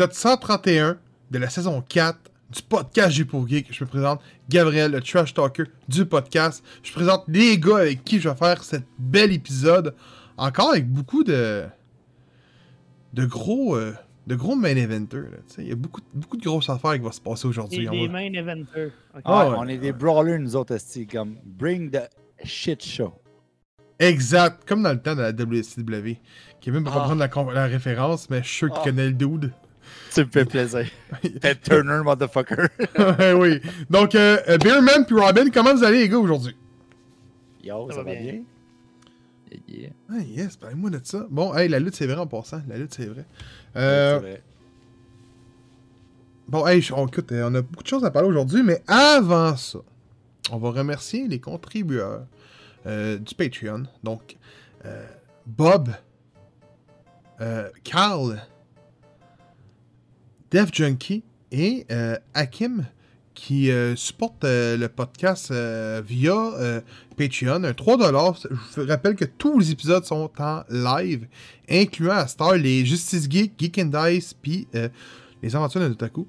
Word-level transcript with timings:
épisode 0.00 0.14
131 0.14 0.98
de 1.30 1.38
la 1.38 1.50
saison 1.50 1.82
4 1.86 2.18
du 2.48 2.62
podcast 2.62 3.10
G 3.10 3.26
pour 3.26 3.46
Geek. 3.46 3.66
Je 3.70 3.84
me 3.84 3.88
présente 3.90 4.22
Gabriel, 4.48 4.92
le 4.92 5.02
trash 5.02 5.34
talker 5.34 5.64
du 5.88 6.06
podcast. 6.06 6.64
Je 6.82 6.90
présente 6.92 7.24
les 7.28 7.58
gars 7.58 7.76
avec 7.80 8.02
qui 8.02 8.18
je 8.18 8.30
vais 8.30 8.34
faire 8.34 8.64
cet 8.64 8.84
bel 8.98 9.30
épisode. 9.30 9.94
Encore 10.38 10.70
avec 10.70 10.88
beaucoup 10.88 11.22
de. 11.22 11.66
de 13.12 13.26
gros. 13.26 13.76
euh, 13.76 13.92
de 14.26 14.36
gros 14.36 14.56
main 14.56 14.74
eventers. 14.76 15.20
là. 15.24 15.36
Tu 15.48 15.54
sais, 15.56 15.62
Il 15.64 15.68
y 15.68 15.72
a 15.72 15.76
beaucoup, 15.76 16.00
beaucoup 16.14 16.38
de 16.38 16.44
grosses 16.44 16.70
affaires 16.70 16.94
qui 16.94 17.00
vont 17.00 17.12
se 17.12 17.20
passer 17.20 17.46
aujourd'hui. 17.46 17.86
Des, 17.86 18.06
va- 18.06 18.12
main 18.12 18.32
eventers. 18.32 18.92
Ah 19.24 19.44
Ouais, 19.44 19.50
ouais. 19.50 19.56
On 19.58 19.68
est 19.68 19.76
des 19.78 19.92
brawlers, 19.92 20.38
nous 20.38 20.56
autres, 20.56 20.74
esti, 20.76 21.06
comme 21.06 21.36
bring 21.44 21.90
the 21.90 22.08
shit 22.44 22.82
show. 22.82 23.12
Exact, 23.98 24.66
comme 24.66 24.82
dans 24.82 24.92
le 24.92 25.02
temps 25.02 25.14
de 25.14 25.20
la 25.20 25.32
WCW. 25.32 26.16
Kevin 26.62 26.84
pas 26.84 26.90
Ah. 26.94 27.00
prendre 27.00 27.50
la, 27.50 27.52
la 27.54 27.66
référence, 27.66 28.30
mais 28.30 28.42
je 28.42 28.48
suis 28.48 28.56
sûr 28.58 28.68
qu'il 28.70 28.78
Ah. 28.80 28.84
connaît 28.84 29.06
le 29.08 29.12
dude. 29.12 29.52
Tu 30.14 30.20
me 30.24 30.30
fais 30.30 30.44
plaisir. 30.44 30.86
Ted 31.40 31.60
Turner, 31.62 32.02
motherfucker. 32.04 32.68
Ouais, 32.98 33.32
oui. 33.38 33.60
Donc, 33.88 34.14
euh, 34.14 34.38
euh, 34.48 34.58
Beerman 34.58 35.04
puis 35.06 35.14
Robin, 35.14 35.50
comment 35.50 35.74
vous 35.74 35.84
allez, 35.84 36.00
les 36.00 36.08
gars, 36.08 36.18
aujourd'hui? 36.18 36.56
Yo, 37.62 37.88
Ça 37.90 37.96
ça, 37.96 38.02
va 38.02 38.12
va 38.14 38.18
bien. 38.20 38.32
bien? 38.32 38.42
Yeah. 39.68 39.90
Ah, 40.08 40.18
yes, 40.18 40.56
parlez-moi 40.56 40.90
de 40.90 41.00
ça. 41.02 41.26
Bon, 41.30 41.54
hey, 41.54 41.68
la 41.68 41.78
lutte, 41.80 41.96
c'est 41.96 42.06
vrai 42.06 42.16
en 42.16 42.26
passant. 42.26 42.62
La 42.68 42.76
lutte, 42.78 42.94
c'est 42.94 43.06
vrai. 43.06 43.24
Euh, 43.76 44.14
c'est 44.14 44.20
vrai. 44.26 44.42
bon, 46.48 46.66
hey, 46.66 46.88
on, 46.92 47.06
écoute, 47.06 47.32
euh, 47.32 47.48
on 47.50 47.54
a 47.54 47.62
beaucoup 47.62 47.82
de 47.82 47.88
choses 47.88 48.04
à 48.04 48.10
parler 48.10 48.28
aujourd'hui, 48.28 48.62
mais 48.62 48.82
avant 48.86 49.56
ça, 49.56 49.80
on 50.52 50.58
va 50.58 50.70
remercier 50.70 51.26
les 51.28 51.40
contributeurs 51.40 52.26
euh, 52.86 53.18
du 53.18 53.34
Patreon. 53.34 53.84
Donc, 54.04 54.36
euh, 54.84 55.04
Bob, 55.46 55.88
euh, 57.40 57.68
Carl, 57.84 58.40
Dev 60.50 60.70
Junkie 60.72 61.22
et 61.52 61.86
euh, 61.90 62.16
Hakim 62.34 62.84
qui 63.34 63.70
euh, 63.70 63.94
supportent 63.96 64.44
euh, 64.44 64.76
le 64.76 64.88
podcast 64.88 65.50
euh, 65.50 66.02
via 66.04 66.34
euh, 66.34 66.80
Patreon. 67.16 67.62
Un 67.64 67.70
3$. 67.70 68.48
Je 68.74 68.80
vous 68.80 68.86
rappelle 68.88 69.14
que 69.14 69.24
tous 69.24 69.58
les 69.58 69.70
épisodes 69.70 70.04
sont 70.04 70.30
en 70.38 70.62
live, 70.68 71.26
incluant 71.70 72.16
à 72.16 72.26
Star 72.26 72.54
les 72.54 72.84
Justice 72.84 73.30
Geek, 73.30 73.52
Geek 73.58 73.78
and 73.78 73.86
Dice, 73.86 74.34
puis 74.34 74.66
les 75.42 75.56
aventures 75.56 75.80
de 75.80 75.88
Notaku. 75.88 76.26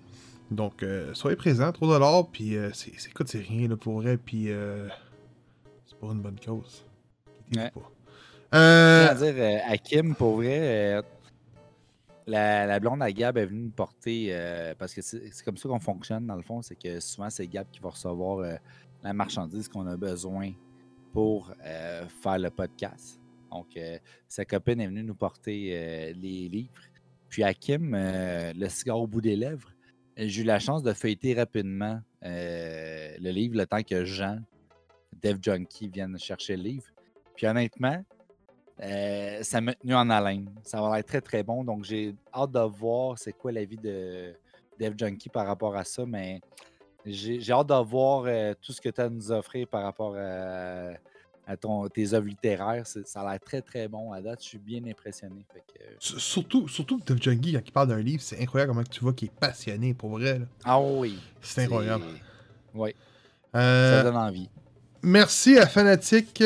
Donc, 0.51 0.85
soyez 1.13 1.35
présents, 1.35 1.71
3$, 1.71 2.27
puis 2.31 2.55
c'est, 2.73 2.93
c'est, 2.97 3.09
écoute, 3.09 3.27
c'est 3.27 3.39
rien 3.39 3.67
là, 3.67 3.75
pour 3.75 4.01
vrai, 4.01 4.17
puis 4.17 4.49
c'est 5.87 5.97
pour 5.99 6.11
une 6.11 6.21
bonne 6.21 6.39
cause. 6.45 6.85
Ouais. 7.55 7.71
pas. 7.71 7.91
Je 8.53 9.09
à 9.09 9.15
dire, 9.15 9.61
Hakim, 9.67 10.15
pour 10.15 10.37
vrai, 10.37 11.01
la, 12.31 12.79
blonde 12.79 13.01
à 13.03 13.11
Gab 13.11 13.37
est 13.37 13.45
venue 13.45 13.63
nous 13.63 13.71
porter, 13.71 14.27
euh, 14.31 14.73
parce 14.77 14.93
que 14.93 15.01
c'est 15.01 15.43
comme 15.43 15.57
ça 15.57 15.69
qu'on 15.69 15.79
fonctionne, 15.79 16.25
dans 16.25 16.35
le 16.35 16.41
fond, 16.41 16.61
c'est 16.61 16.75
que 16.75 16.99
souvent, 16.99 17.29
c'est 17.29 17.47
Gab 17.47 17.67
qui 17.71 17.79
va 17.79 17.89
recevoir 17.89 18.39
euh, 18.39 18.55
la 19.03 19.13
marchandise 19.13 19.67
qu'on 19.67 19.87
a 19.87 19.97
besoin 19.97 20.51
pour 21.13 21.53
euh, 21.65 22.07
faire 22.21 22.39
le 22.39 22.49
podcast. 22.49 23.19
Donc, 23.51 23.77
sa 24.29 24.45
copine 24.45 24.79
est 24.79 24.87
venue 24.87 25.03
nous 25.03 25.13
porter 25.13 26.13
les 26.13 26.47
livres. 26.47 26.81
Puis 27.31 27.43
Hakim, 27.43 27.93
euh, 27.95 28.51
le 28.53 28.67
cigare 28.67 28.99
au 28.99 29.07
bout 29.07 29.21
des 29.21 29.37
lèvres, 29.37 29.71
j'ai 30.17 30.41
eu 30.41 30.45
la 30.45 30.59
chance 30.59 30.83
de 30.83 30.91
feuilleter 30.91 31.33
rapidement 31.33 32.01
le 32.21 33.31
livre 33.31 33.57
le 33.57 33.65
temps 33.65 33.81
que 33.83 34.03
Jean, 34.03 34.39
Dev 35.23 35.37
Junkie, 35.41 35.87
vienne 35.87 36.19
chercher 36.19 36.57
le 36.57 36.63
livre. 36.63 36.85
Puis 37.35 37.47
honnêtement, 37.47 38.03
euh, 38.81 39.43
ça 39.43 39.61
m'a 39.61 39.73
tenu 39.73 39.93
en 39.95 40.09
haleine. 40.09 40.49
Ça 40.63 40.81
va 40.81 40.99
être 40.99 41.07
très 41.07 41.21
très 41.21 41.43
bon. 41.43 41.63
Donc 41.63 41.83
j'ai 41.83 42.15
hâte 42.33 42.51
de 42.51 42.59
voir 42.59 43.17
c'est 43.17 43.33
quoi 43.33 43.51
l'avis 43.51 43.77
de 43.77 44.33
Dev 44.79 44.93
Junkie 44.97 45.29
par 45.29 45.45
rapport 45.45 45.75
à 45.75 45.83
ça. 45.83 46.05
Mais 46.05 46.41
j'ai 47.05 47.39
hâte 47.51 47.67
de 47.67 47.83
voir 47.83 48.23
euh, 48.27 48.53
tout 48.61 48.71
ce 48.73 48.81
que 48.81 48.89
tu 48.89 48.99
as 49.01 49.05
à 49.05 49.09
nous 49.09 49.31
offrir 49.31 49.67
par 49.67 49.83
rapport 49.83 50.15
à, 50.17 50.91
à 51.47 51.57
ton, 51.57 51.87
tes 51.89 52.13
œuvres 52.13 52.27
littéraires. 52.27 52.85
Ça 52.87 53.21
a 53.21 53.31
l'air 53.31 53.39
très 53.39 53.61
très 53.61 53.87
bon 53.87 54.11
à 54.13 54.21
date. 54.21 54.41
Je 54.43 54.47
suis 54.49 54.57
bien 54.57 54.81
impressionné. 54.87 55.45
Fait 55.53 55.59
que, 55.59 55.83
euh, 55.83 55.95
surtout, 55.99 56.67
surtout 56.67 56.99
Dev 57.05 57.17
Junkie, 57.21 57.53
quand 57.53 57.61
il 57.65 57.71
parle 57.71 57.87
d'un 57.89 58.01
livre, 58.01 58.21
c'est 58.23 58.41
incroyable 58.41 58.71
comment 58.73 58.83
tu 58.83 59.01
vois 59.01 59.13
qu'il 59.13 59.27
est 59.27 59.39
passionné, 59.39 59.93
pour 59.93 60.09
vrai. 60.11 60.39
là. 60.39 60.45
Ah 60.63 60.81
oui. 60.81 61.19
C'est 61.41 61.63
incroyable. 61.63 62.05
Oui, 62.73 62.95
Euh, 63.55 63.97
ça 63.97 64.03
donne 64.03 64.15
envie. 64.17 64.49
Merci 65.03 65.57
à 65.57 65.67
Fanatic, 65.67 66.41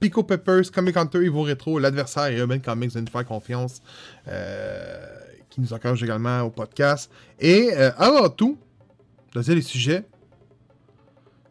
Pico 0.00 0.22
Peppers, 0.24 0.70
Comic 0.72 0.96
Hunter, 0.96 1.22
Evo 1.22 1.42
Retro, 1.42 1.78
l'adversaire 1.78 2.26
et 2.26 2.38
Urban 2.38 2.58
Comics 2.58 2.94
de 2.94 3.00
nous 3.00 3.10
faire 3.10 3.24
confiance, 3.24 3.82
euh, 4.28 5.06
qui 5.50 5.60
nous 5.60 5.72
encourage 5.72 6.02
également 6.02 6.40
au 6.40 6.50
podcast. 6.50 7.10
Et 7.38 7.70
euh, 7.74 7.90
avant 7.98 8.30
tout, 8.30 8.58
de 9.34 9.42
dire 9.42 9.54
les 9.54 9.62
sujets. 9.62 10.04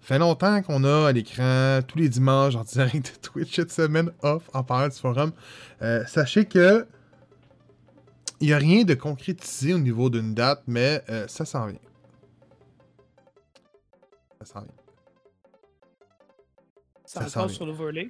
fait 0.01 0.19
longtemps 0.19 0.61
qu'on 0.63 0.83
a 0.83 1.09
à 1.09 1.11
l'écran 1.11 1.79
tous 1.87 1.99
les 1.99 2.09
dimanches 2.09 2.55
en 2.55 2.63
direct 2.63 3.13
de 3.13 3.29
Twitch 3.29 3.55
cette 3.55 3.71
semaine 3.71 4.11
off 4.21 4.49
en 4.53 4.63
parlant 4.63 4.87
du 4.87 4.97
forum. 4.97 5.31
Euh, 5.81 6.03
sachez 6.07 6.45
que 6.45 6.87
il 8.41 8.47
n'y 8.47 8.53
a 8.53 8.57
rien 8.57 8.83
de 8.83 8.93
concrétisé 8.93 9.73
au 9.73 9.79
niveau 9.79 10.09
d'une 10.09 10.33
date, 10.33 10.63
mais 10.65 11.03
euh, 11.09 11.27
ça 11.27 11.43
s'en 11.43 11.67
vient. 11.67 11.79
Ça 14.39 14.45
s'en 14.45 14.61
vient. 14.61 14.73
Ça 17.05 17.21
s'en 17.21 17.27
encore 17.27 17.47
vient. 17.47 17.55
sur 17.55 17.65
l'overlay. 17.65 18.09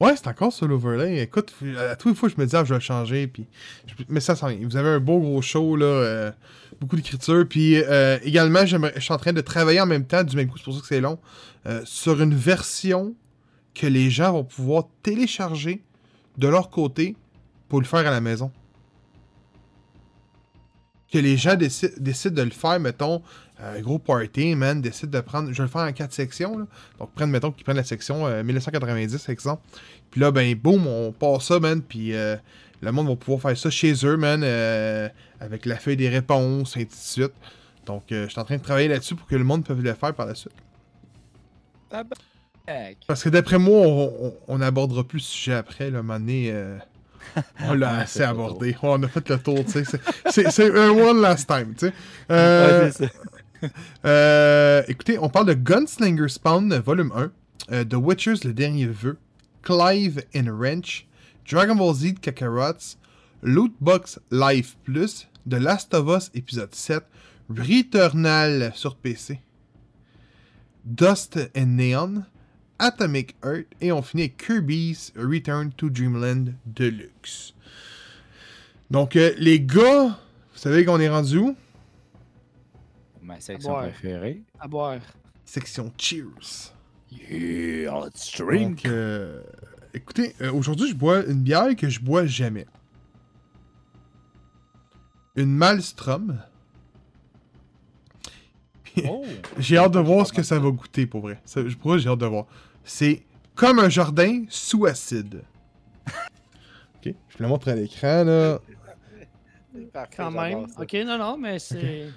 Ouais, 0.00 0.14
c'est 0.14 0.28
encore 0.28 0.52
sur 0.52 0.68
l'overlay. 0.68 1.22
Écoute, 1.22 1.52
à 1.76 1.96
toutes 1.96 2.12
les 2.12 2.14
fois, 2.14 2.28
je 2.28 2.40
me 2.40 2.46
dis, 2.46 2.54
ah, 2.54 2.62
je 2.62 2.68
vais 2.68 2.76
le 2.76 2.80
changer. 2.80 3.32
Mais 4.08 4.20
ça, 4.20 4.36
ça 4.36 4.48
Vous 4.62 4.76
avez 4.76 4.90
un 4.90 5.00
beau 5.00 5.18
gros 5.18 5.42
show, 5.42 5.74
là. 5.74 5.86
euh, 5.86 6.30
beaucoup 6.80 6.94
d'écriture. 6.94 7.44
Puis 7.48 7.74
euh, 7.76 8.16
également, 8.22 8.64
je 8.64 8.76
suis 9.00 9.12
en 9.12 9.18
train 9.18 9.32
de 9.32 9.40
travailler 9.40 9.80
en 9.80 9.86
même 9.86 10.06
temps, 10.06 10.22
du 10.22 10.36
même 10.36 10.48
coup, 10.48 10.56
c'est 10.56 10.64
pour 10.64 10.74
ça 10.74 10.80
que 10.80 10.86
c'est 10.86 11.00
long, 11.00 11.18
euh, 11.66 11.80
sur 11.84 12.22
une 12.22 12.34
version 12.34 13.16
que 13.74 13.88
les 13.88 14.08
gens 14.08 14.32
vont 14.32 14.44
pouvoir 14.44 14.84
télécharger 15.02 15.82
de 16.36 16.46
leur 16.46 16.70
côté 16.70 17.16
pour 17.68 17.80
le 17.80 17.86
faire 17.86 18.00
à 18.06 18.10
la 18.10 18.20
maison. 18.20 18.52
Que 21.12 21.18
les 21.18 21.36
gens 21.36 21.54
déci- 21.54 21.98
décident 21.98 22.36
de 22.36 22.42
le 22.42 22.50
faire, 22.50 22.78
mettons, 22.80 23.22
un 23.62 23.80
gros 23.80 23.98
party, 23.98 24.54
man, 24.54 24.80
décident 24.82 25.18
de 25.18 25.20
prendre. 25.24 25.48
Je 25.52 25.56
vais 25.56 25.62
le 25.62 25.68
faire 25.68 25.82
en 25.82 25.92
quatre 25.92 26.12
sections, 26.12 26.58
là. 26.58 26.66
Donc, 26.98 27.12
prennent, 27.14 27.30
mettons, 27.30 27.50
qu'ils 27.50 27.64
prennent 27.64 27.76
la 27.78 27.84
section 27.84 28.26
euh, 28.26 28.42
1990, 28.42 29.28
exemple. 29.30 29.62
Puis 30.10 30.20
là, 30.20 30.30
ben, 30.30 30.54
boum, 30.54 30.86
on 30.86 31.12
passe 31.12 31.44
ça, 31.46 31.58
man. 31.60 31.80
Puis 31.82 32.14
euh, 32.14 32.36
le 32.82 32.92
monde 32.92 33.08
va 33.08 33.16
pouvoir 33.16 33.40
faire 33.40 33.56
ça 33.56 33.70
chez 33.70 33.94
eux, 34.04 34.16
man, 34.16 34.42
euh, 34.44 35.08
avec 35.40 35.64
la 35.66 35.76
feuille 35.76 35.96
des 35.96 36.08
réponses, 36.10 36.76
et 36.76 36.80
ainsi 36.80 36.86
de 37.20 37.22
suite. 37.24 37.32
Donc, 37.86 38.12
euh, 38.12 38.26
je 38.26 38.30
suis 38.32 38.40
en 38.40 38.44
train 38.44 38.58
de 38.58 38.62
travailler 38.62 38.88
là-dessus 38.88 39.14
pour 39.14 39.26
que 39.26 39.34
le 39.36 39.44
monde 39.44 39.64
puisse 39.64 39.78
le 39.78 39.94
faire 39.94 40.12
par 40.14 40.26
la 40.26 40.34
suite. 40.34 40.52
Tabarnak. 41.88 42.98
Parce 43.06 43.22
que 43.22 43.28
d'après 43.30 43.58
moi, 43.58 43.80
on, 43.80 44.12
on- 44.26 44.34
on 44.48 44.60
abordera 44.60 45.04
plus 45.04 45.18
le 45.18 45.22
sujet 45.22 45.54
après, 45.54 45.90
là, 45.90 45.96
à 45.98 46.00
un 46.00 46.02
moment 46.02 46.20
donné, 46.20 46.50
euh, 46.52 46.76
on 47.60 47.74
l'a 47.74 47.98
assez 48.00 48.22
abordé. 48.22 48.76
On 48.82 49.02
a 49.02 49.08
fait 49.08 49.28
le 49.28 49.38
tour, 49.38 49.64
tu 49.64 49.84
sais. 49.84 50.50
c'est- 50.50 50.76
un 50.78 50.90
one 50.90 51.20
last 51.20 51.48
time, 51.48 51.74
tu 51.78 51.86
sais. 51.88 51.92
Euh, 52.30 52.90
Ouais. 53.00 53.08
Euh, 54.04 54.82
écoutez, 54.86 55.18
on 55.18 55.28
parle 55.28 55.46
de 55.46 55.54
Gunslinger 55.54 56.28
Spawn 56.28 56.72
volume 56.78 57.10
1, 57.12 57.32
euh, 57.72 57.84
The 57.84 57.94
Witchers 57.94 58.44
le 58.44 58.52
dernier 58.52 58.86
vœu, 58.86 59.18
Clive 59.62 60.22
and 60.36 60.46
Wrench, 60.46 61.08
Dragon 61.50 61.74
Ball 61.74 61.92
Z 61.92 62.12
de 62.14 62.18
Kakarot's, 62.20 62.98
Lootbox 63.42 64.20
Live 64.30 64.76
Plus, 64.84 65.26
The 65.50 65.54
Last 65.54 65.92
of 65.92 66.06
Us 66.08 66.30
épisode 66.34 66.72
7, 66.72 67.02
Returnal 67.50 68.70
sur 68.76 68.94
PC, 68.94 69.40
Dust 70.84 71.38
and 71.56 71.66
Neon, 71.76 72.22
Atomic 72.78 73.34
Earth 73.44 73.66
et 73.80 73.92
on 73.92 74.02
finit 74.02 74.22
avec 74.24 74.36
Kirby's 74.36 75.12
Return 75.16 75.72
to 75.72 75.90
Dreamland 75.90 76.54
Deluxe. 76.66 77.54
Donc 78.90 79.16
euh, 79.16 79.32
les 79.36 79.60
gars, 79.60 80.18
vous 80.52 80.58
savez 80.58 80.84
qu'on 80.84 81.00
est 81.00 81.08
rendu 81.08 81.38
où? 81.38 81.56
Ma 83.22 83.40
section 83.40 83.74
préférée. 83.74 84.42
À 84.58 84.68
boire. 84.68 85.00
Section 85.44 85.92
Cheers. 85.98 86.72
Yeah, 87.10 88.04
let's 88.04 88.36
Donc, 88.36 88.84
euh, 88.84 89.42
écoutez, 89.94 90.34
euh, 90.40 90.52
aujourd'hui, 90.52 90.90
je 90.90 90.94
bois 90.94 91.24
une 91.24 91.42
bière 91.42 91.74
que 91.76 91.88
je 91.88 92.00
bois 92.00 92.26
jamais. 92.26 92.66
Une 95.36 95.54
Malstrom. 95.54 96.38
Oh. 99.06 99.24
J'ai 99.58 99.78
hâte 99.78 99.92
de 99.92 100.00
voir 100.00 100.26
ce 100.26 100.32
que 100.32 100.42
ça 100.42 100.58
va 100.58 100.70
goûter, 100.70 101.06
pour 101.06 101.20
vrai. 101.20 101.40
Ça, 101.44 101.66
je 101.66 101.76
pourrais, 101.76 101.98
j'ai 101.98 102.08
hâte 102.08 102.18
de 102.18 102.26
voir. 102.26 102.46
C'est 102.88 103.22
comme 103.54 103.78
un 103.80 103.90
jardin 103.90 104.44
sous 104.48 104.86
acide. 104.86 105.42
ok, 106.06 107.04
je 107.04 107.10
vous 107.10 107.42
le 107.42 107.48
montre 107.48 107.68
à 107.68 107.74
l'écran, 107.74 108.24
là. 108.24 108.58
Quand 110.16 110.30
même. 110.30 110.66
Ok, 110.78 110.94
non, 111.06 111.18
non, 111.18 111.36
mais 111.36 111.58
c'est. 111.58 112.08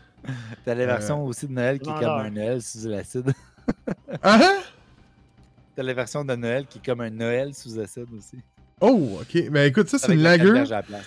T'as 0.63 0.73
la 0.73 0.85
version 0.85 1.25
aussi 1.25 1.47
de 1.47 1.51
Noël 1.51 1.79
qui 1.79 1.89
est 1.89 1.99
comme 1.99 2.19
un 2.19 2.29
Noël 2.29 2.61
sous 2.61 2.87
l'acide. 2.87 3.31
Ah 4.23 4.39
hein? 4.41 4.59
T'as 5.75 5.83
la 5.83 5.93
version 5.93 6.25
de 6.25 6.35
Noël 6.35 6.65
qui 6.65 6.79
est 6.79 6.85
comme 6.85 6.99
un 7.01 7.09
Noël 7.09 7.53
sous 7.53 7.79
acide 7.79 8.07
aussi. 8.17 8.37
Oh, 8.81 9.19
ok. 9.21 9.49
Ben 9.49 9.67
écoute, 9.67 9.87
ça, 9.87 9.97
c'est 9.99 10.13
une 10.13 10.21
la 10.21 10.31
lager. 10.31 10.45
canneberge 10.47 10.71
à 10.71 10.75
la 10.77 10.83
place. 10.83 11.05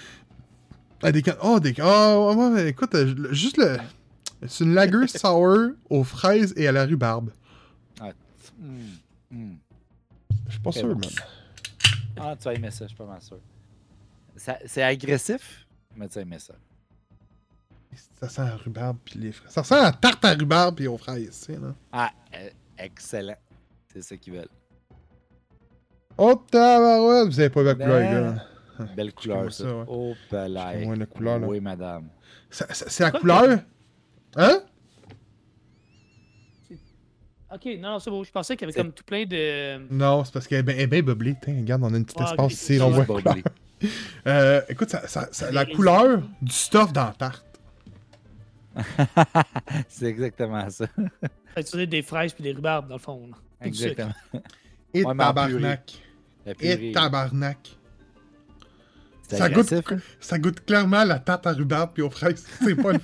Ah, 1.03 1.13
des 1.13 1.23
cannes. 1.23 1.37
Oh, 1.43 1.61
des 1.61 1.75
Oh, 1.83 2.35
ouais, 2.55 2.69
écoute, 2.69 2.95
euh, 2.95 3.33
juste 3.33 3.59
le. 3.59 3.77
C'est 4.47 4.65
une 4.65 4.75
lager 4.75 5.07
sour 5.09 5.71
aux 5.91 6.05
fraises 6.05 6.55
et 6.57 6.67
à 6.69 6.73
la 6.73 6.85
rhubarbe. 6.87 7.31
Ah. 8.01 8.11
Mm. 8.59 8.69
Mm. 8.69 9.04
Je 10.55 10.59
suis 10.59 10.63
pas 10.63 10.73
sûr, 10.73 10.89
man. 10.97 11.11
Ah, 12.17 12.37
tu 12.37 12.45
vas 12.45 12.55
aimer 12.55 12.71
ça, 12.71 12.85
je 12.85 12.89
suis 12.89 12.97
pas 12.97 13.07
mal 13.07 13.21
sûr. 13.21 13.41
C'est 14.37 14.83
agressif, 14.83 15.67
mais 15.97 16.09
tu 16.09 16.15
vas 16.15 16.21
aimer 16.23 16.39
ça. 16.39 16.55
Ça 18.21 18.29
sent 18.29 18.43
la 18.43 18.57
rhubarbe 18.57 18.99
puis 19.05 19.19
les 19.19 19.33
fraises. 19.33 19.53
Ça 19.53 19.65
sent 19.65 19.81
la 19.81 19.93
tarte 19.93 20.25
à 20.25 20.33
rhubarbe 20.33 20.77
puis 20.77 20.87
aux 20.87 20.97
fraises, 20.97 21.41
tu 21.47 21.55
sais, 21.55 21.61
là. 21.61 21.75
Ah, 21.93 22.11
euh, 22.35 22.51
excellent. 22.79 23.37
C'est 23.93 24.03
ça 24.03 24.17
qu'ils 24.17 24.35
veulent. 24.35 24.49
Oh, 26.17 26.35
tabarouette! 26.51 27.29
Vous 27.29 27.41
avez 27.41 27.51
pas 27.51 27.61
vu 27.61 27.67
la 27.67 27.75
couleur, 27.75 27.99
les 27.99 28.07
gars. 28.07 28.95
Belle 28.97 29.13
couleur, 29.13 29.53
ça. 29.53 29.65
ça 29.65 29.85
Oh, 29.89 30.15
palais. 30.31 31.07
couleur, 31.07 31.41
là. 31.41 31.47
Oui, 31.47 31.61
madame. 31.61 32.09
C'est 32.51 33.01
la 33.01 33.11
couleur... 33.11 33.59
Hein? 34.37 34.63
Ok, 37.55 37.67
non, 37.79 37.93
non 37.93 37.99
c'est 38.01 38.11
beau. 38.11 38.25
Je 38.25 38.31
pensais 38.31 38.57
qu'il 38.57 38.67
y 38.67 38.71
avait 38.71 38.81
comme 38.81 38.93
tout 38.93 39.05
plein 39.05 39.25
de. 39.25 39.79
Non, 39.93 40.25
c'est 40.25 40.33
parce 40.33 40.49
qu'elle 40.49 40.69
est 40.69 40.87
bien 40.87 41.03
bubbly. 41.03 41.37
regarde, 41.47 41.83
on 41.85 41.95
a 41.95 41.97
un 41.97 42.03
petit 42.03 42.21
espace 42.23 42.53
ici, 42.53 42.81
on 42.81 42.91
voit 42.91 43.07
euh, 44.27 44.63
écoute, 44.69 44.91
ça, 44.91 45.29
ça, 45.31 45.51
la 45.51 45.67
couleur 45.67 46.23
du 46.41 46.53
stuff 46.53 46.93
dans 46.93 47.05
la 47.05 47.13
tarte. 47.13 47.45
c'est 49.89 50.07
exactement 50.07 50.69
ça. 50.71 50.87
Ça 51.57 51.87
des 51.87 52.03
fraises 52.03 52.33
puis 52.33 52.43
des 52.43 52.51
rhubarbes, 52.51 52.89
dans 52.89 52.97
le 52.97 53.01
fond. 53.01 53.31
Exactement. 53.61 54.13
Et 54.93 55.05
tabarnak. 55.05 56.03
Et 56.61 56.91
tabarnak. 56.91 57.77
Ça 59.29 59.49
goûte, 59.49 59.73
hein? 59.73 59.83
ça 60.19 60.39
goûte 60.39 60.65
clairement 60.65 61.05
la 61.05 61.21
tarte 61.21 61.47
à 61.47 61.53
rhubarbe 61.53 61.93
puis 61.95 62.03
aux 62.03 62.11
fraises. 62.11 62.45
C'est 62.61 62.75
pas 62.75 62.93
une 62.93 63.01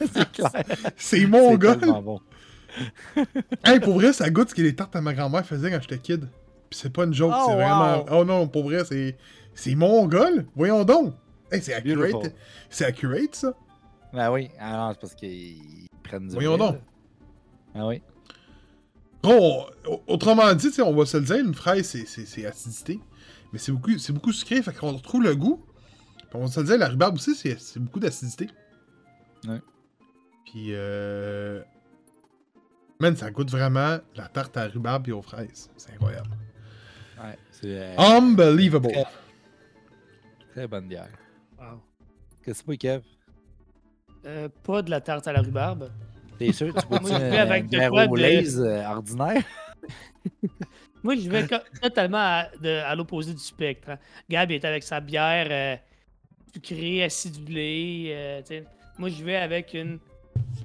C'est 0.97 1.27
mon 1.27 1.55
gars. 1.57 1.77
Bon. 1.77 2.21
Hey, 3.65 3.81
pour 3.81 3.95
vrai, 3.95 4.13
ça 4.13 4.31
goûte 4.31 4.51
ce 4.51 4.55
que 4.55 4.63
les 4.63 4.75
tartes 4.75 4.95
à 4.97 5.01
ma 5.01 5.15
grand-mère 5.15 5.45
faisait 5.45 5.71
quand 5.71 5.81
j'étais 5.81 5.99
kid. 5.99 6.29
Puis 6.69 6.79
c'est 6.79 6.93
pas 6.93 7.05
une 7.05 7.15
joke, 7.15 7.33
oh, 7.35 7.45
c'est 7.49 7.55
vraiment. 7.55 8.05
Oh 8.11 8.25
non, 8.25 8.47
pour 8.49 8.65
vrai, 8.65 8.85
c'est. 8.85 9.17
C'est 9.55 9.75
mongol. 9.75 10.47
Voyons 10.55 10.85
donc. 10.85 11.15
Hey, 11.51 11.61
c'est 11.61 11.75
accurate. 11.75 12.33
C'est 12.69 12.85
accurate, 12.85 13.35
ça. 13.35 13.55
Ben 14.13 14.31
oui. 14.31 14.49
Alors, 14.59 14.93
c'est 14.93 15.01
parce 15.01 15.15
qu'ils 15.15 15.89
prennent 16.03 16.29
du. 16.29 16.35
Voyons 16.35 16.57
donc. 16.57 16.79
Ah 17.75 17.87
oui. 17.87 18.03
Oh, 19.23 19.67
autrement 20.07 20.53
dit, 20.55 20.71
on 20.81 20.95
va 20.95 21.05
se 21.05 21.17
le 21.19 21.25
dire, 21.25 21.37
une 21.37 21.55
fraise, 21.55 21.87
c'est 22.07 22.47
acidité. 22.47 23.01
Mais 23.53 23.59
c'est 23.59 23.73
beaucoup, 23.73 23.91
beaucoup 24.11 24.33
sucré, 24.33 24.63
fait 24.63 24.73
qu'on 24.73 24.93
retrouve 24.93 25.23
le 25.25 25.35
goût. 25.37 25.63
on 26.33 26.41
va 26.41 26.47
se 26.47 26.61
le 26.61 26.67
dire, 26.67 26.79
la 26.79 26.89
rhubarbe 26.89 27.17
aussi, 27.17 27.35
c'est 27.35 27.79
beaucoup 27.79 28.01
d'acidité. 28.01 28.49
Ouais. 29.47 29.61
Puis, 30.47 30.69
euh... 30.71 31.61
Man, 33.01 33.17
ça 33.17 33.31
goûte 33.31 33.51
vraiment 33.51 33.99
la 34.15 34.29
tarte 34.29 34.57
à 34.59 34.67
rhubarbe 34.67 35.09
et 35.09 35.13
aux 35.13 35.23
fraises. 35.23 35.71
C'est 35.77 35.95
incroyable. 35.95 36.31
Ouais, 37.19 37.39
c'est... 37.51 37.67
Euh, 37.67 37.97
Unbelievable. 37.97 38.93
Très, 40.53 40.67
bonne 40.67 40.87
bière. 40.87 41.09
Wow. 41.59 41.81
Qu'est-ce 42.45 42.63
que 42.63 42.73
c'est, 42.73 42.77
Kev? 42.77 43.03
Euh, 44.27 44.49
pas 44.63 44.83
de 44.83 44.91
la 44.91 45.01
tarte 45.01 45.27
à 45.27 45.33
la 45.33 45.41
rhubarbe. 45.41 45.91
T'es 46.39 46.53
sûr? 46.53 46.75
Tu 46.75 46.87
peux 46.99 47.09
une, 47.09 47.15
avec 47.15 47.65
une 47.65 47.69
bière 47.71 47.91
de... 47.91 48.61
Euh, 48.61 48.87
ordinaire? 48.87 49.43
Moi, 51.03 51.17
je 51.17 51.31
vais 51.31 51.47
totalement 51.81 52.45
à, 52.63 52.95
l'opposé 52.95 53.33
du 53.33 53.41
spectre. 53.41 53.91
Hein. 53.91 53.99
Gab 54.29 54.51
est 54.51 54.65
avec 54.65 54.83
sa 54.83 55.01
bière 55.01 55.49
euh, 55.51 55.77
sucrée, 56.53 57.05
acidulée. 57.05 58.11
Euh, 58.11 58.61
moi, 58.99 59.09
je 59.09 59.25
vais 59.25 59.37
avec 59.37 59.73
une 59.73 59.99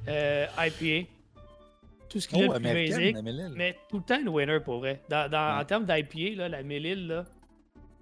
euh, 0.07 0.45
IPA. 0.57 1.09
Tout 2.15 2.21
ce 2.21 2.29
qui 2.29 2.39
est 2.39 2.47
oh, 2.47 2.53
plus 2.53 2.63
basique. 2.63 3.17
Mais 3.57 3.77
tout 3.89 3.97
le 3.97 4.03
temps 4.03 4.17
une 4.17 4.29
winner 4.29 4.61
pour 4.61 4.79
vrai. 4.79 5.01
Dans, 5.09 5.59
En 5.59 5.65
termes 5.65 5.83
d'IPA, 5.83 6.47
la 6.47 6.63
Mélile, 6.63 7.07
là, 7.07 7.25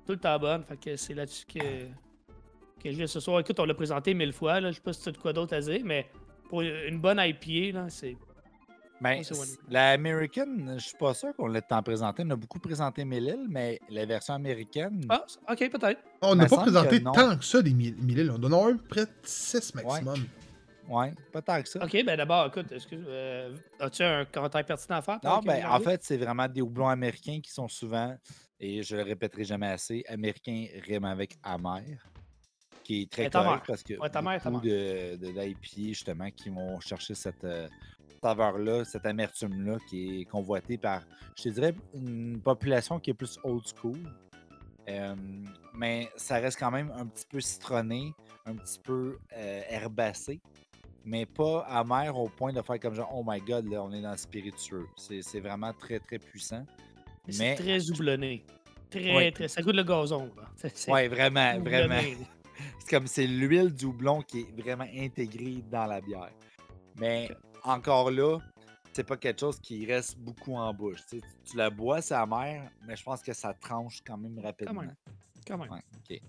tout 0.06 0.12
le 0.12 0.20
temps 0.20 0.38
bonne. 0.38 0.64
Fait 0.66 0.78
que 0.78 0.96
c'est 0.96 1.16
là-dessus 1.16 1.48
que, 1.48 1.60
que 1.60 2.92
je 2.92 2.96
vais 2.96 3.08
ce 3.08 3.20
soir. 3.20 3.40
Écoute, 3.40 3.60
on 3.60 3.66
l'a 3.66 3.74
présenté 3.74 4.14
mille 4.14 4.32
fois. 4.32 4.60
Là. 4.60 4.70
Je 4.70 4.76
sais 4.76 4.82
pas 4.82 4.94
si 4.94 5.02
tu 5.02 5.10
as 5.10 5.14
de 5.14 5.18
quoi 5.18 5.34
d'autre 5.34 5.56
à 5.56 5.62
dire, 5.62 5.82
mais 5.84 6.06
pour 6.48 6.62
une 6.62 7.00
bonne 7.00 7.20
IPA, 7.20 7.90
c'est 7.90 8.16
ben, 9.02 9.24
la 9.68 9.90
American, 9.90 10.78
je 10.78 10.84
suis 10.84 10.98
pas 10.98 11.16
sûr 11.16 11.36
qu'on 11.36 11.48
l'ait 11.48 11.64
tant 11.64 11.82
présenté. 11.82 12.22
On 12.24 12.30
a 12.30 12.36
beaucoup 12.36 12.60
présenté 12.60 13.04
Mélile, 13.04 13.48
mais 13.50 13.80
la 13.90 14.06
version 14.06 14.36
américaine. 14.36 15.08
Ah, 15.10 15.26
ok, 15.50 15.72
peut-être. 15.72 16.02
On 16.22 16.36
n'a 16.36 16.46
pas 16.46 16.58
présenté 16.58 17.02
tant 17.02 17.36
que 17.36 17.44
ça 17.44 17.64
des 17.64 17.74
Mélile. 17.74 18.32
On 18.32 18.44
en 18.44 18.54
a 18.54 18.72
un 18.72 18.78
près 18.78 19.06
de 19.06 19.12
6 19.24 19.74
maximum. 19.74 20.14
Ouais. 20.14 20.43
Pas 21.32 21.42
tant 21.42 21.62
que 21.62 21.70
ça. 21.70 21.84
Ok, 21.84 22.04
ben 22.06 22.18
d'abord, 22.18 22.48
écoute, 22.48 22.72
excuse, 22.72 23.04
euh, 23.08 23.56
as-tu 23.80 24.04
un 24.04 24.26
commentaire 24.26 24.66
pertinent 24.66 24.98
à 24.98 25.02
faire? 25.02 25.20
Non, 25.24 25.40
ben 25.40 25.66
en 25.66 25.80
fait, 25.80 26.04
c'est 26.04 26.18
vraiment 26.18 26.48
des 26.48 26.62
houblons 26.62 26.90
américains 26.90 27.40
qui 27.42 27.52
sont 27.52 27.68
souvent, 27.68 28.16
et 28.60 28.84
je 28.84 28.96
le 28.96 29.04
répéterai 29.04 29.44
jamais 29.44 29.68
assez, 29.68 30.04
américains 30.08 30.66
riment 30.86 31.06
avec 31.06 31.38
amer 31.44 31.84
qui 32.84 33.04
est 33.04 33.12
très 33.12 33.30
correct 33.30 33.64
parce 33.66 33.82
que 33.82 33.98
ouais, 33.98 34.10
ta 34.10 34.22
mère, 34.22 34.42
beaucoup 34.44 34.60
de, 34.60 35.16
de 35.16 35.56
justement 35.88 36.30
qui 36.32 36.50
vont 36.50 36.82
chercher 36.82 37.16
cette, 37.16 37.46
euh, 37.46 37.70
saveur-là, 38.24 38.86
cette 38.86 39.06
amertume-là 39.06 39.78
qui 39.90 40.22
est 40.22 40.26
convoitée 40.26 40.78
par, 40.78 41.02
je 41.38 41.44
te 41.44 41.50
dirais, 41.50 41.76
une 41.94 42.42
population 42.42 43.00
qui 43.00 43.10
est 43.10 43.14
plus 43.14 43.38
old 43.44 43.64
school. 43.76 44.00
Euh, 44.90 45.16
mais 45.74 46.10
ça 46.16 46.36
reste 46.36 46.60
quand 46.60 46.72
même 46.72 46.92
un 46.96 47.06
petit 47.06 47.26
peu 47.30 47.40
citronné, 47.40 48.14
un 48.46 48.56
petit 48.56 48.80
peu 48.80 49.18
euh, 49.36 49.62
herbacé, 49.70 50.42
mais 51.06 51.26
pas 51.26 51.62
amer 51.70 52.18
au 52.18 52.30
point 52.30 52.54
de 52.54 52.62
faire 52.62 52.80
comme 52.80 52.96
genre, 52.96 53.12
oh 53.14 53.24
my 53.26 53.40
god, 53.42 53.70
là, 53.70 53.84
on 53.84 53.92
est 53.92 54.02
dans 54.02 54.12
le 54.12 54.18
spiritueux. 54.18 54.88
C'est 54.96 55.40
vraiment 55.40 55.74
très, 55.74 56.00
très 56.00 56.20
puissant. 56.20 56.66
C'est 57.30 57.56
très 57.56 57.90
houblonné. 57.90 58.46
Très, 58.90 59.32
très. 59.32 59.48
Ça 59.48 59.62
goûte 59.62 59.76
le 59.76 59.84
gazon. 59.84 60.30
Oui, 60.88 61.08
vraiment, 61.08 61.60
vraiment. 61.60 62.00
C'est 62.80 62.90
comme 62.90 63.08
c'est 63.08 63.26
l'huile 63.26 63.74
du 63.74 63.86
houblon 63.86 64.22
qui 64.22 64.42
est 64.42 64.62
vraiment 64.62 64.86
intégrée 64.96 65.64
dans 65.72 65.86
la 65.88 66.00
bière. 66.00 66.32
Mais 67.00 67.30
encore 67.64 68.12
là, 68.12 68.38
c'est 68.94 69.04
pas 69.04 69.18
quelque 69.18 69.40
chose 69.40 69.60
qui 69.60 69.86
reste 69.86 70.18
beaucoup 70.20 70.54
en 70.54 70.72
bouche. 70.74 71.00
Tu, 71.10 71.20
la 71.56 71.70
bois, 71.72 72.02
c'est 72.02 72.14
amer, 72.14 72.70
mais 72.86 72.96
je 72.96 73.04
pense 73.04 73.24
que 73.24 73.34
ça 73.34 73.54
tranche 73.54 74.02
quand 74.06 74.18
même 74.18 74.38
rapidement. 74.40 74.84
Quand 75.48 75.58
même. 75.58 75.72
ok. 75.72 76.22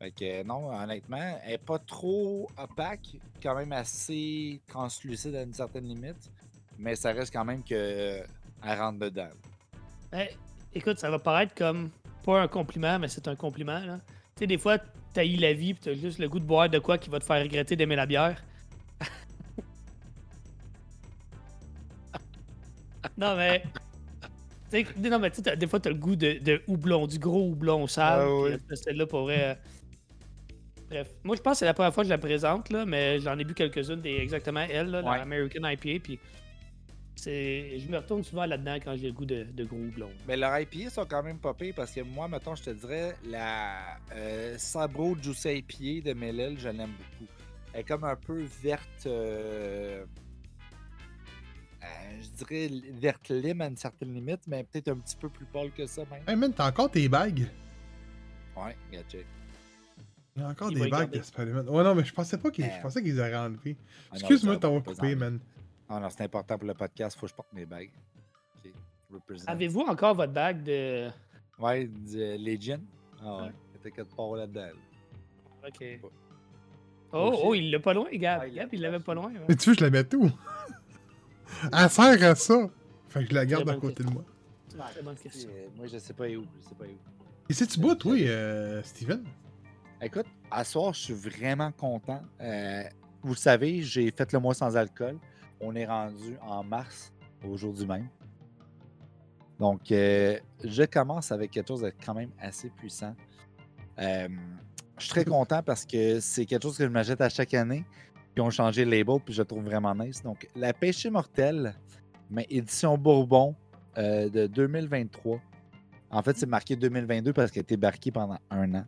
Fait 0.00 0.12
que 0.12 0.42
non, 0.44 0.74
honnêtement, 0.74 1.38
elle 1.44 1.50
n'est 1.50 1.58
pas 1.58 1.78
trop 1.78 2.48
opaque, 2.56 3.18
quand 3.42 3.54
même 3.54 3.72
assez 3.72 4.62
translucide 4.66 5.34
à 5.34 5.42
une 5.42 5.52
certaine 5.52 5.84
limite, 5.84 6.30
mais 6.78 6.96
ça 6.96 7.12
reste 7.12 7.30
quand 7.34 7.44
même 7.44 7.62
que 7.62 8.22
elle 8.64 8.78
rentre 8.78 8.98
dedans. 8.98 9.28
Ben, 10.10 10.28
écoute, 10.72 10.98
ça 10.98 11.10
va 11.10 11.18
paraître 11.18 11.54
comme 11.54 11.90
pas 12.24 12.40
un 12.40 12.48
compliment, 12.48 12.98
mais 12.98 13.08
c'est 13.08 13.28
un 13.28 13.36
compliment. 13.36 13.78
Tu 13.82 13.90
sais, 14.38 14.46
des 14.46 14.56
fois, 14.56 14.78
t'as 15.12 15.26
eu 15.26 15.36
la 15.36 15.52
vie, 15.52 15.74
tu 15.74 15.90
as 15.90 15.94
juste 15.94 16.18
le 16.18 16.30
goût 16.30 16.40
de 16.40 16.46
boire 16.46 16.70
de 16.70 16.78
quoi 16.78 16.96
qui 16.96 17.10
va 17.10 17.18
te 17.18 17.24
faire 17.24 17.42
regretter 17.42 17.76
d'aimer 17.76 17.96
la 17.96 18.06
bière. 18.06 18.42
non, 23.18 23.36
mais. 23.36 23.62
non, 24.96 25.18
mais 25.18 25.30
tu 25.30 25.42
sais, 25.42 25.56
des 25.58 25.66
fois, 25.66 25.78
t'as 25.78 25.90
le 25.90 25.96
goût 25.96 26.16
de, 26.16 26.38
de, 26.38 26.62
houblon, 26.68 27.06
du 27.06 27.18
gros 27.18 27.50
houblon 27.50 27.86
sale. 27.86 28.20
Ah, 28.22 28.34
oui. 28.34 28.52
Celle-là 28.72 29.06
pourrait. 29.06 29.58
Bref, 30.90 31.08
moi, 31.22 31.36
je 31.36 31.40
pense 31.40 31.52
que 31.52 31.58
c'est 31.60 31.64
la 31.66 31.74
première 31.74 31.94
fois 31.94 32.02
que 32.02 32.08
je 32.08 32.12
la 32.12 32.18
présente, 32.18 32.68
là, 32.70 32.84
mais 32.84 33.20
j'en 33.20 33.38
ai 33.38 33.44
bu 33.44 33.54
quelques-unes, 33.54 34.00
des, 34.00 34.16
exactement 34.16 34.66
elle, 34.68 34.90
là, 34.90 35.02
la 35.02 35.22
American 35.22 35.64
IPA. 35.64 36.02
Puis 36.02 36.18
je 37.24 37.88
me 37.88 37.96
retourne 37.98 38.24
souvent 38.24 38.46
là-dedans 38.46 38.76
quand 38.82 38.96
j'ai 38.96 39.08
le 39.08 39.12
goût 39.12 39.24
de, 39.24 39.44
de 39.44 39.64
gros 39.64 39.78
houblon. 39.78 40.10
Mais 40.26 40.36
leurs 40.36 40.58
IPA 40.58 40.90
sont 40.90 41.06
quand 41.06 41.22
même 41.22 41.38
pas 41.38 41.54
parce 41.76 41.92
que 41.92 42.00
moi, 42.00 42.28
mettons, 42.28 42.54
je 42.54 42.64
te 42.64 42.70
dirais, 42.70 43.14
la 43.24 43.98
euh, 44.14 44.56
Sabro 44.58 45.16
Juicy 45.20 45.58
IPA 45.58 46.08
de 46.08 46.14
Melel, 46.14 46.58
je 46.58 46.68
l'aime 46.68 46.90
beaucoup. 46.90 47.30
Elle 47.72 47.80
est 47.80 47.84
comme 47.84 48.04
un 48.04 48.16
peu 48.16 48.42
verte. 48.62 49.06
Euh, 49.06 50.04
euh, 51.82 51.86
je 52.20 52.44
dirais 52.44 52.70
verte 52.94 53.28
lime 53.30 53.60
à 53.60 53.66
une 53.66 53.76
certaine 53.76 54.12
limite, 54.12 54.40
mais 54.46 54.64
peut-être 54.64 54.88
un 54.88 54.96
petit 54.96 55.16
peu 55.16 55.28
plus 55.28 55.46
pâle 55.46 55.70
que 55.70 55.86
ça 55.86 56.02
même. 56.10 56.22
Hey 56.26 56.36
man, 56.36 56.52
t'as 56.52 56.68
encore 56.68 56.90
tes 56.90 57.08
bagues? 57.08 57.48
Ouais, 58.56 58.76
gotcha. 58.92 59.18
Il 60.40 60.44
y 60.44 60.46
a 60.46 60.48
encore 60.48 60.70
des 60.70 60.88
bagues 60.88 61.10
de 61.10 61.20
Spider-Man. 61.20 61.68
Ouais, 61.68 61.84
non, 61.84 61.94
mais 61.94 62.02
je 62.02 62.14
pensais 62.14 62.38
pas 62.38 62.50
qu'ils 62.50 62.64
je 62.64 62.80
pensais 62.80 63.02
qu'ils 63.02 63.20
auraient 63.20 63.36
enlevé. 63.36 63.76
Ah 64.10 64.14
Excuse-moi 64.16 64.56
de 64.56 64.60
t'avoir 64.60 64.82
coupé, 64.82 65.14
man. 65.14 65.38
Ah 65.86 66.00
non, 66.00 66.08
c'est 66.08 66.22
important 66.24 66.56
pour 66.56 66.66
le 66.66 66.74
podcast, 66.74 67.18
faut 67.18 67.26
que 67.26 67.30
je 67.30 67.34
porte 67.34 67.52
mes 67.52 67.66
bagues. 67.66 67.90
Avez-vous 69.46 69.80
encore 69.80 70.14
votre 70.14 70.32
bague 70.32 70.62
de. 70.62 71.10
Ouais, 71.58 71.86
de 71.86 72.36
Legion? 72.38 72.80
Ah 73.22 73.42
ouais, 73.42 73.52
il 73.72 73.76
était 73.76 73.90
quatre 73.90 74.16
parts 74.16 74.36
là-dedans. 74.36 74.68
Ok. 75.66 76.00
Oh, 77.12 77.40
oh, 77.42 77.54
il 77.54 77.70
l'a 77.70 77.80
pas 77.80 77.92
loin, 77.92 78.08
Gab. 78.12 78.48
Gab, 78.50 78.68
il 78.72 78.80
l'avait 78.80 79.00
pas 79.00 79.14
loin. 79.14 79.30
Mais 79.46 79.56
tu 79.56 79.70
veux, 79.70 79.76
je 79.76 79.84
la 79.84 79.90
mette 79.90 80.14
où? 80.14 80.30
Elle 81.72 81.90
sert 81.90 82.30
à 82.30 82.34
ça. 82.34 82.70
Fait 83.08 83.24
que 83.24 83.30
je 83.30 83.34
la 83.34 83.44
garde 83.44 83.68
à 83.68 83.74
côté 83.74 84.04
de 84.04 84.10
moi. 84.10 84.24
C'est 84.94 85.04
bonne 85.04 85.16
question. 85.16 85.50
Moi, 85.76 85.86
je 85.86 85.98
sais 85.98 86.14
pas 86.14 86.28
où. 86.28 86.46
Je 86.62 86.68
sais 86.68 86.74
pas 86.78 86.84
où. 86.84 86.96
Et 87.50 87.52
si 87.52 87.66
tu 87.66 87.80
bois, 87.80 87.96
toi, 87.96 88.14
euh, 88.16 88.80
Steven? 88.84 89.24
Écoute, 90.02 90.26
à 90.50 90.64
soir, 90.64 90.94
je 90.94 91.00
suis 91.00 91.14
vraiment 91.14 91.70
content. 91.72 92.22
Euh, 92.40 92.84
vous 93.22 93.32
le 93.32 93.38
savez, 93.38 93.82
j'ai 93.82 94.10
fait 94.10 94.32
le 94.32 94.38
mois 94.38 94.54
sans 94.54 94.74
alcool. 94.74 95.18
On 95.60 95.74
est 95.74 95.84
rendu 95.84 96.38
en 96.40 96.64
mars, 96.64 97.12
au 97.44 97.54
jour 97.58 97.74
du 97.74 97.86
même. 97.86 98.08
Donc, 99.58 99.92
euh, 99.92 100.38
je 100.64 100.84
commence 100.84 101.30
avec 101.32 101.50
quelque 101.50 101.68
chose 101.68 101.82
de 101.82 101.92
quand 102.02 102.14
même 102.14 102.30
assez 102.40 102.70
puissant. 102.70 103.14
Euh, 103.98 104.28
je 104.96 105.04
suis 105.04 105.10
très 105.10 105.24
content 105.26 105.62
parce 105.62 105.84
que 105.84 106.18
c'est 106.18 106.46
quelque 106.46 106.62
chose 106.62 106.78
que 106.78 106.84
je 106.84 106.90
m'achète 106.90 107.20
à 107.20 107.28
chaque 107.28 107.52
année. 107.52 107.84
Puis, 108.34 108.40
ont 108.40 108.48
changé 108.48 108.86
le 108.86 108.92
label, 108.92 109.18
puis 109.22 109.34
je 109.34 109.42
le 109.42 109.46
trouve 109.46 109.64
vraiment 109.64 109.94
nice. 109.94 110.22
Donc, 110.22 110.48
la 110.56 110.72
pêche 110.72 111.04
mortelle, 111.06 111.74
mais 112.30 112.46
édition 112.48 112.96
Bourbon 112.96 113.54
euh, 113.98 114.30
de 114.30 114.46
2023. 114.46 115.38
En 116.10 116.22
fait, 116.22 116.38
c'est 116.38 116.46
marqué 116.46 116.74
2022 116.74 117.34
parce 117.34 117.50
qu'elle 117.50 117.60
a 117.60 117.64
été 117.64 117.76
barquée 117.76 118.10
pendant 118.10 118.38
un 118.50 118.74
an. 118.76 118.84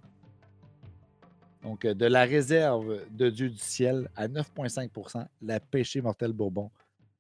Donc, 1.62 1.84
euh, 1.84 1.94
de 1.94 2.06
la 2.06 2.24
réserve 2.24 3.00
de 3.10 3.30
Dieu 3.30 3.48
du 3.48 3.58
ciel 3.58 4.08
à 4.16 4.26
9,5% 4.26 5.26
la 5.42 5.60
pêche 5.60 5.96
mortelle 5.96 6.32
Bourbon. 6.32 6.70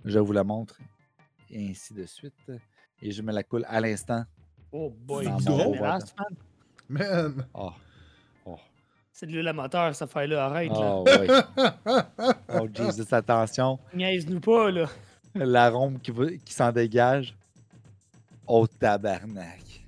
Je 0.04 0.18
vous 0.18 0.32
la 0.32 0.42
montre. 0.42 0.78
Et 1.50 1.70
ainsi 1.70 1.94
de 1.94 2.04
suite. 2.06 2.34
Et 3.00 3.10
je 3.12 3.22
me 3.22 3.32
la 3.32 3.42
coule 3.42 3.64
à 3.68 3.80
l'instant. 3.80 4.24
Oh 4.72 4.90
boy, 4.90 5.28
c'est 5.40 5.80
man. 5.80 6.00
Man! 6.88 7.46
Oh, 7.54 7.72
oh, 8.46 8.58
C'est 9.12 9.26
de 9.26 9.32
l'huile 9.32 9.48
à 9.48 9.52
moteur, 9.52 9.94
cette 9.94 10.08
affaire-là. 10.08 10.44
Arrête, 10.46 10.70
là. 10.70 10.96
oh, 10.96 11.04
ouais. 11.06 11.28
oh, 12.60 12.68
Jesus, 12.72 13.14
attention. 13.14 13.78
Niaise-nous 13.94 14.40
pas, 14.40 14.70
là. 14.70 14.86
L'arôme 15.34 15.98
qui, 16.00 16.10
va- 16.10 16.32
qui 16.44 16.52
s'en 16.52 16.72
dégage. 16.72 17.34
Oh, 18.46 18.66
tabarnak. 18.66 19.84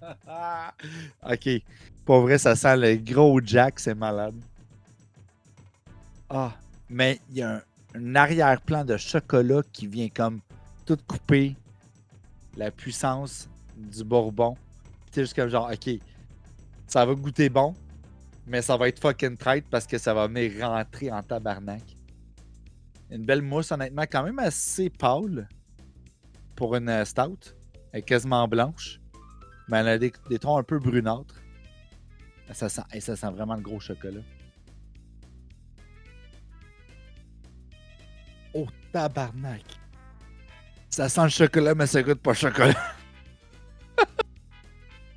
ok. 1.22 1.62
Pour 2.04 2.20
vrai, 2.20 2.36
ça 2.36 2.54
sent 2.54 2.76
le 2.76 2.96
gros 2.96 3.40
Jack, 3.42 3.80
c'est 3.80 3.94
malade. 3.94 4.34
Ah, 6.28 6.52
mais 6.90 7.18
il 7.30 7.38
y 7.38 7.42
a 7.42 7.62
un, 7.94 8.14
arrière-plan 8.14 8.84
de 8.84 8.96
chocolat 8.96 9.62
qui 9.72 9.86
vient 9.86 10.08
comme 10.08 10.40
tout 10.84 10.98
couper 11.06 11.56
la 12.56 12.70
puissance 12.70 13.48
du 13.76 14.04
bourbon. 14.04 14.56
T'es 15.10 15.22
juste 15.22 15.34
comme 15.34 15.48
genre, 15.48 15.70
ok, 15.72 15.98
ça 16.86 17.06
va 17.06 17.14
goûter 17.14 17.48
bon, 17.48 17.74
mais 18.46 18.60
ça 18.60 18.76
va 18.76 18.88
être 18.88 19.00
fucking 19.00 19.36
traite 19.36 19.64
parce 19.70 19.86
que 19.86 19.96
ça 19.96 20.12
va 20.12 20.26
venir 20.26 20.52
rentrer 20.60 21.10
en 21.10 21.22
tabarnak. 21.22 21.82
Une 23.10 23.24
belle 23.24 23.42
mousse, 23.42 23.72
honnêtement, 23.72 24.02
quand 24.02 24.24
même 24.24 24.38
assez 24.40 24.90
pâle 24.90 25.48
pour 26.54 26.74
une 26.74 26.88
euh, 26.88 27.04
stout. 27.04 27.54
Elle 27.92 28.00
est 28.00 28.02
quasiment 28.02 28.46
blanche. 28.48 29.00
Mais 29.68 29.78
elle 29.78 29.88
a 29.88 29.98
des 29.98 30.10
tons 30.38 30.58
un 30.58 30.62
peu 30.62 30.78
brunâtres. 30.78 31.43
Ça 32.52 32.68
sent, 32.68 32.82
et 32.92 33.00
ça 33.00 33.16
sent 33.16 33.30
vraiment 33.30 33.54
le 33.54 33.62
gros 33.62 33.80
chocolat. 33.80 34.20
Oh, 38.52 38.66
tabarnak! 38.92 39.62
Ça 40.90 41.08
sent 41.08 41.24
le 41.24 41.28
chocolat, 41.28 41.74
mais 41.74 41.86
ça 41.86 42.02
goûte 42.02 42.20
pas 42.20 42.30
le 42.30 42.36
chocolat. 42.36 42.94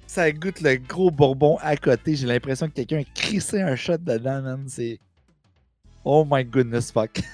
ça 0.08 0.32
goûte 0.32 0.62
le 0.62 0.78
gros 0.78 1.12
bourbon 1.12 1.58
à 1.62 1.76
côté. 1.78 2.16
J'ai 2.16 2.26
l'impression 2.26 2.68
que 2.68 2.74
quelqu'un 2.74 3.02
a 3.02 3.04
crissé 3.04 3.62
un 3.62 3.76
shot 3.76 3.98
dedans, 3.98 4.42
man. 4.42 4.66
C'est. 4.68 5.00
Oh 6.04 6.26
my 6.28 6.44
goodness, 6.44 6.92
fuck. 6.92 7.20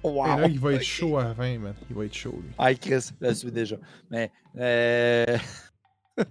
Wow. 0.00 0.26
Et 0.26 0.40
là, 0.40 0.46
il 0.46 0.60
va 0.60 0.72
être 0.74 0.82
chaud 0.84 1.18
à 1.18 1.24
la 1.24 1.34
fin, 1.34 1.58
man. 1.58 1.74
Il 1.90 1.96
va 1.96 2.04
être 2.04 2.14
chaud, 2.14 2.40
lui. 2.40 2.52
Ah, 2.56 2.72
Chris, 2.72 3.10
je 3.20 3.26
le 3.26 3.34
suis 3.34 3.50
déjà. 3.50 3.76
Mais. 4.08 4.30
Euh... 4.56 5.36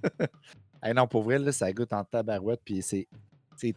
hey, 0.83 0.93
non, 0.93 1.07
pour 1.07 1.23
vrai, 1.23 1.39
là, 1.39 1.51
ça 1.51 1.71
goûte 1.71 1.93
en 1.93 2.03
tabarouette. 2.03 2.61
Puis 2.63 2.81
c'est, 2.81 3.07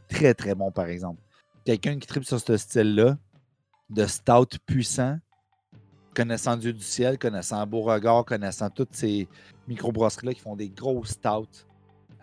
très, 0.09 0.35
très 0.35 0.55
bon, 0.55 0.71
par 0.71 0.87
exemple. 0.87 1.21
Quelqu'un 1.65 1.99
qui 1.99 2.07
tripe 2.07 2.25
sur 2.25 2.41
ce 2.41 2.57
style-là, 2.57 3.19
de 3.91 4.07
stout 4.07 4.59
puissant, 4.67 5.19
connaissant 6.15 6.57
Dieu 6.57 6.73
du 6.73 6.83
ciel, 6.83 7.19
connaissant 7.19 7.67
Beauregard, 7.67 8.25
connaissant 8.25 8.71
toutes 8.71 8.95
ces 8.95 9.29
microbrasseries-là 9.69 10.35
qui 10.35 10.41
font 10.41 10.57
des 10.57 10.71
gros 10.71 11.05
stouts, 11.05 11.67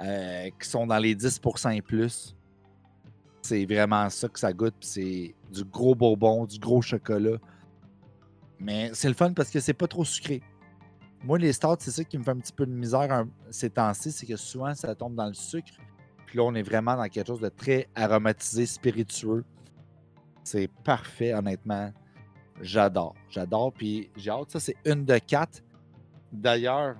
euh, 0.01 0.49
qui 0.59 0.69
sont 0.69 0.87
dans 0.87 0.97
les 0.97 1.15
10% 1.15 1.75
et 1.75 1.81
plus. 1.81 2.35
C'est 3.41 3.65
vraiment 3.65 4.09
ça 4.09 4.27
que 4.27 4.39
ça 4.39 4.51
goûte. 4.51 4.75
puis 4.79 4.89
c'est 4.89 5.35
du 5.51 5.63
gros 5.63 5.95
bourbon, 5.95 6.45
du 6.45 6.59
gros 6.59 6.81
chocolat. 6.81 7.37
Mais 8.59 8.91
c'est 8.93 9.07
le 9.07 9.13
fun 9.13 9.33
parce 9.33 9.49
que 9.49 9.59
c'est 9.59 9.73
pas 9.73 9.87
trop 9.87 10.03
sucré. 10.03 10.41
Moi, 11.23 11.39
les 11.39 11.51
stouts, 11.53 11.75
c'est 11.79 11.91
ça 11.91 12.03
qui 12.03 12.17
me 12.17 12.23
fait 12.23 12.31
un 12.31 12.37
petit 12.37 12.53
peu 12.53 12.65
de 12.65 12.71
misère 12.71 13.25
ces 13.49 13.69
temps-ci, 13.69 14.11
c'est 14.11 14.25
que 14.25 14.35
souvent, 14.35 14.73
ça 14.75 14.93
tombe 14.95 15.15
dans 15.15 15.27
le 15.27 15.33
sucre. 15.33 15.73
Puis 16.25 16.37
là, 16.37 16.43
on 16.43 16.53
est 16.55 16.61
vraiment 16.63 16.95
dans 16.95 17.07
quelque 17.07 17.27
chose 17.27 17.41
de 17.41 17.49
très 17.49 17.87
aromatisé, 17.95 18.65
spiritueux. 18.65 19.43
C'est 20.43 20.69
parfait, 20.83 21.33
honnêtement. 21.33 21.91
J'adore. 22.61 23.15
J'adore. 23.29 23.73
Puis 23.73 24.09
j'ai 24.15 24.31
hâte. 24.31 24.51
Ça, 24.51 24.59
c'est 24.59 24.75
une 24.85 25.05
de 25.05 25.17
quatre. 25.17 25.63
D'ailleurs, 26.31 26.97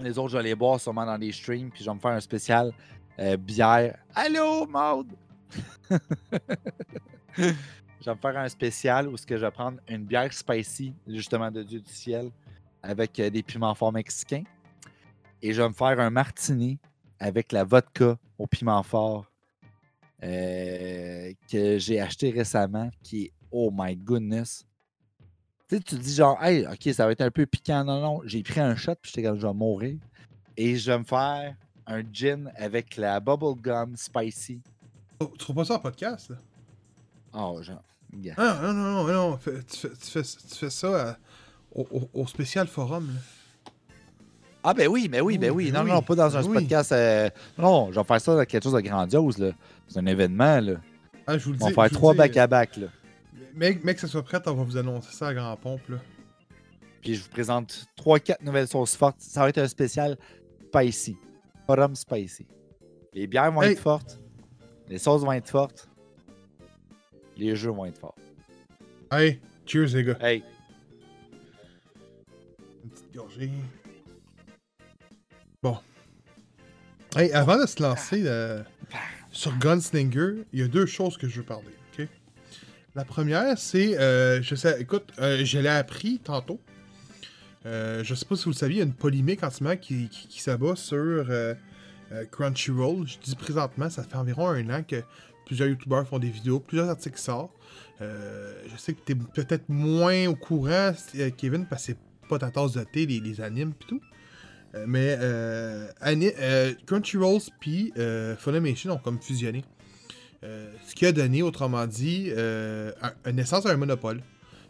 les 0.00 0.18
autres, 0.18 0.30
je 0.30 0.36
vais 0.36 0.42
les 0.42 0.54
boire 0.54 0.80
sûrement 0.80 1.06
dans 1.06 1.18
des 1.18 1.32
streams. 1.32 1.70
Puis 1.70 1.84
je 1.84 1.90
vais 1.90 1.94
me 1.94 2.00
faire 2.00 2.12
un 2.12 2.20
spécial 2.20 2.72
euh, 3.18 3.36
bière. 3.36 3.96
Allô, 4.14 4.66
Maude! 4.66 5.16
je 7.38 7.54
vais 8.04 8.14
me 8.14 8.20
faire 8.20 8.36
un 8.36 8.48
spécial 8.48 9.08
où 9.08 9.16
ce 9.16 9.24
que 9.24 9.36
je 9.36 9.44
vais 9.44 9.50
prendre 9.50 9.78
une 9.88 10.04
bière 10.04 10.32
spicy, 10.32 10.94
justement 11.06 11.50
de 11.50 11.62
Dieu 11.62 11.80
du 11.80 11.92
ciel, 11.92 12.30
avec 12.82 13.18
euh, 13.20 13.30
des 13.30 13.42
piments 13.42 13.74
forts 13.74 13.92
mexicains. 13.92 14.44
Et 15.42 15.52
je 15.52 15.62
vais 15.62 15.68
me 15.68 15.74
faire 15.74 16.00
un 16.00 16.10
martini 16.10 16.78
avec 17.18 17.52
la 17.52 17.64
vodka 17.64 18.18
au 18.38 18.46
piment 18.46 18.82
fort 18.82 19.26
euh, 20.22 21.32
que 21.50 21.78
j'ai 21.78 22.00
acheté 22.00 22.30
récemment, 22.30 22.90
qui 23.02 23.24
est 23.24 23.32
oh 23.50 23.70
my 23.72 23.96
goodness. 23.96 24.64
Tu 25.68 25.76
sais, 25.76 25.82
tu 25.82 25.96
te 25.96 26.00
dis 26.00 26.14
genre, 26.14 26.42
hey, 26.42 26.66
ok, 26.66 26.94
ça 26.94 27.06
va 27.06 27.12
être 27.12 27.20
un 27.22 27.30
peu 27.30 27.44
piquant. 27.44 27.84
Non, 27.84 28.00
non, 28.00 28.20
j'ai 28.24 28.42
pris 28.42 28.60
un 28.60 28.76
shot, 28.76 28.94
puis 29.02 29.10
j'étais 29.14 29.26
comme, 29.26 29.38
je 29.38 29.46
vais 29.46 29.52
mourir. 29.52 29.98
Et 30.56 30.76
je 30.76 30.90
vais 30.90 30.98
me 30.98 31.04
faire 31.04 31.56
un 31.86 32.02
gin 32.12 32.52
avec 32.56 32.96
la 32.96 33.20
bubblegum 33.20 33.96
spicy. 33.96 34.60
Oh, 35.20 35.26
tu 35.26 35.38
trouves 35.38 35.56
pas 35.56 35.64
ça 35.64 35.74
en 35.74 35.78
podcast, 35.80 36.30
là? 36.30 36.36
Oh, 37.34 37.60
genre, 37.62 37.82
yeah. 38.12 38.34
Ah, 38.36 38.60
non, 38.62 38.72
non, 38.72 39.04
non, 39.04 39.30
non. 39.30 39.36
tu, 39.36 39.50
fais, 39.50 39.62
tu, 39.62 40.10
fais, 40.10 40.22
tu 40.22 40.56
fais 40.56 40.70
ça 40.70 41.10
à- 41.10 41.16
au, 41.76 41.86
au- 41.90 42.20
au 42.22 42.26
spécial 42.26 42.66
forum, 42.66 43.06
là. 43.14 43.20
Ah 44.64 44.74
ben 44.74 44.88
oui, 44.88 45.06
ben 45.06 45.20
oui, 45.20 45.38
ben 45.38 45.50
oui. 45.52 45.66
Oui, 45.66 45.72
Non, 45.72 45.82
oui, 45.84 45.90
non, 45.92 46.02
pas 46.02 46.16
dans 46.16 46.36
un 46.36 46.42
oui. 46.44 46.54
podcast. 46.54 46.90
euh, 46.90 47.30
Non, 47.56 47.92
je 47.92 48.00
vais 48.00 48.04
faire 48.04 48.20
ça 48.20 48.34
dans 48.34 48.44
quelque 48.44 48.64
chose 48.64 48.72
de 48.72 48.80
grandiose, 48.80 49.38
là. 49.38 49.52
C'est 49.86 50.00
un 50.00 50.06
événement, 50.06 50.58
là. 50.60 50.74
Ah, 51.26 51.38
je 51.38 51.44
vous 51.44 51.52
le 51.52 51.58
dis. 51.58 51.62
On 51.64 51.68
va 51.68 51.74
faire 51.88 51.90
trois 51.90 52.14
back-à-back, 52.14 52.76
là. 52.78 52.88
Mec, 53.54 53.84
mec, 53.84 53.94
que 53.94 54.00
ça 54.00 54.08
soit 54.08 54.24
prêt, 54.24 54.40
on 54.46 54.54
va 54.54 54.64
vous 54.64 54.76
annoncer 54.76 55.12
ça 55.12 55.28
à 55.28 55.34
grand 55.34 55.56
pompe, 55.56 55.88
là. 55.88 55.98
Puis 57.00 57.14
je 57.14 57.22
vous 57.22 57.28
présente 57.28 57.86
3-4 57.96 58.42
nouvelles 58.42 58.66
sauces 58.66 58.96
fortes. 58.96 59.20
Ça 59.20 59.42
va 59.42 59.50
être 59.50 59.58
un 59.58 59.68
spécial 59.68 60.18
spicy. 60.72 61.16
Forum 61.66 61.94
spicy. 61.94 62.46
Les 63.12 63.28
bières 63.28 63.52
vont 63.52 63.62
Hey. 63.62 63.72
être 63.72 63.80
fortes. 63.80 64.18
Les 64.88 64.98
sauces 64.98 65.22
vont 65.22 65.32
être 65.32 65.48
fortes. 65.48 65.88
Les 67.36 67.54
jeux 67.54 67.70
vont 67.70 67.84
être 67.84 67.98
forts. 67.98 68.16
Hey, 69.12 69.40
cheers, 69.64 69.94
les 69.94 70.02
gars. 70.04 70.16
Hey, 70.20 70.42
Bon. 75.62 75.78
Hey, 77.16 77.32
avant 77.32 77.58
de 77.58 77.66
se 77.66 77.82
lancer 77.82 78.24
euh, 78.26 78.62
sur 79.32 79.56
Gunslinger, 79.56 80.44
il 80.52 80.60
y 80.60 80.62
a 80.62 80.68
deux 80.68 80.84
choses 80.86 81.16
que 81.16 81.26
je 81.26 81.38
veux 81.38 81.46
parler, 81.46 81.74
ok? 81.92 82.06
La 82.94 83.04
première, 83.04 83.56
c'est, 83.56 83.98
euh, 83.98 84.42
je 84.42 84.54
sais, 84.54 84.80
écoute, 84.80 85.12
euh, 85.18 85.44
je 85.44 85.58
l'ai 85.58 85.68
appris 85.68 86.18
tantôt. 86.18 86.60
Euh, 87.64 88.04
je 88.04 88.14
sais 88.14 88.26
pas 88.26 88.36
si 88.36 88.44
vous 88.44 88.50
le 88.50 88.56
saviez, 88.56 88.76
il 88.76 88.78
y 88.78 88.82
a 88.82 88.86
une 88.86 88.92
polémique 88.92 89.42
en 89.42 89.50
ce 89.50 89.64
moment 89.64 89.76
qui, 89.76 90.08
qui, 90.08 90.40
s'abat 90.40 90.76
sur 90.76 91.26
Crunchyroll. 92.30 93.06
Je 93.06 93.18
dis 93.18 93.34
présentement, 93.34 93.88
ça 93.88 94.02
fait 94.02 94.16
environ 94.16 94.48
un 94.48 94.70
an 94.70 94.82
que 94.82 95.02
plusieurs 95.46 95.68
youtubeurs 95.68 96.06
font 96.06 96.18
des 96.18 96.30
vidéos, 96.30 96.60
plusieurs 96.60 96.90
articles 96.90 97.18
sortent. 97.18 97.50
Je 98.00 98.76
sais 98.76 98.92
que 98.92 99.00
tu 99.04 99.12
es 99.12 99.14
peut-être 99.14 99.68
moins 99.68 100.26
au 100.26 100.36
courant, 100.36 100.92
Kevin, 101.36 101.66
parce 101.66 101.86
que 101.86 101.92
c'est 101.92 101.98
pas 102.28 102.38
ta 102.38 102.50
tasse 102.50 102.72
de 102.72 102.84
thé, 102.84 103.06
les, 103.06 103.20
les 103.20 103.40
animes 103.40 103.72
pis 103.72 103.86
tout. 103.86 104.00
Euh, 104.74 104.84
mais 104.86 105.16
euh, 105.20 105.86
euh, 106.04 106.74
Crunchyroll 106.86 107.40
puis 107.60 107.92
Funimation 108.38 108.92
ont 108.92 108.98
comme 108.98 109.20
fusionné. 109.20 109.64
Ce 110.42 110.94
qui 110.94 111.06
a 111.06 111.12
donné, 111.12 111.42
autrement 111.42 111.86
dit, 111.86 112.30
un- 112.36 113.12
une 113.28 113.36
naissance 113.36 113.66
à 113.66 113.70
un 113.72 113.76
monopole. 113.76 114.20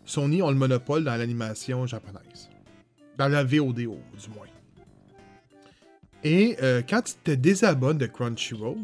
Sony 0.07 0.41
ont 0.41 0.49
le 0.51 0.57
monopole 0.57 1.05
dans 1.05 1.17
l'animation 1.17 1.87
japonaise. 1.87 2.49
Dans 3.19 3.29
la 3.29 3.45
VOD, 3.45 3.75
du 3.75 3.87
moins. 4.35 4.47
Et 6.25 6.57
quand 6.89 7.03
tu 7.03 7.13
te 7.23 7.31
désabonnes 7.33 7.99
de 7.99 8.07
Crunchyroll, 8.07 8.77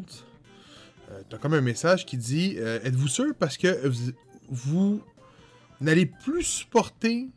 euh, 1.11 1.23
t'as 1.31 1.39
comme 1.39 1.55
un 1.55 1.61
message 1.63 2.05
qui 2.05 2.17
dit 2.19 2.57
Êtes-vous 2.59 3.09
sûr 3.09 3.35
parce 3.39 3.57
que 3.57 3.91
vous, 4.51 5.03
n'allez 5.81 6.07
plus 6.07 6.43
supporter 6.43 7.29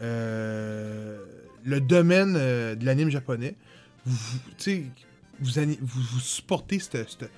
le 0.00 1.78
domaine 1.80 2.34
euh, 2.36 2.74
de 2.74 2.84
l'anime 2.84 3.10
japonais. 3.10 3.54
Vous, 4.06 4.16
supportez 6.20 6.78
cet 6.80 7.28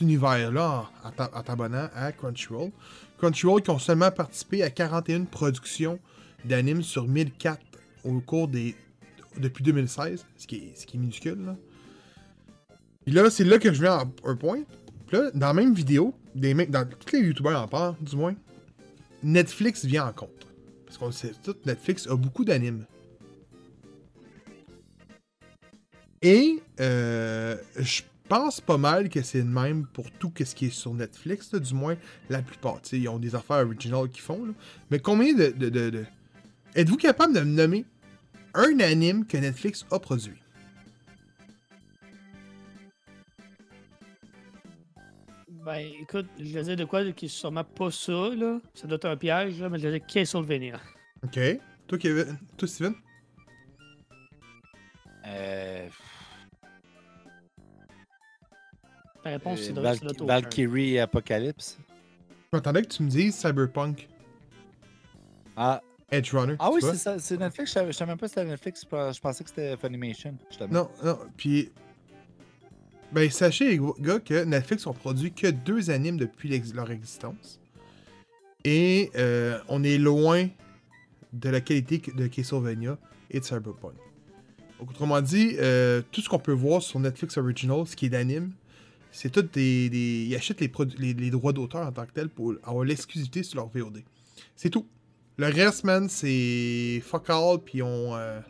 univers-là 0.00 0.90
en, 1.04 1.08
en 1.08 1.12
t'a- 1.12 1.30
en 1.32 1.42
t'abonnant 1.42 1.88
à 1.94 2.12
Crunchyroll. 2.12 2.70
Crunchyroll 3.18 3.62
qui 3.62 3.70
ont 3.70 3.78
seulement 3.78 4.10
participé 4.10 4.62
à 4.62 4.70
41 4.70 5.24
productions 5.24 5.98
d'animes 6.44 6.82
sur 6.82 7.06
1004 7.08 7.60
au 8.04 8.20
cours 8.20 8.48
des. 8.48 8.74
depuis 9.38 9.64
2016, 9.64 10.26
ce 10.36 10.46
qui 10.46 10.56
est, 10.56 10.72
ce 10.76 10.86
qui 10.86 10.96
est 10.96 11.00
minuscule. 11.00 11.38
Là. 11.44 11.56
Là, 13.06 13.30
c'est 13.30 13.44
là 13.44 13.58
que 13.58 13.72
je 13.72 13.80
viens 13.80 13.94
à 13.98 14.04
un 14.24 14.36
point. 14.36 14.60
Là, 15.12 15.30
dans 15.32 15.46
la 15.46 15.54
même 15.54 15.74
vidéo, 15.74 16.12
dans 16.34 16.88
tous 16.88 17.14
les 17.16 17.20
youtubeurs 17.20 17.62
en 17.62 17.68
parlent, 17.68 17.94
du 18.00 18.16
moins, 18.16 18.34
Netflix 19.22 19.84
vient 19.84 20.06
en 20.08 20.12
compte. 20.12 20.45
Parce 20.86 20.98
qu'on 20.98 21.12
sait 21.12 21.32
tout, 21.42 21.56
Netflix 21.66 22.06
a 22.06 22.16
beaucoup 22.16 22.44
d'animes. 22.44 22.86
Et 26.22 26.62
euh, 26.80 27.56
je 27.78 28.02
pense 28.28 28.60
pas 28.60 28.78
mal 28.78 29.08
que 29.08 29.22
c'est 29.22 29.38
le 29.38 29.44
même 29.44 29.86
pour 29.86 30.10
tout 30.10 30.32
ce 30.38 30.54
qui 30.54 30.66
est 30.66 30.70
sur 30.70 30.94
Netflix, 30.94 31.54
du 31.54 31.74
moins 31.74 31.96
la 32.30 32.42
plupart. 32.42 32.80
Ils 32.92 33.08
ont 33.08 33.18
des 33.18 33.34
affaires 33.34 33.64
originales 33.66 34.08
qu'ils 34.08 34.22
font. 34.22 34.54
Mais 34.90 34.98
combien 34.98 35.34
de- 35.34 35.50
de- 35.50 36.04
Êtes-vous 36.74 36.96
capable 36.96 37.34
de 37.34 37.40
me 37.40 37.44
nommer 37.56 37.84
un 38.54 38.80
anime 38.80 39.26
que 39.26 39.36
Netflix 39.36 39.84
a 39.90 39.98
produit? 39.98 40.40
Ben, 45.66 45.84
écoute, 46.00 46.26
je 46.38 46.44
vais 46.44 46.62
dire 46.62 46.76
de 46.76 46.84
quoi 46.84 47.10
qui 47.10 47.24
est 47.24 47.28
sûrement 47.28 47.64
pas 47.64 47.90
ça, 47.90 48.12
là. 48.12 48.60
Ça 48.72 48.86
doit 48.86 48.94
être 48.94 49.06
un 49.06 49.16
piège, 49.16 49.60
là, 49.60 49.68
mais 49.68 49.80
je 49.80 49.88
vais 49.88 49.98
dire 49.98 50.06
Castlevania. 50.06 50.80
Ok. 51.24 51.40
Toi, 51.88 51.98
Kevin. 51.98 52.38
Toi, 52.56 52.68
Steven? 52.68 52.94
Euh, 55.26 55.88
La 59.24 59.30
réponse, 59.32 59.60
c'est 59.62 59.72
euh, 59.72 59.74
de 59.74 59.80
Val-. 59.80 59.98
Valkyrie 60.20 60.94
et 60.94 61.00
Apocalypse. 61.00 61.78
Je 62.52 62.56
m'attendais 62.56 62.82
que 62.82 62.88
tu 62.88 63.02
me 63.02 63.10
dises 63.10 63.34
Cyberpunk 63.34 64.08
Ah, 65.56 65.82
Edge 66.12 66.32
Runner. 66.32 66.54
ah 66.60 66.70
oui, 66.70 66.80
c'est 66.80 66.94
ça. 66.94 67.18
C'est 67.18 67.38
Netflix. 67.38 67.70
Je 67.70 67.90
savais, 67.90 68.10
même 68.12 68.18
pas 68.18 68.28
si 68.28 68.34
c'était 68.34 68.46
Netflix. 68.46 68.86
Je 68.88 69.18
pensais 69.20 69.42
que 69.42 69.50
c'était 69.50 69.76
Funimation. 69.76 70.38
Non, 70.70 70.88
non. 71.02 71.18
Puis. 71.36 71.72
Ben, 73.12 73.30
sachez, 73.30 73.68
les 73.68 73.80
gars, 74.00 74.18
que 74.18 74.44
Netflix 74.44 74.86
ont 74.86 74.92
produit 74.92 75.32
que 75.32 75.46
deux 75.46 75.90
animes 75.90 76.16
depuis 76.16 76.48
leur 76.74 76.90
existence. 76.90 77.60
Et 78.64 79.10
euh, 79.16 79.58
on 79.68 79.84
est 79.84 79.98
loin 79.98 80.48
de 81.32 81.48
la 81.48 81.60
qualité 81.60 82.02
de 82.14 82.26
Castlevania 82.26 82.98
et 83.30 83.40
de 83.40 83.44
Cyberpunk. 83.44 83.94
Donc, 84.78 84.90
autrement 84.90 85.20
dit, 85.20 85.56
euh, 85.58 86.02
tout 86.10 86.20
ce 86.20 86.28
qu'on 86.28 86.38
peut 86.38 86.52
voir 86.52 86.82
sur 86.82 86.98
Netflix 86.98 87.36
Original, 87.38 87.86
ce 87.86 87.94
qui 87.96 88.06
est 88.06 88.10
d'anime, 88.10 88.52
c'est 89.12 89.30
tout 89.30 89.42
des, 89.42 90.26
Ils 90.28 90.34
achètent 90.34 90.60
les, 90.60 91.14
les 91.14 91.30
droits 91.30 91.52
d'auteur 91.52 91.86
en 91.86 91.92
tant 91.92 92.04
que 92.04 92.12
tel 92.12 92.28
pour 92.28 92.54
avoir 92.64 92.84
l'exclusivité 92.84 93.42
sur 93.42 93.56
leur 93.56 93.68
VOD. 93.68 94.02
C'est 94.56 94.68
tout. 94.68 94.86
Le 95.38 95.46
reste, 95.46 95.84
man, 95.84 96.08
c'est 96.08 97.00
fuck 97.04 97.30
all, 97.30 97.58
puis 97.64 97.82
on. 97.82 98.14
euh, 98.14 98.40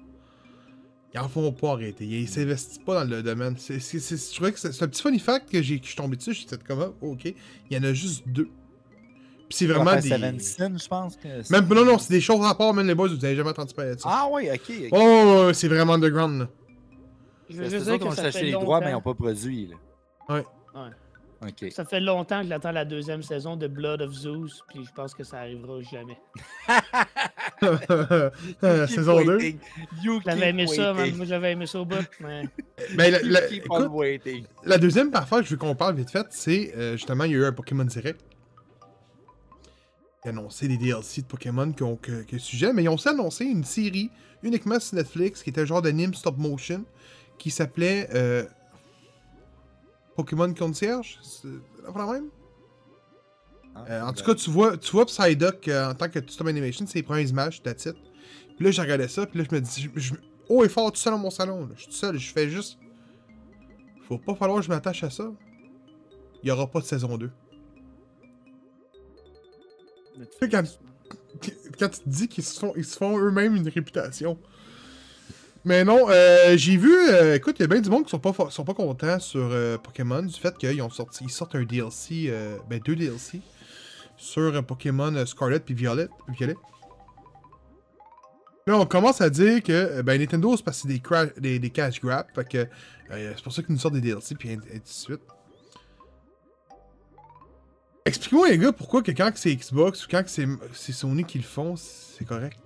ils 1.16 1.18
en 1.24 1.28
font 1.28 1.50
pas 1.52 1.72
arrêter. 1.72 2.04
Ils 2.04 2.28
s'investissent 2.28 2.78
pas 2.78 3.04
dans 3.04 3.10
le 3.10 3.22
domaine. 3.22 3.54
C'est, 3.58 3.80
c'est, 3.80 3.98
c'est- 4.00 4.30
je 4.30 4.34
trouvais 4.34 4.52
que 4.52 4.58
c'est, 4.58 4.72
c'est 4.72 4.84
un 4.84 4.88
petit 4.88 5.02
funny 5.02 5.18
fact 5.18 5.50
que, 5.50 5.62
j'ai, 5.62 5.78
que 5.78 5.84
je 5.84 5.88
suis 5.90 5.96
tombé 5.96 6.16
dessus. 6.16 6.34
J'étais 6.34 6.56
comme, 6.58 6.80
ah, 6.82 6.92
ok. 7.00 7.24
Il 7.24 7.34
y 7.76 7.78
en 7.78 7.82
a 7.84 7.92
juste 7.92 8.22
deux. 8.26 8.48
Puis 9.48 9.58
c'est 9.58 9.66
vraiment 9.66 9.94
des. 9.96 10.08
Je 10.08 10.88
pense. 10.88 11.16
Que 11.16 11.42
c'est- 11.42 11.50
Même, 11.50 11.68
non, 11.68 11.84
non, 11.84 11.98
c'est 11.98 12.12
des 12.12 12.20
choses 12.20 12.44
à 12.44 12.54
part, 12.54 12.74
même 12.74 12.86
les 12.86 12.94
boys, 12.94 13.08
vous 13.08 13.24
avez 13.24 13.36
jamais 13.36 13.50
entendu 13.50 13.72
parler 13.74 13.94
de 13.94 14.00
ça. 14.00 14.08
Ah 14.10 14.28
oui, 14.30 14.48
ok. 14.52 14.88
Oh, 14.92 15.50
c'est 15.54 15.68
vraiment 15.68 15.94
underground, 15.94 16.40
là. 16.40 16.48
Je 17.48 17.56
veux 17.58 17.64
C'est 17.64 17.70
juste 17.70 17.84
dire 17.84 17.94
autres 17.94 18.02
qui 18.10 18.16
que 18.16 18.20
ont 18.28 18.32
fait 18.32 18.42
les 18.42 18.52
droits, 18.52 18.80
mais 18.80 18.88
ils 18.90 18.92
n'ont 18.94 19.00
pas 19.00 19.14
produit. 19.14 19.68
Là. 19.68 20.34
Ouais. 20.34 20.44
Ouais. 20.74 20.90
Ça 21.70 21.84
fait 21.84 22.00
longtemps 22.00 22.42
que 22.42 22.48
j'attends 22.48 22.72
la 22.72 22.84
deuxième 22.84 23.22
saison 23.22 23.56
de 23.56 23.66
Blood 23.66 24.00
of 24.00 24.12
Zeus, 24.12 24.62
puis 24.68 24.84
je 24.84 24.92
pense 24.92 25.14
que 25.14 25.22
ça 25.22 25.40
arrivera 25.40 25.80
jamais. 25.82 26.18
Saison 28.88 29.24
2. 29.24 29.38
You 30.02 30.20
J'avais 30.24 30.50
aimé 30.50 30.66
ça. 30.66 30.94
Moi, 30.94 31.24
j'avais 31.24 31.52
aimé 31.52 31.66
ça 31.66 31.80
au 31.80 31.84
bout, 31.84 32.08
mais... 32.20 32.44
Ben, 32.96 33.18
la, 33.22 33.50
écoute, 33.50 34.80
deuxième 34.80 35.10
parfois 35.10 35.40
que 35.40 35.46
je 35.46 35.52
veux 35.52 35.56
qu'on 35.56 35.74
parle 35.74 35.96
vite 35.96 36.10
fait, 36.10 36.26
c'est 36.30 36.74
euh, 36.76 36.92
justement, 36.92 37.24
il 37.24 37.32
y 37.32 37.34
a 37.34 37.38
eu 37.38 37.44
un 37.44 37.52
Pokémon 37.52 37.84
Direct. 37.84 38.20
Qui 40.22 40.28
a 40.28 40.30
annoncé 40.30 40.68
des 40.68 40.76
DLC 40.76 41.22
de 41.22 41.26
Pokémon 41.26 41.72
qui 41.72 41.82
ont 41.82 41.96
que, 41.96 42.22
que 42.22 42.38
sujet, 42.38 42.72
mais 42.72 42.84
ils 42.84 42.88
ont 42.88 42.94
aussi 42.94 43.08
annoncé 43.08 43.44
une 43.44 43.64
série 43.64 44.10
uniquement 44.42 44.78
sur 44.78 44.96
Netflix 44.96 45.42
qui 45.42 45.50
était 45.50 45.62
un 45.62 45.64
genre 45.64 45.82
d'anime 45.82 46.14
stop 46.14 46.36
motion 46.36 46.84
qui 47.38 47.50
s'appelait 47.50 48.08
euh, 48.14 48.44
Pokémon 50.16 50.52
Concierge. 50.54 51.18
C'est 51.22 51.48
la 51.84 52.06
même? 52.12 52.28
Ah, 53.74 53.84
Euh, 53.90 54.02
en 54.02 54.12
tout 54.12 54.24
cas, 54.24 54.34
tu 54.34 54.50
vois, 54.50 54.76
tu 54.78 54.90
vois 54.92 55.04
Psyduck 55.06 55.68
euh, 55.68 55.90
en 55.90 55.94
tant 55.94 56.08
que 56.08 56.18
stop 56.30 56.46
animation, 56.46 56.86
c'est 56.86 56.98
les 56.98 57.02
premières 57.02 57.28
images, 57.28 57.62
that's 57.62 57.84
it. 57.86 57.94
Puis 58.56 58.64
là, 58.64 58.70
j'ai 58.70 58.80
regardé 58.82 59.06
ça, 59.08 59.26
puis 59.26 59.38
là, 59.38 59.44
je 59.50 59.54
me 59.54 59.60
dis, 59.60 59.90
je, 59.94 60.00
je- 60.00 60.14
haut 60.48 60.64
et 60.64 60.68
fort 60.68 60.90
tout 60.90 60.98
seul 60.98 61.12
dans 61.12 61.18
mon 61.18 61.30
salon. 61.30 61.60
là. 61.66 61.74
Je 61.76 61.82
suis 61.82 61.90
tout 61.90 61.96
seul, 61.96 62.16
je 62.18 62.32
fais 62.32 62.48
juste. 62.48 62.78
Faut 64.08 64.18
pas 64.18 64.34
falloir 64.34 64.58
que 64.60 64.64
je 64.64 64.70
m'attache 64.70 65.02
à 65.04 65.10
ça. 65.10 65.30
Il 66.42 66.48
y 66.48 66.50
aura 66.52 66.66
pas 66.66 66.80
de 66.80 66.84
saison 66.86 67.18
2. 67.18 67.30
sais, 70.40 70.48
quand- 70.48 70.62
Quand 71.78 71.88
tu 71.90 72.00
te 72.00 72.08
dis 72.08 72.28
qu'ils 72.28 72.44
se 72.44 72.58
font, 72.58 72.72
ils 72.76 72.84
se 72.86 72.96
font 72.96 73.18
eux-mêmes 73.18 73.54
une 73.56 73.68
réputation. 73.68 74.38
Mais 75.66 75.82
non, 75.82 76.06
euh, 76.08 76.56
j'ai 76.56 76.76
vu, 76.76 76.92
euh, 77.10 77.34
écoute, 77.34 77.56
il 77.58 77.62
y 77.62 77.64
a 77.64 77.66
bien 77.66 77.80
du 77.80 77.90
monde 77.90 78.04
qui 78.04 78.10
sont 78.10 78.20
pas, 78.20 78.32
sont 78.50 78.64
pas 78.64 78.72
contents 78.72 79.18
sur 79.18 79.40
euh, 79.50 79.76
Pokémon 79.76 80.22
du 80.22 80.32
fait 80.32 80.56
qu'ils 80.56 80.80
ont 80.80 80.90
sorti, 80.90 81.24
ils 81.24 81.30
sortent 81.30 81.56
un 81.56 81.64
DLC, 81.64 82.26
euh, 82.28 82.56
ben 82.70 82.78
deux 82.78 82.94
DLC 82.94 83.40
sur 84.16 84.64
Pokémon 84.64 85.26
Scarlet 85.26 85.58
puis 85.58 85.74
Violet, 85.74 86.06
Violet. 86.28 86.54
Là, 88.68 88.78
on 88.78 88.86
commence 88.86 89.20
à 89.20 89.28
dire 89.28 89.60
que 89.60 90.02
ben, 90.02 90.20
Nintendo, 90.20 90.56
c'est 90.56 90.62
parce 90.64 90.82
que 90.82 90.86
des, 90.86 91.00
cra- 91.00 91.36
des, 91.36 91.70
cash 91.70 92.00
grabs, 92.00 92.28
fait 92.32 92.48
que 92.48 92.68
c'est 93.10 93.42
pour 93.42 93.52
ça 93.52 93.60
qu'ils 93.60 93.72
nous 93.74 93.80
sortent 93.80 93.94
des 93.94 94.00
DLC 94.00 94.36
puis 94.36 94.50
ainsi 94.52 94.60
de 94.70 94.80
suite. 94.84 95.20
Expliquez-moi, 98.04 98.50
les 98.50 98.58
gars, 98.58 98.70
pourquoi 98.70 99.02
que 99.02 99.10
quand 99.10 99.32
c'est 99.34 99.52
Xbox 99.52 100.06
ou 100.06 100.08
quand 100.08 100.22
c'est 100.28 100.92
Sony 100.92 101.24
qui 101.24 101.38
le 101.38 101.44
font, 101.44 101.74
c'est 101.74 102.24
correct? 102.24 102.56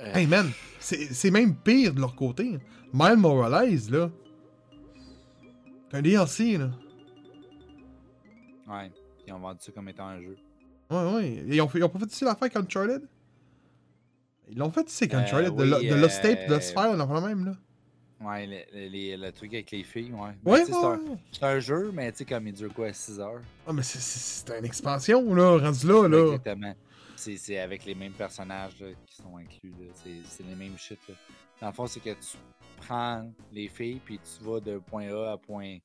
Hey 0.00 0.26
man, 0.26 0.50
c'est 0.78 1.30
même 1.30 1.54
pire 1.56 1.92
de 1.94 2.00
leur 2.00 2.14
côté. 2.14 2.58
Miles 2.92 3.16
Morales, 3.16 3.78
là. 3.90 4.10
C'est 5.90 5.96
un 5.98 6.02
DLC, 6.02 6.56
là. 6.58 6.70
Ouais, 8.68 8.90
ils 9.26 9.32
ont 9.32 9.38
vendu 9.38 9.58
ça 9.60 9.72
comme 9.72 9.88
étant 9.88 10.06
un 10.08 10.20
jeu. 10.20 10.36
Ouais, 10.90 11.12
ouais. 11.14 11.44
Ils 11.46 11.60
ont, 11.60 11.68
ils 11.74 11.82
ont 11.84 11.88
pas 11.88 11.98
fait 12.00 12.12
ici 12.12 12.24
l'affaire 12.24 12.48
Uncharted? 12.54 13.02
Ils 14.50 14.56
l'ont 14.58 14.70
fait 14.70 14.88
ici 14.88 15.04
avec 15.04 15.14
Euh, 15.14 15.18
Uncharted. 15.18 15.54
de, 15.56 15.62
oui, 15.62 15.88
de 15.88 15.94
Lost 15.94 16.22
Tape, 16.22 16.48
de 16.48 16.54
euh, 16.54 16.60
on 16.76 17.00
en 17.00 17.06
parle 17.06 17.26
même, 17.28 17.44
là. 17.46 17.52
Ouais, 18.20 18.46
le, 18.46 19.16
le- 19.16 19.30
truc 19.30 19.52
avec 19.54 19.70
les 19.70 19.84
filles, 19.84 20.12
ouais. 20.12 20.30
Mais 20.44 20.52
Ouais, 20.52 20.58
ouais, 20.60 20.64
c'est 21.32 21.44
un- 21.44 21.60
jeu, 21.60 21.90
mais 21.94 22.10
tu 22.12 22.18
sais, 22.18 22.24
comme 22.24 22.46
il 22.48 22.52
dure 22.52 22.72
quoi, 22.74 22.92
6 22.92 23.20
heures? 23.20 23.40
Ah, 23.66 23.72
mais 23.72 23.82
c'est 23.82 24.58
une 24.58 24.64
expansion, 24.64 25.34
là, 25.34 25.58
rendu 25.58 25.86
là, 25.86 26.08
là. 26.08 26.24
Exactement. 26.34 26.74
C'est 27.18 27.58
avec 27.58 27.84
les 27.84 27.94
mêmes 27.94 28.12
personnages 28.12 28.78
là, 28.80 28.86
qui 29.06 29.16
sont 29.16 29.36
inclus. 29.36 29.72
C'est 29.94 30.46
les 30.46 30.54
mêmes 30.54 30.78
shit. 30.78 30.98
Là. 31.08 31.14
Dans 31.60 31.66
le 31.68 31.72
fond, 31.72 31.86
c'est 31.86 32.00
que 32.00 32.10
tu 32.10 32.36
prends 32.86 33.28
les 33.52 33.68
filles, 33.68 34.00
puis 34.04 34.18
tu 34.20 34.44
vas 34.44 34.60
de 34.60 34.78
point 34.78 35.08
A 35.08 35.32
à 35.32 35.36
point 35.36 35.78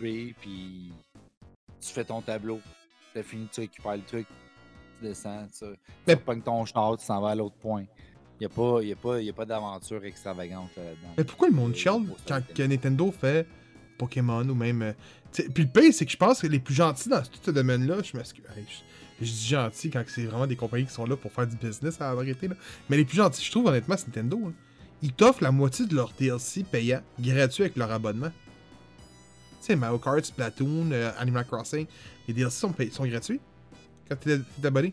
B, 0.00 0.32
puis 0.40 0.92
tu 1.80 1.92
fais 1.92 2.04
ton 2.04 2.20
tableau. 2.20 2.60
Tu 3.14 3.22
fini, 3.22 3.48
tu 3.52 3.60
récupères 3.60 3.96
le 3.96 4.02
truc, 4.02 4.26
tu 4.98 5.06
descends, 5.06 5.46
tu, 5.56 5.64
Mais- 6.06 6.16
tu 6.16 6.22
pognes 6.22 6.42
ton 6.42 6.64
char, 6.64 6.96
tu 6.98 7.04
s'en 7.04 7.20
vas 7.20 7.30
à 7.30 7.34
l'autre 7.36 7.56
point. 7.56 7.84
Il 8.40 8.46
n'y 8.48 8.92
a 8.92 8.96
pas, 8.96 9.32
pas, 9.36 9.44
d'aventure 9.44 10.04
extravagante 10.04 10.70
là-dedans. 10.76 11.14
Mais 11.16 11.22
pourquoi 11.22 11.48
le 11.48 11.54
monde 11.54 11.70
Euh, 11.70 11.74
chiale 11.76 12.02
quand 12.26 12.40
que 12.52 12.62
Nintendo 12.64 13.12
fait 13.12 13.46
Pokémon 13.96 14.46
ou 14.48 14.54
même. 14.56 14.82
euh, 14.82 14.92
Puis 15.32 15.62
le 15.64 15.68
pire, 15.70 15.94
c'est 15.94 16.04
que 16.04 16.10
je 16.10 16.16
pense 16.16 16.40
que 16.40 16.48
les 16.48 16.58
plus 16.58 16.74
gentils 16.74 17.08
dans 17.08 17.22
tout 17.22 17.38
ce 17.40 17.50
domaine-là, 17.52 18.02
je 18.02 18.16
m'excuse. 18.16 18.44
Je, 19.20 19.24
dis 19.26 19.46
gentil 19.48 19.90
quand 19.90 20.02
c'est 20.06 20.24
vraiment 20.24 20.46
des 20.46 20.56
compagnies 20.56 20.86
qui 20.86 20.92
sont 20.92 21.06
là 21.06 21.16
pour 21.16 21.32
faire 21.32 21.46
du 21.46 21.56
business 21.56 22.00
à 22.00 22.14
la 22.14 22.22
vérité. 22.22 22.48
Là. 22.48 22.54
Mais 22.88 22.96
les 22.96 23.04
plus 23.04 23.16
gentils, 23.16 23.44
je 23.44 23.50
trouve 23.50 23.66
honnêtement, 23.66 23.96
c'est 23.96 24.08
Nintendo. 24.08 24.40
hein. 24.46 24.52
Ils 25.02 25.12
t'offrent 25.12 25.42
la 25.42 25.50
moitié 25.50 25.86
de 25.86 25.94
leur 25.94 26.12
DLC 26.18 26.64
payant, 26.64 27.02
gratuit 27.20 27.64
avec 27.64 27.76
leur 27.76 27.90
abonnement. 27.90 28.30
Tu 29.60 29.66
sais, 29.66 29.76
Mario 29.76 29.98
Kart, 29.98 30.24
Splatoon, 30.24 30.90
euh, 30.92 31.10
Animal 31.18 31.46
Crossing, 31.46 31.86
les 32.26 32.34
DLC 32.34 32.56
sont, 32.58 32.74
sont 32.90 33.06
gratuits 33.06 33.40
quand 34.08 34.16
t'es 34.16 34.38
t'es 34.60 34.66
abonné. 34.66 34.92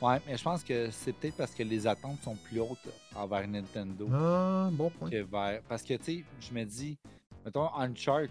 Ouais, 0.00 0.20
mais 0.26 0.36
je 0.36 0.42
pense 0.42 0.64
que 0.64 0.90
c'est 0.90 1.12
peut-être 1.12 1.36
parce 1.36 1.54
que 1.54 1.62
les 1.62 1.86
attentes 1.86 2.20
sont 2.22 2.34
plus 2.36 2.58
hautes 2.60 2.88
envers 3.14 3.46
Nintendo. 3.46 4.08
Ah, 4.12 4.68
bon 4.72 4.90
point. 4.90 5.08
que 5.08 5.22
vers. 5.22 5.62
Parce 5.68 5.82
que, 5.84 5.94
tu 5.94 6.04
sais, 6.04 6.24
je 6.40 6.52
me 6.52 6.64
dis, 6.64 6.98
mettons, 7.44 7.72
Uncharted, 7.76 8.30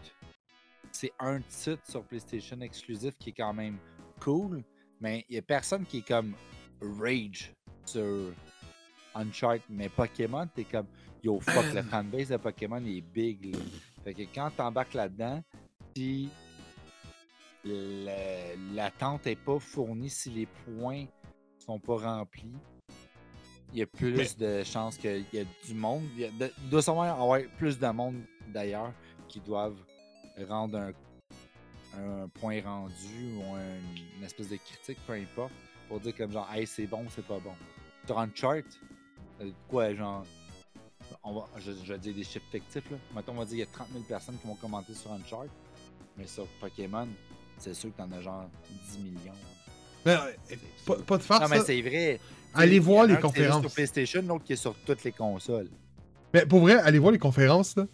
c'est 0.91 1.13
un 1.17 1.39
titre 1.39 1.81
sur 1.89 2.03
PlayStation 2.03 2.59
exclusif 2.59 3.13
qui 3.17 3.29
est 3.29 3.33
quand 3.33 3.53
même 3.53 3.77
cool, 4.23 4.63
mais 4.99 5.25
il 5.29 5.33
n'y 5.33 5.39
a 5.39 5.41
personne 5.41 5.85
qui 5.85 5.99
est 5.99 6.07
comme 6.07 6.33
Rage 6.81 7.53
sur 7.85 8.33
Uncharted, 9.15 9.63
mais 9.69 9.89
Pokémon, 9.89 10.47
t'es 10.53 10.63
comme 10.63 10.87
yo 11.23 11.39
fuck, 11.39 11.73
le 11.73 11.81
fanbase 11.91 12.29
de 12.29 12.37
Pokémon 12.37 12.83
est 12.85 13.01
big. 13.01 13.53
Là. 13.53 13.59
Fait 14.03 14.13
que 14.13 14.21
quand 14.33 14.49
t'embarques 14.55 14.93
là-dedans, 14.93 15.43
si 15.95 16.29
l'attente 18.73 19.27
est 19.27 19.35
pas 19.35 19.59
fournie, 19.59 20.09
si 20.09 20.29
les 20.31 20.45
points 20.47 21.05
sont 21.59 21.79
pas 21.79 21.97
remplis, 21.97 22.53
il 23.73 23.79
y 23.79 23.81
a 23.83 23.87
plus 23.87 24.35
de 24.35 24.63
chances 24.63 24.97
qu'il 24.97 25.25
y 25.31 25.39
a 25.39 25.43
du 25.65 25.73
monde. 25.73 26.03
Il 26.15 26.21
y 26.21 26.25
a 26.25 26.31
de- 26.31 26.51
il 26.63 26.69
doit 26.69 26.81
sûrement 26.81 27.05
y 27.05 27.09
avoir 27.09 27.39
plus 27.57 27.77
de 27.79 27.87
monde 27.87 28.21
d'ailleurs 28.47 28.91
qui 29.27 29.39
doivent 29.39 29.77
rendre 30.49 30.77
un, 30.77 30.91
un 31.97 32.27
point 32.27 32.61
rendu 32.63 33.33
ou 33.37 33.55
un- 33.55 34.17
une 34.17 34.23
espèce 34.23 34.49
de 34.49 34.55
critique, 34.57 34.97
peu 35.05 35.13
importe, 35.13 35.51
pour 35.87 35.99
dire 35.99 36.15
comme 36.15 36.31
genre, 36.31 36.49
hey, 36.53 36.65
c'est 36.67 36.85
bon, 36.87 37.05
c'est 37.13 37.25
pas 37.25 37.39
bon. 37.39 37.53
Sur 38.05 38.19
Uncharted, 38.19 38.65
euh, 39.41 39.49
quoi, 39.67 39.93
genre, 39.93 40.25
on 41.23 41.33
va, 41.33 41.45
je, 41.57 41.71
je 41.83 41.93
vais 41.93 41.99
dire 41.99 42.13
des 42.15 42.23
chiffres 42.23 42.45
fictifs, 42.51 42.89
là. 42.89 42.97
Mettons, 43.15 43.33
on 43.33 43.39
va 43.39 43.45
dire 43.45 43.49
qu'il 43.51 43.59
y 43.59 43.63
a 43.63 43.65
30 43.67 43.87
000 43.91 44.03
personnes 44.05 44.37
qui 44.39 44.47
vont 44.47 44.55
commenter 44.55 44.93
sur 44.93 45.11
Uncharted, 45.11 45.51
mais 46.17 46.25
sur 46.27 46.47
Pokémon, 46.59 47.07
c'est 47.57 47.73
sûr 47.73 47.91
que 47.91 47.97
t'en 47.97 48.11
as 48.11 48.21
genre 48.21 48.45
10 48.91 48.99
millions. 48.99 49.33
Mais, 50.05 50.13
euh, 50.15 50.55
pas, 50.85 50.95
pas 50.95 51.17
de 51.17 51.23
farce, 51.23 51.41
non, 51.43 51.47
mais 51.49 51.61
c'est 51.63 51.81
vrai. 51.81 52.19
Allez 52.53 52.79
voir 52.79 53.05
les 53.05 53.13
un 53.13 53.17
qui 53.17 53.21
est 53.21 53.27
juste 53.27 53.33
conférences. 53.35 53.61
sur 53.61 53.71
PlayStation, 53.73 54.21
l'autre 54.23 54.43
qui 54.43 54.53
est 54.53 54.57
sur 54.57 54.75
toutes 54.85 55.03
les 55.03 55.11
consoles. 55.11 55.69
Mais 56.33 56.45
pour 56.45 56.61
vrai, 56.61 56.73
allez 56.79 56.97
voir 56.99 57.11
les 57.11 57.19
conférences, 57.19 57.75
là. 57.75 57.85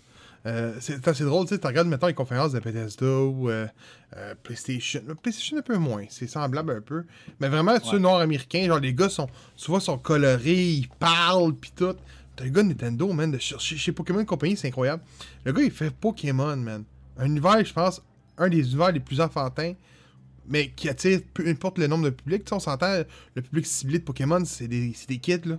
Euh, 0.48 0.76
c'est 0.80 1.06
assez 1.06 1.26
drôle, 1.26 1.46
tu 1.46 1.56
sais, 1.56 1.60
tu 1.60 1.68
regardes, 1.68 1.88
mettons, 1.90 2.08
les 2.08 2.14
conférences 2.14 2.54
de 2.54 2.60
Bethesda 2.60 3.06
ou 3.06 3.50
euh, 3.50 3.68
euh, 4.16 4.34
PlayStation. 4.44 5.02
PlayStation 5.22 5.58
un 5.58 5.62
peu 5.62 5.78
moins, 5.78 6.06
c'est 6.10 6.28
semblable 6.28 6.72
un 6.72 6.82
peu. 6.82 7.04
Mais 7.42 7.50
vraiment, 7.50 7.78
ceux 7.84 7.98
Ouais. 7.98 8.00
nord-américains, 8.00 8.66
genre, 8.66 8.80
les 8.80 8.94
gars 8.94 9.10
sont, 9.10 9.28
souvent, 9.58 9.82
sont 9.82 9.98
colorés, 9.98 10.64
ils 10.70 10.88
parlent, 10.88 11.54
pis 11.54 11.72
tout. 11.76 11.96
T'as 12.36 12.46
le 12.46 12.52
gars 12.52 12.64
de 12.64 12.70
Nintendo, 12.70 13.12
man, 13.12 13.32
de 13.32 13.38
chez, 13.40 13.58
chez 13.60 13.92
Pokémon 13.92 14.24
Company, 14.24 14.56
c'est 14.56 14.68
incroyable. 14.70 15.04
Le 15.44 15.52
gars, 15.52 15.64
il 15.64 15.72
fait 15.72 15.92
Pokémon, 15.92 16.56
man. 16.56 16.84
Un 17.18 17.26
univers, 17.26 17.66
je 17.66 17.74
pense, 17.74 18.02
un 18.38 18.48
des 18.48 18.60
univers 18.60 18.92
les 18.92 19.00
plus 19.02 19.20
enfantins, 19.20 19.74
mais 20.48 20.70
qui 20.70 20.88
attire 20.88 21.20
peu 21.34 21.46
importe 21.48 21.78
le 21.78 21.88
nombre 21.88 22.06
de 22.06 22.10
public. 22.12 22.46
Tu 22.46 22.50
sais, 22.50 22.56
on 22.56 22.60
s'entend, 22.60 23.04
le 23.36 23.42
public 23.42 23.66
ciblé 23.66 24.00
de 24.00 24.04
Pokémon, 24.04 24.46
c'est 24.46 24.68
des, 24.68 24.94
c'est 24.96 25.10
des 25.10 25.18
kids, 25.18 25.42
là. 25.46 25.58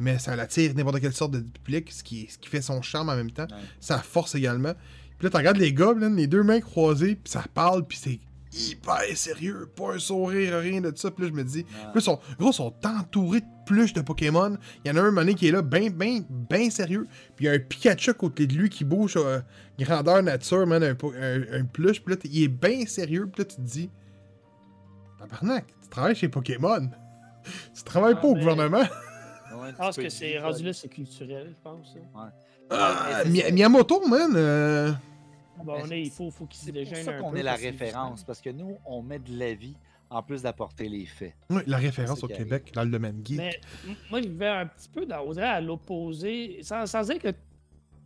Mais 0.00 0.18
ça 0.18 0.34
l'attire 0.34 0.74
n'importe 0.74 1.00
quelle 1.00 1.12
sorte 1.12 1.32
de 1.32 1.40
public, 1.40 1.92
ce 1.92 2.02
qui, 2.02 2.26
ce 2.28 2.38
qui 2.38 2.48
fait 2.48 2.62
son 2.62 2.80
charme 2.82 3.10
en 3.10 3.16
même 3.16 3.30
temps. 3.30 3.46
Ouais. 3.50 3.62
Ça 3.78 3.98
force 3.98 4.34
également. 4.34 4.72
Puis 5.18 5.26
là, 5.26 5.30
tu 5.30 5.36
regardes 5.36 5.58
les 5.58 5.70
là, 5.72 5.94
les 6.08 6.26
deux 6.26 6.42
mains 6.42 6.60
croisées, 6.60 7.14
puis 7.16 7.30
ça 7.30 7.44
parle, 7.52 7.86
puis 7.86 7.98
c'est 7.98 8.18
hyper 8.52 9.02
sérieux. 9.14 9.68
Pas 9.76 9.94
un 9.94 9.98
sourire, 9.98 10.58
rien 10.58 10.80
de 10.80 10.90
ça. 10.96 11.10
Puis 11.10 11.24
là, 11.24 11.30
je 11.30 11.34
me 11.36 11.44
dis, 11.44 11.64
là, 11.84 11.92
ils 11.94 12.00
sont, 12.00 12.18
gros, 12.38 12.50
ils 12.50 12.54
sont 12.54 12.74
entourés 12.84 13.42
de 13.42 13.46
pluches 13.66 13.92
de 13.92 14.00
Pokémon. 14.00 14.56
Il 14.84 14.88
y 14.88 14.90
en 14.90 14.96
a 14.96 15.02
un 15.02 15.10
mané 15.10 15.34
qui 15.34 15.46
est 15.48 15.52
là, 15.52 15.60
ben, 15.62 15.90
ben, 15.90 16.24
ben 16.28 16.70
sérieux. 16.70 17.06
Puis 17.36 17.44
il 17.44 17.46
y 17.46 17.48
a 17.50 17.52
un 17.52 17.58
Pikachu 17.58 18.10
à 18.10 18.14
côté 18.14 18.46
de 18.46 18.54
lui 18.54 18.70
qui 18.70 18.84
bouge 18.84 19.14
euh, 19.18 19.40
grandeur 19.78 20.22
nature, 20.22 20.66
man, 20.66 20.82
un, 20.82 20.96
un, 21.20 21.60
un 21.60 21.64
pluche. 21.64 22.02
Puis 22.02 22.14
là, 22.14 22.20
il 22.24 22.42
est 22.44 22.48
bien 22.48 22.86
sérieux. 22.86 23.28
Puis 23.32 23.42
là, 23.42 23.44
tu 23.44 23.56
te 23.56 23.60
dis, 23.60 23.90
tabarnak, 25.18 25.66
tu 25.82 25.88
travailles 25.88 26.16
chez 26.16 26.28
Pokémon. 26.28 26.88
tu 27.74 27.82
travailles 27.84 28.14
Ah, 28.16 28.20
pas 28.20 28.28
au 28.28 28.34
mais- 28.34 28.42
Je 29.70 29.76
pense 29.76 29.96
que 29.96 30.08
c'est 30.08 30.38
rendu 30.38 30.64
là, 30.64 30.72
c'est 30.72 30.88
culturel, 30.88 31.48
je 31.50 31.62
pense. 31.62 31.96
Ah, 32.70 33.22
c'est- 33.24 33.52
Miyamoto, 33.52 34.06
man. 34.06 34.32
euh, 34.34 34.92
Bon, 35.64 35.74
on 35.84 35.90
est, 35.90 36.02
il 36.02 36.10
faut, 36.10 36.30
faut 36.30 36.46
qu'il 36.46 36.58
se 36.58 36.66
C'est 36.66 36.72
pour 36.72 36.80
déjeune 36.82 37.04
ça 37.04 37.10
un 37.16 37.20
qu'on 37.20 37.30
peu, 37.32 37.38
est 37.38 37.42
la 37.42 37.54
référence, 37.54 38.24
parce 38.24 38.40
que 38.40 38.48
nous, 38.50 38.78
on 38.86 39.02
met 39.02 39.18
de 39.18 39.36
la 39.38 39.52
vie 39.54 39.74
en 40.08 40.22
plus 40.22 40.40
d'apporter 40.42 40.88
les 40.88 41.04
faits. 41.04 41.34
oui, 41.50 41.60
la 41.66 41.76
référence 41.76 42.22
au 42.24 42.28
Québec 42.28 42.70
dans 42.72 42.82
le 42.84 42.90
domaine 42.90 43.20
geek. 43.24 43.36
Mais 43.36 43.60
moi, 44.10 44.22
je 44.22 44.28
vais 44.28 44.48
un 44.48 44.66
petit 44.66 44.88
peu 44.88 45.04
dans, 45.04 45.20
on 45.22 45.32
dirait 45.32 45.46
à 45.46 45.60
l'opposé, 45.60 46.60
sans, 46.62 46.86
sans 46.86 47.02
dire 47.02 47.18
que 47.18 47.28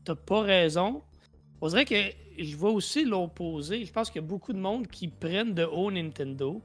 t'as 0.04 0.14
pas 0.16 0.40
raison. 0.42 1.02
On 1.60 1.68
dirait 1.68 1.84
que 1.84 1.94
je 2.38 2.56
vois 2.56 2.72
aussi 2.72 3.04
l'opposé. 3.04 3.84
Je 3.84 3.92
pense 3.92 4.10
qu'il 4.10 4.20
y 4.20 4.24
a 4.24 4.26
beaucoup 4.26 4.52
de 4.52 4.58
monde 4.58 4.88
qui 4.88 5.06
prennent 5.08 5.54
de 5.54 5.64
haut 5.64 5.90
Nintendo, 5.92 6.60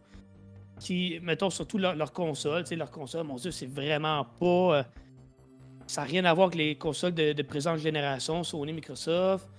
qui, 0.80 1.20
mettons, 1.22 1.50
surtout 1.50 1.78
leur, 1.78 1.96
leur 1.96 2.12
console. 2.12 2.64
Tu 2.64 2.70
sais, 2.70 2.76
leur 2.76 2.92
console, 2.92 3.26
mon 3.26 3.36
Dieu, 3.36 3.52
c'est 3.52 3.68
vraiment 3.68 4.26
pas. 4.40 4.78
euh, 4.78 4.84
ça 5.88 6.02
n'a 6.02 6.08
rien 6.08 6.26
à 6.26 6.34
voir 6.34 6.48
avec 6.48 6.58
les 6.58 6.76
consoles 6.76 7.14
de, 7.14 7.42
présente 7.42 7.80
génération, 7.80 8.44
Sony, 8.44 8.74
Microsoft. 8.74 9.50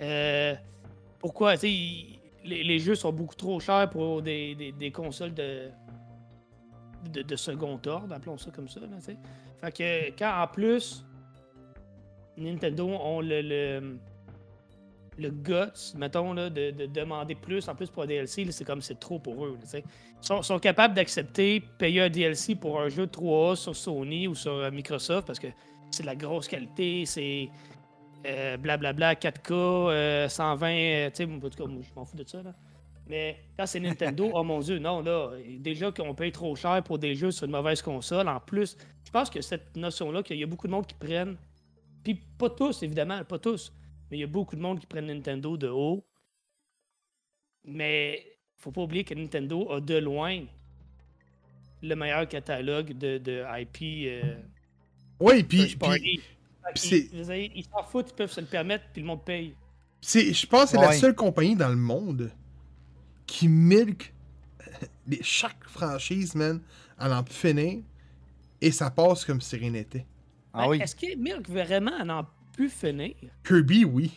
Euh, 0.00 0.54
pourquoi? 1.18 1.54
Tu 1.54 1.60
sais, 1.60 2.20
les, 2.44 2.78
jeux 2.78 2.94
sont 2.94 3.12
beaucoup 3.12 3.34
trop 3.34 3.60
chers 3.60 3.90
pour 3.90 4.22
des, 4.22 4.54
des- 4.54 4.92
consoles 4.92 5.34
de, 5.34 5.68
de, 7.12 7.36
second 7.36 7.80
ordre, 7.86 8.14
appelons 8.14 8.38
ça 8.38 8.50
comme 8.50 8.68
ça. 8.68 8.80
Tu 8.80 8.86
sais. 9.00 9.16
fait 9.60 9.72
que 9.72 10.18
quand 10.18 10.42
en 10.42 10.46
plus 10.46 11.04
Nintendo 12.36 12.88
ont 12.88 13.20
le, 13.20 13.42
le, 13.42 13.98
le 15.20 15.30
guts, 15.30 15.96
mettons, 15.96 16.32
là, 16.32 16.50
de, 16.50 16.70
de 16.70 16.86
demander 16.86 17.34
plus 17.34 17.68
en 17.68 17.74
plus 17.74 17.88
pour 17.88 18.02
un 18.02 18.06
DLC, 18.06 18.50
c'est 18.50 18.64
comme 18.64 18.82
c'est 18.82 18.98
trop 18.98 19.18
pour 19.18 19.44
eux. 19.44 19.58
Ils 19.72 19.82
sont, 20.20 20.42
sont 20.42 20.58
capables 20.58 20.94
d'accepter 20.94 21.60
payer 21.78 22.02
un 22.02 22.10
DLC 22.10 22.54
pour 22.54 22.80
un 22.80 22.88
jeu 22.88 23.06
3A 23.06 23.56
sur 23.56 23.76
Sony 23.76 24.26
ou 24.28 24.34
sur 24.34 24.52
euh, 24.52 24.70
Microsoft 24.70 25.26
parce 25.26 25.38
que 25.38 25.48
c'est 25.90 26.02
de 26.02 26.06
la 26.06 26.16
grosse 26.16 26.48
qualité, 26.48 27.04
c'est 27.04 27.48
euh, 28.26 28.56
blablabla 28.58 29.14
4K, 29.14 29.52
euh, 29.52 30.28
120, 30.28 30.68
euh, 30.68 31.10
tu 31.10 31.16
sais, 31.16 31.24
en 31.24 31.40
tout 31.40 31.48
cas, 31.48 31.64
je 31.66 31.94
m'en 31.96 32.04
fous 32.04 32.16
de 32.16 32.28
ça. 32.28 32.42
Là. 32.42 32.54
Mais 33.08 33.38
quand 33.58 33.66
c'est 33.66 33.80
Nintendo, 33.80 34.30
oh 34.34 34.44
mon 34.44 34.60
dieu, 34.60 34.78
non, 34.78 35.00
là, 35.00 35.30
déjà 35.58 35.90
qu'on 35.90 36.14
paye 36.14 36.30
trop 36.30 36.54
cher 36.54 36.82
pour 36.82 36.98
des 36.98 37.14
jeux 37.14 37.30
sur 37.30 37.46
une 37.46 37.52
mauvaise 37.52 37.80
console, 37.80 38.28
en 38.28 38.38
plus, 38.38 38.76
je 39.04 39.10
pense 39.10 39.30
que 39.30 39.40
cette 39.40 39.74
notion-là, 39.74 40.22
qu'il 40.22 40.36
y 40.36 40.42
a 40.42 40.46
beaucoup 40.46 40.66
de 40.66 40.72
monde 40.72 40.86
qui 40.86 40.94
prennent, 40.94 41.36
puis 42.04 42.14
pas 42.14 42.50
tous, 42.50 42.82
évidemment, 42.82 43.24
pas 43.24 43.38
tous, 43.38 43.72
mais 44.10 44.18
il 44.18 44.20
y 44.20 44.24
a 44.24 44.28
beaucoup 44.28 44.56
de 44.56 44.60
monde 44.60 44.80
qui 44.80 44.86
prennent 44.86 45.06
Nintendo 45.06 45.56
de 45.56 45.68
haut. 45.68 46.04
Mais 47.64 48.24
faut 48.56 48.70
pas 48.72 48.82
oublier 48.82 49.04
que 49.04 49.14
Nintendo 49.14 49.70
a 49.72 49.80
de 49.80 49.96
loin 49.98 50.44
le 51.82 51.94
meilleur 51.94 52.28
catalogue 52.28 52.96
de, 52.96 53.18
de 53.18 53.44
IP. 53.60 54.06
euh, 54.06 54.36
Oui, 55.18 55.42
puis, 55.42 55.76
ils 56.74 57.64
s'en 57.64 57.82
foutent, 57.84 58.10
ils 58.10 58.14
peuvent 58.14 58.30
se 58.30 58.40
le 58.40 58.46
permettre, 58.46 58.84
puis 58.92 59.00
le 59.02 59.08
monde 59.08 59.24
paye. 59.24 59.54
c'est, 60.00 60.32
je 60.32 60.46
pense 60.46 60.64
que 60.64 60.68
c'est 60.70 60.82
la 60.82 60.92
seule 60.92 61.14
compagnie 61.14 61.56
dans 61.56 61.68
le 61.70 61.76
monde 61.76 62.30
qui 63.26 63.48
milk 63.48 64.12
les- 65.06 65.22
chaque 65.22 65.64
franchise, 65.64 66.34
man, 66.34 66.60
à 66.98 67.22
plus 67.22 67.34
finir, 67.34 67.82
et 68.60 68.70
ça 68.70 68.90
passe 68.90 69.24
comme 69.24 69.40
si 69.40 69.56
rien 69.56 69.70
n'était. 69.70 70.04
Ah 70.52 70.64
Ben, 70.64 70.68
oui. 70.70 70.80
Est-ce 70.82 70.94
que 70.96 71.16
Milk 71.16 71.48
vraiment 71.48 71.92
en 71.92 72.08
a 72.10 72.34
pu 72.52 72.68
finir? 72.68 73.14
Kirby, 73.44 73.84
oui. 73.84 74.10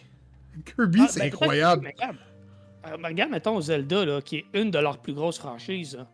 Kirby, 0.66 1.00
Ah, 1.04 1.08
c'est 1.10 1.20
ben, 1.22 1.28
incroyable. 1.28 1.84
mais 1.84 1.94
regarde, 1.98 2.18
Euh, 2.86 2.98
regarde, 3.08 3.32
mettons 3.32 3.62
Zelda, 3.62 4.06
là, 4.06 4.22
qui 4.22 4.38
est 4.38 4.46
une 4.54 4.70
de 4.72 4.78
leurs 4.80 4.98
plus 5.00 5.14
grosses 5.14 5.40
franchises. 5.40 5.96
là. 5.96 6.08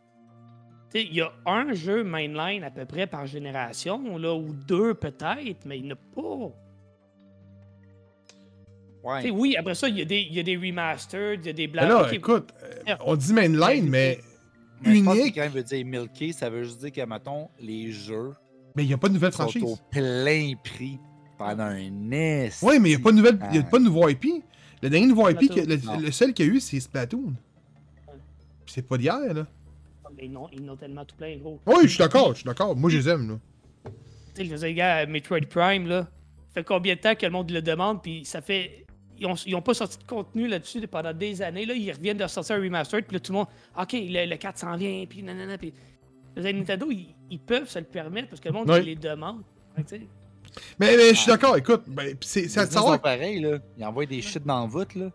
Tu 0.93 0.99
sais, 1.01 1.05
Il 1.05 1.13
y 1.15 1.21
a 1.21 1.31
un 1.45 1.73
jeu 1.73 2.03
mainline 2.03 2.63
à 2.63 2.71
peu 2.71 2.85
près 2.85 3.05
par 3.07 3.25
génération, 3.27 4.17
là, 4.17 4.33
ou 4.35 4.53
deux 4.53 4.93
peut-être, 4.93 5.65
mais 5.65 5.77
il 5.79 5.85
n'y 5.85 5.91
en 5.91 5.95
a 5.95 5.97
pas. 6.15 6.53
Ouais. 9.03 9.21
Tu 9.21 9.27
sais, 9.27 9.31
Oui, 9.31 9.55
après 9.57 9.75
ça, 9.75 9.87
il 9.87 9.97
y, 9.97 10.01
a 10.01 10.05
des- 10.05 10.21
il 10.21 10.33
y 10.33 10.39
a 10.39 10.43
des 10.43 10.57
remastered, 10.57 11.39
il 11.43 11.47
y 11.47 11.49
a 11.49 11.53
des 11.53 11.67
Mais 11.67 11.73
blagues. 11.73 11.89
là, 11.89 12.13
écoute, 12.13 12.49
euh, 12.87 12.95
on 13.05 13.15
dit 13.15 13.33
mainline, 13.33 13.87
mais, 13.89 14.19
Mais 14.81 14.95
je 14.95 15.03
pense 15.03 15.15
que 15.15 15.19
unique. 15.21 15.35
quand 15.35 15.43
il 15.43 15.49
veut 15.49 15.63
dire 15.63 15.85
milky, 15.85 16.33
ça 16.33 16.49
veut 16.49 16.63
juste 16.63 16.79
dire 16.79 16.91
que, 16.91 17.09
mettons, 17.09 17.49
les 17.59 17.91
jeux 17.91 18.33
mais 18.75 18.83
il 18.83 18.87
n'y 18.87 18.93
a 18.93 18.97
pas 18.97 19.09
de 19.09 19.13
nouvelle 19.13 19.33
sont 19.33 19.43
au 19.45 19.49
franchise. 19.49 19.83
plein 19.89 20.53
prix 20.63 20.99
pendant 21.39 21.63
un 21.63 22.11
esti. 22.11 22.63
Oui, 22.65 22.79
mais 22.79 22.91
il 22.91 22.95
n'y 22.97 23.01
a 23.01 23.03
pas 23.03 23.11
de 23.11 23.17
nouvelle, 23.17 23.39
il 23.49 23.55
y 23.55 23.59
a 23.59 23.63
Ah. 23.65 23.69
pas 23.69 23.79
de 23.79 23.83
nouveau 23.85 24.07
IP. 24.09 24.25
Le 24.83 24.89
dernier 24.89 25.07
nouveau 25.07 25.27
IP, 25.29 25.39
que- 25.49 25.61
le, 25.61 26.01
le 26.05 26.11
seul 26.11 26.33
qu'il 26.33 26.45
y 26.45 26.49
a 26.49 26.53
eu, 26.53 26.59
c'est 26.59 26.79
Splatoon. 26.79 27.33
Puis 28.65 28.73
c'est 28.73 28.81
pas 28.87 28.97
d'hier, 28.97 29.33
là. 29.33 29.47
mais 30.15 30.25
ils 30.25 30.31
n'ont- 30.31 30.49
ils 30.51 30.69
tellement 30.77 31.05
tout 31.05 31.15
plein, 31.15 31.37
gros. 31.37 31.59
Oui, 31.65 31.75
je 31.83 31.87
suis 31.87 31.97
d'accord, 31.99 32.29
je 32.33 32.39
suis 32.39 32.45
d'accord. 32.45 32.75
Moi, 32.75 32.89
je 32.89 32.97
les 32.97 33.09
aime, 33.09 33.29
là. 33.29 33.35
Tu 34.35 34.41
sais, 34.43 34.45
je 34.45 34.55
dire, 34.55 34.73
gars, 34.75 35.05
Metroid 35.05 35.39
Prime, 35.49 35.87
là, 35.87 36.01
ça 36.49 36.55
fait 36.55 36.63
combien 36.63 36.95
de 36.95 36.99
temps 36.99 37.15
que 37.15 37.25
le 37.25 37.31
monde 37.31 37.49
le 37.51 37.61
demande, 37.61 38.01
puis 38.03 38.25
ça 38.25 38.41
fait. 38.41 38.85
Ils 39.17 39.25
ont, 39.27 39.35
ils 39.45 39.53
ont 39.55 39.61
pas 39.61 39.73
sorti 39.73 39.97
de 39.97 40.03
contenu 40.03 40.47
là-dessus 40.47 40.85
pendant 40.87 41.13
des 41.13 41.41
années. 41.41 41.65
Là, 41.65 41.73
ils 41.73 41.91
reviennent 41.91 42.17
de 42.17 42.27
sortir 42.27 42.55
un 42.55 42.59
remastered, 42.61 43.05
puis 43.05 43.15
là, 43.15 43.19
tout 43.19 43.31
le 43.33 43.39
monde. 43.39 43.47
OK, 43.77 43.91
le, 43.93 44.25
le 44.29 44.35
4 44.37 44.57
s'en 44.57 44.75
vient, 44.77 45.05
puis 45.07 45.23
nanana, 45.23 45.57
puis. 45.57 45.73
Nintendo, 46.37 46.87
ils, 46.89 47.15
ils 47.29 47.39
peuvent 47.39 47.67
se 47.69 47.79
le 47.79 47.85
permettre 47.85 48.29
parce 48.29 48.39
que 48.39 48.47
le 48.49 48.53
monde 48.53 48.69
les 48.69 48.95
demande. 48.95 49.41
Mais, 50.79 50.95
mais 50.97 51.09
je 51.09 51.15
suis 51.15 51.27
d'accord, 51.31 51.57
écoute, 51.57 51.83
ben, 51.87 52.15
pis 52.15 52.27
c'est 52.27 52.45
à 52.45 52.65
C'est 52.65 52.71
savoir. 52.73 52.99
pareil, 53.01 53.39
là. 53.41 53.57
Ils 53.77 53.85
envoient 53.85 54.05
des 54.05 54.21
shit 54.21 54.45
dans 54.45 54.61
la 54.61 54.67
voûte, 54.67 54.95
là. 54.95 55.09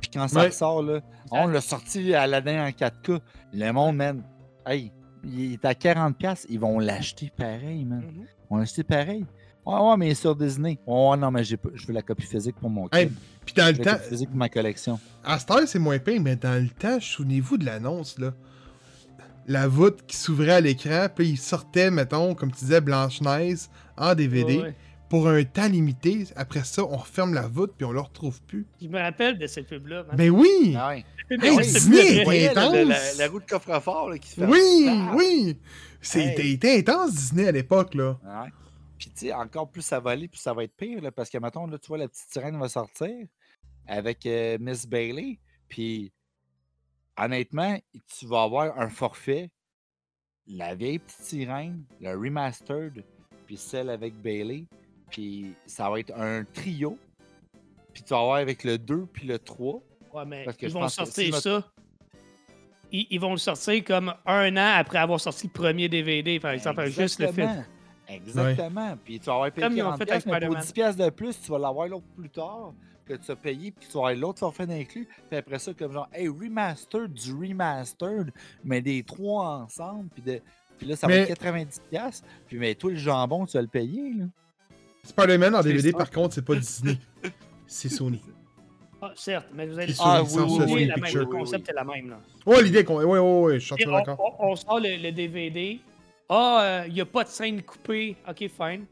Puis 0.00 0.10
quand 0.12 0.26
ça 0.28 0.40
Ouais. 0.40 0.46
ressort, 0.46 0.82
là, 0.82 1.00
on 1.30 1.46
l'a 1.46 1.60
sorti 1.60 2.14
à 2.14 2.26
l'année 2.26 2.58
en 2.58 2.70
4K. 2.72 3.20
Le 3.52 3.70
monde, 3.72 3.96
man, 3.96 4.22
hey, 4.66 4.90
il 5.24 5.52
est 5.54 5.64
à 5.64 5.74
40$, 5.74 6.46
ils 6.48 6.58
vont 6.58 6.78
l'acheter 6.78 7.30
pareil, 7.36 7.84
man. 7.84 7.98
mhm. 8.00 8.24
Ils 8.24 8.46
vont 8.50 8.56
l'acheter 8.56 8.82
pareil. 8.84 9.24
Ouais, 9.66 9.78
ouais, 9.78 9.96
mais 9.98 10.14
sur 10.14 10.34
Disney. 10.34 10.78
Ouais, 10.86 11.10
ouais, 11.10 11.16
non, 11.18 11.30
mais 11.30 11.44
j'ai 11.44 11.58
pas- 11.58 11.68
je 11.74 11.86
veux 11.86 11.92
la 11.92 12.00
copie 12.02 12.24
physique 12.24 12.56
pour 12.56 12.70
mon 12.70 12.88
Hey. 12.92 13.10
Puis 13.44 13.54
dans 13.54 13.66
le 13.66 13.72
veux 13.72 13.84
la 13.84 13.92
temps, 13.92 13.98
copie 13.98 14.08
physique 14.08 14.28
pour 14.30 14.38
ma 14.38 14.48
collection. 14.48 14.98
à 15.22 15.38
cette 15.38 15.50
heure, 15.50 15.60
c'est 15.68 15.78
moins 15.78 15.98
pire, 15.98 16.20
mais 16.22 16.36
dans 16.36 16.60
le 16.62 16.70
temps, 16.70 16.98
souvenez-vous 16.98 17.58
de 17.58 17.66
l'annonce, 17.66 18.18
là. 18.18 18.32
la 19.46 19.66
voûte 19.66 20.00
qui 20.06 20.16
s'ouvrait 20.16 20.52
à 20.52 20.60
l'écran, 20.60 21.08
puis 21.14 21.30
il 21.30 21.36
sortait, 21.38 21.90
mettons, 21.90 22.34
comme 22.34 22.52
tu 22.52 22.60
disais, 22.60 22.80
Blanche-Neige 22.80 23.68
en 24.00 24.14
DVD 24.16 24.56
Ouais, 24.56 24.62
ouais. 24.62 24.74
pour 25.08 25.28
un 25.28 25.44
temps 25.44 25.68
limité. 25.68 26.24
Après 26.36 26.64
ça, 26.64 26.84
on 26.84 26.96
referme 26.96 27.34
la 27.34 27.46
voûte, 27.46 27.74
puis 27.76 27.84
on 27.84 27.92
le 27.92 28.00
retrouve 28.00 28.42
plus. 28.42 28.66
Je 28.82 28.88
me 28.88 28.98
rappelle 28.98 29.38
de 29.38 29.46
cette 29.46 29.68
pub-là. 29.68 30.04
man. 30.04 30.16
Ben 30.16 30.30
oui! 30.30 30.74
Ah 30.76 30.88
ouais. 30.88 31.04
Cette 31.28 31.42
hey, 31.44 31.50
pub-là, 31.50 31.62
c'était 31.64 31.78
Disney, 31.80 32.00
plus 32.02 32.16
ouais. 32.18 32.24
vrai. 32.24 32.26
Ouais, 32.48 32.54
la, 32.54 32.54
la- 32.54 32.84
la- 32.84 32.96
intense. 32.96 33.18
la 33.18 33.28
roue 33.28 33.40
de 33.40 33.46
coffre-fort 33.46 34.10
là, 34.10 34.18
qui 34.18 34.28
se 34.30 34.34
fait. 34.40 34.46
Oui, 34.46 34.86
Ah! 34.88 35.14
oui! 35.16 35.56
C'était 36.00 36.42
Hey. 36.46 36.52
était 36.54 36.78
intense, 36.78 37.12
Disney, 37.14 37.46
à 37.46 37.52
l'époque, 37.52 37.94
là. 37.94 38.18
Ouais. 38.24 38.50
Puis, 38.98 39.10
tu 39.10 39.26
sais, 39.26 39.32
encore 39.32 39.70
plus 39.70 39.82
ça 39.82 40.00
va 40.00 40.10
aller, 40.12 40.28
plus 40.28 40.38
ça 40.40 40.52
va 40.54 40.64
être 40.64 40.74
pire, 40.76 41.00
là, 41.02 41.10
parce 41.12 41.28
que, 41.30 41.38
mettons, 41.38 41.66
là, 41.66 41.78
tu 41.78 41.88
vois, 41.88 41.98
la 41.98 42.08
petite 42.08 42.30
sirène 42.32 42.58
va 42.58 42.68
sortir 42.68 43.08
avec 43.86 44.24
euh, 44.26 44.56
Miss 44.60 44.86
Bailey. 44.86 45.38
Puis, 45.68 46.12
honnêtement, 47.18 47.78
tu 48.18 48.26
vas 48.26 48.42
avoir 48.42 48.78
un 48.78 48.88
forfait, 48.88 49.50
la 50.46 50.74
vieille 50.74 50.98
petite 50.98 51.22
sirène, 51.22 51.84
le 52.00 52.10
remastered, 52.10 53.04
puis 53.50 53.56
celle 53.56 53.90
avec 53.90 54.14
Bailey. 54.14 54.64
Puis, 55.10 55.56
ça 55.66 55.90
va 55.90 55.98
être 55.98 56.14
un 56.16 56.44
trio. 56.44 56.96
Puis, 57.92 58.04
tu 58.04 58.10
vas 58.10 58.20
avoir 58.20 58.36
avec 58.36 58.62
le 58.62 58.78
2 58.78 59.06
puis 59.12 59.26
le 59.26 59.40
3. 59.40 59.82
Ouais, 60.14 60.24
mais 60.24 60.44
Parce 60.44 60.56
que 60.56 60.66
ils 60.66 60.68
je 60.68 60.74
vont 60.74 60.82
pense 60.82 60.94
que 60.94 61.04
sortir 61.04 61.34
si 61.34 61.42
ça. 61.42 61.68
Ils, 62.92 63.08
ils 63.10 63.18
vont 63.18 63.32
le 63.32 63.38
sortir 63.38 63.82
comme 63.82 64.14
un 64.24 64.56
an 64.56 64.74
après 64.76 64.98
avoir 64.98 65.18
sorti 65.18 65.48
le 65.48 65.52
premier 65.52 65.88
DVD, 65.88 66.38
par 66.38 66.52
exemple, 66.52 66.86
juste 66.90 67.18
le 67.18 67.32
film. 67.32 67.64
Exactement. 68.08 68.48
Exactement. 68.50 68.98
Puis 69.04 69.18
tu 69.18 69.26
vas 69.26 69.32
avoir 69.32 69.50
payé 69.50 69.66
Comme 69.66 69.76
ils 69.76 69.82
ont 69.82 69.86
40 69.86 69.98
fait 69.98 70.10
avec 70.10 70.24
piastres, 70.24 70.28
mais 70.28 70.46
pour 70.46 70.62
Spider-Man. 70.62 70.62
10 70.62 70.72
piastres 70.72 71.04
de 71.04 71.10
plus, 71.10 71.40
tu 71.40 71.50
vas 71.50 71.58
l'avoir 71.58 71.88
l'autre 71.88 72.06
plus 72.16 72.30
tard 72.30 72.72
que 73.04 73.14
tu 73.14 73.30
as 73.32 73.36
payé, 73.36 73.72
puis 73.72 73.88
tu 73.88 73.94
vas 73.94 73.98
avoir 73.98 74.14
l'autre 74.14 74.38
forfait 74.38 74.62
inclus. 74.62 75.08
Puis 75.28 75.36
après 75.36 75.58
ça, 75.58 75.74
comme 75.74 75.92
genre, 75.92 76.08
hey, 76.12 76.28
remastered 76.28 77.12
du 77.12 77.32
remastered, 77.32 78.32
mais 78.62 78.80
des 78.80 79.02
trois 79.02 79.62
ensemble, 79.62 80.08
puis, 80.10 80.22
de... 80.22 80.40
puis 80.80 80.88
là, 80.88 80.96
ça 80.96 81.06
va 81.06 81.12
Mais- 81.14 81.20
être 81.22 81.28
90 81.38 81.80
piastres. 81.90 82.26
Puis 82.46 82.56
mais 82.58 82.74
toi, 82.74 82.90
le 82.90 82.96
jambon, 82.96 83.44
tu 83.44 83.52
vas 83.58 83.60
le 83.62 83.68
payer, 83.68 84.14
là. 84.18 84.24
Spider-Man 85.04 85.54
en 85.54 85.62
DVD, 85.62 85.90
ça. 85.92 85.98
par 85.98 86.10
contre, 86.10 86.34
c'est 86.34 86.44
pas 86.44 86.54
Disney. 86.54 86.96
C'est 87.66 87.88
Sony. 87.90 88.20
Ah, 89.02 89.12
certes, 89.14 89.46
mais 89.54 89.66
vous 89.66 89.78
allez 89.78 89.94
Ah, 90.00 90.22
oui, 90.22 90.42
oui, 90.68 90.84
la 90.86 90.96
même, 90.96 91.14
le 91.14 91.26
concept 91.26 91.68
est 91.68 91.72
la 91.74 91.84
même. 91.84 92.10
Là. 92.10 92.20
Ouais, 92.46 92.62
l'idée 92.62 92.84
qu'on. 92.84 92.96
Ouais, 92.96 93.04
ouais, 93.04 93.18
ouais, 93.42 93.54
je 93.60 93.64
suis 93.64 93.72
entièrement 93.74 93.98
d'accord. 93.98 94.36
on- 94.40 94.48
on 94.52 94.56
sort 94.56 94.80
le, 94.80 94.96
le 95.02 95.12
DVD. 95.12 95.80
Ah, 96.28 96.84
il 96.86 96.92
n'y 96.94 97.00
a 97.00 97.06
pas 97.06 97.24
de 97.24 97.28
scène 97.28 97.62
coupée. 97.62 98.16
Ok, 98.28 98.38
fine. 98.48 98.84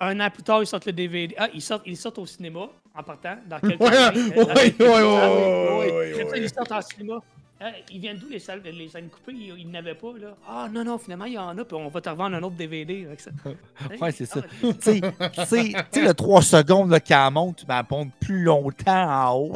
Un 0.00 0.20
an 0.20 0.28
plus 0.30 0.42
tard, 0.42 0.62
ils 0.62 0.66
sortent 0.66 0.86
le 0.86 0.92
DVD. 0.92 1.34
Ah, 1.38 1.48
ils 1.54 1.62
sortent, 1.62 1.84
ils 1.86 1.96
sortent 1.96 2.18
au 2.18 2.26
cinéma 2.26 2.68
en 2.94 3.02
partant 3.02 3.36
dans 3.48 3.58
quelques 3.60 3.80
Ouais, 3.80 3.96
années, 3.96 4.20
ouais, 4.20 4.38
euh, 4.38 4.44
ouais, 4.44 4.54
ouais, 4.54 4.74
Ah 4.80 5.30
oui, 5.30 5.90
ouais, 5.90 6.14
oui. 6.18 6.24
ouais. 6.24 6.40
Ils 6.42 6.50
sortent 6.50 6.72
en 6.72 6.82
cinéma. 6.82 7.20
Ah, 7.60 7.70
ils 7.90 8.00
viennent 8.00 8.18
d'où 8.18 8.28
les, 8.28 8.40
salles, 8.40 8.60
les 8.64 8.88
scènes 8.88 9.08
coupées? 9.08 9.32
Ils, 9.32 9.54
ils 9.58 9.70
n'avaient 9.70 9.94
pas, 9.94 10.12
là. 10.20 10.36
Ah, 10.46 10.68
non, 10.70 10.84
non, 10.84 10.98
finalement, 10.98 11.24
il 11.24 11.34
y 11.34 11.38
en 11.38 11.56
a, 11.56 11.64
puis 11.64 11.76
on 11.76 11.88
va 11.88 12.00
te 12.00 12.08
revendre 12.08 12.34
un 12.36 12.42
autre 12.42 12.56
DVD 12.56 13.06
avec 13.06 13.20
ça. 13.20 13.30
Ouais, 14.00 14.10
c'est 14.12 14.26
ça. 14.26 14.40
Ah, 14.42 14.66
Tu 14.72 15.00
sais, 15.46 16.02
le 16.02 16.12
3 16.12 16.42
secondes 16.42 16.90
là, 16.90 16.98
qu'elle 17.00 17.30
monte, 17.32 17.64
mais 17.68 17.74
elle 17.78 17.86
monte 17.90 18.12
plus 18.20 18.42
longtemps 18.42 19.30
en 19.30 19.36
haut. 19.38 19.52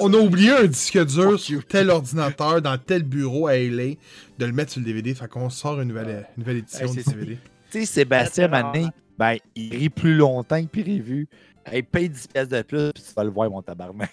On 0.00 0.14
a 0.14 0.16
oublié 0.18 0.52
un 0.52 0.64
disque 0.66 1.04
dur 1.06 1.38
sur 1.38 1.66
tel 1.66 1.90
ordinateur 1.90 2.62
dans 2.62 2.78
tel 2.78 3.02
bureau 3.02 3.48
à 3.48 3.56
LA 3.56 3.94
de 4.38 4.46
le 4.46 4.52
mettre 4.52 4.70
sur 4.72 4.80
le 4.80 4.86
DVD. 4.86 5.12
Fait 5.14 5.28
qu'on 5.28 5.50
sort 5.50 5.80
une 5.80 5.88
nouvelle, 5.88 6.26
une 6.36 6.44
nouvelle 6.44 6.58
édition 6.58 6.86
Ouais, 6.86 7.02
du. 7.02 7.02
DVD. 7.02 7.38
Tu 7.70 7.80
sais, 7.80 7.86
Sébastien 7.86 8.46
Mané, 8.48 8.86
ben, 9.18 9.36
il 9.56 9.76
rit 9.76 9.90
plus 9.90 10.14
longtemps 10.14 10.62
que 10.64 10.68
prévu. 10.82 11.26
Hey, 11.66 11.82
paye 11.82 12.08
10 12.08 12.28
pièces 12.28 12.48
de 12.48 12.62
plus, 12.62 12.92
puis 12.94 13.02
tu 13.02 13.14
vas 13.14 13.24
le 13.24 13.30
voir, 13.30 13.50
mon 13.50 13.60
tabarnak. 13.62 14.10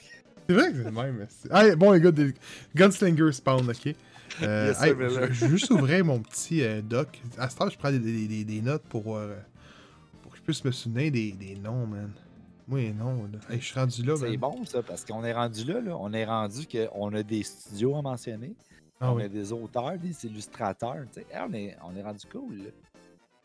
C'est 0.47 0.53
vrai 0.55 0.71
que 0.71 0.77
c'est 0.77 0.83
le 0.83 0.91
même. 0.91 1.27
Hey, 1.51 1.75
bon, 1.75 1.91
les 1.91 2.01
gars, 2.01 2.11
des 2.11 2.33
Gunslinger 2.75 3.31
Spawn, 3.31 3.69
ok. 3.69 3.95
Euh, 4.43 4.67
Yes, 4.67 4.77
sir, 4.77 4.85
hey, 4.87 4.95
Miller. 4.95 5.27
je 5.27 5.33
je 5.33 5.45
vais 5.45 5.51
juste 5.51 5.69
ouvrir 5.71 6.05
mon 6.05 6.19
petit 6.19 6.63
euh, 6.63 6.81
doc. 6.81 7.21
À 7.37 7.49
ce 7.49 7.55
temps, 7.57 7.69
je 7.69 7.77
prends 7.77 7.91
des, 7.91 7.99
des- 7.99 8.27
des- 8.27 8.43
des 8.45 8.61
notes 8.61 8.83
pour, 8.83 9.17
euh, 9.17 9.35
pour 10.21 10.31
que 10.31 10.37
je 10.37 10.41
puisse 10.43 10.63
me 10.63 10.71
souvenir 10.71 11.11
des, 11.11 11.31
des 11.31 11.55
noms, 11.55 11.85
man. 11.87 12.11
Les 12.71 12.93
noms, 12.93 13.23
là. 13.31 13.39
Hey, 13.49 13.59
je 13.59 13.65
suis 13.65 13.75
rendu 13.79 14.03
là, 14.03 14.15
C'est 14.17 14.37
bon, 14.37 14.63
ça, 14.65 14.81
parce 14.81 15.03
qu'on 15.03 15.23
est 15.25 15.33
rendu 15.33 15.65
là, 15.65 15.81
là. 15.81 15.97
On 15.99 16.13
est 16.13 16.23
rendu 16.25 16.65
qu'on 16.67 17.13
a 17.13 17.23
des 17.23 17.43
studios 17.43 17.95
à 17.97 18.01
mentionner. 18.01 18.53
Ah 19.01 19.11
on 19.11 19.15
oui. 19.17 19.23
a 19.23 19.27
des 19.27 19.51
auteurs, 19.51 19.97
des 19.97 20.25
illustrateurs. 20.25 20.95
tu 21.13 21.19
sais. 21.21 21.25
Hey, 21.31 21.41
on, 21.49 21.53
est, 21.53 21.77
on 21.83 21.95
est 21.97 22.03
rendu 22.03 22.25
cool, 22.31 22.55
là. 22.57 22.69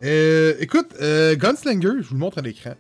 Euh, 0.05 0.55
écoute, 0.61 0.95
euh, 1.01 1.35
Gunslinger, 1.35 2.03
je 2.03 2.09
vous 2.09 2.15
le 2.15 2.21
montre 2.21 2.39
à 2.39 2.43
l'écran. 2.43 2.75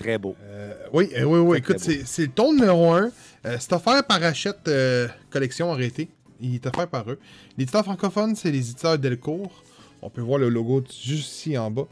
Très 0.00 0.18
beau. 0.18 0.34
Euh, 0.42 0.72
oui, 0.92 1.10
euh, 1.16 1.24
oui, 1.24 1.38
oui. 1.40 1.60
Très, 1.62 1.74
Écoute, 1.74 2.04
c'est 2.06 2.22
le 2.22 2.28
ton 2.28 2.52
numéro 2.54 2.92
1. 2.92 3.10
c'est 3.58 3.72
offert 3.72 4.04
par 4.06 4.22
Hachette 4.22 4.66
euh, 4.68 5.06
Collection 5.30 5.70
arrêté. 5.72 6.08
Il 6.40 6.54
est 6.54 6.66
offert 6.66 6.88
par 6.88 7.08
eux. 7.10 7.18
L'éditeur 7.58 7.84
francophone, 7.84 8.34
c'est 8.34 8.50
les 8.50 8.58
éditeurs 8.70 8.98
Delcourt. 8.98 9.62
On 10.02 10.08
peut 10.08 10.22
voir 10.22 10.38
le 10.38 10.48
logo 10.48 10.82
juste 10.88 11.30
ici 11.36 11.58
en 11.58 11.70
bas. 11.70 11.86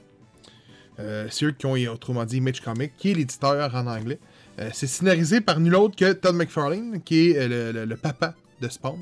Euh, 0.98 1.26
c'est 1.30 1.44
eux 1.44 1.52
qui 1.52 1.66
ont, 1.66 1.74
autrement 1.92 2.24
dit, 2.24 2.38
Image 2.38 2.60
Comics, 2.62 2.92
qui 2.96 3.10
est 3.10 3.14
l'éditeur 3.14 3.72
en 3.74 3.86
anglais. 3.86 4.18
Euh, 4.58 4.70
c'est 4.72 4.86
scénarisé 4.86 5.40
par 5.42 5.60
nul 5.60 5.74
autre 5.76 5.94
que 5.94 6.12
Todd 6.14 6.34
McFarlane, 6.34 7.00
qui 7.04 7.30
est 7.30 7.38
euh, 7.38 7.48
le, 7.72 7.72
le- 7.80 7.84
le 7.84 7.96
papa 7.96 8.34
de 8.60 8.68
Spawn. 8.68 8.98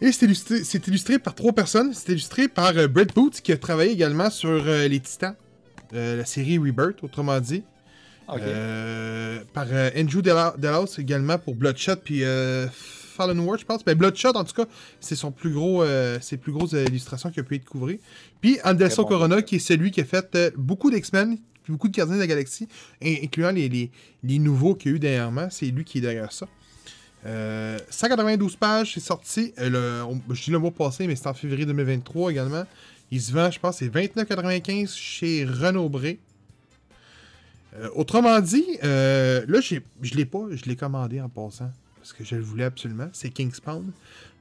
Et 0.00 0.12
c'est 0.12 0.24
illustré, 0.26 0.62
c'est 0.64 0.86
illustré 0.86 1.18
par 1.18 1.34
trois 1.34 1.52
personnes. 1.52 1.92
C'est 1.92 2.12
illustré 2.12 2.46
par 2.48 2.74
euh, 2.76 2.86
Brett 2.86 3.12
Boots, 3.14 3.40
qui 3.42 3.52
a 3.52 3.58
travaillé 3.58 3.90
également 3.90 4.30
sur 4.30 4.48
euh, 4.66 4.86
Les 4.88 5.00
Titans, 5.00 5.34
euh, 5.92 6.16
la 6.16 6.24
série 6.24 6.56
Rebirth, 6.58 7.02
autrement 7.02 7.40
dit. 7.40 7.64
Euh, 8.46 9.40
par 9.54 9.66
euh, 9.70 9.90
Andrew 9.96 10.20
Delos 10.22 10.98
également 10.98 11.38
pour 11.38 11.54
Bloodshot 11.54 11.96
puis 11.96 12.24
euh, 12.24 12.66
Fallen 12.68 13.38
World, 13.40 13.60
je 13.60 13.64
pense. 13.66 13.84
Ben, 13.84 13.96
Bloodshot, 13.96 14.32
en 14.34 14.44
tout 14.44 14.54
cas, 14.54 14.66
c'est 15.00 15.16
son 15.16 15.32
plus 15.32 15.50
gros, 15.52 15.82
euh, 15.82 16.18
ses 16.20 16.36
plus 16.36 16.52
grosses 16.52 16.72
illustrations 16.72 17.30
qu'il 17.30 17.40
a 17.40 17.44
pu 17.44 17.56
y 17.56 17.58
découvrir. 17.58 17.98
Puis 18.40 18.58
Anderson 18.64 19.02
bon 19.02 19.08
Corona, 19.08 19.42
qui 19.42 19.56
est 19.56 19.60
celui 19.60 19.90
qui 19.90 20.00
a 20.00 20.04
fait 20.04 20.28
euh, 20.34 20.50
beaucoup 20.56 20.90
d'X-Men, 20.90 21.36
puis 21.64 21.72
beaucoup 21.72 21.88
de 21.88 21.92
Gardiens 21.96 22.14
de 22.16 22.20
la 22.20 22.26
Galaxie, 22.26 22.68
in- 23.02 23.16
incluant 23.24 23.50
les, 23.50 23.68
les, 23.68 23.90
les 24.22 24.38
nouveaux 24.38 24.74
qu'il 24.74 24.90
y 24.90 24.94
a 24.94 24.96
eu 24.96 25.00
dernièrement. 25.00 25.48
C'est 25.50 25.66
lui 25.66 25.84
qui 25.84 25.98
est 25.98 26.02
derrière 26.02 26.30
ça. 26.32 26.46
Euh, 27.26 27.78
192 27.90 28.54
pages, 28.56 28.92
c'est 28.94 29.00
sorti. 29.00 29.52
euh, 29.58 29.68
le- 29.70 30.04
on- 30.04 30.34
je 30.34 30.44
dis 30.44 30.50
le 30.52 30.58
mois 30.58 30.70
passé, 30.70 31.06
mais 31.06 31.16
c'est 31.16 31.26
en 31.26 31.34
février 31.34 31.66
2023 31.66 32.30
également. 32.30 32.64
Il 33.10 33.20
se 33.20 33.32
vend, 33.32 33.50
je 33.50 33.58
pense, 33.58 33.78
c'est 33.78 33.88
29,95 33.88 34.94
chez 34.94 35.44
Renaud 35.44 35.88
Bré. 35.88 36.18
Euh, 37.78 37.88
autrement 37.94 38.40
dit, 38.40 38.66
euh, 38.82 39.44
là, 39.46 39.60
je 39.60 40.14
l'ai 40.14 40.24
pas, 40.24 40.46
je 40.50 40.64
l'ai 40.64 40.76
commandé 40.76 41.20
en 41.20 41.28
passant, 41.28 41.70
parce 41.96 42.12
que 42.12 42.24
je 42.24 42.36
le 42.36 42.42
voulais 42.42 42.64
absolument. 42.64 43.08
C'est 43.12 43.30
Kingspawn. 43.30 43.92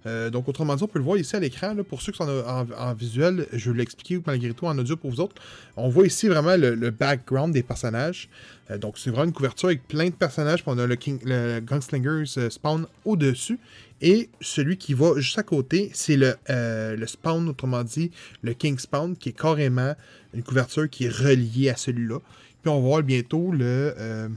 Euh, 0.06 0.30
donc, 0.30 0.48
autrement 0.48 0.76
dit, 0.76 0.84
on 0.84 0.88
peut 0.88 1.00
le 1.00 1.06
voir 1.06 1.18
ici 1.18 1.36
à 1.36 1.40
l'écran. 1.40 1.76
Pour 1.88 2.02
ceux 2.02 2.12
qui 2.12 2.20
sont 2.20 2.44
en, 2.78 2.94
visuel, 2.94 3.46
je 3.52 3.72
vais 3.72 3.78
l'expliquer 3.80 4.22
malgré 4.26 4.54
tout 4.54 4.66
en 4.66 4.78
audio 4.78 4.96
pour 4.96 5.12
vous 5.12 5.20
autres. 5.20 5.36
On 5.76 5.90
voit 5.90 6.08
ici 6.08 6.28
vraiment 6.28 6.56
le, 6.56 6.90
background 6.92 7.54
des 7.54 7.64
personnages. 7.64 8.30
Euh, 8.72 8.78
donc, 8.78 8.98
c'est 8.98 9.10
vraiment 9.10 9.26
une 9.26 9.34
couverture 9.34 9.68
avec 9.68 9.88
plein 9.88 10.06
de 10.06 10.16
personnages. 10.16 10.64
Puis 10.64 10.72
on 10.74 10.78
a 10.78 10.88
le, 10.88 10.96
King, 10.96 11.20
le 11.26 12.50
Spawn 12.50 12.86
au-dessus. 13.06 13.60
Et 14.00 14.30
celui 14.40 14.78
qui 14.78 14.94
va 14.94 15.14
juste 15.18 15.40
à 15.40 15.44
côté, 15.44 15.90
c'est 15.94 16.18
le 16.18 17.08
Spawn, 17.08 17.50
autrement 17.50 17.84
dit, 17.84 18.12
le 18.44 18.54
King 18.54 18.78
Spawn, 18.78 19.16
qui 19.18 19.30
est 19.30 19.38
carrément 19.38 19.96
une 20.34 20.44
couverture 20.44 20.88
qui 20.90 21.06
est 21.06 21.10
reliée 21.10 21.70
à 21.70 21.76
celui-là. 21.76 22.20
On 22.68 22.82
va 22.82 22.88
voir 22.88 23.04
bientôt 23.04 23.52
le. 23.52 23.94
euh, 23.98 24.30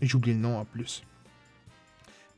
J'ai 0.00 0.14
oublié 0.16 0.34
le 0.34 0.42
nom 0.42 0.58
en 0.58 0.64
plus. 0.64 1.02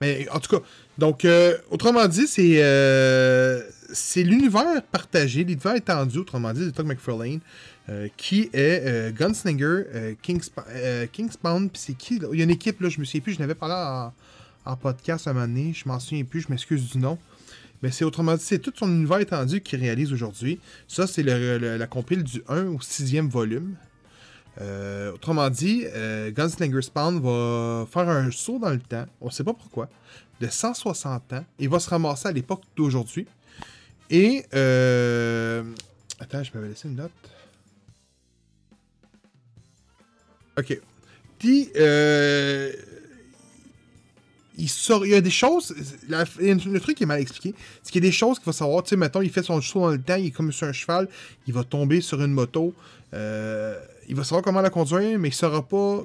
Mais 0.00 0.28
en 0.30 0.40
tout 0.40 0.56
cas, 0.58 0.64
donc, 0.98 1.24
euh, 1.24 1.56
autrement 1.70 2.06
dit, 2.08 2.26
c'est 2.26 2.62
euh, 2.62 3.62
c'est 3.92 4.24
l'univers 4.24 4.82
partagé, 4.90 5.44
l'univers 5.44 5.76
étendu, 5.76 6.18
autrement 6.18 6.52
dit, 6.52 6.64
de 6.64 6.70
Todd 6.70 6.86
McFarlane, 6.86 7.38
euh, 7.88 8.08
qui 8.16 8.50
est 8.52 9.12
Gunslinger, 9.16 10.16
Kingspa- 10.22 10.64
euh, 10.70 11.06
Kingspawn, 11.12 11.70
puis 11.70 11.80
c'est 11.80 11.94
qui 11.94 12.18
là? 12.18 12.28
Il 12.32 12.38
y 12.38 12.40
a 12.40 12.44
une 12.44 12.50
équipe, 12.50 12.80
là, 12.80 12.88
je 12.88 12.98
me 12.98 13.04
souviens 13.04 13.20
plus, 13.20 13.34
je 13.34 13.38
n'avais 13.38 13.54
parlé 13.54 13.74
en, 13.76 14.12
en 14.72 14.76
podcast 14.76 15.28
à 15.28 15.30
un 15.30 15.34
moment 15.34 15.46
donné, 15.46 15.72
je 15.72 15.86
m'en 15.88 16.00
souviens 16.00 16.24
plus, 16.24 16.40
je 16.40 16.48
m'excuse 16.48 16.90
du 16.90 16.98
nom. 16.98 17.16
Mais 17.82 17.90
c'est 17.92 18.04
autrement 18.04 18.34
dit, 18.36 18.42
c'est 18.44 18.58
tout 18.60 18.72
son 18.76 18.88
univers 18.88 19.18
étendu 19.20 19.60
qu'il 19.60 19.78
réalise 19.80 20.12
aujourd'hui. 20.12 20.58
Ça, 20.88 21.06
c'est 21.06 21.22
la 21.22 21.86
compile 21.86 22.24
du 22.24 22.42
1 22.48 22.66
au 22.66 22.78
6e 22.78 23.28
volume. 23.28 23.74
Euh, 24.60 25.12
autrement 25.12 25.48
dit, 25.48 25.84
euh, 25.86 26.30
Gunslinger 26.30 26.82
Spawn 26.82 27.20
va 27.20 27.86
faire 27.90 28.08
un 28.08 28.30
saut 28.30 28.58
dans 28.58 28.70
le 28.70 28.80
temps, 28.80 29.06
on 29.20 29.26
ne 29.26 29.30
sait 29.30 29.44
pas 29.44 29.54
pourquoi, 29.54 29.88
de 30.40 30.46
160 30.48 31.32
ans. 31.32 31.44
Il 31.58 31.68
va 31.70 31.78
se 31.80 31.88
ramasser 31.88 32.28
à 32.28 32.32
l'époque 32.32 32.62
d'aujourd'hui. 32.76 33.26
Et. 34.10 34.44
euh, 34.54 35.62
Attends, 36.20 36.42
je 36.44 36.50
m'avais 36.54 36.68
laissé 36.68 36.86
une 36.88 36.96
note. 36.96 37.10
Ok. 40.58 40.78
Puis, 41.38 41.70
euh, 41.76 42.72
il, 44.58 44.68
sort, 44.68 45.04
il 45.06 45.12
y 45.12 45.14
a 45.14 45.20
des 45.20 45.30
choses. 45.30 45.74
le 46.08 46.78
truc 46.78 46.96
qui 46.98 47.02
est 47.04 47.06
mal 47.06 47.20
expliqué, 47.20 47.54
c'est 47.82 47.90
qu'il 47.90 48.04
y 48.04 48.06
a 48.06 48.08
des 48.10 48.14
choses 48.14 48.38
qu'il 48.38 48.46
va 48.46 48.52
savoir. 48.52 48.82
Tu 48.82 48.90
sais, 48.90 48.96
mettons, 48.96 49.22
il 49.22 49.30
fait 49.30 49.42
son 49.42 49.60
saut 49.60 49.80
dans 49.80 49.88
le 49.90 50.00
temps, 50.00 50.16
il 50.16 50.26
est 50.26 50.30
comme 50.30 50.52
sur 50.52 50.66
un 50.68 50.72
cheval, 50.72 51.08
il 51.46 51.54
va 51.54 51.64
tomber 51.64 52.00
sur 52.00 52.20
une 52.22 52.32
moto. 52.32 52.74
euh, 53.14 53.80
il 54.12 54.16
va 54.16 54.24
savoir 54.24 54.42
comment 54.42 54.60
la 54.60 54.68
conduire, 54.68 55.18
mais 55.18 55.28
il 55.28 55.34
saura 55.34 55.66
pas 55.66 56.04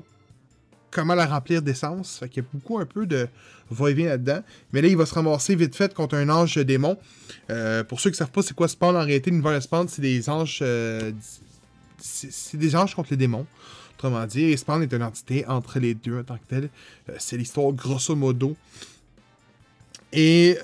comment 0.91 1.13
la 1.13 1.26
remplir 1.26 1.62
d'essence. 1.62 2.20
Fait 2.20 2.30
qu'il 2.30 2.41
y 2.41 2.46
a 2.46 2.50
beaucoup 2.54 2.80
un 2.80 2.86
peu 2.86 3.06
de 3.06 3.28
va-et-vient 3.70 4.08
là-dedans. 4.08 4.41
Mais 4.72 4.82
là, 4.82 4.88
il 4.88 4.96
va 4.96 5.06
se 5.06 5.13
ramasser 5.13 5.56
vite 5.56 5.76
fait 5.76 5.93
contre 5.93 6.15
un 6.15 6.30
ange 6.30 6.56
démon. 6.56 6.98
Euh, 7.50 7.84
pour 7.84 8.00
ceux 8.00 8.10
qui 8.10 8.13
ne 8.13 8.20
savent 8.20 8.32
pas 8.32 8.41
c'est 8.41 8.54
quoi 8.54 8.70
Spawn 8.70 8.96
en 8.96 9.04
réalité, 9.04 9.30
l'univers 9.30 9.56
de 9.56 9.60
Spawn, 9.60 9.89
c'est 9.89 10.02
des 10.02 10.30
anges. 10.30 10.60
euh, 10.62 11.12
c'est 12.00 12.56
des 12.56 12.78
anges 12.78 12.96
contre 12.96 13.10
les 13.12 13.17
démons. 13.17 13.46
Autrement 13.98 14.26
dit, 14.26 14.43
et 14.43 14.56
Spawn 14.56 14.82
est 14.82 14.93
une 14.93 15.04
entité 15.04 15.46
entre 15.46 15.78
les 15.80 15.93
deux 15.93 16.20
en 16.20 16.24
tant 16.24 16.38
que 16.38 16.48
tel. 16.48 16.70
Euh, 17.10 17.15
c'est 17.20 17.36
l'histoire 17.36 17.74
grosso 17.74 18.15
modo. 18.15 18.56
Et. 20.13 20.58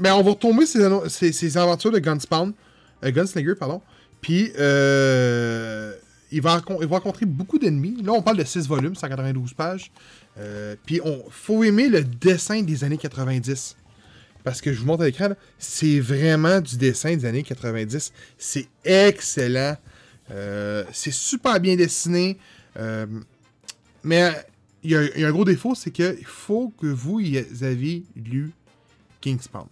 Ben, 0.00 0.14
on 0.14 0.22
va 0.22 0.30
retomber 0.30 0.64
ces, 0.64 1.56
aventures 1.58 1.90
de 1.90 1.98
Gunspawn. 1.98 2.54
Gunslinger, 3.02 3.56
pardon. 3.56 3.82
Puis, 4.20 4.52
euh, 4.58 5.94
il, 6.30 6.42
va 6.42 6.60
rencontrer 6.60 7.26
beaucoup 7.26 7.58
d'ennemis. 7.58 8.02
Là, 8.02 8.12
on 8.12 8.22
parle 8.22 8.38
de 8.38 8.44
6 8.44 8.66
volumes, 8.66 8.94
192 8.94 9.54
pages. 9.54 9.90
Euh, 10.38 10.76
puis, 10.84 11.00
on 11.04 11.24
faut 11.30 11.62
aimer 11.64 11.88
le 11.88 12.04
dessin 12.04 12.62
des 12.62 12.84
années 12.84 12.98
90. 12.98 13.76
Parce 14.44 14.60
que 14.60 14.72
je 14.72 14.80
vous 14.80 14.86
montre 14.86 15.02
à 15.02 15.06
l'écran, 15.06 15.30
c'est 15.58 16.00
vraiment 16.00 16.60
du 16.60 16.76
dessin 16.76 17.16
des 17.16 17.24
années 17.24 17.42
90. 17.42 18.12
C'est 18.38 18.68
excellent. 18.84 19.76
Euh, 20.30 20.84
c'est 20.92 21.12
super 21.12 21.60
bien 21.60 21.76
dessiné. 21.76 22.38
Mais 24.04 24.32
il 24.84 24.90
y, 24.92 24.94
a, 24.94 25.28
un 25.28 25.32
gros 25.32 25.44
défaut, 25.44 25.74
c'est 25.74 25.90
qu'il 25.90 26.24
faut 26.24 26.72
que 26.80 26.86
vous 26.86 27.20
y 27.20 27.38
avez 27.62 28.04
lu 28.16 28.52
Kingspawn. 29.20 29.66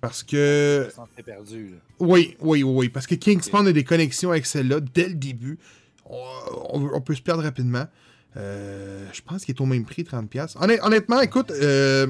Parce 0.00 0.22
que. 0.22 0.88
Perdu. 1.24 1.70
Là. 1.70 1.76
Oui, 1.98 2.36
oui, 2.40 2.62
oui, 2.62 2.62
oui. 2.62 2.88
Parce 2.88 3.06
que 3.06 3.14
Kingspawn 3.16 3.66
a 3.66 3.72
des 3.72 3.84
connexions 3.84 4.30
avec 4.30 4.46
celle-là 4.46 4.80
dès 4.80 5.08
le 5.08 5.14
début. 5.14 5.58
On, 6.04 6.16
on- 6.70 6.90
on 6.94 7.00
peut 7.00 7.14
se 7.14 7.22
perdre 7.22 7.42
rapidement. 7.42 7.86
Euh, 8.36 9.06
je 9.12 9.20
pense 9.22 9.44
qu'il 9.44 9.54
est 9.54 9.60
au 9.60 9.66
même 9.66 9.84
prix, 9.84 10.04
30$. 10.04 10.56
Honnêt- 10.60 10.80
honnêtement, 10.82 11.20
écoute, 11.20 11.50
euh, 11.50 12.06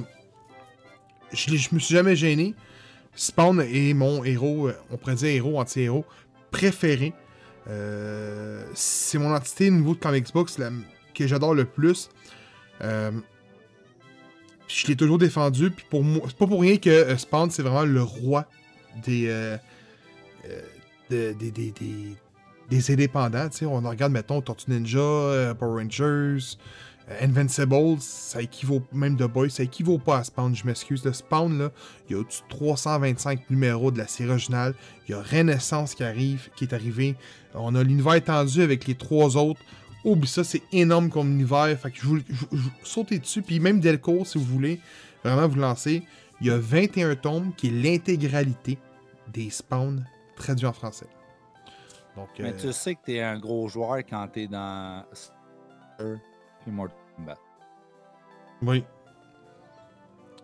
je, 1.33 1.57
je 1.57 1.69
me 1.75 1.79
suis 1.79 1.95
jamais 1.95 2.17
gêné. 2.17 2.55
Spawn 3.15 3.61
est 3.63 3.95
mon 3.95 4.23
héros, 4.25 4.69
euh, 4.69 4.75
on 4.91 4.97
pourrait 4.99 5.15
dire 5.15 5.29
héros, 5.29 5.59
anti-héros 5.59 6.05
préféré. 6.51 7.13
Euh, 7.69 8.65
c'est 8.75 9.19
mon 9.19 9.35
entité 9.35 9.69
au 9.71 9.75
niveau 9.75 9.95
de 9.95 10.01
Comics 10.01 10.33
Books 10.33 10.59
la- 10.59 10.71
que 11.15 11.27
j'adore 11.27 11.55
le 11.55 11.65
plus. 11.65 12.11
Je 14.69 14.87
l'ai 14.87 14.97
toujours 14.97 15.19
défendu. 15.19 15.71
Puis 15.71 15.85
pour 15.91 16.05
moi, 16.05 16.23
c'est 16.29 16.37
pas 16.37 16.47
pour 16.47 16.61
rien 16.61 16.77
que 16.77 16.91
euh, 16.91 17.17
Spawn, 17.17 17.51
c'est 17.51 17.63
vraiment 17.63 17.85
le 17.85 18.03
roi 18.03 18.47
des, 19.05 19.27
euh, 19.29 19.57
euh, 20.49 20.61
de- 21.11 21.33
des, 21.33 21.51
des, 21.51 21.71
des- 21.73 22.17
des 22.71 22.91
indépendants. 22.93 23.49
tu 23.49 23.59
sais. 23.59 23.67
On 23.67 23.81
regarde, 23.81 24.13
mettons, 24.13 24.41
Tortue 24.43 24.71
Ninja, 24.71 25.55
Power 25.59 25.83
Rangers, 25.83 26.57
Invincible, 27.23 27.97
ça 28.01 28.43
équivaut, 28.43 28.83
même 28.93 29.17
The 29.17 29.23
Boys, 29.23 29.49
ça 29.49 29.63
équivaut 29.63 29.97
pas 29.97 30.19
à 30.19 30.25
Spawn, 30.25 30.55
je 30.55 30.67
m'excuse. 30.67 31.03
Le 31.07 31.15
Spawn, 31.15 31.59
là, 31.59 31.71
il 32.07 32.13
y 32.13 32.15
a 32.15 32.19
au-dessus 32.19 32.43
de 32.43 32.49
325 32.55 33.49
numéros 33.49 33.91
de 33.91 33.97
la 33.97 34.07
série 34.07 34.29
originale. 34.29 34.75
Il 35.09 35.13
y 35.13 35.15
a 35.15 35.23
Renaissance 35.23 35.95
qui 35.95 36.05
arrive, 36.05 36.51
qui 36.57 36.65
est 36.65 36.75
arrivé. 36.75 37.17
On 37.55 37.75
a 37.75 37.83
l'univers 37.83 38.15
étendu 38.17 38.61
avec 38.61 38.87
les 38.87 38.95
trois 38.95 39.39
autres. 39.39 39.61
Oublie 40.09 40.29
ça, 40.29 40.45
c'est 40.45 40.63
énorme 40.73 41.11
comme 41.11 41.31
univers. 41.33 41.79
Fait 41.79 41.91
que 41.91 41.99
je 42.01 42.07
vous, 42.07 42.19
je 42.19 42.25
je 42.57 42.69
sautez 42.89 43.19
dessus. 43.19 43.43
Puis 43.43 43.61
même 43.61 43.81
Delcourt, 43.81 44.27
si 44.27 44.39
vous 44.39 44.45
voulez 44.45 44.81
vraiment 45.25 45.47
vous 45.49 45.59
lancer, 45.61 46.03
il 46.41 46.47
y 46.47 46.51
a 46.51 46.59
21 46.59 47.15
tomes 47.17 47.53
qui 47.57 47.69
est 47.69 47.71
l'intégralité 47.71 48.79
des 49.33 49.51
spawns 49.51 50.05
traduits 50.37 50.67
en 50.67 50.73
français. 50.73 51.07
Donc, 52.17 52.29
Mais 52.39 52.53
euh, 52.53 52.57
tu 52.57 52.73
sais 52.73 52.95
que 52.95 53.01
t'es 53.05 53.21
un 53.21 53.39
gros 53.39 53.69
joueur 53.69 53.99
quand 53.99 54.27
t'es 54.29 54.47
dans 54.47 55.05
puis 55.99 56.73
Mortal 56.73 56.97
Kombat. 57.17 57.39
oui. 58.63 58.85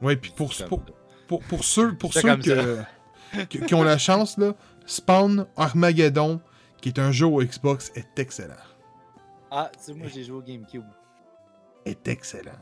Oui, 0.02 0.16
puis 0.16 0.32
pour, 0.36 0.52
pour, 0.68 0.82
pour, 1.28 1.40
pour 1.42 1.64
ceux, 1.64 1.94
pour 1.94 2.12
ceux 2.12 2.36
que- 2.36 3.58
qui 3.64 3.74
ont 3.74 3.82
la 3.84 3.96
chance, 3.96 4.36
là, 4.36 4.54
Spawn 4.86 5.46
Armageddon, 5.56 6.40
qui 6.80 6.88
est 6.90 6.98
un 6.98 7.10
jeu 7.12 7.26
au 7.26 7.40
Xbox, 7.42 7.90
est 7.94 8.18
excellent. 8.18 8.54
Ah, 9.56 9.70
tu 9.72 9.84
sais, 9.84 9.94
moi 9.94 10.08
j'ai 10.12 10.24
joué 10.24 10.36
au 10.38 10.42
GameCube. 10.42 10.82
Est 11.84 12.08
excellent. 12.08 12.58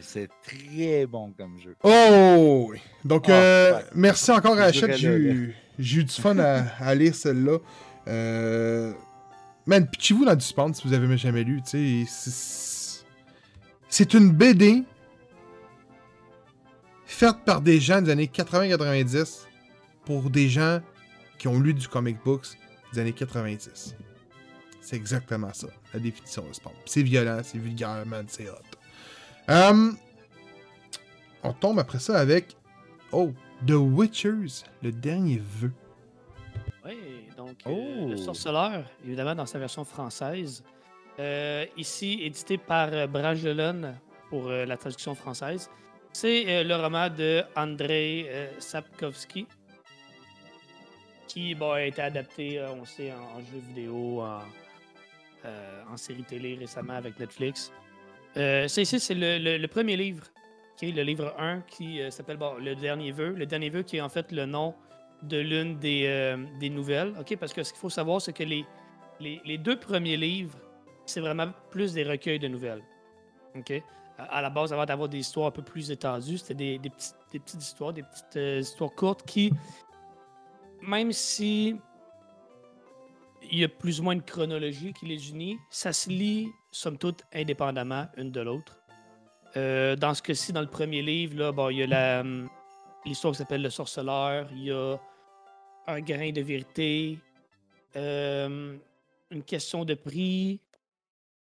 C'est 0.00 0.28
très 0.42 1.06
bon 1.06 1.32
comme 1.32 1.58
jeu. 1.58 1.74
Oh! 1.82 2.66
oui. 2.70 2.78
Donc, 3.06 3.24
Ah, 3.28 3.32
euh, 3.32 3.76
ouais. 3.76 3.84
merci 3.94 4.30
encore 4.30 4.58
à 4.58 4.64
Hachette. 4.64 4.96
J'ai 4.98 5.08
eu, 5.08 5.54
du 5.78 6.06
fun 6.08 6.38
à, 6.38 6.64
à 6.78 6.94
lire 6.94 7.14
celle-là. 7.14 7.56
Euh, 8.06 8.92
man, 9.64 9.86
pitchez-vous 9.88 10.26
dans 10.26 10.34
du 10.34 10.44
Spawn 10.44 10.74
si 10.74 10.86
vous 10.86 10.92
avez 10.92 11.16
jamais 11.16 11.42
lu. 11.42 11.62
tu 11.62 12.04
sais, 12.04 12.04
C'est 12.06 13.04
c'est 13.88 14.14
une 14.14 14.30
BD 14.30 14.84
faite 17.06 17.36
par 17.46 17.60
des 17.62 17.80
gens 17.80 18.02
des 18.02 18.10
années 18.10 18.30
80-90 18.32 19.46
pour 20.04 20.28
des 20.28 20.48
gens 20.50 20.80
qui 21.38 21.48
ont 21.48 21.58
lu 21.58 21.72
du 21.74 21.88
comic 21.88 22.18
books 22.22 22.46
des 22.92 23.00
années 23.00 23.12
90. 23.12 23.96
C'est 24.80 24.96
exactement 24.96 25.52
ça, 25.52 25.68
la 25.92 26.00
définition 26.00 26.46
de 26.46 26.52
Spawn. 26.52 26.72
C'est 26.86 27.02
violent, 27.02 27.40
c'est 27.44 27.58
vulgaire, 27.58 28.04
man, 28.06 28.24
c'est 28.28 28.48
hot. 28.48 28.54
Euh, 29.50 29.92
on 31.42 31.52
tombe 31.52 31.78
après 31.78 31.98
ça 31.98 32.18
avec 32.18 32.56
Oh, 33.12 33.32
The 33.66 33.72
Witchers, 33.72 34.64
le 34.82 34.92
dernier 34.92 35.40
vœu. 35.58 35.72
Oui, 36.84 37.26
donc 37.36 37.56
euh, 37.66 38.08
Le 38.08 38.14
Oh. 38.14 38.16
Sorceleur, 38.16 38.84
évidemment 39.04 39.34
dans 39.34 39.46
sa 39.46 39.58
version 39.58 39.84
française. 39.84 40.62
Euh, 41.18 41.66
ici, 41.76 42.20
édité 42.22 42.56
par 42.56 42.88
euh, 42.92 43.06
Bragelonne 43.06 43.96
pour 44.30 44.48
euh, 44.48 44.64
la 44.64 44.76
traduction 44.76 45.14
française. 45.14 45.68
C'est 46.12 46.44
euh, 46.48 46.64
le 46.64 46.74
roman 46.76 47.10
de 47.10 47.42
Andrei 47.56 48.26
euh, 48.28 48.48
Sapkowski 48.58 49.46
qui 51.26 51.54
bon, 51.54 51.72
a 51.72 51.82
été 51.82 52.02
adapté, 52.02 52.58
euh, 52.58 52.72
on 52.72 52.84
sait, 52.84 53.12
en, 53.12 53.38
en 53.38 53.40
jeu 53.40 53.60
vidéo, 53.68 54.22
en, 54.22 54.40
euh, 55.44 55.82
en 55.90 55.96
série 55.96 56.24
télé 56.24 56.56
récemment 56.56 56.94
avec 56.94 57.18
Netflix. 57.18 57.72
Euh, 58.36 58.68
ça 58.68 58.80
ici, 58.80 59.00
c'est 59.00 59.14
le, 59.14 59.66
premier 59.66 59.96
livre, 59.96 60.24
qui 60.76 60.92
le 60.92 61.02
livre 61.02 61.34
1 61.38 61.62
qui 61.62 62.00
euh, 62.00 62.10
s'appelle 62.10 62.36
bon, 62.36 62.54
Le 62.54 62.74
Dernier 62.74 63.12
Vœu. 63.12 63.30
Le 63.30 63.46
Dernier 63.46 63.70
Vœu 63.70 63.82
qui 63.82 63.96
est 63.96 64.00
en 64.00 64.08
fait 64.08 64.30
le 64.32 64.46
nom 64.46 64.74
de 65.22 65.38
l'une 65.38 65.78
des, 65.78 66.04
euh, 66.06 66.36
des 66.58 66.70
nouvelles. 66.70 67.12
ok 67.18 67.36
Parce 67.38 67.52
que 67.52 67.62
ce 67.62 67.72
qu'il 67.72 67.80
faut 67.80 67.90
savoir, 67.90 68.20
c'est 68.20 68.32
que 68.32 68.44
les, 68.44 68.64
les, 69.20 69.58
deux 69.58 69.78
premiers 69.78 70.16
livres, 70.16 70.56
c'est 71.06 71.20
vraiment 71.20 71.48
plus 71.70 71.92
des 71.92 72.04
recueils 72.04 72.38
de 72.38 72.48
nouvelles. 72.48 72.82
ok? 73.56 73.82
À, 74.16 74.24
à 74.24 74.42
la 74.42 74.50
base, 74.50 74.72
avant 74.72 74.84
d'avoir 74.84 75.08
des 75.08 75.18
histoires 75.18 75.48
un 75.48 75.50
peu 75.50 75.62
plus 75.62 75.90
étendues, 75.90 76.38
c'était 76.38 76.54
des, 76.54 76.78
des 76.78 76.90
petites, 76.90 77.16
des 77.32 77.40
petites 77.40 77.62
histoires, 77.62 77.92
des 77.92 78.02
petites 78.02 78.66
histoires 78.66 78.92
courtes 78.94 79.24
qui, 79.26 79.52
même 80.82 81.12
si 81.12 81.76
il 83.50 83.58
y 83.58 83.64
a 83.64 83.68
plus 83.68 84.00
ou 84.00 84.04
moins 84.04 84.14
une 84.14 84.22
chronologie 84.22 84.92
qui 84.92 85.06
les 85.06 85.30
unit, 85.30 85.58
ça 85.70 85.92
se 85.92 86.08
lit, 86.08 86.48
somme 86.70 86.98
toute, 86.98 87.22
indépendamment 87.32 88.06
une 88.16 88.30
de 88.30 88.40
l'autre. 88.40 88.80
Euh, 89.56 89.96
dans 89.96 90.14
ce 90.14 90.22
cas-ci, 90.22 90.52
dans 90.52 90.60
le 90.60 90.68
premier 90.68 91.02
livre, 91.02 91.36
là, 91.38 91.52
bon, 91.52 91.70
il 91.70 91.78
y 91.78 91.92
a 91.92 92.20
hum, 92.20 92.48
l'histoire 93.04 93.32
qui 93.32 93.38
s'appelle 93.38 93.62
Le 93.62 93.70
Sorceleur, 93.70 94.48
il 94.52 94.64
y 94.64 94.70
a 94.70 94.96
un 95.86 96.00
grain 96.00 96.30
de 96.30 96.40
vérité, 96.40 97.18
euh, 97.96 98.76
une 99.30 99.42
question 99.42 99.84
de 99.84 99.94
prix, 99.94 100.60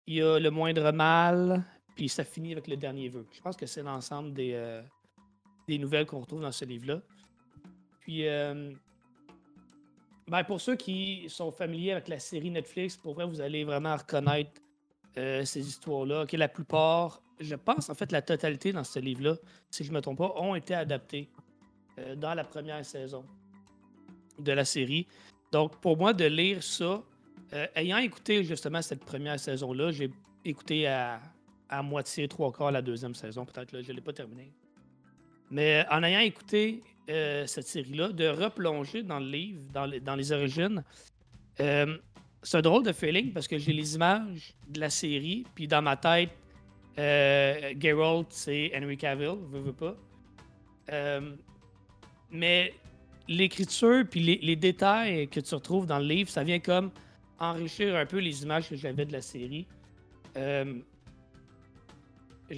il 0.07 0.15
y 0.15 0.21
a 0.21 0.39
le 0.39 0.49
moindre 0.49 0.91
mal, 0.91 1.63
puis 1.95 2.09
ça 2.09 2.23
finit 2.23 2.53
avec 2.53 2.67
le 2.67 2.77
dernier 2.77 3.09
vœu. 3.09 3.27
Je 3.31 3.41
pense 3.41 3.55
que 3.55 3.67
c'est 3.67 3.83
l'ensemble 3.83 4.33
des, 4.33 4.53
euh, 4.53 4.81
des 5.67 5.77
nouvelles 5.77 6.05
qu'on 6.07 6.21
retrouve 6.21 6.41
dans 6.41 6.51
ce 6.51 6.65
livre-là. 6.65 7.01
Puis, 7.99 8.27
euh, 8.27 8.71
ben, 10.31 10.45
pour 10.45 10.61
ceux 10.61 10.77
qui 10.77 11.25
sont 11.27 11.51
familiers 11.51 11.91
avec 11.91 12.07
la 12.07 12.17
série 12.17 12.49
Netflix, 12.49 12.95
pour 12.95 13.15
vrai, 13.15 13.25
vous 13.25 13.41
allez 13.41 13.65
vraiment 13.65 13.97
reconnaître 13.97 14.61
euh, 15.17 15.43
ces 15.43 15.67
histoires-là. 15.67 16.21
Ok, 16.21 16.31
la 16.31 16.47
plupart, 16.47 17.21
je 17.41 17.53
pense 17.53 17.89
en 17.89 17.95
fait 17.95 18.13
la 18.13 18.21
totalité 18.21 18.71
dans 18.71 18.85
ce 18.85 18.99
livre-là, 18.99 19.35
si 19.69 19.83
je 19.83 19.89
ne 19.91 19.95
me 19.97 20.01
trompe 20.01 20.19
pas, 20.19 20.33
ont 20.37 20.55
été 20.55 20.73
adaptés 20.73 21.27
euh, 21.99 22.15
dans 22.15 22.33
la 22.33 22.45
première 22.45 22.85
saison 22.85 23.25
de 24.39 24.53
la 24.53 24.63
série. 24.63 25.05
Donc, 25.51 25.81
pour 25.81 25.97
moi, 25.97 26.13
de 26.13 26.23
lire 26.23 26.63
ça, 26.63 27.03
euh, 27.51 27.67
ayant 27.75 27.97
écouté 27.97 28.45
justement 28.45 28.81
cette 28.81 29.03
première 29.03 29.37
saison-là, 29.37 29.91
j'ai 29.91 30.11
écouté 30.45 30.87
à, 30.87 31.21
à 31.67 31.83
moitié, 31.83 32.29
trois 32.29 32.53
quarts 32.53 32.71
la 32.71 32.81
deuxième 32.81 33.15
saison, 33.15 33.45
peut-être, 33.45 33.73
là, 33.73 33.81
je 33.81 33.91
ne 33.91 33.97
l'ai 33.97 34.01
pas 34.01 34.13
terminé. 34.13 34.53
Mais 35.49 35.85
en 35.91 36.01
ayant 36.03 36.21
écouté 36.21 36.81
euh, 37.09 37.45
cette 37.47 37.67
série-là, 37.67 38.09
de 38.09 38.27
replonger 38.27 39.03
dans 39.03 39.19
le 39.19 39.25
livre, 39.25 39.61
dans, 39.73 39.85
les- 39.85 40.31
origines, 40.31 40.83
euh, 41.59 41.97
c'est 42.43 42.57
un 42.57 42.61
drôle 42.61 42.83
de 42.83 42.91
feeling 42.91 43.33
parce 43.33 43.47
que 43.47 43.57
j'ai 43.57 43.73
les 43.73 43.95
images 43.95 44.53
de 44.67 44.79
la 44.79 44.89
série, 44.89 45.45
puis 45.55 45.67
dans 45.67 45.81
ma 45.81 45.97
tête, 45.97 46.29
euh, 46.97 47.73
Geralt, 47.79 48.27
c'est 48.29 48.71
Henry 48.75 48.97
Cavill, 48.97 49.35
veux, 49.49 49.61
veux 49.61 49.73
pas. 49.73 49.95
Euh, 50.91 51.35
mais 52.29 52.73
l'écriture 53.27 54.03
puis 54.09 54.19
les, 54.19 54.55
détails 54.55 55.27
que 55.27 55.39
tu 55.39 55.55
retrouves 55.55 55.85
dans 55.85 55.99
le 55.99 56.05
livre, 56.05 56.29
ça 56.29 56.43
vient 56.43 56.59
comme 56.59 56.91
enrichir 57.39 57.95
un 57.95 58.05
peu 58.05 58.17
les 58.17 58.43
images 58.43 58.69
que 58.69 58.75
j'avais 58.75 59.05
de 59.05 59.13
la 59.13 59.21
série. 59.21 59.65
Je 60.35 60.81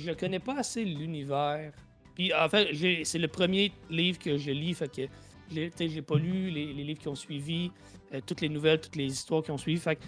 ne 0.10 0.14
connais 0.16 0.40
pas 0.40 0.58
assez 0.58 0.84
l'univers. 0.84 1.72
Puis 2.16 2.34
en 2.34 2.48
fait, 2.50 3.04
c'est 3.04 3.20
le 3.20 3.28
premier 3.28 3.72
livre 3.90 4.20
que 4.20 4.38
je 4.38 4.52
lis, 4.52 4.74
fait 4.74 4.92
que 4.92 5.08
j'ai 5.52 6.02
pas 6.02 6.18
lu 6.18 6.50
les, 6.50 6.74
les 6.74 6.84
livres 6.84 7.00
qui 7.00 7.08
ont 7.08 7.16
suivi, 7.16 7.72
euh, 8.14 8.22
toutes 8.26 8.42
les 8.42 8.50
nouvelles, 8.50 8.80
toutes 8.80 8.96
les 8.96 9.08
histoires 9.08 9.44
qui 9.44 9.52
ont 9.52 9.58
suivi. 9.58 9.80
Fait 9.80 9.96
que 9.96 10.04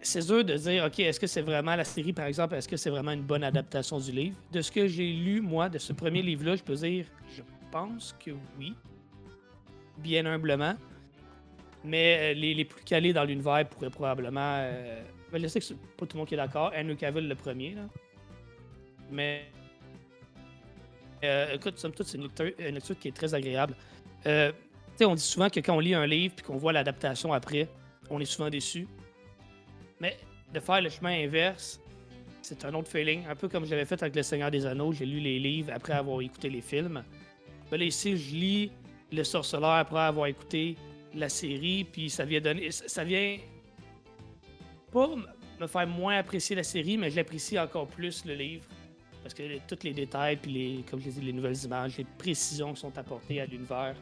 c'est 0.00 0.26
dur 0.26 0.44
de 0.44 0.56
dire, 0.56 0.84
OK, 0.84 0.98
est-ce 0.98 1.20
que 1.20 1.26
c'est 1.26 1.42
vraiment 1.42 1.76
la 1.76 1.84
série, 1.84 2.12
par 2.12 2.26
exemple, 2.26 2.54
est-ce 2.54 2.68
que 2.68 2.76
c'est 2.76 2.90
vraiment 2.90 3.12
une 3.12 3.22
bonne 3.22 3.44
adaptation 3.44 3.98
du 3.98 4.10
livre? 4.10 4.36
De 4.50 4.60
ce 4.60 4.72
que 4.72 4.88
j'ai 4.88 5.12
lu, 5.12 5.40
moi, 5.40 5.68
de 5.68 5.78
ce 5.78 5.92
premier 5.92 6.22
livre-là, 6.22 6.56
je 6.56 6.62
peux 6.62 6.74
dire, 6.74 7.06
je 7.36 7.42
pense 7.70 8.14
que 8.18 8.32
oui. 8.58 8.74
Bien 9.98 10.26
humblement. 10.26 10.74
Mais 11.84 12.32
euh, 12.32 12.34
les, 12.34 12.54
les 12.54 12.64
plus 12.64 12.82
calés 12.84 13.12
dans 13.12 13.24
l'univers 13.24 13.68
pourraient 13.68 13.90
probablement. 13.90 14.56
euh, 14.58 15.02
ben, 15.30 15.40
je 15.40 15.46
sais 15.46 15.60
que 15.60 15.66
c'est 15.66 15.78
pas 15.96 16.06
tout 16.06 16.16
le 16.16 16.18
monde 16.18 16.28
qui 16.28 16.34
est 16.34 16.38
d'accord. 16.38 16.72
Henry 16.76 16.96
Cavill, 16.96 17.28
le 17.28 17.34
premier, 17.34 17.74
là. 17.74 17.82
Mais. 19.10 19.46
Euh, 21.24 21.54
écoute, 21.54 21.78
somme 21.78 21.92
toute, 21.92 22.06
c'est 22.06 22.18
une 22.18 22.24
lecture, 22.24 22.98
qui 22.98 23.08
est 23.08 23.16
très 23.16 23.34
agréable. 23.34 23.74
Euh, 24.26 24.52
on 25.00 25.14
dit 25.14 25.22
souvent 25.22 25.48
que 25.48 25.60
quand 25.60 25.74
on 25.74 25.80
lit 25.80 25.94
un 25.94 26.06
livre 26.06 26.34
puis 26.36 26.44
qu'on 26.44 26.56
voit 26.56 26.72
l'adaptation 26.72 27.32
après, 27.32 27.68
on 28.10 28.20
est 28.20 28.24
souvent 28.24 28.50
déçu. 28.50 28.86
Mais 30.00 30.16
de 30.52 30.60
faire 30.60 30.80
le 30.80 30.88
chemin 30.88 31.24
inverse, 31.24 31.80
c'est 32.40 32.64
un 32.64 32.74
autre 32.74 32.88
feeling. 32.88 33.24
Un 33.28 33.34
peu 33.34 33.48
comme 33.48 33.64
j'avais 33.64 33.84
fait 33.84 34.00
avec 34.02 34.14
Le 34.14 34.22
Seigneur 34.22 34.50
des 34.50 34.66
Anneaux. 34.66 34.92
J'ai 34.92 35.06
lu 35.06 35.18
les 35.20 35.38
livres 35.38 35.72
après 35.74 35.94
avoir 35.94 36.20
écouté 36.20 36.50
les 36.50 36.60
films. 36.60 37.02
Ben 37.70 37.78
là, 37.78 37.84
ici, 37.84 38.16
je 38.16 38.34
lis 38.34 38.70
Le 39.12 39.24
Sorceleur 39.24 39.72
après 39.72 40.00
avoir 40.00 40.26
écouté 40.26 40.76
la 41.14 41.28
série, 41.28 41.84
puis 41.84 42.10
ça 42.10 42.24
vient 42.24 42.40
donner. 42.40 42.70
Ça 42.70 43.04
vient 43.04 43.38
pas 44.92 45.08
me 45.60 45.66
faire 45.66 45.86
moins 45.86 46.18
apprécier 46.18 46.56
la 46.56 46.64
série, 46.64 46.98
mais 46.98 47.10
je 47.10 47.16
l'apprécie 47.16 47.58
encore 47.58 47.86
plus 47.86 48.24
le 48.24 48.34
livre. 48.34 48.64
Parce 49.22 49.34
que 49.34 49.42
tous 49.68 49.84
les 49.84 49.92
détails, 49.92 50.36
puis 50.36 50.50
les, 50.52 50.84
comme 50.90 51.00
je 51.00 51.10
dit, 51.10 51.20
les 51.20 51.32
nouvelles 51.32 51.62
images, 51.64 51.96
les 51.96 52.06
précisions 52.18 52.72
qui 52.74 52.80
sont 52.80 52.96
apportées 52.98 53.40
à 53.40 53.46
l'univers, 53.46 53.94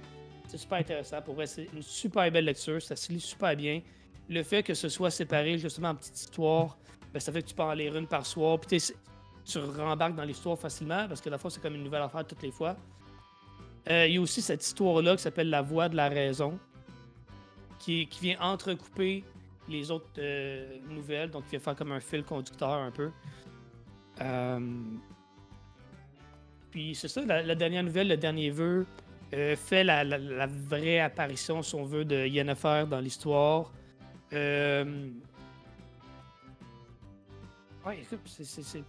c'est 0.49 0.57
super 0.57 0.79
intéressant. 0.79 1.21
Pour 1.23 1.35
vrai, 1.35 1.47
c'est 1.47 1.69
une 1.75 1.83
super 1.83 2.31
belle 2.31 2.47
lecture, 2.47 2.81
ça 2.81 2.97
se 2.97 3.13
lit 3.13 3.21
super 3.21 3.55
bien. 3.55 3.83
Le 4.29 4.43
fait 4.43 4.63
que 4.63 4.75
ce 4.75 4.89
soit 4.89 5.11
séparé 5.11 5.59
justement 5.59 5.91
en 5.91 5.95
petites 5.95 6.19
histoires, 6.21 6.79
ben, 7.13 7.21
ça 7.21 7.33
fait 7.33 7.43
que 7.43 7.49
tu 7.49 7.55
peux 7.55 7.63
en 7.63 7.73
lire 7.73 7.97
une 7.97 8.07
par 8.07 8.25
soir, 8.25 8.59
puis 8.59 8.81
tu 9.45 9.59
rembarques 9.59 10.15
dans 10.15 10.25
l'histoire 10.25 10.59
facilement, 10.59 11.07
parce 11.09 11.21
que 11.21 11.29
la 11.29 11.39
fois, 11.39 11.51
c'est 11.51 11.61
comme 11.61 11.75
une 11.75 11.85
nouvelle 11.85 12.03
affaire 12.03 12.27
toutes 12.27 12.43
les 12.43 12.53
fois. 12.53 12.77
Euh, 13.91 14.07
Il 14.07 14.15
y 14.15 14.19
a 14.19 14.21
aussi 14.21 14.41
cette 14.41 14.65
histoire-là 14.65 15.17
qui 15.17 15.23
s'appelle 15.23 15.51
La 15.51 15.63
Voix 15.63 15.89
de 15.89 15.97
la 15.97 16.09
Raison, 16.09 16.59
qui, 17.79 18.07
qui 18.07 18.21
vient 18.21 18.41
entrecouper 18.41 19.25
les 19.69 19.91
autres 19.91 20.07
euh, 20.19 20.79
nouvelles, 20.89 21.31
donc 21.31 21.45
qui 21.45 21.51
vient 21.51 21.61
faire 21.61 21.77
comme 21.77 21.93
un 21.93 22.01
fil 22.01 22.23
conducteur 22.23 22.71
un 22.71 22.91
peu. 22.91 23.11
Euh, 24.21 24.61
Puis 26.71 26.95
c'est 26.95 27.09
ça, 27.09 27.25
la, 27.25 27.43
la 27.43 27.55
dernière 27.55 27.83
nouvelle, 27.83 28.09
le 28.09 28.17
dernier 28.17 28.51
vœu, 28.51 28.87
euh, 29.35 29.57
fait 29.57 29.83
la, 29.83 30.05
la- 30.05 30.19
la 30.19 30.47
vraie 30.47 31.01
apparition, 31.01 31.63
si 31.63 31.75
on 31.75 31.85
veut, 31.85 32.05
de 32.05 32.27
Yennefer 32.27 32.85
dans 32.89 33.01
l'histoire. 33.01 33.73
Euh... 34.33 35.09
Ouais, 37.85 37.99
écoute, 38.03 38.21
c'est- 38.27 38.45
c'est- 38.45 38.63
c'est- 38.63 38.85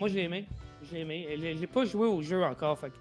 Moi, 0.00 0.08
j'ai 0.08 0.24
aimé. 0.24 0.46
J'ai 0.90 1.00
aimé. 1.00 1.28
J'ai 1.40 1.56
j'ai 1.56 1.66
pas 1.66 1.84
joué 1.84 2.08
au 2.08 2.22
jeu 2.22 2.42
encore, 2.42 2.78
fait 2.78 2.92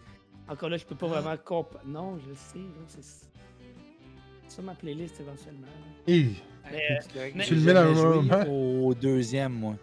encore 0.48 0.70
là, 0.70 0.78
je 0.78 0.86
peux 0.86 0.96
pas 0.96 1.08
vraiment 1.08 1.36
comp... 1.44 1.76
Non, 1.86 2.18
je 2.24 2.30
le 2.30 2.36
sais, 2.36 2.58
là, 2.60 2.84
c'est 2.88 3.04
c'est 3.04 4.56
ça 4.56 4.62
ma 4.62 4.74
playlist 4.76 5.20
éventuellement. 5.20 5.68
Et 6.08 6.28
Mais, 6.72 6.84
euh, 6.92 7.30
mais- 7.36 7.44
Tu 7.46 7.56
le 7.56 7.62
mets 7.62 7.74
dans 7.74 7.84
le 7.84 7.94
moment. 7.94 8.44
au 8.88 8.94
deuxième, 8.94 9.54
moi. 9.54 9.76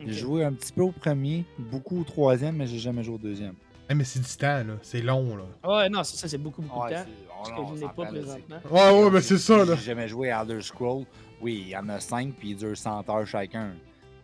J'ai 0.00 0.12
joué 0.12 0.44
un 0.44 0.52
petit 0.52 0.72
peu 0.72 0.82
au 0.82 0.92
premier, 0.92 1.44
beaucoup 1.58 2.00
au 2.00 2.04
troisième, 2.04 2.56
mais 2.56 2.66
j'ai 2.66 2.78
jamais 2.78 3.02
joué 3.02 3.14
au 3.16 3.18
deuxième. 3.18 3.54
Eh, 3.90 3.94
mais 3.94 4.04
c'est 4.04 4.20
du 4.20 4.28
temps, 4.36 4.62
là. 4.64 4.74
C'est 4.82 5.00
long, 5.00 5.36
là. 5.36 5.44
Ouais, 5.68 5.88
non, 5.88 6.04
c'est 6.04 6.16
ça, 6.16 6.28
c'est 6.28 6.38
beaucoup, 6.38 6.62
beaucoup 6.62 6.86
de 6.88 6.92
temps. 6.94 7.04
oh 7.06 7.42
Parce 7.44 7.50
que 7.72 7.76
je 7.76 7.80
l'ai 7.80 7.88
pas 7.92 8.04
présentement. 8.06 8.56
Ouais, 8.70 9.02
ouais, 9.04 9.10
mais 9.10 9.20
c'est 9.22 9.38
ça, 9.38 9.64
là. 9.64 9.74
J'ai 9.76 9.82
jamais 9.86 10.08
joué 10.08 10.30
à 10.30 10.42
Elder 10.42 10.60
Scroll. 10.60 11.04
Oui, 11.40 11.62
il 11.66 11.68
y 11.68 11.76
en 11.76 11.88
a 11.88 11.98
cinq, 12.00 12.34
puis 12.34 12.50
ils 12.50 12.56
durent 12.56 12.76
100 12.76 13.08
heures 13.08 13.26
chacun. 13.26 13.72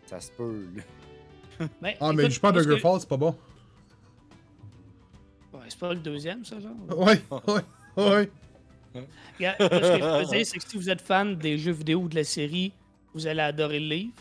Ça 0.05 0.19
se 0.19 0.31
peut, 0.31 0.65
là. 0.75 1.67
Mais, 1.81 1.97
Ah, 2.01 2.13
mais 2.13 2.23
écoute, 2.23 2.35
je 2.35 2.39
parle 2.39 2.53
moi, 2.53 2.61
de 2.61 2.63
ce 2.63 2.69
que- 2.69 2.73
Daggerfall, 2.75 2.99
c'est 2.99 3.09
pas 3.09 3.17
bon. 3.17 3.35
Ouais, 5.53 5.59
c'est 5.69 5.79
pas 5.79 5.93
le 5.93 5.99
deuxième, 5.99 6.45
ça, 6.45 6.59
genre? 6.59 6.71
Ouais, 6.97 7.21
ouais, 7.47 8.03
ouais. 8.03 8.29
Regarde, 9.37 9.57
moi, 9.59 9.69
ce 9.69 9.77
que 9.77 10.03
je 10.03 10.19
peux 10.29 10.35
dire, 10.37 10.45
c'est 10.45 10.57
que 10.59 10.69
si 10.69 10.77
vous 10.77 10.89
êtes 10.89 11.01
fan 11.01 11.35
des 11.35 11.57
jeux 11.57 11.71
vidéo 11.71 12.01
ou 12.01 12.07
de 12.07 12.15
la 12.15 12.23
série, 12.23 12.71
vous 13.13 13.25
allez 13.27 13.41
adorer 13.41 13.79
le 13.79 13.87
livre. 13.87 14.13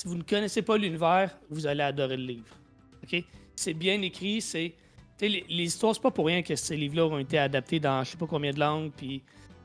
Si 0.00 0.08
vous 0.08 0.14
ne 0.14 0.22
connaissez 0.22 0.62
pas 0.62 0.78
l'univers, 0.78 1.36
vous 1.50 1.66
allez 1.66 1.82
adorer 1.82 2.16
le 2.16 2.22
livre. 2.22 2.56
OK? 3.02 3.22
C'est 3.54 3.74
bien 3.74 4.00
écrit, 4.00 4.40
c'est... 4.40 4.72
Les, 5.20 5.44
les 5.46 5.64
histoires, 5.64 5.94
c'est 5.94 6.00
pas 6.00 6.10
pour 6.10 6.24
rien 6.24 6.40
que 6.40 6.56
ces 6.56 6.74
livres-là 6.74 7.04
ont 7.04 7.18
été 7.18 7.36
adaptés 7.36 7.78
dans 7.78 8.02
je 8.02 8.12
sais 8.12 8.16
pas 8.16 8.26
combien 8.26 8.50
de 8.50 8.58
langues, 8.58 8.92
puis 8.96 9.22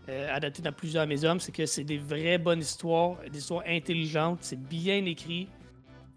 euh, 0.09 0.35
adaptés 0.35 0.61
dans 0.61 0.73
plusieurs 0.73 1.07
médiums. 1.07 1.39
C'est 1.39 1.53
que 1.53 1.65
c'est 1.65 1.85
des 1.85 1.97
vraies 1.97 2.37
bonnes 2.37 2.59
histoires, 2.59 3.15
des 3.31 3.37
histoires 3.39 3.63
intelligentes, 3.65 4.39
c'est 4.41 4.59
bien 4.61 5.05
écrit. 5.05 5.47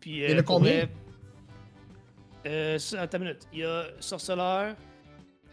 Puis, 0.00 0.16
Il 0.16 0.30
y 0.30 0.34
en 0.34 0.38
a 0.38 0.42
pour 0.42 0.56
combien? 0.56 0.88
euh, 2.44 2.78
attends 2.98 3.18
une 3.18 3.24
minute. 3.24 3.46
Il 3.52 3.60
y 3.60 3.64
a 3.64 3.84
Sorceleur, 4.00 4.74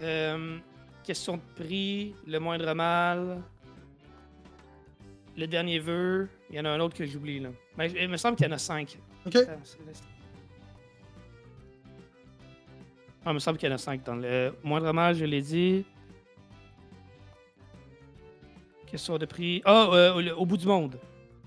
euh, 0.01 0.57
Question 1.03 1.37
de 1.37 1.63
prix, 1.63 2.15
Le 2.25 2.39
moindre 2.39 2.73
mal, 2.73 3.43
Le 5.37 5.45
dernier 5.45 5.77
vœu. 5.77 6.27
Il 6.49 6.55
y 6.55 6.59
en 6.59 6.65
a 6.65 6.69
un 6.69 6.79
autre 6.79 6.95
que 6.97 7.05
j'oublie 7.05 7.41
là. 7.41 7.49
Mais 7.77 7.91
il 7.91 8.07
me 8.09 8.17
semble 8.17 8.37
qu'il 8.37 8.45
y 8.45 8.49
en 8.49 8.53
a 8.53 8.57
cinq. 8.57 8.97
Ok. 9.25 9.35
Attends, 9.35 9.51
c'est- 9.63 9.77
Ah, 13.27 13.31
il 13.31 13.33
me 13.33 13.39
semble 13.39 13.57
qu'il 13.57 13.67
y 13.67 13.71
en 13.71 13.75
a 13.75 13.79
cinq 13.79 14.03
dans 14.03 14.15
le 14.15 14.53
moindre 14.63 14.91
mal, 14.93 15.15
je 15.15 15.25
l'ai 15.25 15.41
dit. 15.41 15.83
Question 18.85 19.17
de 19.17 19.25
prix. 19.25 19.61
Ah, 19.65 19.89
euh, 19.91 20.21
le- 20.21 20.37
au 20.37 20.45
bout 20.45 20.57
du 20.57 20.67
monde. 20.67 20.99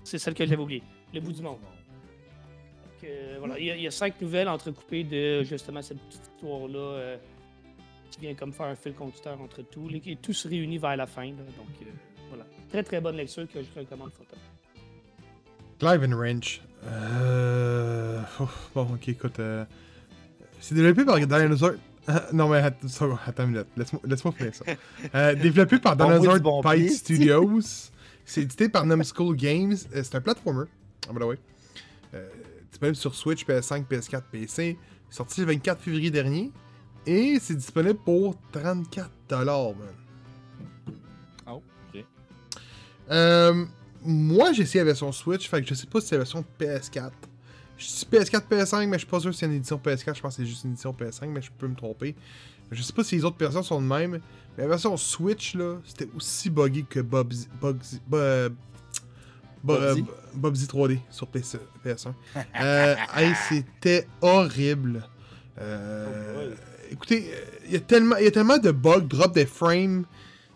C'est 0.03 0.17
celle 0.19 0.33
que 0.33 0.45
j'avais 0.45 0.61
oubliée. 0.61 0.83
Le 1.13 1.21
bout 1.21 1.31
du 1.31 1.41
monde. 1.41 1.59
Donc, 1.61 3.03
euh, 3.09 3.35
voilà. 3.39 3.57
il, 3.57 3.65
y 3.65 3.71
a, 3.71 3.75
il 3.77 3.81
y 3.83 3.87
a 3.87 3.91
cinq 3.91 4.19
nouvelles 4.21 4.49
entrecoupées 4.49 5.03
de 5.03 5.41
justement 5.43 5.81
cette 5.81 5.99
petite 6.01 6.21
histoire-là 6.35 6.77
euh, 6.79 7.17
qui 8.11 8.19
vient 8.19 8.35
comme 8.35 8.51
faire 8.51 8.65
un 8.67 8.75
fil 8.75 8.93
conducteur 8.93 9.39
entre 9.41 9.61
tout. 9.61 9.89
Et 10.05 10.15
tout 10.17 10.33
se 10.33 10.47
réunit 10.49 10.77
vers 10.77 10.97
la 10.97 11.07
fin. 11.07 11.25
là. 11.25 11.31
donc 11.31 11.69
euh, 11.81 11.85
voilà. 12.27 12.45
Très 12.67 12.83
très 12.83 12.99
bonne 12.99 13.15
lecture 13.15 13.47
que 13.47 13.63
je 13.63 13.79
recommande 13.79 14.11
fortement. 14.11 14.41
Clive 15.79 16.03
and 16.03 16.15
Wrench. 16.15 16.61
Euh... 16.85 18.21
ouf, 18.39 18.69
bon, 18.75 18.83
ok, 18.93 19.09
écoute. 19.09 19.39
euh, 19.39 19.65
C'est 20.59 20.75
développé 20.75 21.05
par 21.05 21.17
Dinosaur. 21.19 21.71
non, 22.33 22.49
mais 22.49 22.57
attends 22.57 23.43
une 23.43 23.51
minute. 23.51 23.67
Laisse-moi 23.77 24.01
laisse-moi 24.05 24.33
finir 24.33 24.55
ça. 24.55 24.65
Euh, 25.15 25.35
développé 25.41 25.79
par 25.79 25.95
Dinosaur 25.95 26.39
bon 26.39 26.61
Studios. 26.89 27.59
C'est 28.25 28.41
édité 28.43 28.69
par 28.69 28.85
Numskull 28.85 29.35
Games. 29.35 29.75
Euh, 29.95 30.03
C'est 30.03 30.15
un 30.15 30.21
platformer. 30.21 30.65
Ah, 31.07 31.13
by 31.13 31.19
the 31.19 31.23
way. 31.23 31.37
Euh, 32.13 32.27
disponible 32.69 32.95
sur 32.95 33.15
Switch, 33.15 33.45
PS5, 33.45 33.85
PS4, 33.87 34.21
PC. 34.31 34.77
Sorti 35.09 35.41
le 35.41 35.47
24 35.47 35.81
février 35.81 36.11
dernier. 36.11 36.51
Et 37.07 37.39
c'est 37.41 37.55
disponible 37.55 37.97
pour 37.97 38.35
34$, 38.53 38.95
man. 39.29 39.75
Oh, 41.47 41.63
ok. 41.93 42.05
Euh, 43.09 43.65
moi, 44.03 44.53
j'ai 44.53 44.63
essayé 44.63 44.79
la 44.79 44.85
version 44.85 45.11
Switch, 45.11 45.49
fait 45.49 45.61
que 45.61 45.67
je 45.67 45.73
sais 45.73 45.87
pas 45.87 45.99
si 46.01 46.07
c'est 46.07 46.15
la 46.15 46.19
version 46.19 46.43
PS4. 46.59 47.11
Je 47.77 47.85
dis 47.85 48.07
PS4, 48.11 48.43
PS5, 48.49 48.87
mais 48.87 48.93
je 48.93 48.99
suis 48.99 49.07
pas 49.07 49.19
sûr 49.19 49.33
si 49.33 49.39
c'est 49.39 49.45
une 49.45 49.53
édition 49.53 49.77
PS4. 49.83 50.15
Je 50.15 50.21
pense 50.21 50.35
que 50.35 50.41
c'est 50.43 50.47
juste 50.49 50.63
une 50.65 50.71
édition 50.71 50.91
PS5, 50.93 51.27
mais 51.27 51.41
je 51.41 51.49
peux 51.57 51.67
me 51.67 51.75
tromper. 51.75 52.15
Je 52.71 52.81
sais 52.83 52.93
pas 52.93 53.03
si 53.03 53.15
les 53.15 53.23
autres 53.25 53.37
versions 53.39 53.63
sont 53.63 53.81
de 53.81 53.87
même. 53.87 54.19
Mais 54.57 54.63
la 54.63 54.67
version 54.67 54.95
Switch, 54.97 55.55
là, 55.55 55.77
c'était 55.85 56.09
aussi 56.15 56.49
buggy 56.49 56.85
que 56.85 56.99
euh, 56.99 57.03
Bu- 57.03 57.35
euh, 58.13 58.49
Bubsy? 59.63 60.05
Bubsy 60.33 60.65
3D 60.67 60.99
sur 61.09 61.27
PS, 61.27 61.57
PS1. 61.85 62.13
Euh, 62.61 62.95
hey, 63.15 63.33
c'était 63.49 64.07
horrible. 64.21 65.03
Euh, 65.59 66.53
Écoutez, 66.91 67.31
il 67.67 67.73
y, 67.73 67.75
a 67.75 67.79
tellement- 67.81 68.15
il 68.17 68.23
y 68.25 68.27
a 68.27 68.31
tellement 68.31 68.57
de 68.57 68.71
bugs, 68.71 69.01
drop 69.01 69.31
des 69.33 69.45
frames, 69.45 70.05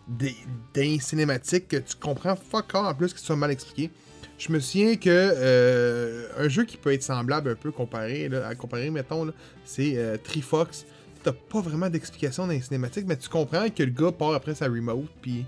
des, 0.08 0.98
cinématiques 1.00 1.68
que 1.68 1.76
tu 1.76 1.96
comprends 1.96 2.36
fuck 2.36 2.74
en 2.74 2.94
plus 2.94 3.12
que 3.12 3.20
ce 3.20 3.26
soit 3.26 3.36
mal 3.36 3.50
expliqué. 3.50 3.90
Je 4.36 4.52
me 4.52 4.58
souviens 4.58 4.96
que 4.96 5.08
euh, 5.10 6.28
un 6.38 6.48
jeu 6.48 6.64
qui 6.64 6.76
peut 6.76 6.92
être 6.92 7.02
semblable 7.02 7.50
un 7.50 7.54
peu 7.54 7.70
comparé, 7.70 8.28
là, 8.28 8.48
à 8.48 8.54
comparer, 8.54 8.90
mettons, 8.90 9.32
c'est 9.64 9.96
euh, 9.96 10.16
Trifox. 10.22 10.86
T'as 11.22 11.32
pas 11.32 11.60
vraiment 11.60 11.88
d'explication 11.88 12.46
dans 12.46 12.52
les 12.52 12.60
cinématiques, 12.60 13.06
mais 13.06 13.16
tu 13.16 13.28
comprends 13.28 13.68
que 13.70 13.82
le 13.82 13.90
gars 13.90 14.12
part 14.12 14.34
après 14.34 14.54
sa 14.54 14.66
remote, 14.66 15.08
puis 15.22 15.40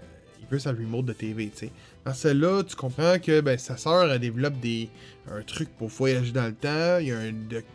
euh, 0.00 0.04
il 0.40 0.46
veut 0.46 0.58
sa 0.58 0.70
remote 0.70 1.04
de 1.04 1.12
TV, 1.12 1.50
tu 1.50 1.66
sais. 1.66 1.72
Dans 2.04 2.14
celle-là, 2.14 2.64
tu 2.64 2.74
comprends 2.74 3.18
que 3.20 3.40
ben, 3.40 3.56
sa 3.58 3.76
sœur 3.76 4.10
elle 4.10 4.18
développe 4.18 4.58
des, 4.58 4.88
un 5.30 5.42
truc 5.42 5.68
pour 5.76 5.88
voyager 5.88 6.32
dans 6.32 6.46
le 6.46 6.54
temps. 6.54 6.98
Il 6.98 7.08
y 7.08 7.12
a 7.12 7.18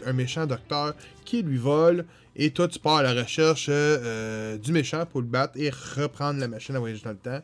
un, 0.05 0.13
méchant 0.13 0.45
docteur 0.45 0.95
qui 1.23 1.41
lui 1.41 1.57
vole. 1.57 2.05
Et 2.35 2.51
toi, 2.51 2.67
tu 2.67 2.77
pars 2.77 2.97
à 2.97 3.03
la 3.03 3.13
recherche 3.13 3.67
euh, 3.69 4.57
du 4.57 4.71
méchant 4.71 5.05
pour 5.05 5.21
le 5.21 5.27
battre 5.27 5.53
et 5.55 5.69
reprendre 5.69 6.39
la 6.39 6.47
machine 6.47 6.75
à 6.75 6.79
voyager 6.79 7.01
dans 7.03 7.11
le 7.11 7.17
temps. 7.17 7.41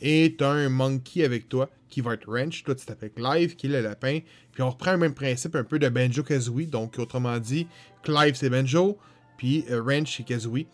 Et 0.00 0.36
t'as 0.38 0.50
un 0.50 0.68
monkey 0.68 1.24
avec 1.24 1.48
toi 1.48 1.70
qui 1.88 2.02
va 2.02 2.14
être 2.14 2.26
Wrench. 2.28 2.62
Toi, 2.64 2.74
tu 2.74 2.84
t'appelles 2.84 3.12
Clive, 3.12 3.56
qui 3.56 3.66
est 3.66 3.70
le 3.70 3.80
lapin. 3.80 4.20
Puis 4.52 4.62
on 4.62 4.70
reprend 4.70 4.92
le 4.92 4.98
même 4.98 5.14
principe 5.14 5.56
un 5.56 5.64
peu 5.64 5.78
de 5.78 5.88
Banjo 5.88 6.22
Kazooie. 6.22 6.66
Donc, 6.66 6.98
autrement 6.98 7.38
dit, 7.38 7.66
Clive 8.02 8.34
c'est 8.34 8.50
Banjo, 8.50 8.98
puis 9.38 9.64
euh, 9.70 9.80
Wrench 9.80 10.16
c'est 10.16 10.22
Kazooie. 10.22 10.66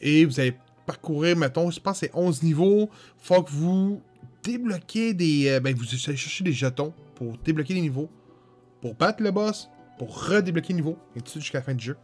Et 0.00 0.24
vous 0.24 0.40
allez 0.40 0.54
parcourir, 0.86 1.36
mettons, 1.36 1.70
je 1.70 1.80
pense 1.80 1.98
c'est 1.98 2.10
11 2.14 2.42
niveaux. 2.42 2.88
Faut 3.18 3.42
que 3.42 3.50
vous 3.50 4.02
débloquez 4.42 5.14
des. 5.14 5.48
euh, 5.48 5.60
ben, 5.60 5.74
vous 5.74 5.84
allez 5.84 6.16
chercher 6.16 6.44
des 6.44 6.52
jetons 6.52 6.92
pour 7.14 7.36
débloquer 7.38 7.74
des 7.74 7.80
niveaux. 7.80 8.10
Pour 8.80 8.94
battre 8.94 9.22
le 9.22 9.30
boss, 9.30 9.68
pour 9.98 10.26
redébloquer 10.26 10.72
le 10.72 10.80
niveau, 10.80 10.98
et 11.16 11.20
tout 11.20 11.38
jusqu'à 11.40 11.58
la 11.58 11.64
fin 11.64 11.74
du 11.74 11.84
jeu. 11.84 11.96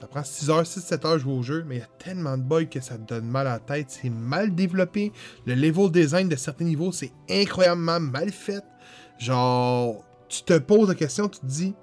Ça 0.00 0.06
prend 0.06 0.24
6 0.24 0.50
heures, 0.50 0.64
6-7 0.64 1.06
heures 1.06 1.18
jouer 1.18 1.32
au 1.32 1.42
jeu, 1.42 1.64
mais 1.66 1.76
il 1.76 1.78
y 1.78 1.82
a 1.82 1.88
tellement 1.98 2.36
de 2.36 2.42
bugs 2.42 2.66
que 2.66 2.80
ça 2.80 2.98
donne 2.98 3.26
mal 3.26 3.46
à 3.46 3.52
la 3.52 3.58
tête. 3.58 3.86
C'est 3.88 4.10
mal 4.10 4.54
développé. 4.54 5.12
Le 5.46 5.54
level 5.54 5.90
design 5.90 6.28
de 6.28 6.36
certains 6.36 6.64
niveaux, 6.64 6.92
c'est 6.92 7.12
incroyablement 7.30 8.00
mal 8.00 8.30
fait. 8.30 8.64
Genre, 9.18 10.04
tu 10.28 10.42
te 10.42 10.58
poses 10.58 10.88
la 10.88 10.94
question, 10.94 11.28
tu 11.28 11.40
te 11.40 11.46
dis, 11.46 11.74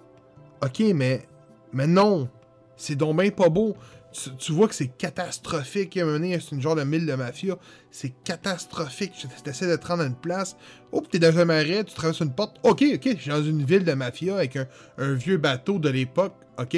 ok, 0.62 0.80
mais, 0.94 1.26
mais 1.74 1.88
non, 1.88 2.30
c'est 2.76 2.96
donc 2.96 3.20
bien 3.20 3.32
pas 3.32 3.50
beau. 3.50 3.76
Tu, 4.12 4.51
vois 4.51 4.68
que 4.68 4.76
c'est 4.76 4.89
catastrophique. 4.89 5.95
À 5.97 6.03
c'est 6.03 6.51
une 6.51 6.62
genre 6.62 6.76
de 6.76 6.84
mille 6.84 7.05
de 7.05 7.14
mafia. 7.14 7.57
C'est 7.91 8.14
catastrophique. 8.24 9.14
Tu 9.14 9.49
essaies 9.49 9.68
de 9.68 9.76
te 9.76 9.88
rendre 9.88 10.03
à 10.03 10.05
une 10.05 10.16
place. 10.16 10.57
Oh, 10.91 11.01
t'es 11.09 11.20
dans 11.20 11.38
un 11.38 11.45
marais, 11.45 11.84
tu 11.86 11.93
traverses 11.93 12.20
une 12.20 12.34
porte. 12.34 12.57
Ok, 12.64 12.84
ok, 12.93 13.09
je 13.16 13.22
suis 13.22 13.30
dans 13.30 13.43
une 13.43 13.64
ville 13.64 13.86
de 13.86 13.93
mafia 13.93 14.36
avec 14.36 14.57
un, 14.57 15.14
vieux 15.14 15.38
bateau 15.38 15.80
de 15.80 15.89
l'époque. 15.89 16.34
Ok. 16.57 16.74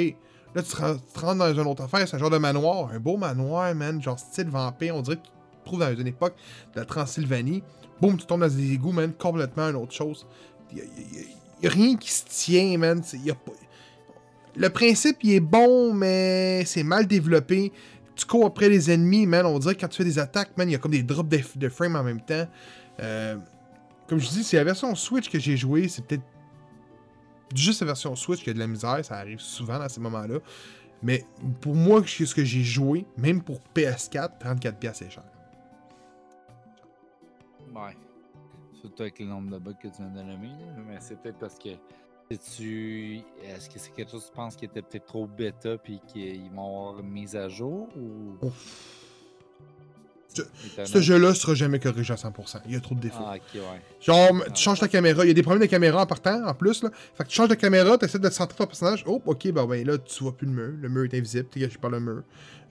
Là, 0.54 0.62
tu 0.62 0.70
te, 0.70 1.20
rends- 1.20 1.34
dans 1.34 1.52
une 1.52 1.66
autre 1.66 1.82
affaire. 1.82 2.06
C'est 2.06 2.14
un 2.14 2.20
genre 2.20 2.30
de 2.30 2.38
manoir. 2.38 2.90
Un 2.92 3.00
beau 3.00 3.16
manoir, 3.16 3.74
man. 3.74 4.00
Genre 4.00 4.18
style 4.18 4.48
vampire. 4.48 4.94
On 4.94 5.02
dirait 5.02 5.16
que 5.16 5.22
tu 5.22 5.30
te 5.30 5.64
trouves 5.64 5.80
dans 5.80 5.94
une 5.94 6.06
époque 6.06 6.36
de 6.74 6.80
la 6.80 6.86
Transylvanie. 6.86 7.64
Boum, 8.00 8.16
tu 8.16 8.26
tombes 8.26 8.40
dans 8.40 8.48
des 8.48 8.72
égouts, 8.72 8.92
man. 8.92 9.12
Complètement 9.12 9.70
une 9.70 9.76
autre 9.76 9.92
chose. 9.92 10.26
Il 10.72 10.78
y 11.62 11.66
a, 11.66 11.70
rien 11.70 11.96
qui 11.96 12.12
se 12.12 12.24
tient, 12.26 12.78
man. 12.78 13.02
Y 13.12 13.30
a 13.30 13.34
pas- 13.34 13.52
Le 14.56 14.68
principe, 14.70 15.18
il 15.22 15.32
est 15.32 15.40
bon, 15.40 15.92
mais 15.92 16.64
c'est 16.64 16.84
mal 16.84 17.06
développé. 17.06 17.72
Tu 18.14 18.24
cours 18.24 18.46
après 18.46 18.68
les 18.68 18.90
ennemis, 18.90 19.26
man. 19.26 19.44
On 19.46 19.58
dirait 19.58 19.74
que 19.74 19.80
quand 19.80 19.88
tu 19.88 19.96
fais 19.96 20.04
des 20.04 20.18
attaques, 20.18 20.56
man, 20.56 20.68
il 20.68 20.72
y 20.72 20.74
a 20.76 20.78
comme 20.78 20.92
des 20.92 21.02
drops 21.02 21.28
de, 21.56 21.68
frame 21.68 21.96
en 21.96 22.04
même 22.04 22.20
temps. 22.20 22.46
Euh, 23.00 23.36
comme 24.08 24.20
je 24.20 24.28
dis, 24.28 24.44
c'est 24.44 24.56
la 24.56 24.64
version 24.64 24.94
Switch 24.94 25.28
que 25.28 25.40
j'ai 25.40 25.56
joué. 25.56 25.88
C'est 25.88 26.06
peut-être 26.06 26.22
juste 27.54 27.80
la 27.80 27.88
version 27.88 28.14
Switch 28.14 28.44
qui 28.44 28.50
a 28.50 28.52
de 28.52 28.58
la 28.60 28.68
misère. 28.68 29.04
Ça 29.04 29.16
arrive 29.16 29.40
souvent 29.40 29.78
dans 29.78 29.88
ces 29.88 30.00
moments-là. 30.00 30.38
Mais 31.02 31.24
pour 31.60 31.74
moi, 31.74 32.02
ce 32.06 32.34
que 32.34 32.44
j'ai 32.44 32.62
joué, 32.62 33.04
même 33.16 33.42
pour 33.42 33.60
PS4, 33.74 34.38
34$, 34.40 34.78
piastres, 34.78 35.04
c'est 35.04 35.10
cher. 35.10 35.24
Ouais. 37.74 37.96
Surtout 38.80 39.02
avec 39.02 39.18
le 39.18 39.26
nombre 39.26 39.50
de 39.50 39.58
bugs 39.58 39.74
que 39.74 39.88
tu 39.88 40.02
nommer. 40.02 40.48
là. 40.48 40.82
Mais 40.86 40.96
c'est 41.00 41.20
peut-être 41.20 41.38
parce 41.38 41.58
que. 41.58 41.70
Tu 42.28 43.20
Est-ce 43.44 43.68
que 43.68 43.78
c'est 43.78 43.92
quelque 43.92 44.10
chose 44.10 44.24
que 44.24 44.30
tu 44.30 44.34
penses 44.34 44.56
qui 44.56 44.64
était 44.64 44.82
peut-être 44.82 45.06
trop 45.06 45.26
bêta 45.26 45.76
puis 45.76 46.00
qu'ils 46.06 46.50
vont 46.50 46.88
avoir 46.88 47.02
mise 47.02 47.36
à 47.36 47.48
jour 47.48 47.88
ou? 47.96 48.46
Ouf. 48.46 48.54
Ce- 50.84 51.00
jeu-là 51.00 51.32
sera 51.34 51.54
jamais 51.54 51.78
corrigé 51.78 52.12
à 52.12 52.16
100%. 52.16 52.58
Il 52.66 52.72
y 52.72 52.76
a 52.76 52.80
trop 52.80 52.94
de 52.94 53.00
défauts. 53.00 53.22
Ah, 53.24 53.36
ok, 53.36 53.54
ouais. 53.54 53.80
Genre, 54.00 54.44
tu 54.52 54.62
changes 54.62 54.80
ta 54.80 54.88
caméra. 54.88 55.24
Il 55.24 55.28
y 55.28 55.30
a 55.30 55.34
des 55.34 55.42
problèmes 55.42 55.62
de 55.62 55.70
caméra 55.70 56.02
en 56.02 56.06
partant, 56.06 56.44
en 56.44 56.54
plus. 56.54 56.82
Là. 56.82 56.90
Fait 57.14 57.22
que 57.24 57.28
tu 57.28 57.36
changes 57.36 57.48
de 57.48 57.54
caméra, 57.54 57.96
tu 57.98 58.04
essaies 58.04 58.18
de 58.18 58.28
centrer 58.30 58.56
ton 58.56 58.66
personnage. 58.66 59.04
Oh, 59.06 59.22
ok, 59.24 59.52
ben, 59.52 59.64
ben 59.66 59.86
là, 59.86 59.98
tu 59.98 60.24
vois 60.24 60.36
plus 60.36 60.46
le 60.46 60.52
mur. 60.52 60.72
Le 60.80 60.88
mur 60.88 61.04
est 61.04 61.16
invisible. 61.16 61.48
T'es 61.50 61.60
caché 61.60 61.78
par 61.78 61.90
le 61.90 62.00
mur. 62.00 62.22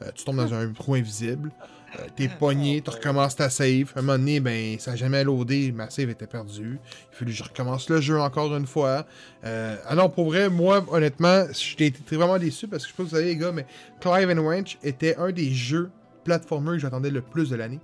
Euh, 0.02 0.12
tu 0.14 0.26
tombes 0.26 0.38
dans 0.38 0.54
un 0.54 0.74
trou 0.74 0.96
invisible. 0.96 1.52
Euh, 2.00 2.08
T'es 2.16 2.28
pogné, 2.28 2.82
tu 2.82 2.90
recommences 2.90 3.36
ta 3.36 3.50
save. 3.50 3.92
À 3.96 4.00
un 4.00 4.02
moment 4.02 4.18
donné, 4.18 4.40
ben, 4.40 4.80
ça 4.80 4.92
n'a 4.92 4.98
jamais 4.98 5.24
loadé. 5.24 5.72
Ma 5.72 5.90
save 5.90 6.10
était 6.10 6.28
perdue. 6.28 6.80
Il 7.12 7.16
fallu 7.16 7.32
que 7.32 7.38
je 7.38 7.44
recommence 7.44 7.90
le 7.90 8.02
jeu 8.02 8.20
encore 8.20 8.56
une 8.56 8.66
fois. 8.66 9.06
Euh, 9.46 9.76
alors, 9.88 10.12
pour 10.12 10.26
vrai, 10.26 10.50
moi, 10.50 10.84
honnêtement, 10.90 11.46
j'ai 11.52 11.88
été 11.88 12.16
vraiment 12.16 12.38
déçu 12.40 12.68
parce 12.68 12.84
que 12.84 12.90
je 12.90 12.96
sais 12.96 12.98
pas 12.98 13.04
si 13.04 13.10
vous 13.12 13.16
savez, 13.16 13.28
les 13.30 13.38
gars, 13.38 13.52
mais 13.52 13.66
Clive 14.00 14.30
and 14.30 14.64
était 14.84 15.16
un 15.18 15.32
des 15.32 15.52
jeux 15.52 15.92
platformers 16.24 16.74
que 16.74 16.80
j'attendais 16.80 17.12
le 17.12 17.22
plus 17.22 17.50
de 17.50 17.56
l'année. 17.56 17.80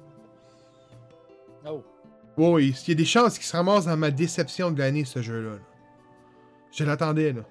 Oh. 1.68 1.84
Oui, 2.38 2.74
il 2.88 2.90
y 2.90 2.92
a 2.94 2.96
des 2.96 3.06
chances 3.06 3.38
qu'il 3.38 3.46
se 3.46 3.56
ramasse 3.56 3.86
dans 3.86 3.98
ma 3.98 4.12
déception 4.12 4.72
de 4.72 4.80
l'année, 4.80 5.06
ce 5.06 5.22
jeu-là. 5.22 5.56
là. 5.56 5.60
Je 6.72 6.84
l'attendais, 6.84 7.34
là. 7.34 7.42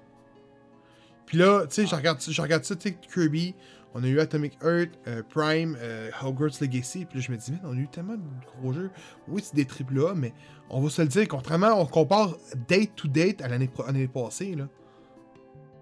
Puis 1.25 1.37
là, 1.37 1.67
tu 1.67 1.75
sais, 1.75 1.85
je 1.85 1.93
regarde, 1.93 2.19
je 2.27 2.41
regarde 2.41 2.63
ça, 2.63 2.75
tu 2.75 2.89
sais, 2.89 2.97
Kirby, 3.13 3.53
on 3.93 4.03
a 4.03 4.07
eu 4.07 4.19
Atomic 4.19 4.57
Earth, 4.63 4.91
euh, 5.07 5.23
Prime, 5.29 5.75
euh, 5.79 6.09
Hogwarts 6.23 6.59
Legacy, 6.61 7.05
puis 7.05 7.19
là, 7.19 7.25
je 7.25 7.31
me 7.31 7.37
dis, 7.37 7.51
man, 7.51 7.61
on 7.63 7.71
a 7.77 7.79
eu 7.79 7.87
tellement 7.87 8.15
de 8.15 8.21
gros 8.61 8.71
jeux. 8.73 8.91
Oui, 9.27 9.41
c'est 9.43 9.55
des 9.55 9.65
triple 9.65 9.99
A, 10.07 10.13
mais 10.13 10.33
on 10.69 10.79
va 10.81 10.89
se 10.89 11.01
le 11.01 11.07
dire, 11.07 11.27
contrairement, 11.27 11.71
on 11.79 11.85
compare 11.85 12.35
date 12.67 12.95
to 12.95 13.07
date 13.07 13.41
à 13.41 13.47
l'année 13.47 13.67
pro- 13.67 13.85
l'année 13.85 14.07
passée, 14.07 14.55
là. 14.55 14.67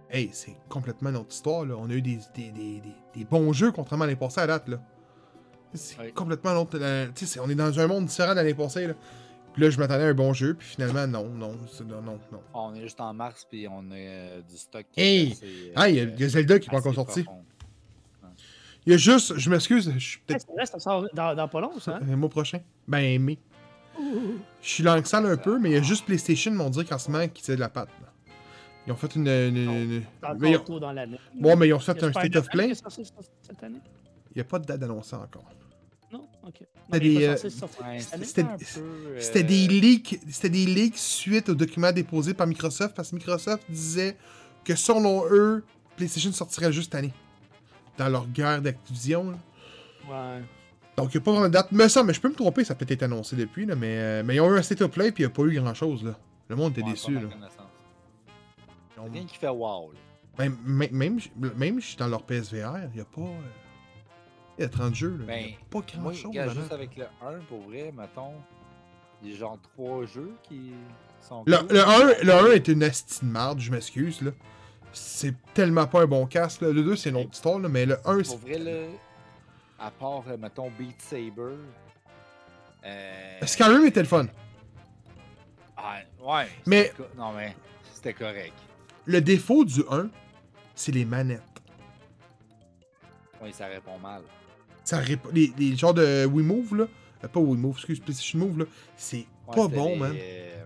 Hey, 0.10 0.30
c'est 0.32 0.56
complètement 0.70 1.12
notre 1.12 1.34
histoire, 1.34 1.66
là. 1.66 1.76
On 1.78 1.90
a 1.90 1.94
eu 1.94 2.02
des, 2.02 2.20
des, 2.34 2.52
des, 2.52 2.82
des- 3.14 3.26
bons 3.26 3.52
jeux, 3.52 3.72
contrairement 3.74 4.06
à 4.06 4.08
l'année 4.08 4.20
passée 4.20 4.40
à 4.40 4.48
date, 4.48 4.70
là. 4.70 4.82
C'est 5.74 6.00
Ouais. 6.00 6.12
complètement 6.12 6.54
la- 6.74 7.08
Tu 7.08 7.26
sais, 7.26 7.40
on 7.42 7.50
est 7.50 7.56
dans 7.56 7.78
un 7.78 7.88
monde 7.88 8.06
différent 8.06 8.32
de 8.32 8.36
l'année 8.38 8.54
passée, 8.54 8.88
là. 8.88 8.94
Puis 9.52 9.64
là, 9.64 9.70
je 9.70 9.78
m'attendais 9.80 10.04
à 10.04 10.08
un 10.08 10.14
bon 10.14 10.32
jeu, 10.34 10.54
puis 10.54 10.66
finalement, 10.68 11.06
non, 11.08 11.28
non, 11.28 11.52
non, 11.90 12.02
non, 12.02 12.20
non. 12.32 12.40
On 12.54 12.74
est 12.76 12.82
juste 12.82 13.02
en 13.02 13.14
mars 13.14 13.46
puis 13.50 13.68
on 13.68 13.92
a 13.92 13.96
euh, 13.96 14.42
du 14.44 14.56
stock. 14.56 14.86
Hey! 14.96 15.32
assez, 15.34 15.46
euh, 15.46 15.72
Ah, 15.76 15.90
il 15.90 15.96
y, 15.96 16.00
a- 16.00 16.04
il 16.04 16.20
y 16.20 16.24
a 16.24 16.30
Zelda 16.30 16.58
qui 16.60 16.70
n'est 16.70 16.72
pas 16.72 16.78
encore 16.78 16.94
sorti. 16.94 17.24
profond. 17.24 17.44
Il 18.88 18.92
y 18.92 18.94
a 18.94 18.98
juste, 18.98 19.38
je 19.38 19.50
m'excuse, 19.50 19.92
je 19.94 20.00
suis 20.00 20.18
Ouais, 20.18 20.24
peut-être 20.28 20.46
c'est 20.48 20.54
vrai, 20.54 20.66
ça 20.66 20.80
sort 20.80 21.06
dans, 21.14 21.36
dans 21.36 21.48
pas 21.50 21.60
long, 21.60 21.78
ça. 21.80 21.98
hein? 21.98 22.00
le 22.08 22.16
mois 22.16 22.30
prochain. 22.30 22.60
Ben, 22.88 23.22
mai. 23.22 23.38
Je 24.00 24.70
suis 24.70 24.84
langue 24.84 25.06
sale 25.06 25.26
un 25.26 25.36
peu, 25.38 25.60
mais 25.60 25.72
il 25.72 25.74
y 25.74 25.78
a 25.78 25.82
juste 25.82 26.06
PlayStation, 26.06 26.52
on 26.60 26.70
dirait 26.70 26.86
qu'en 26.86 26.98
ce 26.98 27.12
moment, 27.12 27.28
qui 27.28 27.44
tire 27.44 27.56
de 27.56 27.60
la 27.60 27.68
patte. 27.70 27.90
là. 28.02 28.08
Ils 28.86 28.94
ont 28.94 28.96
fait 28.96 29.14
une. 29.16 29.28
une- 29.28 29.58
une- 29.58 30.04
C'est 30.24 30.40
mais 30.40 30.52
ils 30.52 30.56
ont- 30.56 30.60
tôt 30.62 30.80
dans 30.80 30.94
l'année. 30.94 31.20
Bon, 31.36 31.58
mais 31.58 31.68
ils 31.68 31.74
ont 31.74 31.80
fait 31.80 32.02
un 32.02 32.12
State 32.12 32.36
of 32.38 32.48
Play. 32.50 32.74
cette 32.74 33.64
année? 33.64 33.82
Il 34.32 34.38
n'y 34.38 34.42
a 34.42 34.46
pas 34.46 34.60
de 34.60 34.66
date 34.66 34.82
annoncée 34.84 35.16
encore. 35.18 35.44
Non? 36.14 36.26
Ok. 36.46 36.62
Euh, 36.62 36.66
Ouais, 37.00 37.28
euh, 37.28 37.36
C'était 39.20 39.44
des 39.44 39.68
leaks, 39.68 40.20
c'était 40.30 40.50
des 40.50 40.66
leaks 40.66 40.98
suite 40.98 41.50
aux 41.50 41.56
documents 41.56 41.92
déposés 41.92 42.34
par 42.34 42.48
Microsoft 42.48 42.96
parce 42.96 43.10
que 43.10 43.16
Microsoft 43.18 43.64
disait 43.70 44.16
que 44.64 44.74
selon 44.76 45.26
eux, 45.30 45.66
PlayStation 45.98 46.32
sortirait 46.32 46.72
juste 46.72 46.94
cette 46.94 46.96
année. 47.04 47.14
Dans 47.98 48.10
leur 48.10 48.28
guerre 48.28 48.62
d'Activision. 48.62 49.38
Ouais. 50.10 50.42
Donc 50.96 51.14
il 51.14 51.18
n'y 51.18 51.22
a 51.22 51.26
pas 51.26 51.32
vraiment 51.32 51.48
de 51.48 51.54
date. 51.54 51.68
Mais 51.72 51.90
ça, 51.90 52.04
mais 52.04 52.14
je 52.14 52.22
peux 52.22 52.30
me 52.30 52.36
tromper, 52.36 52.64
ça 52.64 52.74
a 52.74 52.76
peut-être 52.76 52.92
été 52.92 53.06
annoncé 53.06 53.36
depuis, 53.36 53.66
là, 53.66 53.76
mais, 53.76 53.98
euh, 53.98 54.24
mais 54.26 54.36
ils 54.36 54.42
ont 54.42 54.54
eu 54.54 54.58
un 54.58 54.62
state 54.62 54.82
of 54.82 54.92
play 54.92 55.12
puis 55.12 55.24
il 55.24 55.28
n'y 55.28 55.32
a 55.32 55.36
pas 55.36 55.44
eu 55.44 55.60
grand 55.60 55.74
chose. 55.74 56.04
Là. 56.04 56.18
Le 56.50 56.56
monde 56.56 56.72
était 56.74 56.84
ouais, 56.84 56.92
déçu. 56.92 57.14
pas 57.14 57.22
Là. 57.22 57.28
ont- 59.00 59.12
Rien 59.12 59.26
qui 59.26 59.38
fait 59.38 59.48
wow. 59.50 59.92
là. 59.92 60.00
Même, 60.40 60.58
même, 60.66 60.90
même, 60.92 61.20
même 61.56 61.80
je 61.82 61.86
suis 61.88 61.98
dans 61.98 62.08
leur 62.08 62.24
PSVR, 62.24 62.78
il 62.92 62.96
n'y 62.96 63.02
a 63.02 63.06
pas. 63.06 63.22
euh, 63.22 63.42
Il 64.60 64.62
y 64.64 64.66
a 64.66 64.70
30 64.70 64.96
jeux. 64.96 65.18
Là. 65.20 65.26
Ben, 65.28 65.40
il 65.46 65.50
y 65.52 65.54
a 65.54 65.58
pas 65.70 65.80
grand 65.92 66.02
Moi, 66.02 66.14
chose. 66.14 66.26
regarde, 66.28 66.50
dedans. 66.50 66.62
juste 66.62 66.74
avec 66.74 66.96
le 66.98 67.06
1, 67.22 67.40
pour 67.50 67.62
vrai, 67.62 67.94
mettons, 67.96 68.34
il 69.24 69.32
y 69.32 69.34
a 69.36 69.38
genre 69.38 69.60
3 69.76 70.06
jeux 70.06 70.34
qui 70.44 70.72
sont. 71.22 71.44
Le, 71.46 71.58
cool. 71.58 71.68
le 71.74 71.88
1, 71.88 72.24
le 72.24 72.34
1 72.34 72.52
est 72.54 72.68
une 72.68 72.84
asti 72.84 73.24
de 73.26 73.30
marde, 73.32 73.60
je 73.60 73.72
m'excuse. 73.72 74.22
là. 74.22 74.32
C'est 75.00 75.34
tellement 75.54 75.86
pas 75.88 76.02
un 76.02 76.06
bon 76.08 76.26
casque. 76.26 76.62
Là. 76.62 76.72
Le 76.72 76.84
2, 76.84 76.96
c'est 76.96 77.10
une 77.10 77.18
autre 77.18 77.30
histoire, 77.34 77.60
là, 77.60 77.70
mais 77.70 77.86
le 77.86 77.98
1, 78.06 78.24
c'est. 78.24 78.30
Pour 78.30 78.38
vrai, 78.40 78.58
là, 78.58 78.72
à 79.80 79.92
part, 79.92 80.24
euh, 80.28 80.38
mettons, 80.38 80.70
Beat 80.78 81.02
Saber. 81.02 81.56
Euh... 82.86 83.40
Skyrim 83.46 83.86
était 83.86 84.00
le 84.02 84.08
fun? 84.08 84.26
Ah, 85.76 86.00
ouais. 86.22 86.48
Mais- 86.66 86.92
co- 86.98 87.04
Non, 87.18 87.32
mais 87.34 87.56
c'était 87.94 88.14
correct. 88.14 88.54
Le 89.06 89.22
défaut 89.22 89.64
du 89.66 89.82
1, 89.90 90.10
c'est 90.76 90.92
les 90.92 91.06
manettes. 91.06 91.42
Oui, 93.42 93.54
ça 93.54 93.68
répond 93.68 93.98
mal. 94.00 94.22
Ça 94.84 95.02
les, 95.34 95.52
les 95.58 95.76
genres 95.76 95.94
de 95.94 96.26
Wiimove, 96.26 96.76
là. 96.76 96.88
euh, 97.24 97.28
pas 97.28 97.40
Wiimove, 97.40 97.76
excuse, 97.78 98.00
PlayStation 98.00 98.40
Move, 98.40 98.60
là. 98.60 98.66
C'est 98.96 99.26
Ouais, 99.48 99.56
pas 99.56 99.68
bon, 99.68 99.90
les, 99.90 99.96
man. 99.98 100.16
euh, 100.20 100.57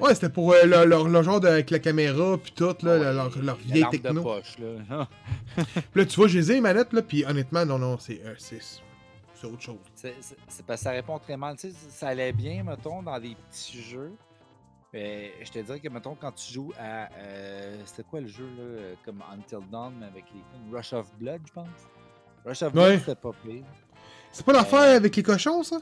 Ouais, 0.00 0.14
c'était 0.14 0.28
pour 0.30 0.52
euh, 0.52 0.64
leur, 0.64 0.86
leur- 0.86 1.08
leur 1.08 1.22
genre 1.22 1.40
de, 1.40 1.48
avec 1.48 1.70
la 1.70 1.78
caméra, 1.78 2.36
puis 2.38 2.52
tout, 2.52 2.64
là, 2.82 2.92
ouais, 2.98 2.98
leur, 2.98 3.12
leur 3.14 3.36
la 3.42 3.54
vieille 3.54 3.82
lampe 3.82 3.92
de 3.92 3.98
techno. 3.98 4.22
poche, 4.22 4.56
là. 4.58 5.08
Puis 5.74 5.84
là, 5.94 6.04
tu 6.06 6.16
vois, 6.16 6.28
j'ai 6.28 6.40
les 6.42 6.60
manettes, 6.60 6.92
là, 6.92 7.02
puis 7.02 7.24
honnêtement, 7.24 7.64
non, 7.66 7.78
non, 7.78 7.98
c'est 7.98 8.20
euh, 8.24 8.34
c'est 8.38 8.60
c'est 8.62 9.46
autre 9.46 9.60
chose. 9.62 9.78
C'est 9.94 10.14
parce 10.66 10.80
que 10.80 10.84
ça 10.84 10.90
répond 10.90 11.18
très 11.18 11.36
mal. 11.36 11.56
Tu 11.56 11.70
sais, 11.70 11.76
ça 11.90 12.08
allait 12.08 12.32
bien, 12.32 12.62
mettons, 12.62 13.02
dans 13.02 13.18
des 13.18 13.34
petits 13.50 13.80
jeux. 13.80 14.12
Mais 14.92 15.32
je 15.42 15.50
te 15.50 15.58
dirais 15.60 15.78
que, 15.80 15.88
mettons, 15.88 16.14
quand 16.14 16.32
tu 16.32 16.52
joues 16.52 16.72
à. 16.78 17.08
euh, 17.18 17.76
C'était 17.86 18.02
quoi 18.02 18.20
le 18.20 18.26
jeu, 18.28 18.44
là 18.56 18.62
euh, 18.62 18.94
Comme 19.04 19.22
Until 19.32 19.66
Dawn, 19.70 19.94
mais 19.98 20.06
avec 20.06 20.24
les. 20.34 20.76
Rush 20.76 20.92
of 20.92 21.06
Blood, 21.18 21.40
je 21.46 21.52
pense. 21.52 21.68
Rush 22.44 22.62
of 22.62 22.72
Blood, 22.72 22.86
Ouais. 22.88 22.98
c'était 22.98 23.14
pas 23.14 23.30
pire. 23.44 23.62
C'est 24.32 24.44
pas 24.44 24.52
l'affaire 24.52 24.96
avec 24.96 25.14
les 25.16 25.22
cochons, 25.22 25.62
ça? 25.62 25.76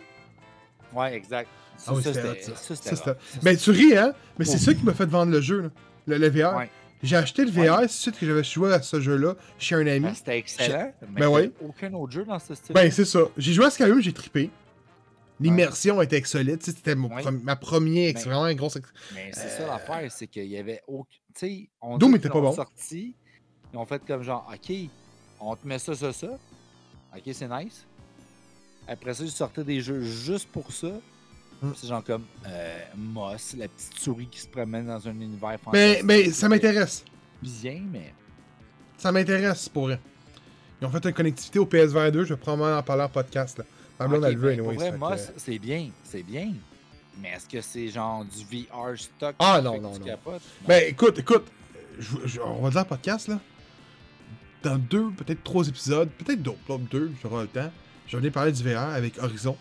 Ouais, 0.94 1.14
exact. 1.14 1.48
Ça, 1.76 1.90
Ah 1.92 1.94
oui, 1.94 2.02
ça, 2.02 2.12
c'était 2.12 2.42
ça, 2.42 2.74
c'était 2.76 2.96
Ça, 2.96 3.16
Ben, 3.42 3.56
tu 3.56 3.70
ris, 3.70 3.96
hein? 3.96 4.12
Mais 4.38 4.44
c'est 4.44 4.58
ça 4.58 4.74
qui 4.74 4.84
m'a 4.84 4.94
fait 4.94 5.06
vendre 5.06 5.30
le 5.32 5.40
jeu, 5.40 5.60
là. 5.62 5.68
Le, 6.06 6.18
le 6.18 6.28
VR. 6.28 6.56
Ouais. 6.56 6.70
J'ai 7.02 7.14
acheté 7.16 7.44
le 7.44 7.50
VR 7.52 7.88
suite 7.88 8.18
que 8.18 8.26
j'avais 8.26 8.42
joué 8.42 8.72
à 8.74 8.82
ce 8.82 9.00
jeu-là 9.00 9.36
chez 9.58 9.76
un 9.76 9.86
ami. 9.86 10.00
Ben, 10.00 10.14
C'était 10.14 10.38
excellent. 10.38 10.92
Mais 11.12 11.20
Ben 11.20 11.28
ouais. 11.28 11.52
aucun 11.60 11.92
autre 11.94 12.12
jeu 12.12 12.24
dans 12.24 12.38
ce 12.40 12.54
style. 12.56 12.74
Ben, 12.74 12.90
c'est 12.90 13.04
ça. 13.04 13.20
J'ai 13.36 13.52
joué 13.52 13.66
à 13.66 13.70
Skyrim, 13.70 14.00
j'ai 14.00 14.12
trippé. 14.12 14.50
L'immersion 15.40 16.02
était 16.02 16.22
solide. 16.24 16.60
C'était 16.62 16.94
Ouais. 16.94 17.22
ma 17.44 17.54
première, 17.54 18.12
c'est 18.16 18.24
vraiment 18.24 18.44
un 18.44 18.54
gros. 18.54 18.68
ex- 18.70 18.92
Mais 19.14 19.30
c'est 19.32 19.48
ça 19.50 19.66
l'affaire, 19.66 20.10
c'est 20.10 20.26
qu'il 20.26 20.46
y 20.46 20.56
avait 20.58 20.82
aucun. 20.88 21.08
Tu 21.34 21.46
sais, 21.46 21.68
on 21.80 21.96
Doom 21.98 22.16
était 22.16 22.28
pas 22.28 22.40
bon. 22.40 22.52
sorti, 22.52 23.14
ils 23.72 23.76
ont 23.76 23.84
fait 23.86 24.02
comme 24.04 24.22
genre, 24.24 24.50
OK, 24.52 24.76
on 25.38 25.54
te 25.54 25.64
met 25.68 25.78
ça, 25.78 25.94
ça, 25.94 26.12
ça. 26.12 26.26
OK, 26.26 27.22
c'est 27.32 27.48
nice. 27.48 27.86
Après 28.88 29.14
ça, 29.14 29.22
ils 29.24 29.30
sortaient 29.30 29.64
des 29.64 29.80
jeux 29.80 30.02
juste 30.02 30.48
pour 30.48 30.72
ça. 30.72 30.88
Hmm. 31.60 31.72
C'est 31.76 31.88
genre 31.88 32.02
comme 32.04 32.24
euh, 32.46 32.78
Moss, 32.96 33.54
la 33.58 33.68
petite 33.68 33.98
souris 33.98 34.28
qui 34.28 34.40
se 34.40 34.46
promène 34.48 34.86
dans 34.86 35.06
un 35.08 35.10
univers 35.12 35.50
Mais, 35.50 35.58
fantastique. 35.58 36.04
mais 36.04 36.22
Ben, 36.24 36.32
ça 36.32 36.48
m'intéresse. 36.48 37.04
Bien, 37.42 37.80
mais. 37.92 38.14
Ça 38.96 39.12
m'intéresse 39.12 39.68
pour 39.68 39.84
vrai. 39.84 40.00
Ils 40.80 40.86
ont 40.86 40.90
fait 40.90 41.04
une 41.04 41.12
connectivité 41.12 41.58
au 41.58 41.66
PSVR 41.66 42.12
2, 42.12 42.24
je 42.24 42.34
vais 42.34 42.40
probablement 42.40 42.78
en 42.78 42.82
parler 42.82 43.02
en 43.02 43.08
podcast. 43.08 43.58
Là. 43.58 43.64
Ma 43.98 44.06
blonde, 44.06 44.22
Ok, 44.22 44.28
elle 44.28 44.34
le 44.36 44.40
veut, 44.40 44.48
ben, 44.50 44.58
pour 44.58 44.68
anyways, 44.70 44.88
vrai, 44.90 44.92
que- 44.92 44.96
Moss, 45.00 45.32
c'est 45.36 45.58
bien, 45.58 45.90
c'est 46.04 46.22
bien. 46.22 46.52
Mais 47.20 47.30
est-ce 47.30 47.48
que 47.48 47.60
c'est 47.60 47.88
genre 47.88 48.24
du 48.24 48.44
VR 48.64 48.96
stock 48.96 49.34
Ah, 49.40 49.60
non, 49.60 49.80
non, 49.80 49.98
non. 49.98 50.04
capotes? 50.06 50.40
Ben 50.68 50.84
écoute, 50.88 51.18
écoute, 51.18 51.46
je- 51.98 52.16
je- 52.26 52.40
on 52.40 52.62
va 52.62 52.70
dire 52.70 52.80
en 52.82 52.84
podcast 52.84 53.26
là. 53.26 53.40
Dans 54.62 54.78
deux, 54.78 55.10
peut-être 55.10 55.42
trois 55.42 55.66
épisodes, 55.68 56.08
peut-être 56.10 56.42
d'autres, 56.42 56.78
deux, 56.90 57.10
j'aurai 57.22 57.42
le 57.42 57.48
temps. 57.48 57.70
J'en 58.08 58.22
ai 58.22 58.30
parlé 58.30 58.52
du 58.52 58.62
VR 58.62 58.78
avec 58.94 59.18
Horizon, 59.22 59.56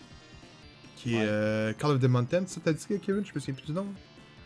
qui 0.95 1.15
est 1.15 1.25
euh, 1.25 1.73
Call 1.73 1.91
of 1.91 1.99
the 1.99 2.05
Mountain. 2.05 2.43
Ça 2.47 2.61
t'as 2.63 2.73
dit 2.73 2.85
que 2.85 2.93
Kevin, 2.95 3.25
je 3.25 3.33
me 3.33 3.39
souviens 3.39 3.53
plus 3.55 3.65
du 3.65 3.73
nom. 3.73 3.85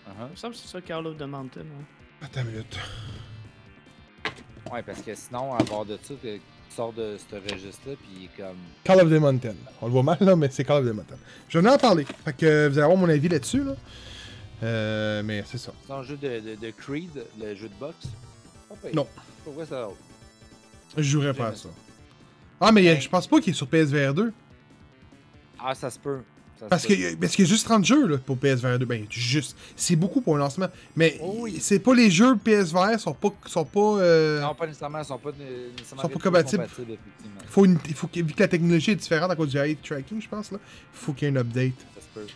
Uh-huh. 0.07 0.25
Il 0.27 0.31
me 0.31 0.35
semble 0.35 0.53
que 0.55 0.59
c'est 0.59 0.67
ça, 0.67 0.81
Call 0.81 1.05
of 1.07 1.17
the 1.17 1.21
Mountain. 1.23 1.61
ouais. 1.61 1.85
Attends 2.23 2.41
une 2.41 2.47
minute. 2.51 2.79
Ouais, 4.71 4.81
parce 4.83 5.01
que 5.01 5.13
sinon, 5.15 5.53
à 5.53 5.63
bord 5.63 5.85
de 5.85 5.97
ça, 6.01 6.13
tu 6.21 6.41
sors 6.69 6.93
de 6.93 7.17
ce 7.17 7.35
registre-là, 7.53 7.95
puis 8.01 8.29
comme. 8.37 8.57
Call 8.83 9.01
of 9.01 9.09
the 9.09 9.19
Mountain. 9.19 9.55
On 9.81 9.87
le 9.87 9.91
voit 9.91 10.03
mal 10.03 10.17
là, 10.21 10.35
mais 10.35 10.49
c'est 10.49 10.63
Call 10.63 10.83
of 10.83 10.89
the 10.89 10.95
Mountain. 10.95 11.17
Je 11.49 11.59
vais 11.59 11.69
en 11.69 11.77
parler. 11.77 12.05
Fait 12.25 12.33
que 12.33 12.67
vous 12.69 12.77
allez 12.77 12.83
avoir 12.83 12.97
mon 12.97 13.09
avis 13.09 13.29
là-dessus 13.29 13.63
là. 13.63 13.75
Euh, 14.63 15.23
mais 15.23 15.43
c'est 15.45 15.57
ça. 15.57 15.73
C'est 15.85 15.93
un 15.93 16.03
jeu 16.03 16.17
de, 16.17 16.39
de, 16.39 16.55
de 16.55 16.71
Creed, 16.71 17.23
le 17.39 17.55
jeu 17.55 17.67
de 17.67 17.73
boxe? 17.75 18.07
Non. 18.93 19.07
Pourquoi 19.43 19.65
ça 19.65 19.87
Je 20.95 21.01
jouerais 21.03 21.33
pas 21.33 21.47
à 21.47 21.55
ça. 21.55 21.69
Ah, 22.61 22.71
mais 22.71 22.83
Ben- 22.83 23.01
je 23.01 23.09
pense 23.09 23.27
pas 23.27 23.39
qu'il 23.41 23.51
est 23.53 23.55
sur 23.57 23.67
PSVR 23.67 24.13
2. 24.13 24.31
Ah, 25.59 25.75
ça 25.75 25.89
se 25.89 25.99
peut. 25.99 26.19
Ça 26.59 26.67
Parce 26.67 26.85
qu'il 26.85 26.99
y, 26.99 27.05
a- 27.05 27.09
y 27.11 27.45
juste 27.47 27.65
30 27.65 27.83
jeux 27.83 28.05
là, 28.05 28.17
pour 28.19 28.37
PSVR 28.37 28.77
2. 28.77 28.85
Ben, 28.85 29.05
juste. 29.09 29.57
C'est 29.75 29.95
beaucoup 29.95 30.21
pour 30.21 30.35
un 30.35 30.39
lancement. 30.39 30.67
Mais 30.95 31.17
Oh 31.19 31.37
oui. 31.39 31.57
c'est 31.59 31.79
pas 31.79 31.95
les 31.95 32.11
jeux 32.11 32.35
PSVR 32.35 32.99
sont 32.99 33.15
pas. 33.15 33.29
Sont 33.47 33.65
pas 33.65 33.79
euh, 33.97 34.41
Non, 34.41 34.53
pas 34.53 34.67
nécessairement, 34.67 34.99
ils 34.99 35.05
sont 35.05 35.17
pas 35.17 35.29
euh, 35.29 35.69
nécessairement 35.75 36.03
Sont 36.03 36.09
pas 36.09 36.19
compatibles. 36.19 36.67
faut 37.47 37.65
une, 37.65 37.79
faut 37.95 38.07
vu 38.13 38.23
que 38.25 38.39
la 38.39 38.47
technologie 38.47 38.91
est 38.91 38.95
différente 38.95 39.31
à 39.31 39.35
cause 39.35 39.49
du 39.49 39.57
eye 39.57 39.75
tracking, 39.75 40.21
je 40.21 40.29
pense, 40.29 40.51
là, 40.51 40.59
il 40.61 40.97
faut 40.99 41.13
qu'il 41.13 41.23
y 41.23 41.25
ait 41.27 41.29
une 41.31 41.37
update. 41.39 41.73
Ça 41.95 42.01
se 42.01 42.07
peut. 42.13 42.27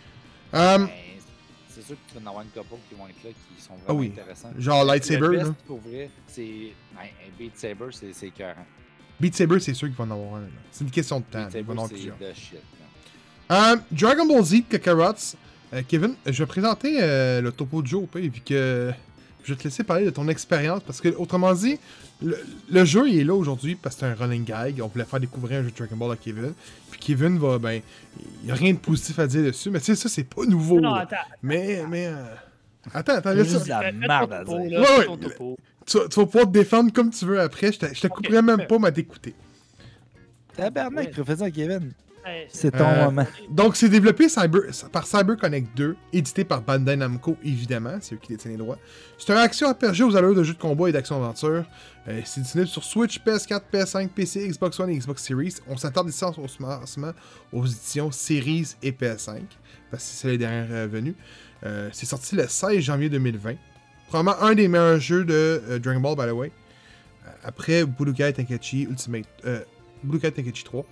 Euh, 0.56 0.78
Mais 0.80 1.18
c'est 1.70 1.84
sûr 1.86 1.96
que 1.96 2.12
tu 2.12 2.18
vas 2.20 2.26
en 2.26 2.30
avoir 2.32 2.44
une 2.44 2.50
couple 2.50 2.82
qui 2.90 2.96
vont 2.96 3.08
être 3.08 3.24
là, 3.24 3.30
qui 3.30 3.62
sont 3.62 3.74
vraiment 3.76 3.86
Ah 3.90 3.94
oui. 3.94 4.08
intéressants. 4.12 4.52
genre 4.58 4.82
Le 4.84 4.88
Lightsaber, 4.88 5.30
best, 5.30 5.44
là. 5.50 5.54
pour 5.68 5.80
vrai, 5.82 6.10
c'est. 6.28 6.72
Ben, 6.96 7.02
un 7.04 7.38
Beat 7.38 7.58
Saber, 7.60 7.86
c'est 7.92 8.12
c'est 8.14 8.28
écœurant. 8.28 8.66
Beat 9.20 9.36
Saber, 9.36 9.60
c'est 9.60 9.74
sûr 9.74 9.88
qu'il 9.88 9.96
va 9.96 10.04
en 10.04 10.12
avoir 10.12 10.36
un. 10.36 10.42
là. 10.42 10.48
C'est 10.72 10.84
une 10.84 10.92
question 10.92 11.20
de 11.20 11.26
temps. 11.32 11.46
Beat 11.46 11.56
Il 11.56 11.64
va 11.64 11.74
en 11.74 11.78
avoir 11.78 11.88
Saber, 11.88 11.96
plusieurs. 12.02 12.18
c'est 12.20 12.30
de 12.30 12.34
shit. 12.34 12.54
man. 13.50 13.58
Euh, 13.60 13.76
Dragon 13.92 14.26
Ball 14.26 14.44
Z 14.44 14.56
Kakarot. 14.70 15.14
Euh, 15.74 15.82
Kevin, 15.88 16.14
je 16.26 16.32
vais 16.44 16.46
présenter 16.46 16.98
euh, 17.02 17.42
le 17.42 17.52
topo 17.52 17.82
de 17.82 17.88
pire, 17.88 18.32
vu 18.32 18.42
que 18.46 18.92
je 19.44 19.54
vais 19.54 19.58
te 19.60 19.64
laisser 19.64 19.84
parler 19.84 20.06
de 20.06 20.10
ton 20.12 20.28
expérience. 20.28 20.82
Parce 20.86 21.02
que, 21.02 21.10
autrement 21.16 21.54
dit, 21.54 21.78
le, 22.22 22.38
le 22.70 22.86
jeu 22.86 23.10
il 23.10 23.20
est 23.20 23.24
là 23.24 23.34
aujourd'hui 23.34 23.76
parce 23.76 23.96
que 23.96 24.02
c'est 24.02 24.06
un 24.08 24.16
running 24.16 24.44
gag. 24.46 24.80
On 24.82 24.88
voulait 24.88 25.06
faire 25.06 25.20
découvrir 25.20 25.60
un 25.60 25.64
jeu 25.64 25.72
de 25.72 25.76
Dragon 25.76 25.96
Ball 25.98 26.12
à 26.14 26.16
Kevin. 26.18 26.54
Puis 26.92 27.00
Kevin 27.00 27.38
va, 27.40 27.58
ben, 27.58 27.82
il 28.42 28.46
n'y 28.46 28.52
a 28.52 28.56
rien 28.56 28.74
de 28.74 28.78
positif 28.80 29.18
à 29.20 29.28
dire 29.28 29.44
dessus. 29.44 29.70
Mais 29.70 29.80
tu 29.80 29.86
sais, 29.88 29.96
ça, 29.96 30.08
c'est 30.10 30.24
pas 30.24 30.46
nouveau. 30.46 30.80
Non, 30.80 30.94
attends. 30.94 31.16
Mais, 31.42 31.84
mais. 31.90 32.08
euh, 32.08 32.24
Attends, 32.94 33.14
attends, 33.16 33.32
laisse 33.34 33.58
ça. 33.58 33.82
la 33.82 33.92
merde 33.92 34.32
à 34.32 34.44
dire. 34.44 34.56
Ouais, 34.56 35.08
ouais. 35.08 35.56
Tu, 35.86 35.98
vas- 35.98 36.08
tu 36.08 36.20
vas 36.20 36.26
pouvoir 36.26 36.46
te 36.48 36.52
défendre 36.52 36.92
comme 36.92 37.10
tu 37.12 37.26
veux 37.26 37.40
après. 37.40 37.72
Je 37.72 37.80
te, 37.80 37.86
je 37.94 38.02
te 38.02 38.08
couperai 38.08 38.42
même 38.42 38.58
mais- 38.58 38.68
pas 38.68 38.80
ma 38.80 38.92
d'écouter. 38.92 39.34
Tabarnak, 40.56 41.06
Ouais. 41.08 41.12
professeur 41.12 41.52
Kevin. 41.52 41.92
Ouais, 42.26 42.48
C'est 42.52 42.72
ton 42.72 42.86
Euh, 42.86 43.06
moment. 43.06 43.28
Donc, 43.52 43.76
c'est 43.76 43.88
développé 43.90 44.28
cyber, 44.30 44.62
par 44.92 45.06
CyberConnect 45.06 45.78
2, 45.78 45.96
édité 46.12 46.44
par 46.44 46.62
Bandai 46.64 46.96
Namco, 46.96 47.38
évidemment, 47.44 47.98
c'est 48.02 48.16
eux 48.16 48.20
qui 48.20 48.30
détiennent 48.30 48.54
les 48.54 48.58
droits. 48.58 48.80
C'est 49.20 49.32
un 49.32 49.38
action 49.38 49.70
RPG 49.70 50.02
aux 50.04 50.16
allures 50.16 50.34
de 50.34 50.42
jeux 50.44 50.56
de 50.56 50.60
combat 50.60 50.90
et 50.90 50.92
d'action-aventure. 50.92 51.66
Euh, 52.08 52.22
c'est 52.26 52.42
disponible 52.42 52.68
sur 52.70 52.84
Switch, 52.84 53.20
PS4, 53.20 53.62
PS5, 53.72 54.10
PC, 54.10 54.48
Xbox 54.48 54.80
One 54.80 54.90
et 54.90 54.98
Xbox 54.98 55.22
Series. 55.24 55.56
On 55.68 55.78
s'attarde 55.78 56.10
ici 56.10 56.24
en 56.24 56.34
ce 56.34 56.40
moment 56.60 57.14
aux 57.54 57.66
éditions 57.68 58.10
Series 58.12 58.70
et 58.82 58.92
PS5, 58.92 59.42
parce 59.92 60.04
que 60.04 60.10
c'est 60.16 60.28
les 60.30 60.40
dernières 60.40 60.72
euh, 60.72 60.88
venues. 60.88 61.16
Euh, 61.64 61.90
c'est 61.94 62.08
sorti 62.08 62.36
le 62.36 62.48
16 62.48 62.80
janvier 62.80 63.10
2020. 63.10 63.54
Probablement 64.16 64.42
un 64.50 64.56
des 64.56 64.70
meilleurs 64.70 65.00
jeux 65.02 65.26
de 65.26 65.62
euh, 65.70 65.78
Dragon 65.80 66.00
Ball, 66.00 66.16
by 66.16 66.32
the 66.32 66.34
way. 66.34 66.52
Euh, 67.26 67.30
après 67.44 67.84
Budokai 67.86 68.32
Tenkaichi 68.32 68.84
Ultimate... 68.84 69.26
Euh, 69.46 69.60
Budokai 70.04 70.32
Tenkaichi 70.32 70.64
3. 70.64 70.86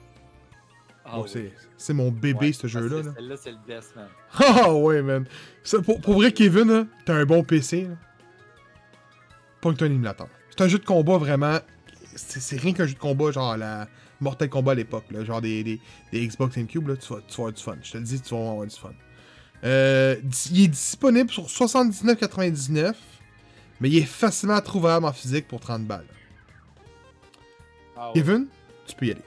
Ah 1.06 1.16
Donc, 1.16 1.30
oui. 1.34 1.50
c'est- 1.78 1.94
mon 1.94 2.12
bébé, 2.12 2.48
Ouais, 2.48 2.52
ce 2.54 2.68
jeu-là. 2.68 3.02
Celle-là, 3.16 3.36
c'est 3.42 3.52
le 3.52 3.58
best, 3.66 3.96
man. 3.96 4.08
Ah 4.40 4.74
ouais, 4.74 5.02
man. 5.02 5.26
Ça, 5.64 5.82
pour, 5.82 6.02
pour 6.02 6.16
vrai, 6.16 6.34
Kevin, 6.34 6.88
t'as 7.06 7.14
un 7.16 7.26
bon 7.26 7.44
PC. 7.44 7.84
Là. 7.84 7.96
Pas 9.62 9.72
que 9.72 9.78
t'as 9.78 9.86
un 9.86 9.92
émulateur. 9.92 10.28
C'est 10.50 10.62
un 10.62 10.68
jeu 10.68 10.80
de 10.80 10.86
combat 10.86 11.18
vraiment. 11.18 11.60
C'est 12.16 12.60
rien 12.60 12.74
qu'un 12.74 12.86
jeu 12.86 12.94
de 12.96 13.00
combat, 13.00 13.32
genre 13.32 13.56
la 13.56 13.88
Mortal 14.20 14.50
Kombat 14.50 14.74
à 14.74 14.76
l'époque, 14.76 15.06
genre 15.24 15.40
des, 15.42 15.64
des, 15.64 15.80
des 16.12 16.28
Xbox 16.28 16.56
GameCube, 16.58 16.88
là, 16.90 16.96
tu 16.98 17.14
vas, 17.14 17.20
tu 17.26 17.36
vas 17.38 17.44
avoir 17.44 17.54
du 17.54 17.64
fun. 17.64 17.76
Je 17.82 17.92
te 17.94 17.98
le 17.98 18.04
dis, 18.04 18.20
tu 18.22 18.36
vas 18.36 18.50
avoir 18.52 18.66
du 18.68 18.76
fun. 18.76 18.92
Euh, 19.64 20.18
il 20.52 20.64
est 20.66 20.68
disponible 20.68 21.30
sur 21.32 21.46
79,99, 21.46 22.94
mais 23.80 23.90
il 23.90 23.98
est 23.98 24.06
facilement 24.06 24.60
trouvable 24.62 25.06
en 25.06 25.14
physique 25.14 25.48
pour 25.48 25.60
30 25.60 25.84
balles. 25.86 26.06
Ah 27.96 28.08
ouais. 28.08 28.14
Kevin, 28.16 28.48
tu 28.88 28.96
peux 28.96 29.06
y 29.08 29.12
aller. 29.12 29.22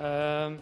Euh, 0.00 0.56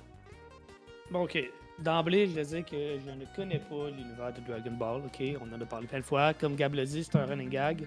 Bon, 1.11 1.25
ok. 1.25 1.39
D'emblée, 1.79 2.27
je 2.29 2.33
vais 2.33 2.45
dire 2.45 2.65
que 2.65 2.99
je 3.05 3.11
ne 3.11 3.25
connais 3.37 3.59
pas 3.59 3.91
l'univers 3.91 4.33
de 4.33 4.41
Dragon 4.41 4.71
Ball. 4.73 5.03
Ok, 5.07 5.23
on 5.41 5.53
en 5.55 5.61
a 5.61 5.67
parlé 5.67 5.87
plein 5.87 5.99
de 6.01 6.05
fois. 6.05 6.33
Comme 6.33 6.55
Gab 6.57 6.75
l'a 6.75 6.85
dit, 6.85 7.05
c'est 7.05 7.17
un 7.17 7.27
running 7.27 7.49
gag. 7.51 7.87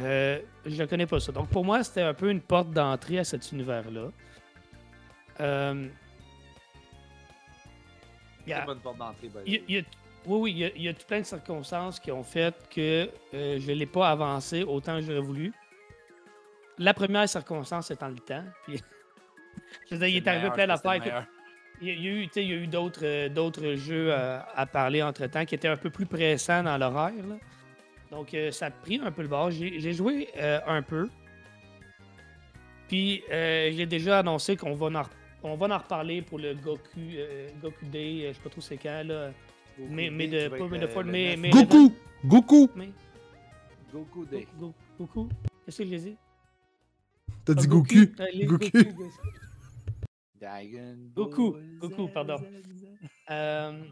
Euh, 0.00 0.40
je 0.66 0.82
ne 0.82 0.86
connais 0.86 1.06
pas 1.06 1.18
ça. 1.20 1.32
Donc, 1.32 1.48
pour 1.48 1.64
moi, 1.64 1.82
c'était 1.84 2.02
un 2.02 2.14
peu 2.14 2.30
une 2.30 2.40
porte 2.40 2.70
d'entrée 2.70 3.18
à 3.20 3.24
cet 3.24 3.50
univers-là. 3.52 4.10
Euh, 5.40 5.88
bonne 8.66 8.80
porte 8.80 8.98
d'entrée, 8.98 9.30
il 9.46 9.62
y 9.68 9.72
y 9.74 9.78
a- 9.78 9.82
oui, 10.28 10.38
oui, 10.40 10.50
il 10.52 10.58
y, 10.58 10.64
a, 10.64 10.70
il 10.76 10.82
y 10.82 10.88
a 10.88 10.94
tout 10.94 11.06
plein 11.06 11.20
de 11.20 11.26
circonstances 11.26 11.98
qui 11.98 12.12
ont 12.12 12.22
fait 12.22 12.54
que 12.70 13.10
euh, 13.34 13.58
je 13.58 13.70
ne 13.70 13.76
l'ai 13.76 13.86
pas 13.86 14.10
avancé 14.10 14.62
autant 14.62 14.96
que 14.96 15.02
j'aurais 15.02 15.20
voulu. 15.20 15.52
La 16.78 16.94
première 16.94 17.28
circonstance 17.28 17.90
étant 17.90 18.08
le 18.08 18.18
temps. 18.18 18.44
Puis, 18.64 18.80
je 19.90 19.94
veux 19.94 19.98
dire, 19.98 20.08
il 20.08 20.16
est 20.16 20.28
arrivé 20.28 20.50
plein 20.50 20.66
d'affaires. 20.66 21.26
Il 21.80 21.88
y 21.88 21.90
a, 21.90 21.94
il 21.94 22.04
y 22.04 22.52
a 22.52 22.56
eu, 22.56 22.66
d'autres, 22.66 23.04
euh, 23.04 23.76
jeux 23.76 24.12
à 24.12 24.66
parler 24.66 25.02
entre-temps 25.02 25.44
qui 25.44 25.54
étaient 25.54 25.68
un 25.68 25.76
peu 25.76 25.90
plus 25.90 26.06
pressants 26.06 26.62
dans 26.62 26.76
l'horaire. 26.76 27.12
Donc, 28.10 28.34
euh, 28.34 28.50
ça 28.50 28.66
a 28.66 28.70
pris 28.70 29.00
un 29.02 29.10
peu 29.10 29.22
le 29.22 29.28
bord. 29.28 29.50
J'ai, 29.50 29.92
joué 29.92 30.28
un 30.66 30.82
peu. 30.82 31.08
Puis, 32.88 33.22
euh, 33.30 33.70
j'ai 33.72 33.86
déjà 33.86 34.20
annoncé 34.20 34.56
qu'on 34.56 34.74
va 34.74 35.00
en, 35.00 35.02
on 35.42 35.56
va 35.56 35.74
en 35.74 35.78
reparler 35.78 36.22
pour 36.22 36.38
le 36.38 36.54
Goku, 36.54 36.98
euh, 36.98 37.48
Goku 37.62 37.84
Day, 37.84 38.28
je 38.28 38.32
sais 38.32 38.42
pas 38.42 38.50
trop 38.50 38.60
c'est 38.62 38.78
quand, 38.78 39.02
là. 39.04 39.30
Goku 39.78 39.90
Mais- 39.92 40.10
de- 40.10 40.14
qui 40.26 40.48
va 40.48 40.50
pas- 40.50 40.56
être 40.56 40.68
mais 40.70 40.78
de 40.78 40.86
le- 40.86 40.88
fois, 40.92 41.02
le 41.04 41.12
mais- 41.12 41.36
9. 41.36 41.40
mais- 41.40 41.50
Goku! 41.50 41.92
Goku! 42.24 42.70
Mais, 42.74 42.90
Goku 43.92 44.24
Day. 44.26 44.46
Go- 44.58 44.74
Go- 44.98 45.06
Goku, 45.06 45.28
qu'est-ce 45.64 45.78
que 45.82 45.88
j'ai 45.88 45.98
dit? 45.98 46.16
T'as 47.44 47.54
dit 47.54 47.66
Ah, 47.66 47.70
Goku. 47.70 47.94
Goku. 48.46 48.68
Goku. 51.14 51.56
Goku, 51.80 52.08
pardon. 52.08 52.36
Euh, 53.30 53.82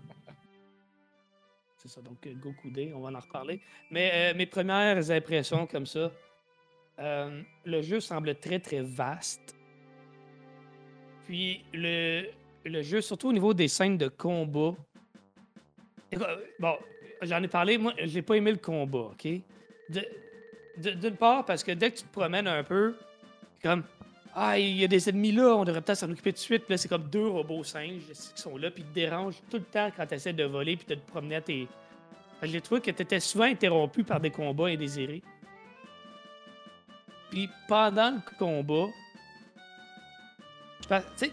C'est 1.78 1.89
ça, 1.89 2.01
donc 2.01 2.26
euh, 2.26 2.34
Goku 2.34 2.70
Day, 2.70 2.93
on 2.95 3.01
va 3.01 3.11
en 3.16 3.20
reparler. 3.20 3.61
Mais 3.91 4.11
euh, 4.12 4.34
mes 4.37 4.47
premières 4.47 5.09
impressions 5.11 5.66
comme 5.68 5.87
ça, 5.87 6.11
euh, 6.99 7.43
le 7.64 7.80
jeu 7.82 8.01
semble 8.01 8.34
très 8.37 8.59
très 8.59 8.80
vaste. 8.82 9.55
Puis 11.26 11.64
le, 11.72 12.26
le 12.64 12.82
jeu, 12.82 13.01
surtout 13.01 13.28
au 13.28 13.32
niveau 13.32 13.55
des 13.55 13.68
scènes 13.68 13.99
de 13.99 14.09
combat. 14.09 14.74
Bon, 16.59 16.76
j'en 17.22 17.42
ai 17.42 17.48
parlé, 17.48 17.78
moi 17.78 17.92
j'ai 17.98 18.22
pas 18.22 18.34
aimé 18.34 18.52
le 18.52 18.59
combat, 18.59 19.11
ok? 19.12 19.28
D'une 20.78 21.16
part, 21.16 21.44
parce 21.44 21.64
que 21.64 21.72
dès 21.72 21.90
que 21.90 21.98
tu 21.98 22.04
te 22.04 22.12
promènes 22.12 22.46
un 22.46 22.62
peu, 22.62 22.94
comme 23.62 23.82
ah, 24.38 24.59
il 24.59 24.76
y 24.76 24.84
a 24.84 24.88
des 24.88 25.09
ennemis 25.09 25.32
là, 25.32 25.57
on 25.57 25.64
devrait 25.64 25.80
peut-être 25.80 25.98
s'en 25.98 26.11
occuper 26.11 26.30
tout 26.30 26.36
de 26.36 26.40
suite. 26.40 26.64
Puis 26.64 26.74
là, 26.74 26.76
c'est 26.76 26.88
comme 26.88 27.04
deux 27.04 27.26
robots 27.26 27.64
singes 27.64 28.02
qui 28.12 28.42
sont 28.42 28.59
là, 28.59 28.70
puis 28.70 28.82
ils 28.82 28.90
te 28.90 28.94
dérangent 28.94 29.40
tout 29.50 29.57
le 29.57 29.64
temps 29.64 29.90
quand 29.96 30.07
tu 30.07 30.14
essaies 30.14 30.34
de 30.34 30.44
voler 30.44 30.76
puis 30.76 30.86
de 30.86 30.94
te 30.94 31.11
promener 31.11 31.36
à 31.36 31.40
tes. 31.40 31.66
J'ai 32.42 32.61
trouvé 32.61 32.82
que 32.82 32.90
tu 32.90 33.02
étais 33.02 33.18
souvent 33.18 33.44
interrompu 33.44 34.04
par 34.04 34.20
des 34.20 34.30
combats 34.30 34.66
indésirés. 34.66 35.22
Puis 37.30 37.48
pendant 37.66 38.11
le 38.11 38.36
combat, 38.38 38.92
tu 40.82 40.94
sais, 41.16 41.32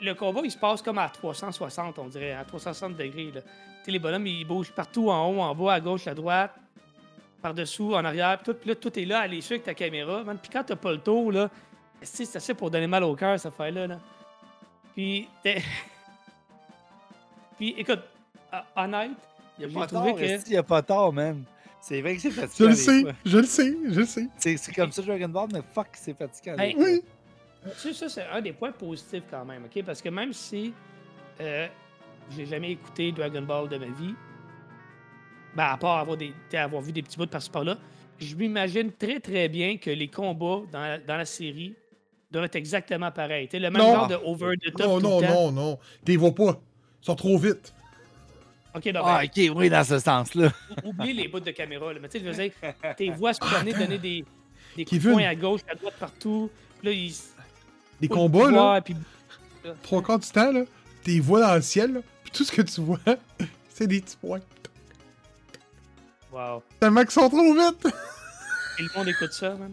le 0.00 0.14
combat, 0.14 0.40
il 0.44 0.50
se 0.50 0.58
passe 0.58 0.82
comme 0.82 0.98
à 0.98 1.08
360, 1.08 1.98
on 1.98 2.06
dirait, 2.06 2.32
à 2.32 2.44
360 2.44 2.96
degrés. 2.96 3.32
Là. 3.32 3.40
Tu 3.86 3.92
sais, 3.92 3.98
les 3.98 3.98
bonhommes, 4.00 4.26
ils 4.26 4.44
bougent 4.44 4.72
partout, 4.72 5.10
en 5.10 5.28
haut, 5.30 5.40
en 5.40 5.54
bas, 5.54 5.74
à 5.74 5.80
gauche, 5.80 6.08
à 6.08 6.14
droite, 6.14 6.50
par-dessous, 7.40 7.94
en 7.94 8.04
arrière, 8.04 8.36
puis 8.38 8.52
tout, 8.52 8.58
puis 8.58 8.68
là, 8.70 8.74
tout 8.74 8.98
est 8.98 9.04
là, 9.04 9.20
à 9.20 9.28
suivre 9.28 9.44
avec 9.52 9.62
ta 9.62 9.74
caméra. 9.74 10.24
Man. 10.24 10.36
Puis 10.42 10.50
quand 10.52 10.64
t'as 10.64 10.74
pas 10.74 10.90
le 10.90 10.98
tour, 10.98 11.30
là, 11.30 11.48
c'est 12.02 12.24
c'est 12.24 12.38
assez 12.38 12.52
pour 12.52 12.68
donner 12.68 12.88
mal 12.88 13.04
au 13.04 13.14
cœur, 13.14 13.38
cette 13.38 13.52
affaire-là. 13.52 13.86
Là. 13.86 14.00
Puis, 14.92 15.28
t'es- 15.40 15.62
Puis, 17.56 17.74
écoute, 17.78 18.00
à- 18.50 18.66
honnête, 18.76 19.12
Il 19.58 19.68
n'y 19.68 19.76
a 19.76 19.78
pas 19.80 19.86
trouvé 19.86 20.10
tort, 20.10 20.18
que... 20.44 20.50
y 20.50 20.56
a 20.56 20.62
pas 20.64 20.82
tort, 20.82 21.12
man. 21.12 21.44
C'est 21.80 22.00
vrai 22.00 22.16
que 22.16 22.22
c'est 22.22 22.30
Je 22.32 22.40
fatigant. 22.40 22.68
le 22.68 22.74
des 22.74 22.80
sais, 22.80 23.04
je 23.24 23.38
le 23.38 23.44
sais, 23.46 23.76
je 23.88 24.00
le 24.00 24.06
sais. 24.06 24.28
C'est 24.56 24.74
comme 24.74 24.90
ça 24.90 25.02
Dragon 25.02 25.28
Ball, 25.28 25.48
mais 25.52 25.60
fuck, 25.72 25.86
c'est 25.92 26.18
fatigant. 26.18 26.58
Hey. 26.58 26.74
Oui. 26.76 27.02
Tu 27.64 27.70
sais, 27.78 27.92
ça, 27.94 28.08
c'est 28.08 28.26
un 28.26 28.40
des 28.40 28.52
points 28.52 28.72
positifs 28.72 29.22
quand 29.30 29.44
même, 29.44 29.64
OK? 29.66 29.84
Parce 29.84 30.02
que 30.02 30.08
même 30.08 30.32
si 30.32 30.74
euh, 31.40 31.68
j'ai 32.34 32.46
jamais 32.46 32.72
écouté 32.72 33.12
Dragon 33.12 33.42
Ball 33.42 33.68
de 33.68 33.76
ma 33.78 33.86
vie, 33.86 34.14
ben, 35.54 35.64
à 35.64 35.76
part 35.76 35.98
avoir, 35.98 36.16
des, 36.16 36.32
avoir 36.54 36.82
vu 36.82 36.92
des 36.92 37.02
petits 37.02 37.16
bouts 37.16 37.26
par-ci 37.26 37.50
par-là, 37.50 37.78
je 38.18 38.34
m'imagine 38.34 38.92
très 38.92 39.20
très 39.20 39.48
bien 39.48 39.76
que 39.76 39.90
les 39.90 40.08
combats 40.08 40.62
dans 40.72 40.80
la, 40.80 40.98
dans 40.98 41.16
la 41.16 41.24
série 41.24 41.74
doivent 42.30 42.44
être 42.46 42.56
exactement 42.56 43.10
pareils. 43.10 43.48
T'sais, 43.48 43.58
le 43.58 43.70
même 43.70 43.80
Non. 43.82 43.94
genre 43.94 44.08
de 44.08 44.14
over 44.24 44.56
the 44.56 44.72
top. 44.74 44.86
Non, 44.86 45.00
tout 45.00 45.06
non, 45.08 45.20
le 45.20 45.26
temps. 45.26 45.32
non, 45.32 45.52
non. 45.52 45.78
T'es 46.04 46.16
vois 46.16 46.34
pas. 46.34 46.60
Ils 47.02 47.06
sont 47.06 47.14
trop 47.14 47.38
vite. 47.38 47.72
OK, 48.74 48.84
non, 48.86 49.00
Ah, 49.04 49.22
ben, 49.22 49.50
ok, 49.50 49.56
oui, 49.56 49.70
dans 49.70 49.84
ce 49.84 49.98
sens-là. 49.98 50.50
ou- 50.84 50.88
oublie 50.90 51.12
les 51.14 51.28
bouts 51.28 51.40
de 51.40 51.50
caméra. 51.52 51.92
Là. 51.92 51.98
Mais 52.02 52.08
tu 52.08 52.18
sais, 52.18 52.24
je 52.24 52.30
veux 52.30 52.36
dire, 52.42 52.52
tes 52.96 53.10
voix 53.10 53.32
se 53.32 53.38
promener, 53.40 53.72
donner 53.72 53.98
des, 53.98 54.24
des 54.76 54.84
coups 54.84 55.02
de 55.02 55.12
poing 55.12 55.24
à 55.24 55.34
gauche, 55.34 55.60
à 55.70 55.74
droite, 55.74 55.94
partout. 55.98 56.50
Puis 56.80 56.88
là, 56.88 56.92
ils. 56.92 57.12
Poussent 58.08 58.08
combats, 58.08 58.50
là, 58.50 58.82
trois 59.82 60.02
quarts 60.02 60.18
du 60.18 60.28
temps, 60.28 60.52
là, 60.52 60.64
t'es 61.02 61.18
vois 61.18 61.40
dans 61.40 61.54
le 61.54 61.62
ciel, 61.62 61.92
là, 61.94 62.00
tout 62.36 62.44
ce 62.44 62.52
que 62.52 62.62
tu 62.62 62.80
vois, 62.80 62.98
c'est 63.68 63.86
des 63.86 64.00
petits 64.00 64.16
points. 64.16 64.40
Wow. 66.32 66.62
Tellement 66.80 67.02
qu'ils 67.02 67.10
sont 67.12 67.28
trop 67.28 67.54
vite. 67.54 67.86
Et 68.78 68.82
le 68.82 68.88
monde 68.98 69.08
écoute 69.08 69.32
ça, 69.32 69.54
man. 69.54 69.72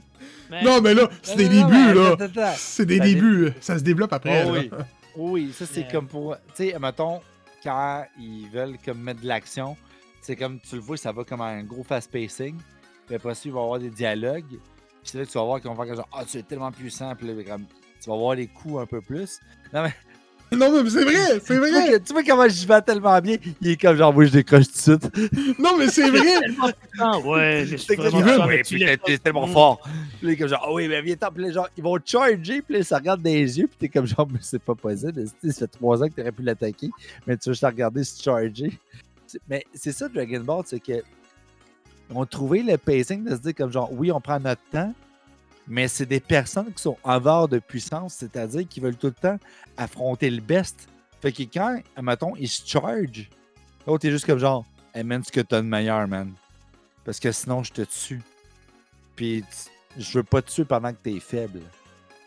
Mais- 0.50 0.64
Non, 0.64 0.80
mais 0.80 0.94
là, 0.94 1.10
c'est 1.22 1.36
des 1.36 1.50
Non, 1.50 1.62
non, 1.62 1.68
débuts, 1.68 1.86
mais 1.88 1.94
là. 2.42 2.56
C'est 2.58 2.86
des 2.86 2.98
Ça 3.00 3.04
dé- 3.04 3.16
débuts. 3.16 3.54
Ça 3.60 3.78
se 3.78 3.84
développe 3.84 4.14
après. 4.14 4.46
Oh 4.48 4.52
oui. 4.54 4.70
Oui, 5.16 5.54
ça 5.54 5.66
c'est 5.68 5.82
Mais- 5.82 5.92
comme 5.92 6.08
pour. 6.08 6.36
Tu 6.56 6.72
sais, 6.72 6.80
mettons, 6.80 7.22
quand 7.64 8.04
ils 8.18 8.50
veulent 8.50 8.78
comme 8.84 9.00
mettre 9.00 9.22
de 9.22 9.28
l'action, 9.28 9.78
c'est 10.22 10.36
comme 10.36 10.60
tu 10.60 10.74
le 10.76 10.82
vois, 10.82 10.98
ça 10.98 11.12
va 11.12 11.24
comme 11.24 11.42
un 11.42 11.62
gros 11.64 11.84
fast 11.84 12.10
pacing. 12.12 12.58
Puis 13.06 13.16
après 13.16 13.36
ça, 13.36 13.42
il 13.46 13.52
va 13.52 13.60
y 13.60 13.64
avoir 13.64 13.80
des 13.80 13.90
dialogues. 13.92 14.48
Puis 14.48 14.60
c'est 15.04 15.20
là 15.20 15.26
que 15.26 15.30
tu 15.30 15.38
vas 15.38 15.44
voir 15.44 15.60
qu'ils 15.62 15.70
vont 15.70 15.76
faire 15.76 15.86
comme 15.86 15.96
genre 15.98 16.10
Ah, 16.12 16.24
tu 16.26 16.38
es 16.40 16.42
tellement 16.44 16.72
puissant. 16.72 17.14
Puis 17.16 17.28
là, 17.28 17.44
comme, 17.44 17.66
tu 18.02 18.10
vas 18.10 18.16
voir 18.16 18.34
les 18.36 18.48
coups 18.48 18.82
un 18.82 18.86
peu 18.88 19.02
plus. 19.02 19.40
Non, 19.72 19.84
mais 19.84 19.94
Non, 20.58 20.84
mais 20.84 20.90
c'est 20.90 21.04
vrai, 21.04 21.40
c'est 21.40 21.54
tu 21.54 21.58
vois, 21.58 21.70
vrai. 21.70 21.92
que- 21.92 21.98
tu 21.98 22.14
vois 22.14 22.24
comment 22.24 22.48
j'y 22.48 22.66
vais 22.66 22.82
tellement 22.82 23.20
bien. 23.22 23.38
Il 23.62 23.72
est 23.72 23.82
comme 23.82 23.96
genre, 23.98 24.14
moi 24.14 24.26
je 24.26 24.32
décroche 24.32 24.66
tout 24.68 24.96
de 24.96 25.00
suite. 25.00 25.60
Non, 25.60 25.78
mais 25.78 25.88
c'est 25.90 26.10
vrai. 26.10 26.22
Ouais, 27.26 27.66
je 27.68 27.76
suis 27.78 27.88
C'est 27.88 27.96
vraiment 27.96 28.46
ouais, 28.46 28.62
t'es- 28.64 29.18
tellement 29.18 29.48
fort. 29.48 29.80
Puis 29.82 29.92
là, 29.92 30.08
il 30.22 30.30
est 30.32 30.38
comme 30.38 30.48
genre, 30.50 30.64
ah 30.66 30.72
oui, 30.74 30.88
mais 30.88 31.02
viens-t'en. 31.02 31.32
Puis 31.32 31.44
là, 31.46 31.52
genre, 31.52 31.70
ils 31.78 31.84
vont 31.84 31.98
charger. 32.04 32.62
Puis 32.62 32.78
là, 32.78 32.84
ça 32.84 32.98
regarde 32.98 33.22
dans 33.22 33.30
les 33.32 33.60
yeux. 33.60 33.68
Puis 33.68 33.78
t'es 33.80 33.90
comme 33.90 34.06
genre, 34.06 34.28
mais 34.32 34.40
c'est 34.42 34.62
pas 34.62 34.76
possible. 34.76 35.26
Ça 35.44 35.52
fait 35.54 35.68
trois 35.68 36.02
ans 36.04 36.08
que 36.08 36.14
t'aurais 36.14 36.32
pu 36.32 36.44
l'attaquer? 36.44 36.90
Mais 37.28 37.38
tu 37.38 37.50
veux 37.50 37.54
juste 37.54 37.64
la 37.64 37.70
regarder 37.70 38.04
se 38.04 38.22
charger. 38.22 38.78
Mais 39.50 39.66
c'est 39.74 39.92
ça, 39.92 40.08
Dragon 40.10 40.42
Ball, 40.42 40.64
c'est 40.66 40.80
que. 40.80 41.02
Ont 42.14 42.26
trouvé 42.26 42.62
le 42.62 42.78
pacing 42.78 43.24
de 43.24 43.32
se 43.32 43.42
dire 43.42 43.56
comme 43.56 43.72
genre, 43.72 43.90
oui, 43.92 44.12
on 44.12 44.22
prend 44.22 44.40
notre 44.40 44.62
temps. 44.72 44.94
Mais 45.68 45.88
c'est 45.88 46.06
des 46.06 46.20
personnes 46.20 46.74
qui 46.74 46.82
sont 46.82 46.98
avares 47.04 47.48
de 47.48 47.60
puissance, 47.60 48.16
c'est-à-dire 48.16 48.68
qui 48.68 48.80
veulent 48.80 48.98
tout 48.98 49.08
le 49.08 49.14
temps 49.14 49.38
affronter 49.78 50.30
le 50.30 50.42
best. 50.42 50.88
Fait 51.22 51.32
que 51.32 51.44
quand, 51.44 51.82
mettons, 52.02 52.36
ils 52.36 52.50
se 52.50 52.68
charge, 52.68 53.30
l'autre 53.88 54.02
t'es 54.02 54.12
juste 54.12 54.26
comme 54.26 54.40
genre, 54.40 54.66
man, 55.04 55.24
ce 55.24 55.32
que 55.32 55.42
t'as 55.42 55.62
de 55.62 55.68
meilleur, 55.68 56.08
man. 56.08 56.34
Parce 57.06 57.20
que 57.20 57.32
sinon, 57.32 57.64
je 57.64 57.72
te 57.72 57.82
tue. 57.82 58.22
Puis 59.16 59.44
je 59.98 60.18
veux 60.18 60.24
pas 60.24 60.42
te 60.42 60.52
tuer 60.52 60.66
pendant 60.66 60.92
que 60.92 60.98
t'es 61.02 61.20
faible. 61.20 61.62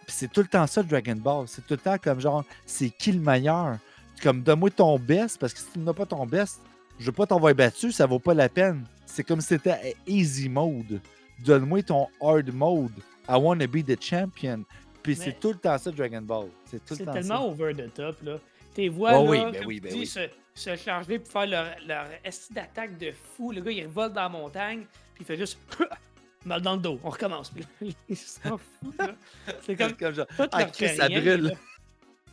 Puis 0.07 0.15
c'est 0.17 0.33
tout 0.33 0.41
le 0.41 0.47
temps 0.47 0.67
ça, 0.67 0.83
Dragon 0.83 1.17
Ball. 1.17 1.47
C'est 1.49 1.67
tout 1.67 1.75
le 1.75 1.79
temps 1.79 1.99
comme 1.99 2.21
genre, 2.21 2.45
c'est 2.65 2.91
qui 2.91 3.13
le 3.13 3.21
meilleur? 3.21 3.79
Comme 4.23 4.43
donne-moi 4.43 4.71
ton 4.71 4.99
best, 4.99 5.39
parce 5.39 5.53
que 5.53 5.59
si 5.59 5.67
tu 5.73 5.79
n'as 5.81 5.93
pas 5.93 6.07
ton 6.07 6.25
best, 6.25 6.61
je 6.99 7.07
veux 7.07 7.13
pas 7.13 7.27
t'envoyer 7.27 7.55
battu, 7.55 7.93
ça 7.93 8.07
vaut 8.07 8.19
pas 8.19 8.33
la 8.33 8.49
peine. 8.49 8.85
C'est 9.05 9.25
comme 9.25 9.41
si 9.41 9.49
c'était 9.49 9.95
easy 10.07 10.49
mode. 10.49 11.01
Donne-moi 11.45 11.83
ton 11.83 12.07
hard 12.21 12.51
mode. 12.55 12.93
I 13.29 13.37
wanna 13.37 13.67
be 13.67 13.85
the 13.85 14.01
champion. 14.01 14.65
Puis 15.03 15.17
Mais- 15.19 15.25
c'est 15.25 15.41
tout 15.41 15.53
le 15.53 15.59
temps 15.59 15.79
ça, 15.79 15.91
Dragon 15.91 16.23
Ball. 16.23 16.49
C'est 16.65 16.79
tout 16.85 16.95
le 16.95 16.97
C'est 16.97 17.05
temps 17.05 17.13
tellement 17.13 17.37
ça. 17.37 17.43
over 17.43 17.75
the 17.75 17.93
top, 17.95 18.17
là. 18.25 18.39
Tes 18.75 18.89
voix, 18.89 19.19
Oh 19.19 19.25
là, 19.25 19.31
oui, 19.31 19.39
ben 19.39 19.53
comme 19.59 19.67
oui, 19.69 19.75
tu 19.77 19.81
ben 19.83 19.93
dis, 19.93 19.99
oui. 20.01 20.07
se, 20.07 20.21
se 20.55 20.77
charger 20.77 21.19
pour 21.19 21.33
faire 21.33 21.47
leur, 21.47 21.67
leur 21.87 22.07
esti 22.25 22.53
d'attaque 22.53 22.99
de 22.99 23.13
fou. 23.13 23.53
Le 23.53 23.61
gars, 23.63 23.71
il 23.71 23.85
revole 23.87 24.13
dans 24.13 24.23
la 24.23 24.29
montagne, 24.29 24.85
puis 25.15 25.23
il 25.23 25.27
fait 25.27 25.37
juste 25.37 25.59
mal 26.45 26.61
dans 26.61 26.75
le 26.75 26.81
dos. 26.81 27.01
On 27.03 27.09
recommence. 27.11 27.51
Puis 27.51 27.65
là, 27.81 27.89
il 28.09 28.17
s'en 28.17 28.59
fout, 28.59 28.99
là. 28.99 29.15
C'est 29.63 29.77
comme 29.77 29.93
comme 29.99 30.15
genre, 30.15 30.27
ah, 30.53 30.65
Chris, 30.65 30.89
ça 30.97 31.07
rien, 31.07 31.21
brûle. 31.21 31.41
là. 31.43 31.51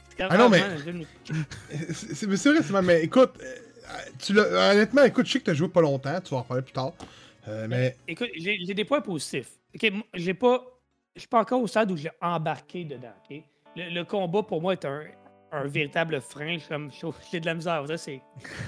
C'est 0.09 0.17
comme, 0.17 0.27
Ah 0.31 0.37
non, 0.37 0.49
mais- 0.49 0.63
C'est 1.93 2.13
c'est- 2.15 2.27
mais 2.27 2.37
c'est 2.37 2.49
vrai, 2.51 2.61
c'est 2.61 2.71
vrai, 2.71 2.81
mais 2.81 3.03
écoute, 3.03 3.31
euh, 3.41 3.55
tu 4.19 4.33
l'as- 4.33 4.71
honnêtement, 4.73 5.03
écoute, 5.03 5.25
je 5.27 5.31
sais 5.33 5.39
que 5.39 5.45
t'as 5.45 5.53
joué 5.53 5.69
pas 5.69 5.81
longtemps, 5.81 6.19
tu 6.21 6.31
vas 6.31 6.37
en 6.37 6.43
parler 6.43 6.63
plus 6.63 6.73
tard. 6.73 6.93
Euh, 7.47 7.67
mais 7.69 7.95
Écoute, 8.07 8.29
j'ai 8.35 8.57
j'ai 8.65 8.73
des 8.73 8.85
points 8.85 9.01
positifs. 9.01 9.49
OK, 9.75 9.91
moi, 9.91 10.03
j'ai 10.13 10.33
pas. 10.33 10.63
Je 11.15 11.21
suis 11.21 11.27
pas 11.29 11.41
encore 11.41 11.61
au 11.61 11.67
stade 11.67 11.91
où 11.91 11.97
j'ai 11.97 12.09
embarqué 12.21 12.83
dedans. 12.85 13.13
Le, 13.75 13.89
le 13.89 14.03
combat 14.03 14.43
pour 14.43 14.61
moi 14.61 14.73
est 14.73 14.85
un, 14.85 15.03
un 15.51 15.63
véritable 15.65 16.19
frein. 16.21 16.57
Comme- 16.67 16.89
J'ai 17.31 17.39
de 17.39 17.45
la 17.45 17.53
misère. 17.53 17.83
C'est 17.97 18.21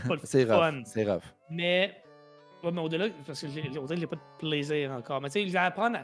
pas 0.08 0.14
le 0.16 0.20
fun. 0.48 0.82
C'est 0.86 1.04
rough. 1.04 1.22
Mais, 1.50 1.94
ouais, 2.64 2.72
mais 2.72 2.82
au-delà, 2.82 3.08
parce 3.26 3.42
que 3.42 3.48
j'ai, 3.50 3.64
pas 4.08 4.16
de 4.16 4.22
plaisir 4.38 4.92
encore. 4.92 5.22
Mais 5.22 5.30
tu 5.30 5.34
sais, 5.42 5.48
je 5.48 5.52
vais 5.54 5.58
apprendre 5.60 6.00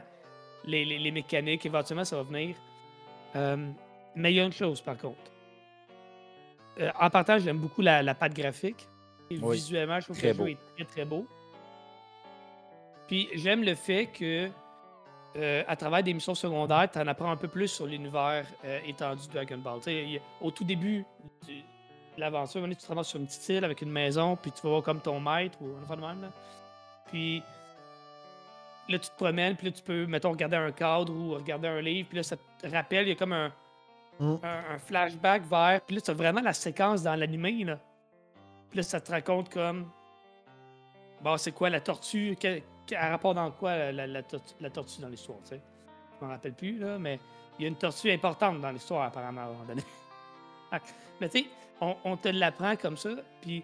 les, 0.64 0.84
les- 0.84 0.98
les 0.98 1.10
mécaniques, 1.12 1.64
éventuellement, 1.66 2.04
ça 2.04 2.16
va 2.16 2.22
venir. 2.22 2.56
Euh, 3.36 3.70
mais 4.16 4.32
il 4.32 4.36
y 4.36 4.40
a 4.40 4.44
une 4.44 4.52
chose, 4.52 4.80
par 4.80 4.96
contre. 4.98 5.16
Euh, 6.80 6.90
en 7.00 7.10
partant, 7.10 7.38
j'aime 7.38 7.58
beaucoup 7.58 7.82
la, 7.82 8.02
la 8.02 8.14
patte 8.14 8.34
graphique. 8.34 8.88
Et 9.30 9.38
Oui. 9.38 9.56
Visuellement, 9.56 10.00
je 10.00 10.04
trouve 10.06 10.18
Très 10.18 10.32
que 10.32 10.38
le 10.38 10.44
jeu 10.46 10.50
est 10.52 10.58
très, 10.76 10.84
très 10.84 11.04
beau. 11.04 11.26
Puis, 13.06 13.28
j'aime 13.34 13.62
le 13.62 13.74
fait 13.74 14.06
que, 14.06 14.48
euh, 15.36 15.62
à 15.66 15.76
travers 15.76 16.02
des 16.02 16.12
missions 16.14 16.34
secondaires, 16.34 16.88
tu 16.90 16.98
en 16.98 17.06
apprends 17.06 17.30
un 17.30 17.36
peu 17.36 17.48
plus 17.48 17.68
sur 17.68 17.86
l'univers 17.86 18.44
euh, 18.64 18.80
étendu 18.86 19.26
de 19.28 19.32
Dragon 19.32 19.58
Ball. 19.58 19.80
Au 20.40 20.50
tout 20.50 20.64
début 20.64 21.04
de 21.48 22.20
l'aventure, 22.20 22.62
tu 22.68 22.76
te 22.76 23.02
sur 23.02 23.18
une 23.20 23.26
petite 23.26 23.48
île 23.48 23.64
avec 23.64 23.80
une 23.82 23.90
maison, 23.90 24.36
puis 24.36 24.52
tu 24.52 24.60
vas 24.62 24.70
voir 24.70 24.82
comme 24.82 25.00
ton 25.00 25.18
maître 25.20 25.56
ou 25.62 25.76
un 25.78 25.82
enfant 25.82 25.96
de 25.96 26.00
même. 26.00 26.22
Là. 26.22 26.28
Puis 27.06 27.42
là, 28.88 28.98
tu 28.98 29.08
te 29.08 29.16
promènes, 29.16 29.56
puis 29.56 29.66
là, 29.68 29.72
tu 29.72 29.82
peux, 29.82 30.06
mettons, 30.06 30.30
regarder 30.32 30.56
un 30.56 30.72
cadre 30.72 31.12
ou 31.12 31.34
regarder 31.34 31.68
un 31.68 31.80
livre, 31.80 32.08
puis 32.08 32.16
là, 32.18 32.22
ça 32.22 32.36
te 32.36 32.66
rappelle, 32.68 33.06
il 33.06 33.10
y 33.10 33.12
a 33.12 33.16
comme 33.16 33.32
un, 33.32 33.52
Mm. 34.20 34.36
un, 34.42 34.74
un 34.74 34.78
flashback 34.78 35.42
vers. 35.44 35.80
Puis 35.80 35.96
là, 35.96 36.02
tu 36.02 36.10
as 36.10 36.14
vraiment 36.14 36.42
la 36.42 36.52
séquence 36.52 37.02
dans 37.02 37.14
l'animé, 37.14 37.64
là. 37.64 37.78
Puis 38.68 38.76
là, 38.76 38.82
ça 38.82 39.00
te 39.00 39.10
raconte 39.10 39.48
comme. 39.48 39.90
Bon, 41.22 41.36
c'est 41.38 41.50
quoi 41.52 41.70
la 41.70 41.80
tortue? 41.80 42.36
Que- 42.38 42.60
Elle 42.90 43.10
rapport 43.10 43.34
dans 43.34 43.50
quoi 43.50 43.92
la, 43.92 44.22
tortue, 44.22 45.00
dans 45.00 45.08
l'histoire, 45.08 45.38
tu 45.42 45.50
sais 45.50 45.60
Je 46.18 46.24
m'en 46.24 46.32
rappelle 46.32 46.54
plus, 46.54 46.78
là, 46.78 46.98
mais 46.98 47.18
il 47.58 47.62
y 47.62 47.64
a 47.66 47.68
une 47.68 47.76
tortue 47.76 48.10
importante 48.10 48.60
dans 48.60 48.70
l'histoire, 48.70 49.02
apparemment, 49.04 49.42
à 49.42 49.44
un 49.44 49.48
moment 49.48 49.64
donné. 49.64 49.82
Mais 51.20 51.28
tu 51.28 51.40
sais, 51.40 51.46
on, 51.80 52.16
te 52.16 52.28
l'apprend 52.28 52.74
comme 52.76 52.96
ça, 52.96 53.10
puis 53.40 53.62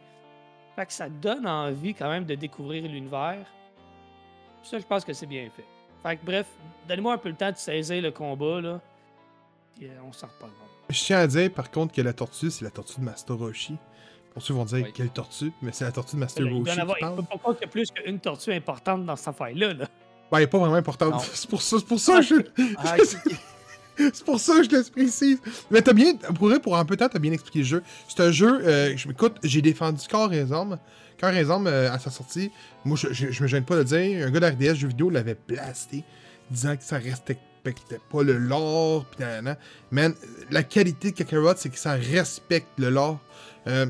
fait 0.77 0.87
que 0.87 0.93
ça 0.93 1.09
donne 1.09 1.47
envie 1.47 1.95
quand 1.95 2.09
même 2.09 2.25
de 2.25 2.35
découvrir 2.35 2.83
l'univers. 2.85 3.45
Ça, 4.62 4.79
je 4.79 4.85
pense 4.85 5.05
que 5.05 5.12
c'est 5.12 5.27
bien 5.27 5.49
fait. 5.51 5.64
Fait 6.03 6.16
que 6.16 6.25
bref, 6.25 6.47
donnez-moi 6.87 7.14
un 7.14 7.19
peu 7.19 7.31
le 7.31 7.35
temps 7.35 7.51
de 7.51 7.57
saisir 7.57 8.03
le 8.03 8.11
combat, 8.11 8.61
là. 8.61 8.81
Puis 9.75 9.87
euh, 9.87 9.93
on 10.07 10.12
s'en 10.12 10.27
reparlera. 10.27 10.64
je 10.89 11.05
tiens 11.05 11.19
à 11.19 11.27
dire 11.27 11.53
par 11.53 11.71
contre 11.71 11.95
que 11.95 12.03
la 12.03 12.12
tortue, 12.12 12.51
c'est 12.51 12.64
la 12.64 12.71
tortue 12.71 13.01
de 13.01 13.05
Master 13.05 13.37
Roshi. 13.37 13.77
Pour 14.33 14.43
ceux 14.43 14.55
qui 14.55 14.59
vont 14.59 14.64
dire 14.64 14.85
Oui. 14.85 14.93
quelle 14.95 15.11
tortue, 15.11 15.53
mais 15.62 15.72
c'est 15.72 15.85
la 15.85 15.93
tortue 15.93 16.16
de 16.16 16.20
Master 16.20 16.45
Roshi 16.47 16.70
en 16.70 16.83
avoir, 16.83 16.97
qui 16.97 17.03
il 17.03 17.07
parle. 17.07 17.16
peut 17.16 17.22
pas 17.22 17.39
croire 17.39 17.57
qu'il 17.57 17.66
y 17.66 17.68
a 17.68 17.72
plus 17.72 17.91
qu'une 17.91 18.18
tortue 18.20 18.53
importante 18.53 19.05
dans 19.07 19.16
cette 19.16 19.29
affaire-là. 19.29 19.74
Là. 19.74 19.89
Ben, 20.31 20.39
elle 20.39 20.45
est 20.45 20.47
pas 20.47 20.59
vraiment 20.59 20.74
importante. 20.74 21.20
C'est 21.35 21.49
pour 21.49 21.62
ça, 21.62 21.76
c'est 21.79 21.87
pour 21.87 21.99
ça 21.99 22.16
que 22.20 22.22
je. 22.22 22.35
Ah. 22.76 22.97
C'est 24.12 24.24
pour 24.24 24.39
ça 24.39 24.55
que 24.59 24.62
je 24.64 24.70
le 24.70 24.83
précise. 24.93 25.39
Mais 25.70 25.83
t'as 25.83 25.93
bien, 25.93 26.14
pour, 26.14 26.53
pour 26.61 26.76
un 26.76 26.85
peu 26.85 26.95
de 26.95 27.01
temps, 27.01 27.09
t'as 27.09 27.18
bien 27.18 27.33
expliqué 27.33 27.61
le 27.61 27.64
jeu. 27.64 27.83
C'est 28.09 28.20
un 28.20 28.31
jeu, 28.31 28.61
euh, 28.64 28.97
je 28.97 29.09
m'écoute, 29.09 29.37
j'ai 29.43 29.61
défendu 29.61 30.01
corps 30.09 30.33
et 30.33 30.41
âme. 30.53 30.79
Corps 31.20 31.31
et 31.31 31.51
âme 31.51 31.66
euh, 31.66 31.91
à 31.93 31.99
sa 31.99 32.11
sortie. 32.11 32.53
Moi, 32.85 32.97
je, 32.97 33.12
je, 33.12 33.33
je 33.33 33.43
me 33.43 33.49
gêne 33.49 33.64
pas 33.64 33.74
de 33.74 33.81
le 33.81 33.85
dire. 33.87 34.26
Un 34.26 34.31
gars 34.31 34.39
d'RDS 34.39 34.76
jeux 34.76 34.89
vidéo 34.89 35.11
l'avait 35.11 35.37
blasté, 35.49 36.05
disant 36.51 36.76
que 36.76 36.85
ça 36.85 36.99
respectait 36.99 37.99
pas 38.12 38.22
le 38.22 38.39
lore. 38.39 39.05
Pis 39.07 39.20
nanana. 39.20 39.59
Man, 39.91 40.14
la 40.51 40.62
qualité 40.62 41.11
de 41.11 41.16
Kakarot, 41.16 41.55
c'est 41.57 41.70
que 41.70 41.79
ça 41.79 41.95
respecte 41.95 42.68
le 42.79 42.91
lore. 42.91 43.18
Euh, 43.66 43.87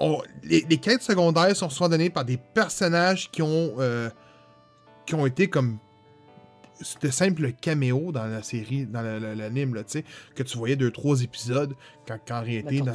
on- 0.00 0.22
les, 0.42 0.64
les 0.68 0.78
quêtes 0.78 1.02
secondaires 1.02 1.54
sont 1.54 1.68
souvent 1.70 1.88
données 1.88 2.10
par 2.10 2.24
des 2.24 2.36
personnages 2.38 3.30
qui 3.30 3.42
ont, 3.42 3.74
euh, 3.78 4.10
qui 5.06 5.14
ont 5.14 5.26
été 5.26 5.48
comme 5.48 5.78
c'était 6.82 7.10
simple 7.10 7.52
caméo 7.52 8.10
dans 8.10 8.24
la 8.24 8.42
série, 8.42 8.86
dans 8.86 9.02
l'anime, 9.02 9.74
là, 9.74 9.84
tu 9.84 9.98
sais, 9.98 10.04
que 10.34 10.42
tu 10.42 10.56
voyais 10.56 10.76
deux, 10.76 10.90
trois 10.90 11.20
épisodes, 11.22 11.74
quand, 12.08 12.18
quand 12.26 12.38
en 12.38 12.42
réalité, 12.42 12.80
dans- 12.80 12.92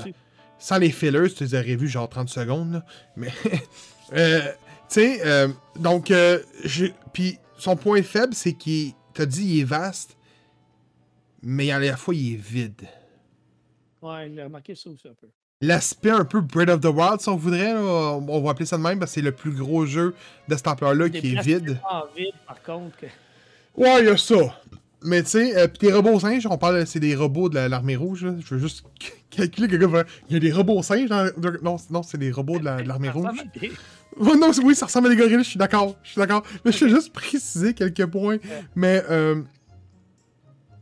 sans 0.58 0.78
les 0.80 0.90
fillers, 0.90 1.30
tu 1.32 1.44
les 1.44 1.54
aurais 1.54 1.76
vus 1.76 1.88
genre 1.88 2.10
30 2.10 2.30
secondes, 2.30 2.74
là. 2.74 2.86
Mais, 3.16 3.28
euh, 4.14 4.42
tu 4.42 4.48
sais, 4.88 5.22
euh, 5.28 5.50
donc, 5.80 6.10
euh, 6.10 6.40
puis 7.14 7.38
son 7.58 7.76
point 7.76 8.02
faible, 8.02 8.34
c'est 8.34 8.54
qu'il, 8.54 8.94
t'as 9.14 9.28
dit, 9.28 9.46
il 9.46 9.60
est 9.62 9.66
vaste, 9.66 10.18
mais 11.44 11.70
à 11.70 11.78
la 11.78 11.96
fois, 11.96 12.16
il 12.16 12.34
est 12.34 12.38
vide. 12.38 12.88
Ouais, 14.02 14.32
il 14.32 14.40
a 14.40 14.46
remarqué 14.46 14.74
ça 14.74 14.90
aussi 14.90 15.08
un 15.08 15.14
peu. 15.14 15.28
L'aspect 15.66 16.10
un 16.12 16.26
peu 16.26 16.42
Breath 16.42 16.70
of 16.70 16.82
the 16.82 16.86
Wild, 16.86 17.22
si 17.22 17.30
on 17.30 17.36
voudrait, 17.38 17.74
là, 17.74 17.82
on 17.82 18.42
va 18.42 18.52
appeler 18.52 18.66
ça 18.66 18.78
de 18.78 18.82
même, 18.84 19.00
parce 19.00 19.12
que 19.12 19.16
c'est 19.16 19.22
le 19.22 19.32
plus 19.32 19.52
gros 19.52 19.86
jeu 19.86 20.14
de 20.48 20.56
cette 20.56 20.68
ampleur-là 20.68 21.10
qui 21.10 21.36
est 21.36 21.42
vide. 21.42 21.78
vides, 22.16 22.32
par 22.48 22.62
contre. 22.64 22.98
Que... 22.98 23.06
Ouais, 23.76 24.00
il 24.02 24.06
y 24.06 24.10
a 24.10 24.18
ça. 24.18 24.36
Mais 25.04 25.22
tu 25.24 25.30
sais, 25.30 25.56
euh, 25.58 25.68
pis 25.68 25.80
tes 25.80 25.94
robots 25.94 26.20
singes, 26.20 26.48
on 26.50 26.58
parle, 26.58 26.86
c'est 26.88 27.00
des 27.00 27.16
robots 27.16 27.48
de 27.50 27.56
la- 27.56 27.70
l'armée 27.70 27.96
rouge. 27.96 28.26
là. 28.26 28.34
Je 28.44 28.56
veux 28.56 28.60
juste 28.62 28.84
calculer 29.30 29.68
que 29.68 29.86
va- 29.86 30.04
Il 30.30 30.34
y 30.34 30.38
a 30.38 30.40
des 30.40 30.52
robots 30.52 30.82
singes 30.82 31.10
dans. 31.10 31.30
Non, 31.62 31.78
non 31.90 32.02
c'est 32.04 32.18
des 32.18 32.32
robots 32.32 32.58
de 32.60 32.66
la- 32.66 32.82
de 32.82 32.88
l'armée 32.88 33.10
rouge. 33.10 33.28
des- 33.60 33.72
non, 34.20 34.52
oui, 34.64 34.74
ça 34.76 34.86
ressemble 34.86 35.08
à 35.08 35.10
des 35.12 35.16
gorilles, 35.18 35.38
je 35.40 35.50
suis 35.50 35.60
d'accord. 35.60 35.96
Je 36.04 36.12
suis 36.12 36.20
d'accord. 36.20 36.44
Mais 36.64 36.72
je 36.72 36.86
vais 36.86 36.92
juste 36.92 37.12
préciser 37.14 37.74
quelques 37.74 38.06
points. 38.06 38.38
Mais, 38.76 39.04
euh... 39.10 39.42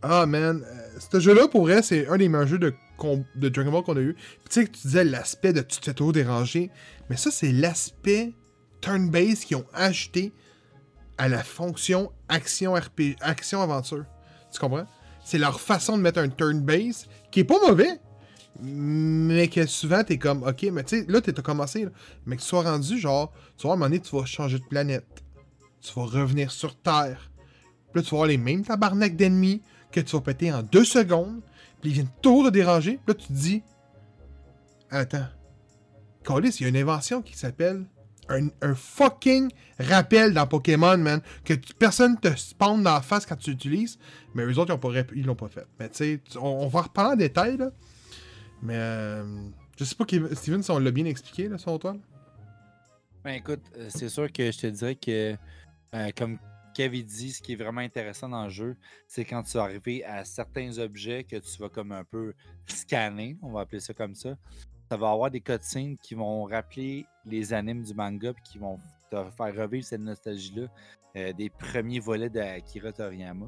Ah, 0.02 0.26
man. 0.26 0.62
euh, 0.66 1.00
ce 1.12 1.20
jeu-là, 1.20 1.48
pour 1.48 1.62
vrai, 1.64 1.82
c'est 1.82 2.08
un 2.08 2.18
des 2.18 2.28
meilleurs 2.30 2.48
jeux 2.48 2.60
de, 2.60 2.74
de 3.36 3.50
Dragon 3.50 3.72
Ball 3.72 3.84
qu'on 3.84 3.98
a 3.98 4.02
eu. 4.02 4.16
Tu 4.16 4.22
sais 4.50 4.66
que 4.66 4.72
tu 4.72 4.88
disais 4.88 5.04
l'aspect 5.04 5.54
de 5.54 5.62
tu 5.62 5.80
te 5.80 5.86
fais 5.86 5.94
toujours 5.94 6.14
déranger. 6.14 6.72
Mais 7.10 7.18
ça, 7.18 7.32
c'est 7.32 7.52
l'aspect 7.52 8.34
turn-based 8.82 9.46
qu'ils 9.46 9.58
ont 9.58 9.66
ajouté 9.74 10.34
à 11.18 11.30
la 11.30 11.44
fonction 11.44 12.12
action 12.28 12.74
RPG, 12.74 13.16
action-aventure. 13.22 14.06
Tu 14.52 14.60
comprends? 14.60 14.86
C'est 15.24 15.38
leur 15.38 15.62
façon 15.62 15.98
de 15.98 16.02
mettre 16.02 16.20
un 16.20 16.30
turn-based 16.30 17.08
qui 17.32 17.42
est 17.42 17.46
pas 17.46 17.60
mauvais. 17.66 18.00
Mais 18.62 19.48
que 19.48 19.66
souvent, 19.66 20.04
t'es 20.04 20.20
comme, 20.20 20.44
ok, 20.44 20.64
mais 20.72 20.84
tu 20.84 21.00
sais, 21.00 21.06
là, 21.08 21.22
t'as 21.22 21.32
commencé, 21.42 21.88
mais 22.26 22.36
que 22.36 22.42
tu 22.42 22.48
sois 22.48 22.62
rendu, 22.62 23.00
genre, 23.00 23.34
tu 23.58 23.64
vois, 23.64 23.72
à 23.72 23.74
un 23.74 23.78
moment 23.78 23.90
donné, 23.90 24.00
tu 24.00 24.16
vas 24.16 24.26
changer 24.26 24.60
de 24.60 24.64
planète. 24.66 25.24
Tu 25.82 25.92
vas 25.96 26.06
revenir 26.06 26.52
sur 26.52 26.76
Terre. 26.76 27.32
Puis 27.92 28.02
là, 28.02 28.04
tu 28.04 28.12
vas 28.12 28.18
avoir 28.18 28.28
les 28.28 28.38
mêmes 28.38 28.64
tabarnak 28.64 29.16
d'ennemis 29.16 29.62
que 29.92 30.00
tu 30.00 30.16
vas 30.16 30.22
péter 30.22 30.52
en 30.52 30.62
deux 30.62 30.86
secondes. 30.86 31.42
Ils 31.84 31.92
viennent 31.92 32.10
toujours 32.22 32.46
te 32.46 32.50
déranger. 32.52 33.00
Là, 33.08 33.14
tu 33.14 33.28
te 33.28 33.34
dis, 33.34 33.64
attends, 34.90 35.28
Callis, 36.24 36.58
il 36.60 36.64
y 36.64 36.66
a 36.66 36.70
une 36.70 36.78
invention 36.78 37.22
qui 37.22 37.38
s'appelle 37.38 37.86
un, 38.30 38.74
fucking 38.74 39.52
rappel 39.80 40.34
dans 40.34 40.48
Pokémon, 40.48 40.98
man, 40.98 41.22
que 41.44 41.54
tu- 41.54 41.74
personne 41.74 42.18
te 42.18 42.34
spawn 42.36 42.82
dans 42.82 42.94
la 42.94 43.02
face 43.02 43.26
quand 43.26 43.36
tu 43.36 43.52
l'utilises. 43.52 44.00
Mais 44.34 44.44
eux 44.44 44.58
autres, 44.58 44.78
ils 45.14 45.26
l'ont 45.26 45.36
pas 45.36 45.50
fait. 45.50 45.68
Mais 45.80 45.90
tu 45.90 45.98
sais, 45.98 46.22
on, 46.38 46.48
on 46.48 46.68
va 46.68 46.84
reparler 46.84 47.14
en 47.14 47.18
détail, 47.18 47.58
là. 47.58 47.72
Mais 48.62 48.78
euh, 48.78 49.26
je 49.78 49.84
sais 49.84 49.96
pas, 49.96 50.06
Steven, 50.36 50.64
si 50.64 50.72
on 50.72 50.80
l'a 50.80 50.92
bien 50.92 51.06
expliqué, 51.06 51.50
là, 51.50 51.58
toi. 51.58 51.98
Ben 53.24 53.32
écoute, 53.36 53.62
euh, 53.78 53.88
c'est 53.90 54.10
sûr 54.10 54.32
que 54.32 54.52
je 54.52 54.58
te 54.58 54.68
dirais 54.68 54.96
que, 54.96 55.36
euh, 55.96 56.10
comme 56.18 56.40
Kevin 56.74 57.06
dit, 57.06 57.32
ce 57.32 57.42
qui 57.42 57.54
est 57.54 57.56
vraiment 57.56 57.82
intéressant 57.82 58.30
dans 58.30 58.44
le 58.44 58.50
jeu, 58.50 58.76
c'est 59.08 59.26
quand 59.26 59.44
tu 59.44 59.58
vas 59.58 59.64
arriver 59.64 60.04
à 60.06 60.26
certains 60.26 60.78
objets 60.80 61.24
que 61.24 61.38
tu 61.38 61.58
vas 61.60 61.70
comme 61.70 61.92
un 61.92 62.04
peu 62.04 62.34
scanner, 62.66 63.38
on 63.42 63.52
va 63.52 63.62
appeler 63.62 63.80
ça 63.80 63.94
comme 63.94 64.16
ça. 64.16 64.36
Ça 64.90 64.98
va 64.98 65.12
avoir 65.12 65.32
des 65.32 65.42
cutscenes 65.42 65.98
qui 65.98 66.16
vont 66.16 66.44
rappeler 66.44 67.06
les 67.26 67.54
animes 67.54 67.84
du 67.84 67.94
manga 67.94 68.34
puis 68.34 68.44
qui 68.44 68.58
vont 68.58 68.80
te 69.10 69.24
faire 69.32 69.56
revivre 69.56 69.86
cette 69.86 70.02
nostalgie-là 70.02 70.68
euh, 71.16 71.34
des 71.34 71.50
premiers 71.50 72.00
volets 72.00 72.30
d'Akira 72.30 72.92
Toriyama. 72.92 73.46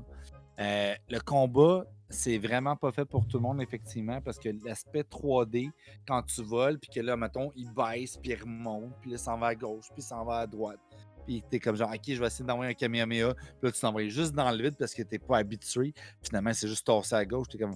Euh, 0.59 0.93
le 1.09 1.19
combat, 1.19 1.85
c'est 2.09 2.37
vraiment 2.37 2.75
pas 2.75 2.91
fait 2.91 3.05
pour 3.05 3.27
tout 3.27 3.37
le 3.37 3.43
monde, 3.43 3.61
effectivement, 3.61 4.21
parce 4.21 4.37
que 4.37 4.49
l'aspect 4.63 5.01
3D, 5.01 5.69
quand 6.07 6.21
tu 6.23 6.43
voles, 6.43 6.79
puis 6.79 6.89
que 6.93 6.99
là, 6.99 7.17
mettons, 7.17 7.51
il 7.55 7.71
baisse, 7.73 8.17
puis 8.17 8.31
il 8.31 8.41
remonte, 8.41 8.93
puis 9.01 9.11
là, 9.11 9.17
s'en 9.17 9.37
va 9.37 9.47
à 9.47 9.55
gauche, 9.55 9.85
puis 9.93 10.01
s'en 10.01 10.23
va 10.23 10.39
à 10.39 10.47
droite. 10.47 10.79
Puis 11.25 11.43
t'es 11.49 11.59
comme 11.59 11.75
genre, 11.75 11.91
ok, 11.91 12.01
je 12.07 12.19
vais 12.19 12.27
essayer 12.27 12.45
d'envoyer 12.45 12.71
un 12.71 12.73
Kamehameha. 12.73 13.33
Puis 13.33 13.43
là, 13.63 13.71
tu 13.71 13.79
t'envoies 13.79 14.07
juste 14.09 14.33
dans 14.33 14.49
le 14.51 14.63
vide 14.63 14.75
parce 14.77 14.93
que 14.93 15.03
t'es 15.03 15.19
pas 15.19 15.37
habitué. 15.37 15.93
Finalement, 16.21 16.53
c'est 16.53 16.67
juste 16.67 16.85
torsé 16.85 17.15
à 17.15 17.25
gauche. 17.25 17.47
T'es 17.49 17.57
comme, 17.57 17.75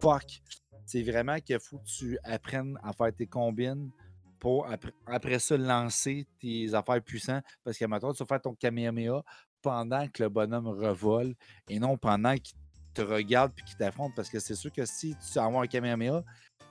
fuck. 0.00 0.40
C'est 0.84 1.02
vraiment 1.02 1.38
qu'il 1.38 1.58
faut 1.60 1.78
que 1.78 1.84
tu 1.84 2.18
apprennes 2.24 2.78
à 2.82 2.92
faire 2.92 3.14
tes 3.14 3.26
combines 3.26 3.90
pour 4.38 4.66
après, 5.06 5.38
ça 5.38 5.56
lancer 5.56 6.26
tes 6.40 6.72
affaires 6.74 7.02
puissantes. 7.02 7.44
Parce 7.64 7.76
que 7.76 7.84
maintenant, 7.84 8.12
tu 8.12 8.22
vas 8.22 8.26
faire 8.26 8.40
ton 8.40 8.54
Kamehameha 8.54 9.22
pendant 9.60 10.06
que 10.08 10.22
le 10.22 10.28
bonhomme 10.28 10.68
revole 10.68 11.34
et 11.68 11.78
non 11.78 11.96
pendant 11.96 12.34
qu'il 12.36 12.56
te 12.94 13.02
regarde 13.02 13.52
puis 13.54 13.64
qu'il 13.64 13.76
t'affronte. 13.76 14.12
Parce 14.14 14.30
que 14.30 14.38
c'est 14.38 14.54
sûr 14.54 14.72
que 14.72 14.86
si 14.86 15.14
tu 15.32 15.38
envoies 15.38 15.64
un 15.64 15.66
Kamehameha, 15.66 16.22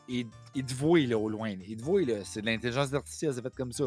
il, 0.08 0.28
il 0.56 0.66
te 0.66 0.74
voit 0.74 1.00
là, 1.02 1.18
au 1.18 1.30
loin. 1.30 1.50
Il 1.50 1.78
te 1.78 1.84
voit, 1.84 2.02
là. 2.02 2.24
C'est 2.24 2.42
de 2.42 2.46
l'intelligence 2.46 2.94
artificielle, 2.94 3.34
c'est 3.34 3.42
fait 3.42 3.56
comme 3.56 3.72
ça. 3.72 3.86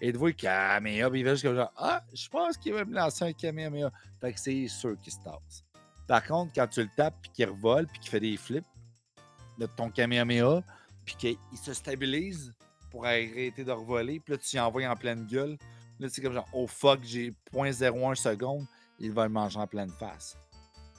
Et 0.00 0.12
te 0.12 0.18
voit 0.18 0.32
Kamehameha, 0.32 1.10
puis 1.10 1.20
il 1.20 1.24
va 1.24 1.32
juste 1.32 1.44
comme 1.44 1.56
genre 1.56 1.72
Ah, 1.76 2.02
je 2.12 2.28
pense 2.28 2.56
qu'il 2.56 2.74
va 2.74 2.84
me 2.84 2.94
lancer 2.94 3.24
un 3.24 3.32
Kamehameha. 3.32 3.90
Fait 4.20 4.32
que 4.32 4.40
c'est 4.40 4.66
sûr 4.68 4.98
qu'il 5.00 5.12
se 5.12 5.18
tasse. 5.20 5.64
Par 6.06 6.24
contre, 6.24 6.52
quand 6.54 6.66
tu 6.66 6.82
le 6.82 6.90
tapes 6.96 7.14
puis 7.22 7.30
qu'il 7.30 7.48
revole 7.48 7.86
puis 7.86 7.98
qu'il 8.00 8.10
fait 8.10 8.20
des 8.20 8.36
flips 8.36 8.64
de 9.58 9.66
ton 9.66 9.90
Kamehameha, 9.90 10.62
puis 11.04 11.16
qu'il 11.16 11.58
se 11.58 11.72
stabilise 11.72 12.52
pour 12.90 13.06
arrêter 13.06 13.64
de 13.64 13.72
revoler, 13.72 14.20
puis 14.20 14.34
là, 14.34 14.38
tu 14.38 14.56
y 14.56 14.60
envoies 14.60 14.86
en 14.86 14.96
pleine 14.96 15.26
gueule. 15.26 15.56
Là, 16.00 16.08
c'est 16.10 16.20
comme 16.20 16.32
genre, 16.32 16.48
oh 16.52 16.66
fuck, 16.66 17.00
j'ai 17.02 17.32
0.01 17.52 18.14
seconde, 18.16 18.66
il 18.98 19.12
va 19.12 19.24
le 19.24 19.30
manger 19.30 19.58
en 19.58 19.66
pleine 19.66 19.90
face. 19.90 20.36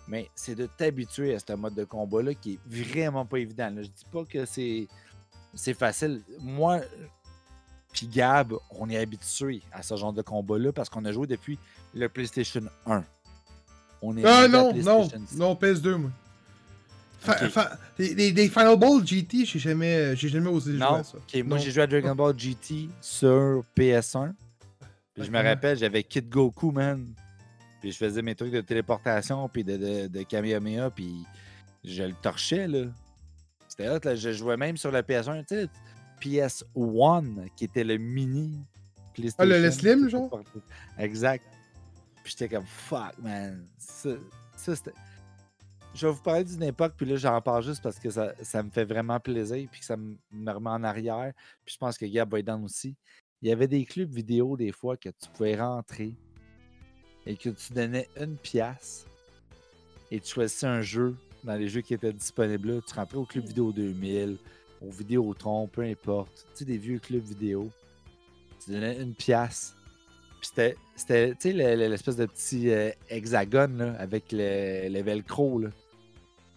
Mais 0.07 0.29
c'est 0.35 0.55
de 0.55 0.67
t'habituer 0.67 1.35
à 1.35 1.39
ce 1.39 1.53
mode 1.53 1.73
de 1.73 1.83
combat-là 1.83 2.33
qui 2.33 2.53
est 2.53 2.59
vraiment 2.65 3.25
pas 3.25 3.39
évident. 3.39 3.69
là. 3.69 3.81
Je 3.81 3.87
dis 3.87 4.05
pas 4.11 4.23
que 4.23 4.45
c'est 4.45 5.73
facile. 5.73 6.21
Moi, 6.39 6.81
puis 7.95 8.07
Gab, 8.07 8.53
on 8.71 8.89
est 8.89 8.97
habitué 8.97 9.61
à 9.71 9.81
ce 9.81 9.95
genre 9.95 10.11
de 10.13 10.21
combat-là 10.21 10.71
parce 10.73 10.89
qu'on 10.89 11.05
a 11.05 11.11
joué 11.11 11.27
depuis 11.27 11.57
le 11.93 12.09
PlayStation 12.09 12.61
1. 12.85 13.03
On 14.01 14.17
est 14.17 14.25
Ah 14.25 14.39
à 14.43 14.47
non, 14.47 14.73
non, 14.73 15.07
non, 15.37 15.53
PS2, 15.55 15.95
moi. 15.95 16.11
Fa- 17.19 17.43
Ok. 17.45 17.49
fa- 17.49 17.79
des, 17.97 18.13
des- 18.13 18.31
des 18.33 18.49
Final 18.49 18.77
Ball 18.77 19.05
GT, 19.05 19.45
j'ai 19.45 19.57
jamais, 19.59 20.15
j'ai 20.15 20.27
jamais 20.29 20.49
osé 20.49 20.71
jouer 20.73 20.79
Non, 20.81 20.95
à 20.95 21.03
ça. 21.03 21.17
moi 21.17 21.43
Non. 21.43 21.57
j'ai 21.57 21.71
joué 21.71 21.83
à 21.83 21.87
Dragon 21.87 22.13
Ball 22.13 22.37
GT 22.37 22.89
sur 23.01 23.63
PS1. 23.75 24.33
Puis 25.15 25.23
je 25.23 25.31
me 25.31 25.41
rappelle, 25.41 25.77
j'avais 25.77 26.03
Kid 26.03 26.29
Goku, 26.29 26.71
man. 26.71 27.07
Puis 27.81 27.91
je 27.93 27.97
faisais 27.97 28.21
mes 28.21 28.35
trucs 28.35 28.51
de 28.51 28.61
téléportation, 28.61 29.47
puis 29.47 29.63
de, 29.63 29.77
de, 29.77 30.07
de 30.07 30.23
Kamehameha, 30.23 30.89
puis 30.91 31.23
je 31.83 32.03
le 32.03 32.13
torchais, 32.21 32.67
là. 32.67 32.83
C'était 33.67 33.89
hot, 33.89 33.99
là. 34.03 34.15
Je 34.15 34.31
jouais 34.33 34.57
même 34.57 34.75
sur 34.77 34.91
le 34.91 34.99
PS1, 35.01 35.39
tu 35.45 35.55
sais, 35.55 35.67
PS1, 36.29 37.49
qui 37.55 37.65
était 37.65 37.83
le 37.83 37.97
mini 37.97 38.59
PlayStation. 39.13 39.51
Ah, 39.53 39.57
le- 39.57 39.63
le 39.65 39.71
slim, 39.71 40.09
genre? 40.09 40.29
porté- 40.29 40.59
Exact. 40.97 41.43
Puis 42.23 42.35
j'étais 42.37 42.55
comme, 42.55 42.65
fuck, 42.65 43.17
man. 43.19 43.65
Ça, 43.77 44.09
ça, 44.55 44.75
c'était... 44.75 44.93
Je 45.93 46.07
vais 46.07 46.11
vous 46.13 46.21
parler 46.21 46.43
d'une 46.43 46.63
époque, 46.63 46.93
puis 46.97 47.05
là, 47.05 47.15
j'en 47.15 47.39
parle 47.41 47.63
juste 47.63 47.81
parce 47.81 47.97
que 47.99 48.09
ça, 48.09 48.33
ça 48.41 48.61
me 48.61 48.69
fait 48.69 48.83
vraiment 48.83 49.17
plaisir, 49.19 49.65
puis 49.71 49.79
que 49.79 49.85
ça 49.85 49.95
me 49.95 50.17
me 50.31 50.51
remet 50.51 50.69
en 50.71 50.83
arrière. 50.83 51.31
Puis 51.63 51.73
je 51.75 51.77
pense 51.77 51.97
que 51.97 52.05
Gab 52.05 52.29
va 52.29 52.39
être 52.39 52.45
dans 52.47 52.61
aussi. 52.63 52.95
Il 53.41 53.47
y 53.47 53.51
avait 53.51 53.67
des 53.67 53.85
clubs 53.85 54.11
vidéo, 54.11 54.57
des 54.57 54.71
fois, 54.73 54.97
que 54.97 55.07
tu 55.09 55.29
pouvais 55.33 55.55
rentrer 55.55 56.13
et 57.25 57.37
que 57.37 57.49
tu 57.49 57.71
donnais 57.73 58.09
une 58.19 58.35
pièce 58.35 59.05
et 60.11 60.19
tu 60.19 60.33
choisissais 60.33 60.67
un 60.67 60.81
jeu 60.81 61.15
dans 61.45 61.55
les 61.55 61.69
jeux 61.69 61.81
qui 61.81 61.93
étaient 61.93 62.11
disponibles 62.13 62.73
là. 62.75 62.81
Tu 62.85 62.93
rentrais 62.93 63.17
au 63.17 63.25
Club 63.25 63.45
Vidéo 63.45 63.71
2000, 63.71 64.37
au 64.87 64.91
Vidéotron, 64.91 65.67
peu 65.67 65.81
importe. 65.83 66.45
Tu 66.53 66.59
sais, 66.59 66.65
des 66.65 66.77
vieux 66.77 66.99
clubs 66.99 67.23
vidéo. 67.23 67.71
Tu 68.63 68.71
donnais 68.71 68.97
une 69.01 69.13
pièce. 69.13 69.75
Puis 70.39 70.49
c'était, 70.49 70.75
c'était 70.95 71.29
tu 71.31 71.37
sais, 71.39 71.53
le- 71.53 71.75
le- 71.75 71.87
l'espèce 71.89 72.15
de 72.17 72.25
petit 72.25 72.69
euh, 72.69 72.91
hexagone 73.09 73.77
là, 73.77 73.95
avec 73.99 74.25
le, 74.31 74.89
le 74.89 75.01
velcro 75.01 75.59
là, 75.59 75.69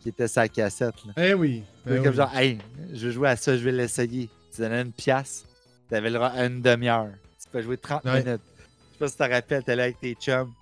qui 0.00 0.08
était 0.10 0.28
sa 0.28 0.48
cassette. 0.48 0.94
Là. 1.06 1.12
Eh 1.16 1.34
oui. 1.34 1.62
Eh 1.86 1.96
comme 1.96 2.06
oui. 2.08 2.14
genre, 2.14 2.36
hey, 2.36 2.58
je 2.92 3.06
veux 3.06 3.12
jouer 3.12 3.28
à 3.30 3.36
ça, 3.36 3.56
je 3.56 3.62
vais 3.64 3.72
l'essayer. 3.72 4.28
Tu 4.54 4.60
donnais 4.60 4.82
une 4.82 4.92
pièce, 4.92 5.44
tu 5.88 5.94
avais 5.94 6.10
le 6.10 6.16
droit 6.16 6.28
à 6.28 6.44
une 6.46 6.60
demi-heure. 6.60 7.10
Tu 7.42 7.48
peux 7.50 7.62
jouer 7.62 7.76
30 7.78 8.04
Ouais. 8.04 8.22
minutes. 8.24 8.42
Je 8.44 8.92
sais 8.94 8.98
pas 8.98 9.08
si 9.08 9.16
tu 9.16 9.22
te 9.24 9.30
rappelles, 9.30 9.64
t'es 9.64 9.76
là 9.76 9.84
avec 9.84 10.00
tes 10.00 10.14
chums. 10.14 10.52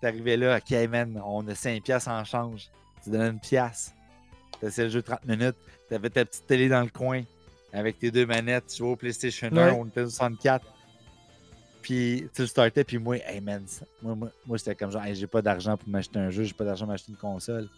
T'arrivais 0.00 0.36
là, 0.36 0.58
ok, 0.58 0.88
man, 0.90 1.20
on 1.24 1.46
a 1.48 1.54
5 1.54 1.82
pièces 1.82 2.06
en 2.06 2.22
change. 2.24 2.68
Tu 3.02 3.10
donnais 3.10 3.28
une 3.30 3.40
pièce. 3.40 3.94
T'essayais 4.60 4.88
le 4.88 4.92
jeu 4.92 5.02
30 5.02 5.24
minutes. 5.26 5.56
T'avais 5.88 6.10
ta 6.10 6.24
petite 6.24 6.46
télé 6.46 6.68
dans 6.68 6.82
le 6.82 6.88
coin 6.90 7.22
avec 7.72 7.98
tes 7.98 8.10
deux 8.10 8.26
manettes. 8.26 8.66
Tu 8.68 8.78
jouais 8.78 8.88
au 8.90 8.96
PlayStation 8.96 9.48
1, 9.52 9.54
Ouais. 9.54 9.70
on 9.70 9.86
était 9.86 10.00
au 10.02 10.08
64. 10.10 10.64
Puis 11.82 12.28
tu 12.34 12.42
le 12.42 12.48
startais, 12.48 12.82
puis 12.82 12.98
moi, 12.98 13.16
hey 13.18 13.40
man, 13.40 13.64
moi, 14.02 14.14
moi, 14.16 14.30
moi 14.44 14.58
c'était 14.58 14.74
comme 14.74 14.90
genre, 14.90 15.04
hey, 15.04 15.14
j'ai 15.14 15.28
pas 15.28 15.40
d'argent 15.42 15.76
pour 15.76 15.88
m'acheter 15.88 16.18
un 16.18 16.30
jeu, 16.30 16.42
j'ai 16.42 16.52
pas 16.54 16.64
d'argent 16.64 16.84
pour 16.86 16.92
m'acheter 16.92 17.12
une 17.12 17.18
console. 17.18 17.68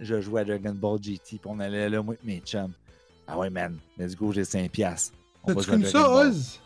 Je 0.00 0.20
jouais 0.20 0.42
à 0.42 0.44
Dragon 0.44 0.74
Ball 0.74 1.02
GT, 1.02 1.38
puis 1.38 1.40
on 1.46 1.58
allait 1.60 1.88
là, 1.88 2.02
moi, 2.02 2.14
mes 2.24 2.40
chums. 2.40 2.72
Ah 3.26 3.38
ouais, 3.38 3.48
man, 3.48 3.78
let's 3.98 4.14
go, 4.14 4.32
j'ai 4.32 4.44
5 4.44 4.70
piastres. 4.70 5.14
On 5.44 5.48
va 5.48 5.54
T'as-tu 5.54 5.66
jouer 5.66 5.74
à 5.74 5.78
connu 5.78 5.90
ça. 5.90 6.10
Oz? 6.10 6.60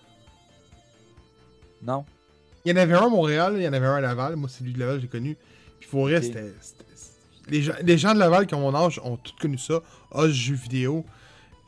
Non. 1.82 2.04
Il 2.64 2.70
y 2.70 2.72
en 2.72 2.76
avait 2.82 2.94
un 2.94 3.06
à 3.06 3.08
Montréal, 3.08 3.54
il 3.56 3.62
y 3.62 3.68
en 3.68 3.72
avait 3.72 3.86
un 3.86 3.94
à 3.96 4.00
Laval. 4.00 4.34
Moi, 4.36 4.48
c'est 4.48 4.64
lui 4.64 4.72
de 4.72 4.80
Laval, 4.80 5.00
j'ai 5.00 5.06
connu. 5.06 5.36
Puis 5.78 5.88
pour 5.88 6.02
vrai, 6.02 6.16
Ok. 6.16 6.24
c'était. 6.24 6.52
Les 7.48 7.62
gens, 7.62 7.74
les 7.82 7.98
gens 7.98 8.12
de 8.14 8.18
Laval 8.18 8.46
qui 8.46 8.54
ont 8.54 8.60
mon 8.60 8.74
âge 8.74 9.00
ont 9.04 9.16
tous 9.16 9.34
connu 9.40 9.58
ça. 9.58 9.80
Os 10.10 10.30
jeux 10.32 10.54
vidéo. 10.56 11.04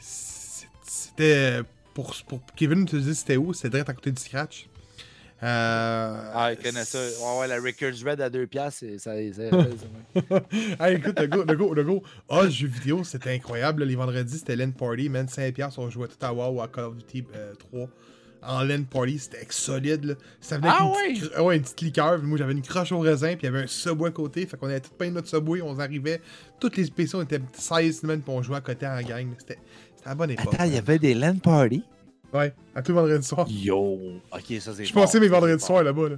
C'était. 0.01 1.61
Pour, 1.95 2.15
pour 2.29 2.41
Kevin 2.55 2.85
te 2.87 2.95
dire 2.97 3.15
c'était 3.15 3.37
où, 3.37 3.53
c'était 3.53 3.71
direct 3.71 3.89
à 3.91 3.93
côté 3.95 4.13
du 4.13 4.21
Scratch. 4.23 4.69
Euh, 5.43 6.31
Ah, 6.35 6.53
il 6.53 6.59
connaît 6.59 6.85
ça. 6.85 6.99
Ouais, 6.99 7.41
ouais, 7.41 7.49
la 7.49 7.57
Records 7.57 8.05
Red 8.09 8.21
à 8.21 8.31
2 8.31 8.47
piastres, 8.47 8.85
ça, 8.99 9.13
ça- 9.33 10.87
hey, 10.87 10.97
écoute, 10.97 11.19
le 11.19 11.27
go, 11.27 11.45
le 11.45 11.57
go, 11.57 11.75
le 11.75 11.85
go. 11.85 12.03
Ah, 12.29 12.49
jeux 12.49 12.69
vidéo, 12.69 13.03
c'était 13.05 13.35
incroyable. 13.35 13.85
Les 13.85 13.97
vendredis, 13.97 14.39
c'était 14.39 14.55
LAN 14.57 14.71
Party. 14.73 15.09
Man, 15.09 15.27
5$, 15.27 15.79
on 15.79 15.91
jouait 15.91 16.09
tout 16.09 16.25
à 16.25 16.33
WoW 16.33 16.55
ou 16.57 16.61
à 16.63 16.69
Call 16.69 16.85
of 16.85 16.97
Duty 16.97 17.25
euh, 17.35 17.53
3. 17.55 17.89
En 18.43 18.63
LAN 18.63 18.85
Party, 18.85 19.19
c'était 19.19 19.47
solide. 19.51 20.05
Là. 20.05 20.15
Ça 20.41 20.59
venait 20.59 20.69
avec 20.69 20.81
Ah 20.81 21.09
une, 21.09 21.19
petite, 21.19 21.39
ouais, 21.39 21.57
une 21.57 21.63
petite 21.63 21.81
liqueur. 21.81 22.23
Moi, 22.23 22.39
j'avais 22.39 22.53
une 22.53 22.63
croche 22.63 22.93
au 22.93 23.01
raisin. 23.01 23.35
Puis 23.35 23.41
il 23.43 23.45
y 23.47 23.49
avait 23.49 23.65
un 23.65 23.67
Subway 23.67 24.09
à 24.09 24.13
côté. 24.13 24.47
Fait 24.47 24.57
qu'on 24.57 24.69
avait 24.69 24.81
tout 24.81 24.91
plein 24.97 25.09
de 25.09 25.15
notre 25.15 25.29
Subway. 25.29 25.61
On 25.61 25.79
arrivait. 25.79 26.21
Toutes 26.61 26.77
les 26.77 26.89
on 27.15 27.23
était 27.23 27.41
16 27.53 28.01
semaines. 28.01 28.23
On 28.29 28.43
jouait 28.43 28.57
à 28.57 28.61
côté 28.61 28.87
en 28.87 29.01
gang. 29.03 29.29
C'était 29.39 29.59
c'était 29.97 30.11
la 30.11 30.15
bonne 30.15 30.31
époque. 30.31 30.55
Attends, 30.55 30.65
il 30.65 30.75
y 30.75 30.79
avait 30.79 30.99
des 31.01 31.15
LAN 31.15 31.39
parties? 31.39 31.85
Ouais, 32.33 32.55
à 32.75 32.83
tout 32.83 32.93
le 32.93 33.01
vendredi 33.01 33.27
soir. 33.27 33.47
Yo! 33.51 33.99
Ok, 34.33 34.61
ça 34.61 34.73
c'est 34.75 34.85
Je 34.85 34.93
bon, 34.95 35.01
passais 35.01 35.19
mes 35.19 35.29
vendredis 35.29 35.65
soirs 35.65 35.83
là-bas. 35.83 36.11
Là. 36.11 36.17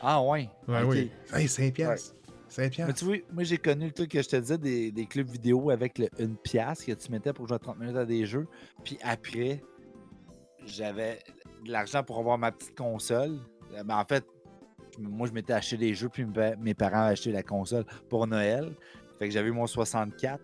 Ah 0.00 0.22
ouais? 0.22 0.48
Ouais, 0.66 0.82
ok. 0.82 0.90
oui. 0.90 1.10
Hey, 1.32 1.46
5$. 1.46 1.72
piastres. 1.72 2.14
5$. 2.50 2.58
Mais 2.58 2.70
piastres. 2.70 2.94
tu 2.94 3.04
vois, 3.04 3.16
moi 3.32 3.42
j'ai 3.44 3.58
connu 3.58 3.86
le 3.86 3.92
truc 3.92 4.10
que 4.10 4.22
je 4.22 4.28
te 4.28 4.36
disais 4.36 4.58
des, 4.58 4.90
des 4.90 5.06
clubs 5.06 5.28
vidéo 5.28 5.70
avec 5.70 5.98
le 5.98 6.08
1 6.18 6.28
pièce 6.42 6.84
que 6.84 6.92
tu 6.92 7.10
mettais 7.10 7.32
pour 7.32 7.46
jouer 7.46 7.58
30 7.58 7.78
minutes 7.78 7.96
à 7.96 8.06
des 8.06 8.24
jeux. 8.24 8.46
Puis 8.84 8.96
après, 9.02 9.60
j'avais 10.64 11.18
de 11.64 11.72
l'argent 11.72 12.02
pour 12.02 12.18
avoir 12.18 12.38
ma 12.38 12.52
petite 12.52 12.76
console. 12.76 13.38
Euh, 13.74 13.84
Ben, 13.84 13.98
en 13.98 14.04
fait, 14.04 14.24
moi 14.98 15.28
je 15.28 15.32
m'étais 15.32 15.52
acheté 15.52 15.76
des 15.76 15.94
jeux, 15.94 16.08
puis 16.08 16.26
mes 16.58 16.74
parents 16.74 17.02
avaient 17.02 17.12
acheté 17.12 17.32
la 17.32 17.42
console 17.42 17.84
pour 18.08 18.26
Noël. 18.26 18.74
Fait 19.18 19.28
que 19.28 19.34
j'avais 19.34 19.48
eu 19.48 19.52
mon 19.52 19.66
64, 19.66 20.40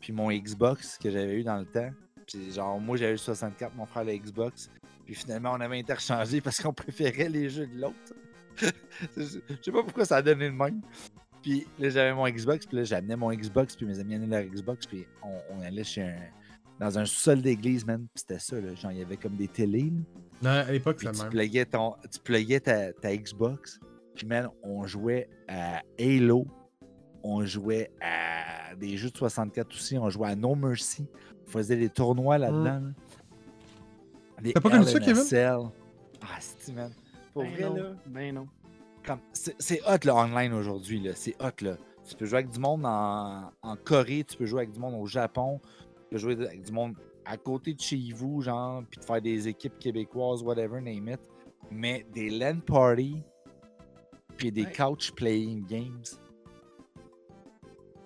puis 0.00 0.12
mon 0.12 0.30
Xbox 0.30 0.98
que 0.98 1.10
j'avais 1.10 1.40
eu 1.40 1.44
dans 1.44 1.58
le 1.58 1.66
temps. 1.66 1.90
Puis 2.26 2.52
genre, 2.52 2.80
moi 2.80 2.96
j'avais 2.96 3.12
eu 3.12 3.14
le 3.14 3.18
64, 3.18 3.74
mon 3.74 3.86
frère 3.86 4.04
le 4.04 4.16
Xbox. 4.16 4.70
Puis 5.04 5.14
finalement, 5.14 5.52
on 5.52 5.60
avait 5.60 5.78
interchangé 5.78 6.40
parce 6.40 6.60
qu'on 6.60 6.72
préférait 6.74 7.28
les 7.28 7.48
jeux 7.48 7.66
de 7.66 7.80
l'autre. 7.80 8.14
Je 9.16 9.22
sais 9.62 9.72
pas 9.72 9.82
pourquoi 9.82 10.04
ça 10.04 10.16
a 10.16 10.22
donné 10.22 10.46
le 10.46 10.54
même. 10.54 10.80
Puis 11.42 11.66
là, 11.78 11.88
j'avais 11.88 12.12
mon 12.12 12.28
Xbox, 12.28 12.66
puis 12.66 12.76
là, 12.76 12.84
j'amenais 12.84 13.16
mon 13.16 13.32
Xbox, 13.32 13.74
puis 13.74 13.86
mes 13.86 13.98
amis 13.98 14.14
amenaient 14.14 14.42
leur 14.42 14.52
Xbox, 14.52 14.86
puis 14.86 15.06
on, 15.22 15.60
allait 15.62 15.84
chez 15.84 16.02
un. 16.02 16.16
Dans 16.78 16.98
un 16.98 17.04
sous-sol 17.04 17.42
d'église, 17.42 17.84
man. 17.84 18.06
Puis 18.14 18.24
c'était 18.26 18.38
ça, 18.38 18.60
là. 18.60 18.74
Genre, 18.74 18.92
il 18.92 18.98
y 18.98 19.02
avait 19.02 19.16
comme 19.16 19.36
des 19.36 19.48
télés, 19.48 19.90
là. 19.90 20.00
Non, 20.42 20.50
à 20.50 20.70
l'époque, 20.72 20.98
tu 20.98 21.06
pluguais, 21.30 21.64
ton, 21.66 21.94
tu 22.10 22.60
ta, 22.60 22.92
ta 22.92 23.16
Xbox. 23.16 23.78
Puis, 24.14 24.26
man, 24.26 24.48
on 24.62 24.86
jouait 24.86 25.28
à 25.48 25.82
Halo. 25.98 26.46
On 27.22 27.44
jouait 27.44 27.90
à 28.00 28.74
des 28.76 28.96
jeux 28.96 29.10
de 29.10 29.16
64 29.16 29.70
aussi. 29.72 29.98
On 29.98 30.08
jouait 30.08 30.28
à 30.30 30.36
No 30.36 30.54
Mercy. 30.54 31.06
On 31.46 31.50
faisait 31.50 31.76
des 31.76 31.88
tournois 31.90 32.38
là-dedans. 32.38 32.64
là. 32.64 32.80
Des 34.42 34.52
T'as 34.54 34.60
pas 34.60 34.70
connu 34.70 34.84
ça, 34.84 34.98
Kevin? 35.00 35.22
Cell. 35.22 35.58
Ah, 36.22 36.38
c'est 36.40 36.72
man. 36.72 36.90
Pour 37.32 37.42
Ben 37.42 37.52
vrai, 37.52 37.64
non, 37.64 37.74
là. 37.74 37.82
Ben 38.06 38.34
non. 38.34 38.48
comme- 39.06 39.20
c'est 39.32 39.54
c'est 39.58 39.80
hot 39.86 39.98
le 40.04 40.12
online 40.12 40.52
aujourd'hui 40.52 41.00
là, 41.00 41.12
c'est 41.14 41.34
hot 41.42 41.62
là. 41.62 41.76
Tu 42.08 42.16
peux 42.16 42.24
jouer 42.26 42.38
avec 42.38 42.50
du 42.50 42.58
monde 42.58 42.84
en, 42.84 43.50
en 43.62 43.76
Corée, 43.76 44.24
tu 44.26 44.36
peux 44.36 44.46
jouer 44.46 44.62
avec 44.62 44.72
du 44.72 44.80
monde 44.80 44.94
au 44.94 45.06
Japon, 45.06 45.60
tu 45.96 46.02
peux 46.10 46.18
jouer 46.18 46.32
avec 46.34 46.62
du 46.62 46.72
monde 46.72 46.94
à 47.30 47.36
côté 47.36 47.74
de 47.74 47.80
chez 47.80 48.10
vous, 48.12 48.42
genre, 48.42 48.82
puis 48.90 48.98
de 48.98 49.04
faire 49.04 49.22
des 49.22 49.46
équipes 49.46 49.78
québécoises, 49.78 50.42
whatever, 50.42 50.80
name 50.80 51.08
it. 51.10 51.20
Mais 51.70 52.04
des 52.12 52.28
LAN 52.28 52.58
parties, 52.60 53.22
puis 54.36 54.50
des 54.50 54.64
Ouais. 54.64 54.72
couch 54.72 55.12
playing 55.12 55.64
games, 55.66 56.02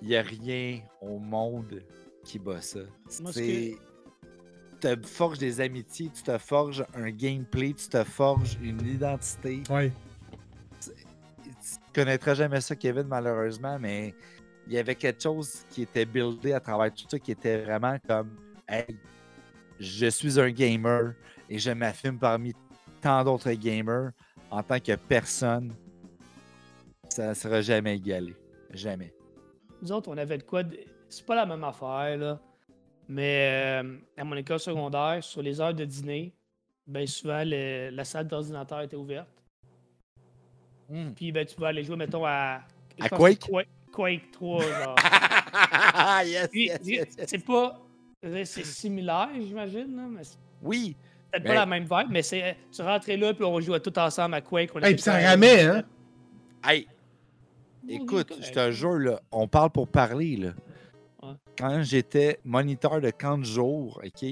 il 0.03 0.09
n'y 0.09 0.17
a 0.17 0.23
rien 0.23 0.81
au 1.01 1.19
monde 1.19 1.83
qui 2.23 2.39
bat 2.39 2.61
ça. 2.61 2.81
C'est. 3.09 3.79
Tu 4.73 4.79
te 4.81 5.07
forges 5.07 5.39
des 5.39 5.63
amitiés, 5.63 6.11
tu 6.15 6.23
te 6.23 6.37
forges 6.37 6.85
un 6.95 7.11
gameplay, 7.11 7.73
tu 7.73 7.89
te 7.89 8.05
forges 8.05 8.59
une 8.63 8.85
identité 8.87 9.63
Ouais. 9.71 9.91
tu 10.83 10.91
connaîtras 11.95 12.35
jamais 12.35 12.61
ça, 12.61 12.77
Kevin, 12.77 13.05
malheureusement, 13.05 13.79
mais 13.79 14.15
il 14.67 14.75
y 14.75 14.79
avait 14.79 14.95
quelque 14.95 15.23
chose 15.23 15.65
qui 15.71 15.83
était 15.83 16.05
buildé 16.05 16.53
à 16.53 16.61
travers 16.61 16.93
tout 16.93 17.07
ça 17.09 17.19
qui 17.19 17.33
était 17.33 17.63
vraiment 17.63 17.97
comme 18.07 18.37
Hey, 18.69 18.99
je 19.85 20.07
suis 20.07 20.41
un 20.41 20.51
gamer 20.51 21.15
et 21.49 21.59
je 21.59 21.71
m'affirme 21.71 22.19
parmi 22.19 22.53
tant 23.01 23.23
d'autres 23.25 23.53
gamers 23.53 24.11
en 24.51 24.63
tant 24.63 24.81
que 24.81 24.95
personne. 24.97 25.73
Ça 27.09 27.29
ne 27.29 27.35
sera 27.35 27.61
jamais 27.61 27.97
égalé. 27.97 28.35
Jamais. 28.73 29.13
Nous 29.83 29.93
autres, 29.93 30.09
on 30.11 30.17
avait 30.17 30.39
de 30.39 30.43
quoi. 30.43 30.63
de- 30.63 30.79
C'est 31.09 31.25
pas 31.27 31.35
la 31.37 31.47
même 31.47 31.63
affaire, 31.63 32.17
là. 32.17 32.41
Mais 33.09 33.81
euh, 33.83 33.99
à 34.17 34.25
mon 34.25 34.35
école 34.37 34.59
secondaire, 34.59 35.23
sur 35.23 35.43
les 35.43 35.61
heures 35.61 35.75
de 35.75 35.85
dîner, 35.85 36.35
ben 36.87 37.07
souvent, 37.07 37.43
le- 37.45 37.91
la 37.91 38.05
salle 38.05 38.27
d'ordinateur 38.27 38.81
était 38.81 38.97
ouverte. 38.97 39.29
Hmm. 40.89 41.11
Puis 41.15 41.31
ben, 41.31 41.45
tu 41.47 41.55
pouvais 41.55 41.69
aller 41.69 41.85
jouer, 41.85 41.97
mettons, 41.97 42.25
à. 42.25 42.63
je 42.99 43.05
À 43.05 43.09
Quake? 43.11 43.41
Quake, 43.41 43.69
Quake 43.93 44.31
3, 44.33 44.63
genre. 44.63 44.97
yes, 46.27 46.49
Puis, 46.49 46.67
yes, 46.67 46.81
yes, 46.85 47.15
yes. 47.19 47.27
C'est 47.29 47.45
pas. 47.45 47.81
C'est 48.25 48.65
similaire, 48.65 49.29
j'imagine, 49.39 49.97
là, 49.97 50.03
mais 50.09 50.25
c'est 50.25 50.39
Oui, 50.63 50.97
peut-être 51.31 51.47
pas 51.47 51.55
la 51.55 51.67
même 51.67 51.85
vibe, 51.85 52.09
mais 52.11 52.23
c'est. 52.23 52.57
Tu 52.73 52.83
rentrais 52.83 53.17
là, 53.17 53.35
puis 53.35 53.45
on 53.45 53.61
jouait 53.61 53.81
tout 53.81 53.97
ensemble 53.99 54.35
à 54.35 54.41
Quake. 54.41 54.71
on 54.75 54.81
Hey, 54.81 54.95
puis 54.95 55.03
ça 55.03 55.19
ramait, 55.19 55.63
hein? 55.63 55.85
Hey, 56.65 56.87
écoute, 57.89 58.33
je 58.41 58.51
te 58.51 58.71
jure, 58.71 58.99
là, 58.99 59.21
on 59.31 59.47
parle 59.47 59.71
pour 59.71 59.89
parler. 59.89 60.37
Là. 60.37 60.53
Ouais. 61.23 61.35
Quand 61.59 61.83
j'étais 61.83 62.41
moniteur 62.45 63.01
de 63.01 63.11
camp 63.11 63.39
de 63.39 63.45
jour, 63.45 64.01
OK, 64.03 64.27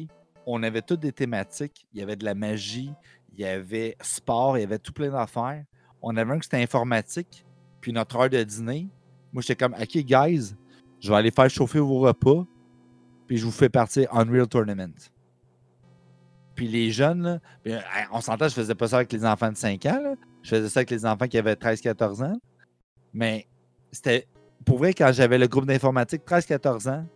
on 0.46 0.62
avait 0.62 0.82
toutes 0.82 1.00
des 1.00 1.12
thématiques. 1.12 1.86
Il 1.92 2.00
y 2.00 2.02
avait 2.02 2.16
de 2.16 2.24
la 2.24 2.34
magie, 2.34 2.92
il 3.34 3.40
y 3.40 3.44
avait 3.44 3.96
sport, 4.00 4.56
il 4.56 4.62
y 4.62 4.64
avait 4.64 4.78
tout 4.78 4.92
plein 4.92 5.10
d'affaires. 5.10 5.64
On 6.00 6.16
avait 6.16 6.32
un 6.32 6.38
que 6.38 6.44
c'était 6.44 6.62
informatique, 6.62 7.44
puis 7.80 7.92
notre 7.92 8.16
heure 8.16 8.30
de 8.30 8.42
dîner. 8.42 8.88
Moi, 9.32 9.42
j'étais 9.42 9.56
comme, 9.56 9.74
OK, 9.74 9.96
guys, 9.98 10.54
je 11.00 11.10
vais 11.10 11.16
aller 11.16 11.30
faire 11.30 11.48
chauffer 11.48 11.78
vos 11.78 12.00
repas, 12.00 12.46
puis 13.26 13.38
je 13.38 13.44
vous 13.44 13.50
fais 13.52 13.68
partir 13.68 14.14
Unreal 14.14 14.46
Tournament. 14.46 14.94
Puis 16.54 16.68
les 16.68 16.90
jeunes, 16.90 17.22
là, 17.22 17.38
ben, 17.64 17.82
on 18.12 18.20
s'entend, 18.20 18.48
je 18.48 18.54
faisais 18.54 18.74
pas 18.74 18.88
ça 18.88 18.96
avec 18.96 19.12
les 19.12 19.24
enfants 19.24 19.50
de 19.50 19.56
5 19.56 19.86
ans. 19.86 20.00
là. 20.02 20.14
Je 20.42 20.50
faisais 20.50 20.68
ça 20.68 20.80
avec 20.80 20.90
les 20.90 21.06
enfants 21.06 21.26
qui 21.26 21.38
avaient 21.38 21.54
13-14 21.54 22.24
ans. 22.24 22.38
Mais 23.12 23.46
c'était. 23.90 24.26
Pour 24.64 24.78
vrai, 24.78 24.94
quand 24.94 25.10
j'avais 25.12 25.38
le 25.38 25.48
groupe 25.48 25.66
d'informatique 25.66 26.22
13-14 26.24 26.88
ans, 26.88 27.06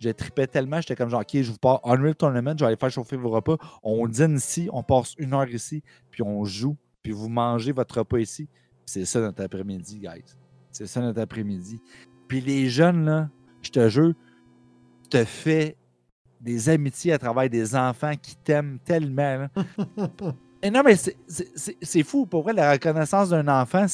je 0.00 0.10
tripais 0.10 0.46
tellement, 0.46 0.80
j'étais 0.80 0.96
comme 0.96 1.10
genre, 1.10 1.20
OK, 1.20 1.30
je 1.34 1.50
vous 1.50 1.58
pars 1.58 1.80
Unreal 1.84 2.14
Tournament, 2.14 2.52
je 2.56 2.64
vais 2.64 2.68
aller 2.68 2.76
faire 2.76 2.90
chauffer 2.90 3.16
vos 3.16 3.30
repas. 3.30 3.56
On 3.82 4.06
dîne 4.06 4.36
ici, 4.36 4.68
on 4.72 4.82
passe 4.82 5.14
une 5.18 5.34
heure 5.34 5.48
ici, 5.48 5.82
puis 6.10 6.22
on 6.22 6.44
joue, 6.44 6.76
puis 7.02 7.12
vous 7.12 7.28
mangez 7.28 7.72
votre 7.72 7.98
repas 7.98 8.18
ici. 8.18 8.48
C'est 8.86 9.04
ça 9.04 9.20
notre 9.20 9.42
après-midi, 9.42 9.98
guys. 9.98 10.24
C'est 10.72 10.86
ça 10.86 11.00
notre 11.00 11.20
après-midi. 11.20 11.80
Puis 12.28 12.40
les 12.40 12.68
jeunes, 12.68 13.04
là, 13.04 13.28
je 13.62 13.70
te 13.70 13.88
jure, 13.88 14.14
te 15.18 15.24
fais 15.24 15.76
des 16.40 16.68
amitiés 16.68 17.12
à 17.12 17.18
travers 17.18 17.48
des 17.48 17.74
enfants 17.76 18.12
qui 18.20 18.36
t'aiment 18.36 18.78
tellement. 18.84 19.46
Et 20.62 20.70
non, 20.70 20.82
mais 20.84 20.96
c'est- 20.96 22.02
fou. 22.02 22.26
Pour 22.26 22.42
vrai, 22.42 22.52
la 22.52 22.72
reconnaissance 22.72 23.28
d'un 23.28 23.46
enfant, 23.48 23.86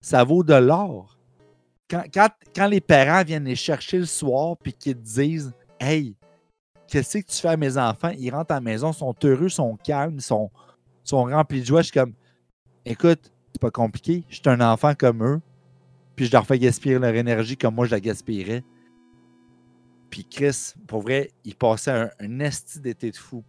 ça 0.00 0.24
vaut 0.24 0.42
de 0.42 0.54
l'or. 0.54 1.16
Quand, 1.88 2.04
quand, 2.12 2.28
quand 2.54 2.66
les 2.66 2.80
parents 2.80 3.24
viennent 3.24 3.44
les 3.44 3.56
chercher 3.56 3.98
le 3.98 4.04
soir 4.06 4.56
puis 4.58 4.72
qu'ils 4.72 4.94
te 4.96 5.00
disent 5.00 5.52
Hey, 5.80 6.14
qu'est-ce 6.86 7.18
que 7.18 7.26
tu 7.26 7.36
fais 7.36 7.48
à 7.48 7.56
mes 7.56 7.78
enfants? 7.78 8.12
Ils 8.18 8.30
rentrent 8.30 8.52
à 8.52 8.56
la 8.56 8.60
maison, 8.60 8.92
sont 8.92 9.14
heureux, 9.24 9.48
sont 9.48 9.76
calmes, 9.76 10.20
sont, 10.20 10.50
sont 11.04 11.24
remplis 11.24 11.60
de 11.60 11.66
joie. 11.66 11.80
Je 11.80 11.86
suis 11.86 11.98
comme 11.98 12.12
Écoute, 12.84 13.32
c'est 13.52 13.60
pas 13.60 13.70
compliqué. 13.70 14.24
Je 14.28 14.36
suis 14.36 14.42
un 14.48 14.60
enfant 14.60 14.94
comme 14.94 15.24
eux. 15.24 15.40
Puis 16.16 16.26
je 16.26 16.32
leur 16.32 16.44
fais 16.46 16.58
gaspiller 16.58 16.98
leur 16.98 17.14
énergie 17.14 17.56
comme 17.56 17.74
moi 17.76 17.86
je 17.86 17.92
la 17.92 18.00
gaspillerais. 18.00 18.64
Puis 20.10 20.24
Chris, 20.24 20.74
pour 20.86 21.02
vrai, 21.02 21.30
il 21.44 21.54
passait 21.54 21.90
un, 21.90 22.10
un 22.20 22.40
esti 22.40 22.80
d'été 22.80 23.10
de 23.10 23.16
fou. 23.16 23.44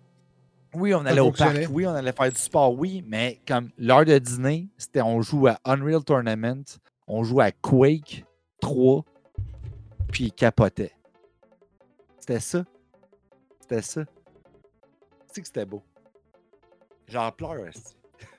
Oui, 0.73 0.93
on 0.93 0.99
allait 1.05 1.19
au 1.21 1.31
parc, 1.31 1.55
oui, 1.71 1.87
on 1.87 1.93
allait 1.95 2.11
faire 2.11 2.29
du 2.31 2.37
sport, 2.37 2.77
oui, 2.77 3.03
mais 3.07 3.39
comme 3.47 3.69
l'heure 3.77 4.05
de 4.05 4.17
dîner, 4.19 4.67
c'était 4.77 5.01
on 5.01 5.19
joue 5.21 5.47
à 5.47 5.57
Unreal 5.65 6.03
Tournament, 6.03 6.63
on 7.07 7.23
joue 7.23 7.39
à 7.41 7.51
Quake 7.51 8.23
3, 8.61 9.03
puis 10.11 10.25
il 10.25 10.31
capotait. 10.31 10.91
C'était 12.19 12.39
ça. 12.39 12.63
C'était 13.61 13.81
ça. 13.81 14.05
Tu 14.05 14.11
sais 15.33 15.41
que 15.41 15.47
c'était 15.47 15.65
beau? 15.65 15.81
J'en 17.07 17.31
pleure. 17.31 17.55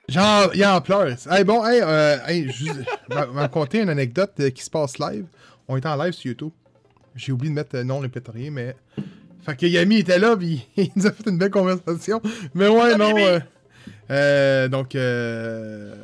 Genre, 0.07 0.51
il 0.55 0.65
en 0.65 0.79
pleure. 0.79 1.07
Hey, 1.29 1.43
bon, 1.43 1.65
hey, 1.65 1.81
euh, 1.81 2.17
hey, 2.27 2.49
juste, 2.49 2.73
je 2.75 2.79
vais- 2.79 2.85
je 3.09 3.15
vais 3.15 3.39
raconter 3.41 3.81
une 3.81 3.89
anecdote 3.89 4.31
euh, 4.39 4.49
qui 4.51 4.63
se 4.63 4.69
passe 4.69 4.97
live. 4.99 5.25
On 5.67 5.75
était 5.75 5.87
en 5.89 6.01
live 6.01 6.13
sur 6.13 6.27
YouTube. 6.29 6.51
J'ai 7.15 7.31
oublié 7.31 7.49
de 7.51 7.55
mettre 7.55 7.75
euh, 7.77 7.83
non 7.83 7.99
répétorié, 7.99 8.49
mais. 8.49 8.75
Fait 9.43 9.55
que 9.55 9.65
Yami 9.65 9.97
était 9.97 10.19
là, 10.19 10.37
puis 10.37 10.67
il 10.77 10.89
nous 10.95 11.07
a 11.07 11.11
fait 11.11 11.27
une 11.29 11.37
belle 11.37 11.49
conversation. 11.51 12.21
Mais 12.53 12.67
ouais, 12.67 12.95
non. 12.97 13.13
euh, 13.17 13.39
Euh, 14.11 14.67
donc, 14.67 14.93
euh, 14.95 15.95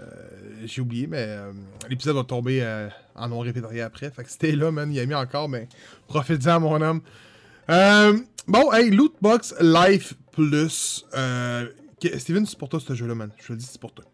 j'ai 0.66 0.82
oublié, 0.82 1.08
mais 1.08 1.26
euh, 1.28 1.51
l'épisode 1.89 2.16
va 2.16 2.24
tomber 2.24 2.60
euh, 2.64 2.88
en 3.16 3.28
non 3.30 3.39
répertorié 3.39 3.82
après. 3.82 4.10
Fait 4.10 4.24
que 4.24 4.30
c'était 4.32 4.53
là, 4.53 4.72
man. 4.72 4.89
Mis 4.89 5.14
encore, 5.14 5.49
mais 5.49 5.68
profite-en, 6.08 6.60
mon 6.60 6.82
homme. 6.82 7.01
Euh, 7.70 8.18
bon, 8.47 8.72
hey, 8.74 8.89
Lootbox 8.89 9.55
Life 9.62 10.14
Plus. 10.32 11.05
Euh, 11.16 11.68
Steven, 12.18 12.45
c'est 12.45 12.58
pour 12.58 12.70
toi 12.70 12.80
ce 12.80 12.93
jeu-là, 12.95 13.14
man. 13.16 13.30
Je 13.39 13.47
te 13.47 13.51
le 13.53 13.58
dis, 13.60 13.66
c'est 13.66 13.82
pour 13.82 13.91
toi. 13.91 14.05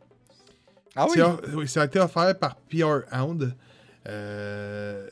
Ah 0.96 1.06
oui? 1.10 1.22
Oui, 1.54 1.68
ça 1.68 1.84
a 1.84 1.86
été 1.86 2.00
offert 2.00 2.38
par 2.38 2.56
PR 2.56 3.02
Hound. 3.14 3.54
Euh, 4.08 5.08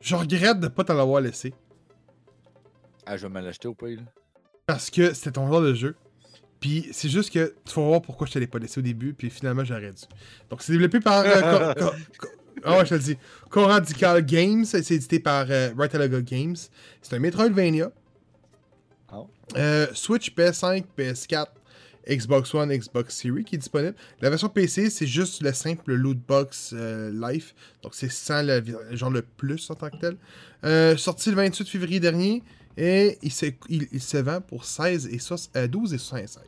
Je 0.00 0.16
regrette 0.16 0.60
de 0.60 0.68
pas 0.68 0.84
t'en 0.84 0.94
l'avoir 0.94 1.20
laissé. 1.20 1.52
Ah, 3.06 3.16
je 3.16 3.26
vais 3.26 3.32
me 3.32 3.40
l'acheter 3.40 3.68
ou 3.68 3.74
pas, 3.74 3.88
là? 3.88 4.02
Parce 4.66 4.90
que 4.90 5.12
c'était 5.14 5.32
ton 5.32 5.50
genre 5.50 5.62
de 5.62 5.74
jeu. 5.74 5.96
Puis 6.60 6.88
c'est 6.92 7.08
juste 7.08 7.32
que 7.32 7.54
tu 7.64 7.74
vas 7.74 7.86
voir 7.86 8.02
pourquoi 8.02 8.26
je 8.26 8.32
te 8.32 8.38
l'ai 8.38 8.46
pas 8.46 8.58
laissé 8.58 8.80
au 8.80 8.82
début, 8.82 9.14
puis 9.14 9.30
finalement 9.30 9.64
j'aurais 9.64 9.92
dû. 9.92 10.04
Donc 10.50 10.62
c'est 10.62 10.72
développé 10.72 11.00
par. 11.00 11.24
euh, 11.24 11.72
ah 12.64 12.78
ouais, 12.78 12.84
je 12.84 12.90
te 12.90 12.94
le 12.94 13.00
dis. 13.00 13.16
Coradical 13.48 14.24
Games, 14.24 14.64
c'est 14.66 14.90
édité 14.90 15.20
par 15.20 15.46
euh, 15.48 15.70
Right 15.76 15.94
Alaga 15.94 16.20
Games. 16.20 16.56
C'est 17.00 17.16
un 17.16 17.18
Metroidvania. 17.18 17.90
Oh. 19.12 19.28
Euh, 19.56 19.86
Switch, 19.94 20.34
PS5, 20.34 20.84
PS4, 20.96 21.46
Xbox 22.08 22.54
One, 22.54 22.72
Xbox 22.76 23.16
Series 23.16 23.44
qui 23.44 23.54
est 23.56 23.58
disponible. 23.58 23.94
La 24.20 24.30
version 24.30 24.48
PC, 24.48 24.90
c'est 24.90 25.06
juste 25.06 25.42
le 25.42 25.52
simple 25.52 25.92
Lootbox 25.94 26.72
euh, 26.74 27.10
Life. 27.12 27.54
Donc 27.82 27.94
c'est 27.94 28.10
sans 28.10 28.42
le, 28.46 28.62
genre 28.92 29.10
le 29.10 29.22
plus 29.22 29.70
en 29.70 29.74
tant 29.74 29.90
que 29.90 29.96
tel. 29.98 30.16
Euh, 30.64 30.96
sorti 30.96 31.30
le 31.30 31.36
28 31.36 31.68
février 31.68 32.00
dernier. 32.00 32.42
Et 32.76 33.18
il 33.22 33.32
se, 33.32 33.46
il, 33.68 33.88
il 33.92 34.00
se 34.00 34.16
vend 34.16 34.40
pour 34.40 34.64
16 34.64 35.08
et 35.08 35.18
so- 35.18 35.34
euh, 35.56 35.66
12 35.66 35.92
et 35.94 35.98
76. 35.98 36.42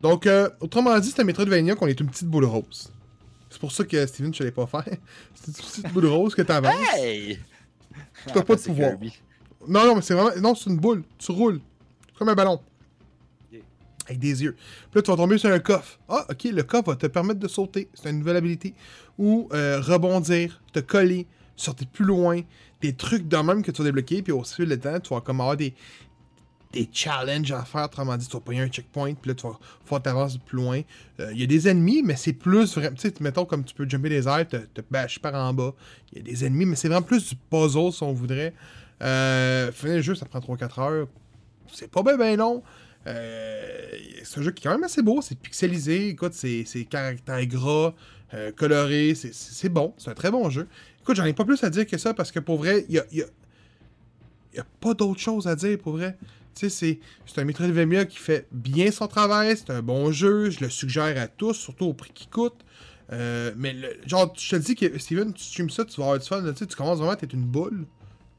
Donc, 0.00 0.26
autrement 0.60 0.98
dit, 0.98 1.10
c'est 1.10 1.20
un 1.20 1.24
Metroidvania 1.24 1.74
qu'on 1.74 1.86
est 1.86 2.00
une 2.00 2.08
petite 2.08 2.26
boule 2.28 2.46
rose. 2.46 2.90
C'est 3.50 3.60
pour 3.60 3.70
ça 3.72 3.84
que 3.84 4.06
Steven, 4.06 4.32
je 4.32 4.42
ne 4.42 4.48
l'ai 4.48 4.52
pas 4.52 4.66
faire. 4.66 4.84
C'est 5.34 5.48
une 5.48 5.52
petite 5.54 5.92
boule 5.92 6.06
rose 6.06 6.34
que 6.34 6.42
tu 6.42 6.52
avances. 6.52 6.74
Hey! 6.94 7.38
Tu 8.26 8.34
n'as 8.34 8.42
pas 8.42 8.54
de 8.54 8.60
c'est 8.60 8.70
pouvoir. 8.70 8.90
Kirby. 8.90 9.12
Non, 9.68 9.84
non, 9.86 9.96
mais 9.96 10.02
c'est 10.02 10.14
vraiment. 10.14 10.30
Non, 10.40 10.54
c'est 10.54 10.70
une 10.70 10.78
boule. 10.78 11.02
Tu 11.18 11.32
roules. 11.32 11.60
Comme 12.16 12.28
un 12.28 12.34
ballon. 12.34 12.60
Avec 14.10 14.18
des 14.18 14.42
yeux. 14.42 14.54
Puis 14.54 14.96
là, 14.96 15.02
tu 15.02 15.10
vas 15.10 15.16
tomber 15.16 15.38
sur 15.38 15.50
un 15.50 15.58
coffre. 15.60 15.98
Ah, 16.08 16.26
ok, 16.28 16.44
le 16.44 16.62
coffre 16.64 16.88
va 16.88 16.96
te 16.96 17.06
permettre 17.06 17.38
de 17.38 17.46
sauter. 17.46 17.88
C'est 17.94 18.10
une 18.10 18.18
nouvelle 18.18 18.36
habilité. 18.36 18.74
Ou 19.18 19.48
euh, 19.52 19.80
rebondir, 19.80 20.60
te 20.72 20.80
coller, 20.80 21.28
sortir 21.54 21.86
plus 21.86 22.04
loin. 22.04 22.40
Des 22.82 22.92
trucs 22.92 23.28
de 23.28 23.36
même 23.36 23.62
que 23.62 23.70
tu 23.70 23.82
vas 23.82 23.84
débloquer. 23.84 24.22
Puis 24.22 24.32
au 24.32 24.42
fil 24.42 24.68
du 24.68 24.78
temps, 24.78 24.98
tu 24.98 25.14
vas 25.14 25.20
comme 25.20 25.40
avoir 25.40 25.56
des, 25.56 25.74
des 26.72 26.88
challenges 26.92 27.52
à 27.52 27.64
faire. 27.64 27.84
Autrement 27.84 28.16
dit, 28.16 28.26
tu 28.26 28.32
vas 28.32 28.40
payer 28.40 28.62
un 28.62 28.68
checkpoint. 28.68 29.14
Puis 29.14 29.28
là, 29.28 29.34
tu 29.34 29.46
vas 29.46 29.56
faire 29.84 30.02
t'avancer 30.02 30.38
plus 30.44 30.56
loin. 30.56 30.80
Euh, 31.20 31.30
Il 31.32 31.40
y 31.40 31.44
a 31.44 31.46
des 31.46 31.68
ennemis, 31.68 32.02
mais 32.02 32.16
c'est 32.16 32.32
plus 32.32 32.74
vraiment. 32.74 32.96
Tu 32.96 33.08
sais, 33.08 33.14
mettons 33.20 33.44
comme 33.44 33.64
tu 33.64 33.74
peux 33.74 33.88
jumper 33.88 34.08
des 34.08 34.26
airs, 34.26 34.48
te, 34.48 34.56
te 34.56 34.80
bâcher 34.90 35.20
par 35.20 35.34
en 35.36 35.54
bas. 35.54 35.72
Il 36.12 36.18
y 36.18 36.20
a 36.20 36.24
des 36.24 36.44
ennemis, 36.44 36.66
mais 36.66 36.74
c'est 36.74 36.88
vraiment 36.88 37.06
plus 37.06 37.28
du 37.28 37.36
puzzle 37.48 37.92
si 37.92 38.02
on 38.02 38.12
voudrait. 38.12 38.54
Euh, 39.02 39.72
finir 39.72 39.96
le 39.96 40.02
jeu, 40.02 40.14
ça 40.16 40.26
prend 40.26 40.40
3-4 40.40 40.80
heures. 40.80 41.08
C'est 41.72 41.90
pas 41.90 42.02
bien 42.02 42.16
ben 42.16 42.36
long. 42.36 42.62
Euh, 43.06 43.90
c'est 44.24 44.40
un 44.40 44.42
jeu 44.42 44.50
qui 44.50 44.60
est 44.62 44.70
quand 44.70 44.74
même 44.74 44.84
assez 44.84 45.02
beau, 45.02 45.20
c'est 45.22 45.38
pixelisé, 45.38 46.08
écoute, 46.08 46.34
c'est 46.34 46.64
caractère 46.88 47.44
gras, 47.46 47.94
euh, 48.34 48.52
coloré, 48.52 49.14
c'est- 49.14 49.32
bon, 49.68 49.94
c'est 49.96 50.10
un 50.10 50.14
très 50.14 50.30
bon 50.30 50.50
jeu. 50.50 50.68
Écoute, 51.00 51.16
j'en 51.16 51.24
ai 51.24 51.32
pas 51.32 51.44
plus 51.44 51.62
à 51.64 51.70
dire 51.70 51.86
que 51.86 51.96
ça 51.98 52.12
parce 52.14 52.30
que 52.30 52.40
pour 52.40 52.58
vrai, 52.58 52.84
il 52.88 52.94
y 52.96 52.98
a, 52.98 53.04
a- 54.58 54.64
pas 54.80 54.94
d'autre 54.94 55.20
chose 55.20 55.46
à 55.46 55.56
dire 55.56 55.78
pour 55.78 55.92
vrai. 55.94 56.16
Tu 56.54 56.68
sais, 56.68 56.98
c'est- 57.26 57.40
un 57.40 57.44
Metroidvania 57.44 58.04
qui 58.04 58.18
fait 58.18 58.46
bien 58.52 58.90
son 58.90 59.06
travail, 59.06 59.56
c'est 59.56 59.70
un 59.70 59.82
bon 59.82 60.10
jeu, 60.12 60.50
je 60.50 60.60
le 60.60 60.68
suggère 60.68 61.20
à 61.20 61.28
tous, 61.28 61.54
surtout 61.54 61.86
au 61.86 61.94
prix 61.94 62.10
qu'il 62.12 62.28
coûte. 62.28 62.64
Euh, 63.12 63.52
mais 63.56 63.72
le- 63.72 63.96
genre, 64.06 64.32
je 64.38 64.50
te 64.50 64.56
dis 64.56 64.74
que 64.74 64.98
Steven, 64.98 65.32
tu 65.32 65.42
streams 65.42 65.70
ça, 65.70 65.84
tu 65.84 65.96
vas 66.00 66.06
avoir 66.06 66.18
du 66.20 66.26
fun, 66.26 66.52
tu 66.52 66.66
commences 66.76 66.98
vraiment 66.98 67.12
être 67.14 67.32
une 67.32 67.44
boule, 67.46 67.86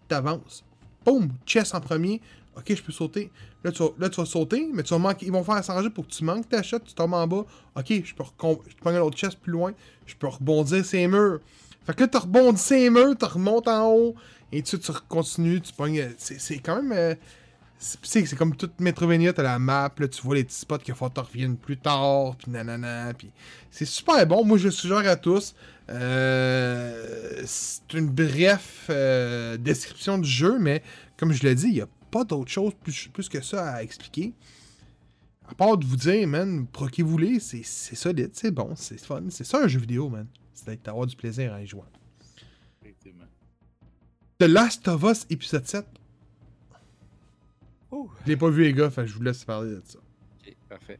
t'avances. 0.08 0.64
Boum, 1.06 1.30
chess 1.46 1.74
en 1.74 1.82
premier. 1.82 2.22
Ok, 2.58 2.74
je 2.76 2.82
peux 2.82 2.92
sauter. 2.92 3.32
Là 3.64 3.72
tu, 3.72 3.84
vas, 3.98 4.26
sauter, 4.26 4.70
mais 4.74 4.84
tu 4.84 4.94
vas 4.94 5.00
manquer. 5.00 5.26
Ils 5.26 5.32
vont 5.32 5.44
faire 5.44 5.64
s'arranger 5.64 5.90
pour 5.90 6.06
que 6.06 6.12
tu 6.12 6.24
manques 6.24 6.50
ta 6.50 6.62
tu 6.62 6.80
tombes 6.96 7.14
en 7.14 7.26
bas. 7.28 7.46
Ok, 7.76 7.88
je 8.04 8.14
peux 8.14 8.24
je 8.44 8.76
prends 8.80 8.92
un 8.92 9.00
autre 9.00 9.18
chest 9.18 9.40
plus 9.40 9.54
loin. 9.54 9.72
Je 10.06 10.16
peux 10.16 10.28
rebondir 10.28 10.86
ces 10.86 11.08
murs. 11.08 11.40
Fait 11.86 11.96
que 11.96 12.02
là, 12.02 12.08
tu 12.08 12.18
rebondis 12.18 12.62
ces 12.62 12.90
murs, 12.90 13.16
tu 13.18 13.26
remontes 13.26 13.68
en 13.68 13.92
haut. 13.92 14.16
Et 14.52 14.62
tu, 14.62 14.78
tu 14.78 14.92
continues, 15.08 15.62
tu 15.62 15.74
pognes. 15.74 16.10
C'est 16.18 16.60
quand 16.60 16.82
même. 16.82 16.92
euh, 16.92 17.16
c'est 17.82 18.36
comme 18.36 18.56
toute 18.56 18.80
Metrovania, 18.80 19.34
t'as 19.34 19.42
la 19.42 19.58
map, 19.58 19.92
là, 19.98 20.08
tu 20.08 20.22
vois 20.22 20.36
les 20.36 20.44
petits 20.44 20.60
spots 20.60 20.78
qu'il 20.78 20.94
faut 20.94 21.10
que 21.10 21.16
tu 21.16 21.20
reviennes 21.20 21.58
plus 21.58 21.78
tard, 21.78 22.36
puis 22.38 22.52
nanana, 22.52 23.12
puis 23.18 23.32
c'est 23.72 23.86
super 23.86 24.26
bon. 24.28 24.46
Moi, 24.46 24.60
je 24.60 24.66
le 24.66 24.72
suggère 24.72 25.10
à 25.10 25.16
tous. 25.16 25.56
Euh, 25.90 27.42
c'est 27.44 27.94
une 27.94 28.08
bref 28.08 28.86
euh, 28.92 29.58
description 29.58 30.20
du 30.20 30.30
jeu, 30.30 30.60
mais 30.60 30.84
comme 31.18 31.34
je 31.34 31.42
l'ai 31.42 31.56
dit, 31.56 31.68
il 31.68 31.74
n'y 31.74 31.82
a 31.82 31.88
pas 32.12 32.24
d'autre 32.24 32.52
chose 32.52 32.74
plus, 32.84 33.08
plus 33.08 33.30
que 33.30 33.42
ça 33.42 33.74
à 33.76 33.84
expliquer. 33.84 34.34
À 35.48 35.54
part 35.56 35.78
de 35.78 35.86
vous 35.86 35.96
dire, 35.98 36.28
man, 36.28 36.68
proquez-vous-les, 36.68 37.40
c'est 37.40 37.64
c'est 37.64 37.96
solide, 37.96 38.32
c'est 38.34 38.52
bon, 38.52 38.74
c'est 38.76 39.00
fun. 39.00 39.24
C'est 39.30 39.44
ça 39.44 39.64
un 39.64 39.68
jeu 39.68 39.80
vidéo, 39.80 40.10
man. 40.10 40.28
C'est 40.54 40.84
d'avoir 40.86 41.08
du 41.08 41.16
plaisir 41.16 41.54
à 41.54 41.62
y 41.62 41.68
jouer. 41.68 41.82
Effectivement. 42.82 43.26
The 44.38 44.44
Last 44.44 44.88
of 44.88 45.04
Us 45.04 45.26
épisode 45.30 45.68
7. 45.68 45.86
Ouh. 47.92 48.10
Je 48.24 48.30
l'ai 48.30 48.38
pas 48.38 48.50
vu, 48.50 48.64
les 48.64 48.74
gars, 48.74 48.90
fait 48.90 49.06
je 49.08 49.14
vous 49.14 49.24
laisse 49.24 49.44
parler 49.44 49.72
de 49.72 49.82
ça. 49.84 50.00
Ok, 50.00 50.56
parfait. 50.70 51.00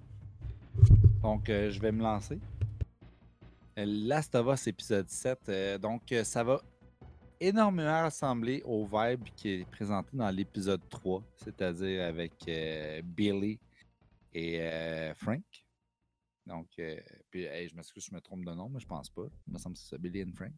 Donc, 1.22 1.50
euh, 1.50 1.72
je 1.72 1.80
vais 1.80 1.92
me 1.92 2.02
lancer. 2.02 2.40
Euh, 3.78 3.86
Last 3.88 4.36
of 4.36 4.54
Us 4.54 4.68
épisode 4.68 5.10
7. 5.10 5.40
euh, 5.50 5.78
donc, 5.78 6.12
euh, 6.12 6.24
ça 6.24 6.44
va 6.44 6.62
énormément 7.42 8.06
ressembler 8.06 8.62
au 8.66 8.86
vibe 8.86 9.24
qui 9.36 9.50
est 9.50 9.66
présenté 9.66 10.10
dans 10.14 10.30
l'épisode 10.30 10.82
3, 10.90 11.24
c'est-à-dire 11.36 12.04
avec 12.06 12.34
euh, 12.48 13.02
Billy 13.04 13.60
et 14.32 14.62
euh, 14.62 15.14
Frank. 15.16 15.44
Donc, 16.46 16.68
euh, 16.80 16.98
je 17.34 17.76
m'excuse, 17.76 18.06
je 18.10 18.16
me 18.16 18.22
trompe 18.22 18.46
de 18.46 18.52
nom, 18.52 18.70
mais 18.70 18.80
je 18.80 18.88
pense 18.88 19.10
pas. 19.10 19.26
Il 19.48 19.54
me 19.54 19.58
semble 19.58 19.76
que 19.76 19.82
c'est 19.82 20.00
Billy 20.00 20.20
et 20.20 20.32
Frank. 20.32 20.54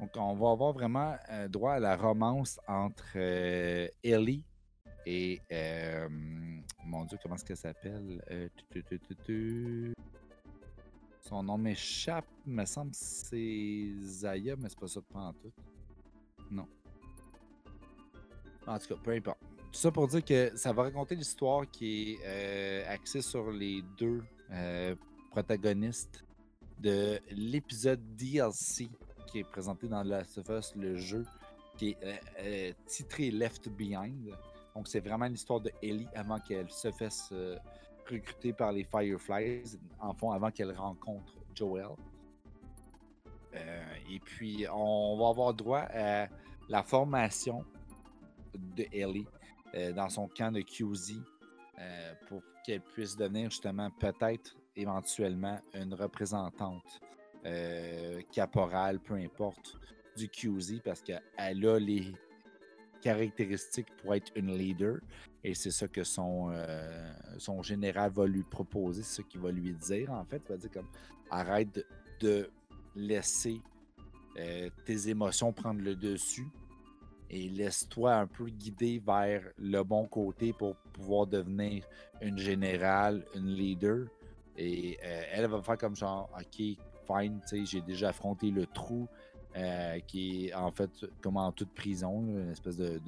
Donc, 0.00 0.10
on 0.16 0.34
va 0.34 0.50
avoir 0.50 0.72
vraiment 0.72 1.16
euh, 1.30 1.46
droit 1.48 1.74
à 1.74 1.80
la 1.80 1.96
romance 1.96 2.58
entre 2.66 3.16
Ellie 4.02 4.42
et 5.04 5.40
mon 6.84 7.04
Dieu, 7.04 7.18
comment 7.22 7.34
est-ce 7.34 7.44
qu'elle 7.44 7.56
s'appelle? 7.56 8.50
Son 11.28 11.42
nom 11.42 11.58
m'échappe, 11.58 12.28
me 12.46 12.64
semble 12.64 12.92
c'est 12.94 13.90
Zaya, 14.00 14.54
mais 14.54 14.68
c'est 14.68 14.78
pas 14.78 14.86
ça 14.86 15.00
pas 15.02 15.18
en 15.18 15.32
tout. 15.32 15.52
Non. 16.52 16.68
En 18.64 18.78
tout 18.78 18.86
cas, 18.86 18.94
peu 19.02 19.10
importe. 19.10 19.40
Tout 19.72 19.80
ça 19.80 19.90
pour 19.90 20.06
dire 20.06 20.24
que 20.24 20.56
ça 20.56 20.72
va 20.72 20.84
raconter 20.84 21.16
l'histoire 21.16 21.68
qui 21.68 22.12
est 22.12 22.18
euh, 22.24 22.92
axée 22.94 23.22
sur 23.22 23.50
les 23.50 23.82
deux 23.98 24.22
euh, 24.52 24.94
protagonistes 25.32 26.24
de 26.78 27.18
l'épisode 27.32 28.00
DLC 28.14 28.88
qui 29.26 29.40
est 29.40 29.50
présenté 29.50 29.88
dans 29.88 30.04
Last 30.04 30.38
of 30.38 30.48
Us, 30.48 30.76
le 30.76 30.94
jeu, 30.94 31.26
qui 31.76 31.88
est 31.88 31.98
euh, 32.38 32.72
titré 32.86 33.32
Left 33.32 33.68
Behind. 33.70 34.30
Donc, 34.76 34.86
c'est 34.86 35.00
vraiment 35.00 35.26
l'histoire 35.26 35.60
de 35.60 35.72
Ellie 35.82 36.06
avant 36.14 36.38
qu'elle 36.38 36.70
se 36.70 36.92
fasse 36.92 37.32
recruter 38.10 38.52
par 38.52 38.72
les 38.72 38.84
Fireflies, 38.84 39.78
en 40.00 40.12
fond, 40.14 40.30
avant 40.30 40.50
qu'elle 40.50 40.72
rencontre 40.72 41.34
Joel. 41.54 41.88
Euh, 43.54 43.94
et 44.10 44.20
puis, 44.20 44.66
on 44.72 45.16
va 45.18 45.28
avoir 45.28 45.54
droit 45.54 45.86
à 45.90 46.28
la 46.68 46.82
formation 46.82 47.64
de 48.54 48.84
Ellie 48.92 49.26
euh, 49.74 49.92
dans 49.92 50.08
son 50.08 50.28
camp 50.28 50.52
de 50.52 50.60
QZ 50.60 51.20
euh, 51.78 52.14
pour 52.28 52.42
qu'elle 52.64 52.80
puisse 52.80 53.16
devenir 53.16 53.50
justement 53.50 53.90
peut-être 53.90 54.56
éventuellement 54.74 55.58
une 55.74 55.94
représentante 55.94 57.00
caporale, 58.32 58.98
peu 58.98 59.14
importe, 59.14 59.78
du 60.16 60.28
QZ 60.28 60.80
parce 60.84 61.00
qu'elle 61.00 61.22
a 61.38 61.78
les 61.78 62.12
caractéristiques 63.00 63.88
pour 64.02 64.14
être 64.14 64.32
une 64.34 64.56
leader. 64.56 64.98
Et 65.44 65.54
c'est 65.54 65.70
ça 65.70 65.86
que 65.86 66.02
son, 66.02 66.50
euh, 66.50 67.12
son 67.38 67.62
général 67.62 68.10
va 68.10 68.26
lui 68.26 68.42
proposer, 68.42 69.02
ce 69.02 69.22
qu'il 69.22 69.40
va 69.40 69.50
lui 69.52 69.72
dire 69.74 70.12
en 70.12 70.24
fait. 70.24 70.42
Il 70.48 70.52
va 70.52 70.56
dire 70.56 70.70
comme 70.70 70.88
arrête 71.30 71.84
de, 72.20 72.50
laisser 72.96 73.60
euh, 74.38 74.70
tes 74.86 75.10
émotions 75.10 75.52
prendre 75.52 75.82
le 75.82 75.94
dessus 75.94 76.48
et 77.28 77.48
laisse-toi 77.48 78.14
un 78.14 78.26
peu 78.26 78.46
guider 78.46 79.02
vers 79.04 79.42
le 79.58 79.82
bon 79.82 80.06
côté 80.06 80.52
pour 80.52 80.76
pouvoir 80.94 81.26
devenir 81.26 81.84
une 82.22 82.38
générale, 82.38 83.24
une 83.34 83.48
leader. 83.54 84.06
Et 84.56 84.98
euh, 85.04 85.22
elle 85.32 85.46
va 85.46 85.60
faire 85.62 85.76
comme 85.76 85.94
genre, 85.94 86.30
ok, 86.38 86.76
fine, 87.06 87.40
j'ai 87.64 87.80
déjà 87.82 88.08
affronté 88.08 88.50
le 88.50 88.66
trou. 88.66 89.08
Euh, 89.56 90.00
qui 90.00 90.48
est 90.48 90.54
en 90.54 90.70
fait 90.70 90.90
comme 91.22 91.38
en 91.38 91.50
toute 91.50 91.70
prison, 91.70 92.20
une 92.20 92.50
espèce 92.50 92.76
de, 92.76 93.00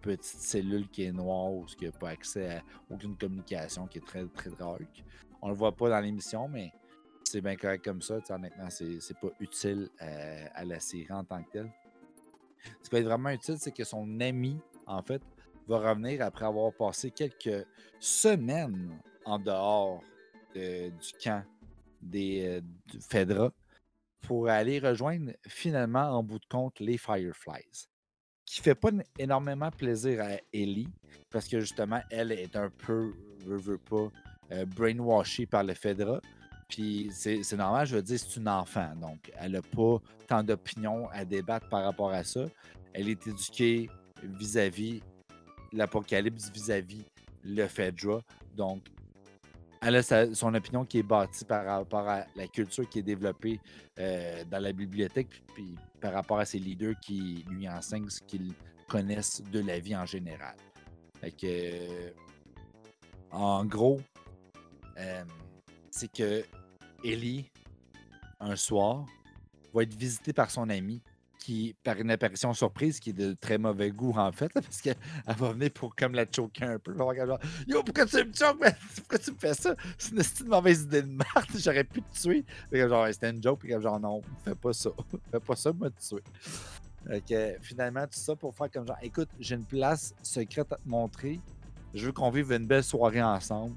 petite 0.00 0.24
cellule 0.24 0.88
qui 0.88 1.02
est 1.02 1.12
noire 1.12 1.50
qui 1.76 1.84
n'a 1.84 1.90
pas 1.90 2.10
accès 2.10 2.56
à 2.56 2.62
aucune 2.88 3.14
communication, 3.16 3.86
qui 3.88 3.98
est 3.98 4.06
très, 4.06 4.24
très 4.26 4.50
dark. 4.50 5.04
On 5.42 5.48
le 5.48 5.54
voit 5.54 5.72
pas 5.72 5.90
dans 5.90 6.00
l'émission, 6.00 6.48
mais 6.48 6.72
c'est 7.24 7.42
bien 7.42 7.56
correct 7.56 7.84
comme 7.84 8.00
ça. 8.00 8.20
Honnêtement, 8.30 8.70
c'est, 8.70 9.18
pas 9.20 9.28
utile 9.40 9.90
euh, 10.00 10.46
à 10.54 10.64
la 10.64 10.80
série 10.80 11.12
en 11.12 11.24
tant 11.24 11.42
que 11.42 11.50
telle. 11.50 11.70
Ce 12.82 12.88
qui 12.88 12.94
va 12.94 13.00
être 13.00 13.06
vraiment 13.06 13.30
utile, 13.30 13.56
c'est 13.58 13.72
que 13.72 13.84
son 13.84 14.20
ami, 14.20 14.58
en 14.86 15.02
fait, 15.02 15.20
va 15.68 15.90
revenir 15.90 16.22
après 16.22 16.46
avoir 16.46 16.72
passé 16.72 17.10
quelques 17.10 17.66
semaines 17.98 18.98
en 19.26 19.38
dehors 19.38 20.02
du 20.54 21.12
camp 21.22 21.44
des 22.00 22.46
euh, 22.46 23.00
Fedra 23.00 23.52
pour 24.22 24.48
aller 24.48 24.78
rejoindre 24.78 25.32
finalement 25.46 26.10
en 26.10 26.22
bout 26.22 26.38
de 26.38 26.46
compte 26.46 26.80
les 26.80 26.98
Fireflies. 26.98 27.88
Qui 28.44 28.60
fait 28.60 28.74
pas 28.74 28.90
énormément 29.18 29.70
plaisir 29.70 30.22
à 30.22 30.36
Ellie 30.52 30.88
parce 31.30 31.48
que 31.48 31.60
justement 31.60 32.00
elle 32.10 32.32
est 32.32 32.54
un 32.54 32.70
peu, 32.70 33.12
veut, 33.44 33.56
veut 33.56 33.78
pas, 33.78 34.08
euh, 34.52 34.64
brainwashée 34.64 35.46
par 35.46 35.64
le 35.64 35.74
Fedra. 35.74 36.20
Puis 36.68 37.10
c'est 37.12 37.52
normal, 37.52 37.86
je 37.86 37.96
veux 37.96 38.02
dire, 38.02 38.18
c'est 38.18 38.36
une 38.36 38.48
enfant. 38.48 38.94
Donc, 38.96 39.30
elle 39.38 39.52
n'a 39.52 39.62
pas 39.62 39.98
tant 40.26 40.42
d'opinions 40.42 41.08
à 41.10 41.24
débattre 41.24 41.68
par 41.68 41.84
rapport 41.84 42.10
à 42.10 42.24
ça. 42.24 42.44
Elle 42.92 43.08
est 43.08 43.26
éduquée 43.26 43.88
vis-à-vis 44.22 45.00
l'apocalypse, 45.72 46.50
vis-à-vis 46.52 47.04
le 47.44 47.66
Fedra. 47.68 48.20
Donc, 48.56 48.84
elle 49.86 49.94
a 49.96 50.34
son 50.34 50.52
opinion 50.52 50.84
qui 50.84 50.98
est 50.98 51.04
bâtie 51.04 51.44
par 51.44 51.64
rapport 51.64 52.08
à 52.08 52.26
la 52.34 52.48
culture 52.48 52.88
qui 52.88 52.98
est 52.98 53.04
développée 53.04 53.60
euh, 54.00 54.42
dans 54.50 54.58
la 54.58 54.72
bibliothèque, 54.72 55.28
puis, 55.54 55.76
par 56.00 56.12
rapport 56.12 56.40
à 56.40 56.44
ses 56.44 56.58
leaders 56.58 56.98
qui 57.00 57.44
lui 57.48 57.68
enseignent 57.68 58.10
ce 58.10 58.20
qu'ils 58.20 58.52
connaissent 58.88 59.42
de 59.52 59.60
la 59.60 59.78
vie 59.78 59.94
en 59.94 60.04
général. 60.04 60.56
Fait 61.20 61.30
que, 61.30 62.12
en 63.30 63.64
gros, 63.64 64.00
euh, 64.98 65.24
c'est 65.92 66.10
que 66.10 66.44
Ellie, 67.04 67.48
un 68.40 68.56
soir, 68.56 69.06
va 69.72 69.84
être 69.84 69.94
visitée 69.94 70.32
par 70.32 70.50
son 70.50 70.68
ami 70.68 71.00
qui, 71.46 71.76
par 71.84 71.96
une 71.98 72.10
apparition 72.10 72.52
surprise, 72.54 72.98
qui 72.98 73.10
est 73.10 73.12
de 73.12 73.32
très 73.34 73.56
mauvais 73.56 73.92
goût, 73.92 74.12
en 74.16 74.32
fait, 74.32 74.52
parce 74.52 74.80
qu'elle 74.80 74.96
va 75.38 75.52
venir 75.52 75.70
pour 75.70 75.94
comme 75.94 76.12
la 76.12 76.26
choquer 76.28 76.64
un 76.64 76.78
peu. 76.80 76.92
Genre, 76.96 77.38
Yo, 77.68 77.84
pourquoi 77.84 78.04
tu 78.04 78.16
me 78.16 78.32
choques? 78.32 78.58
Pourquoi 78.96 79.18
tu 79.18 79.30
me 79.30 79.38
fais 79.38 79.54
ça? 79.54 79.76
C'est 79.96 80.40
une, 80.40 80.48
mauvaise 80.48 80.82
idée 80.82 81.02
de 81.02 81.06
merde. 81.06 81.46
J'aurais 81.56 81.84
pu 81.84 82.02
te 82.02 82.20
tuer. 82.20 82.44
genre, 82.72 83.06
c'était 83.12 83.30
une 83.30 83.40
joke. 83.40 83.60
Puis 83.60 83.70
genre, 83.80 84.00
non, 84.00 84.22
fais 84.44 84.56
pas 84.56 84.72
ça. 84.72 84.90
fais 85.30 85.38
pas 85.38 85.54
ça, 85.54 85.72
moi, 85.72 85.88
te 85.88 86.00
tuer. 86.00 86.22
Donc, 87.08 87.60
finalement, 87.62 88.02
tout 88.06 88.18
ça 88.18 88.34
pour 88.34 88.52
faire 88.52 88.68
comme 88.68 88.84
genre, 88.84 88.98
écoute, 89.00 89.28
j'ai 89.38 89.54
une 89.54 89.64
place 89.64 90.16
secrète 90.24 90.72
à 90.72 90.76
te 90.76 90.88
montrer. 90.88 91.38
Je 91.94 92.06
veux 92.06 92.12
qu'on 92.12 92.30
vive 92.30 92.50
une 92.50 92.66
belle 92.66 92.82
soirée 92.82 93.22
ensemble. 93.22 93.76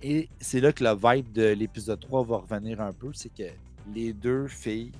Et 0.00 0.28
c'est 0.40 0.60
là 0.60 0.72
que 0.72 0.84
le 0.84 0.94
vibe 0.94 1.32
de 1.32 1.48
l'épisode 1.48 1.98
3 1.98 2.22
va 2.22 2.36
revenir 2.36 2.80
un 2.80 2.92
peu. 2.92 3.10
C'est 3.14 3.34
que 3.34 3.50
les 3.92 4.12
deux 4.12 4.46
filles 4.46 4.92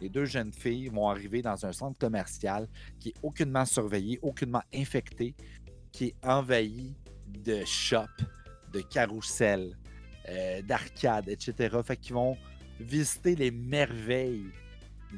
les 0.00 0.08
deux 0.08 0.24
jeunes 0.24 0.52
filles 0.52 0.88
vont 0.88 1.08
arriver 1.08 1.42
dans 1.42 1.66
un 1.66 1.72
centre 1.72 1.98
commercial 1.98 2.68
qui 3.00 3.10
est 3.10 3.14
aucunement 3.22 3.64
surveillé, 3.64 4.18
aucunement 4.22 4.62
infecté, 4.74 5.34
qui 5.92 6.06
est 6.06 6.14
envahi 6.22 6.94
de 7.26 7.64
shops, 7.64 8.24
de 8.72 8.80
carrousels, 8.80 9.76
euh, 10.28 10.62
d'arcades, 10.62 11.28
etc. 11.28 11.76
Fait 11.84 11.96
qu'ils 11.96 12.14
vont 12.14 12.36
visiter 12.80 13.34
les 13.34 13.50
merveilles 13.50 14.50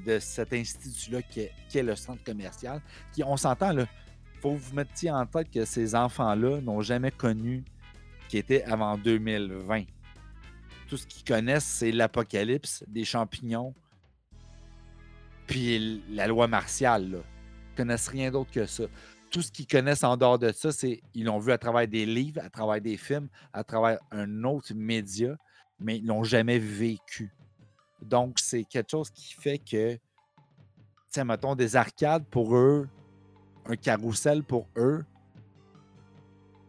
de 0.06 0.18
cet 0.18 0.52
institut-là 0.52 1.22
qui, 1.22 1.40
est, 1.40 1.82
le 1.82 1.96
centre 1.96 2.22
commercial. 2.22 2.80
Qui, 3.12 3.24
on 3.24 3.36
s'entend, 3.36 3.72
là, 3.72 3.86
faut 4.40 4.54
vous 4.54 4.74
mettre 4.74 4.92
en 5.08 5.26
tête 5.26 5.50
que 5.50 5.64
ces 5.64 5.94
enfants-là 5.94 6.60
n'ont 6.60 6.80
jamais 6.80 7.10
connu 7.10 7.64
qui 8.28 8.38
était 8.38 8.62
avant 8.62 8.96
2020. 8.96 9.84
Tout 10.88 10.96
ce 10.96 11.06
qu'ils 11.06 11.24
connaissent, 11.24 11.64
c'est 11.64 11.92
l'apocalypse, 11.92 12.84
des 12.86 13.04
champignons, 13.04 13.74
puis 15.50 16.00
la 16.08 16.28
loi 16.28 16.46
martiale. 16.46 17.10
Là. 17.10 17.18
Ils 17.72 17.76
connaissent 17.76 18.06
rien 18.06 18.30
d'autre 18.30 18.52
que 18.52 18.66
ça. 18.66 18.84
Tout 19.30 19.42
ce 19.42 19.50
qu'ils 19.50 19.66
connaissent 19.66 20.04
en 20.04 20.16
dehors 20.16 20.38
de 20.38 20.52
ça, 20.52 20.70
c'est 20.70 21.00
ils 21.12 21.24
l'ont 21.24 21.40
vu 21.40 21.50
à 21.50 21.58
travers 21.58 21.88
des 21.88 22.06
livres, 22.06 22.40
à 22.42 22.48
travers 22.48 22.80
des 22.80 22.96
films, 22.96 23.28
à 23.52 23.64
travers 23.64 23.98
un 24.12 24.44
autre 24.44 24.72
média, 24.74 25.36
mais 25.80 25.98
ils 25.98 26.06
l'ont 26.06 26.22
jamais 26.22 26.60
vécu. 26.60 27.34
Donc, 28.00 28.38
c'est 28.38 28.62
quelque 28.62 28.92
chose 28.92 29.10
qui 29.10 29.34
fait 29.34 29.58
que, 29.58 29.98
tiens, 31.10 31.24
mettons, 31.24 31.56
des 31.56 31.74
arcades 31.74 32.24
pour 32.26 32.56
eux, 32.56 32.88
un 33.66 33.76
carrousel 33.76 34.44
pour 34.44 34.68
eux, 34.76 35.04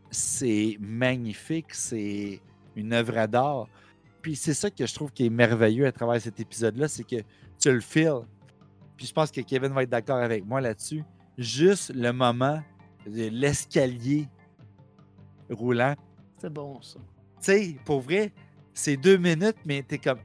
c'est 0.10 0.78
magnifique, 0.80 1.74
c'est 1.74 2.42
une 2.76 2.94
œuvre 2.94 3.28
d'art. 3.28 3.68
Puis 4.24 4.36
c'est 4.36 4.56
ça 4.56 4.72
que 4.72 4.88
je 4.88 4.94
trouve 4.94 5.12
qui 5.12 5.28
est 5.28 5.30
merveilleux 5.30 5.86
à 5.86 5.92
travers 5.92 6.20
cet 6.20 6.40
épisode-là, 6.40 6.88
c'est 6.88 7.04
que 7.04 7.22
tu 7.60 7.72
le 7.72 7.80
files 7.80 8.26
puis 9.02 9.08
je 9.08 9.14
pense 9.14 9.32
que 9.32 9.42
Kevin 9.42 9.74
va 9.74 9.82
être 9.82 9.90
d'accord 9.90 10.20
avec 10.20 10.46
moi 10.46 10.62
là-dessus, 10.62 11.04
juste 11.36 11.92
le 11.96 12.14
moment 12.14 12.62
de 13.08 13.30
l'escalier 13.30 14.30
roulant. 15.50 15.96
C'est 16.38 16.54
bon, 16.54 16.80
ça. 16.84 17.00
Tu 17.00 17.06
sais, 17.40 17.78
pour 17.84 18.02
vrai, 18.02 18.32
c'est 18.76 18.98
deux 18.98 19.18
minutes, 19.18 19.58
mais 19.66 19.82
t'es 19.82 19.98
comme, 19.98 20.20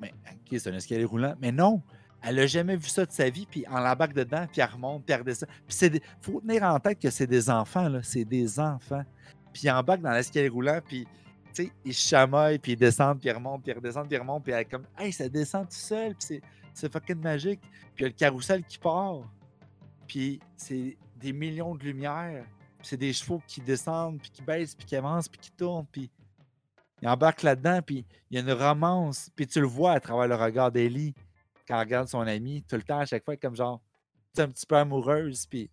mais, 0.00 0.14
OK, 0.32 0.58
c'est 0.58 0.70
un 0.70 0.76
escalier 0.76 1.04
roulant. 1.04 1.34
Mais 1.42 1.52
non, 1.52 1.82
elle 2.22 2.36
n'a 2.36 2.46
jamais 2.46 2.76
vu 2.76 2.88
ça 2.88 3.04
de 3.04 3.12
sa 3.12 3.28
vie, 3.28 3.44
puis 3.44 3.66
en 3.68 3.80
l'embarque 3.80 4.14
dedans, 4.14 4.46
puis 4.50 4.62
elle 4.62 4.70
remonte, 4.70 5.04
puis 5.04 5.12
elle 5.12 5.20
redescend. 5.20 5.50
Puis 5.68 5.76
il 5.92 6.00
faut 6.22 6.40
tenir 6.40 6.62
en 6.62 6.80
tête 6.80 6.98
que 6.98 7.10
c'est 7.10 7.26
des 7.26 7.50
enfants, 7.50 7.90
là. 7.90 8.02
C'est 8.02 8.24
des 8.24 8.58
enfants. 8.58 9.04
Puis 9.52 9.64
ils 9.64 9.70
embarquent 9.70 10.00
dans 10.00 10.12
l'escalier 10.12 10.48
roulant, 10.48 10.80
puis 10.82 11.06
tu 11.52 11.64
sais, 11.64 11.72
ils 11.84 11.92
chamaillent, 11.92 12.58
puis 12.60 12.72
ils 12.72 12.76
descendent, 12.76 13.20
puis 13.20 13.28
ils 13.28 13.32
remontent, 13.32 13.60
puis 13.60 13.72
ils 13.72 13.76
redescendent, 13.76 14.08
puis 14.08 14.16
ils 14.16 14.20
remontent, 14.20 14.40
puis 14.40 14.54
elle 14.54 14.60
est 14.60 14.64
comme, 14.64 14.86
hey, 14.98 15.12
ça 15.12 15.28
descend 15.28 15.68
tout 15.68 15.76
seul, 15.76 16.14
puis 16.14 16.40
c'est 16.76 16.92
fucking 16.92 17.20
magique. 17.20 17.60
Puis 17.94 18.00
il 18.00 18.02
y 18.02 18.04
a 18.04 18.08
le 18.08 18.14
carrousel 18.14 18.62
qui 18.62 18.78
part. 18.78 19.22
Puis 20.06 20.40
c'est 20.56 20.96
des 21.16 21.32
millions 21.32 21.74
de 21.74 21.82
lumières. 21.82 22.44
C'est 22.82 22.98
des 22.98 23.12
chevaux 23.12 23.42
qui 23.48 23.60
descendent, 23.62 24.20
puis 24.20 24.30
qui 24.30 24.42
baissent, 24.42 24.74
puis 24.74 24.86
qui 24.86 24.94
avancent, 24.94 25.28
puis 25.28 25.40
qui 25.40 25.50
tournent. 25.50 25.86
Puis 25.90 26.10
il 27.00 27.08
embarque 27.08 27.42
là-dedans, 27.42 27.80
puis 27.82 28.04
il 28.30 28.36
y 28.36 28.38
a 28.38 28.42
une 28.42 28.52
romance. 28.52 29.30
Puis 29.34 29.46
tu 29.46 29.60
le 29.60 29.66
vois 29.66 29.92
à 29.92 30.00
travers 30.00 30.28
le 30.28 30.34
regard 30.34 30.70
d'Ellie 30.70 31.14
quand 31.66 31.74
elle 31.76 31.80
regarde 31.80 32.08
son 32.08 32.20
ami, 32.20 32.62
tout 32.62 32.76
le 32.76 32.82
temps, 32.82 33.00
à 33.00 33.06
chaque 33.06 33.24
fois, 33.24 33.36
comme 33.36 33.56
genre, 33.56 33.80
tu 34.34 34.42
un 34.42 34.48
petit 34.48 34.66
peu 34.66 34.76
amoureuse. 34.76 35.46
Puis 35.46 35.70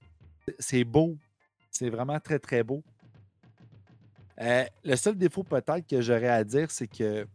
c'est 0.57 0.85
beau. 0.85 1.17
C'est 1.69 1.89
vraiment 1.89 2.19
très, 2.19 2.39
très 2.39 2.63
beau. 2.63 2.81
Euh, 4.39 4.65
le 4.83 4.95
seul 4.95 5.15
défaut 5.15 5.43
peut-être 5.43 5.85
que 5.85 6.01
j'aurais 6.01 6.29
à 6.29 6.43
dire, 6.43 6.71
c'est 6.71 6.87
que 6.87 7.27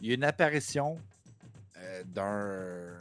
il 0.00 0.08
y 0.08 0.10
a 0.12 0.14
une 0.14 0.24
apparition 0.24 0.98
d'un 2.04 2.96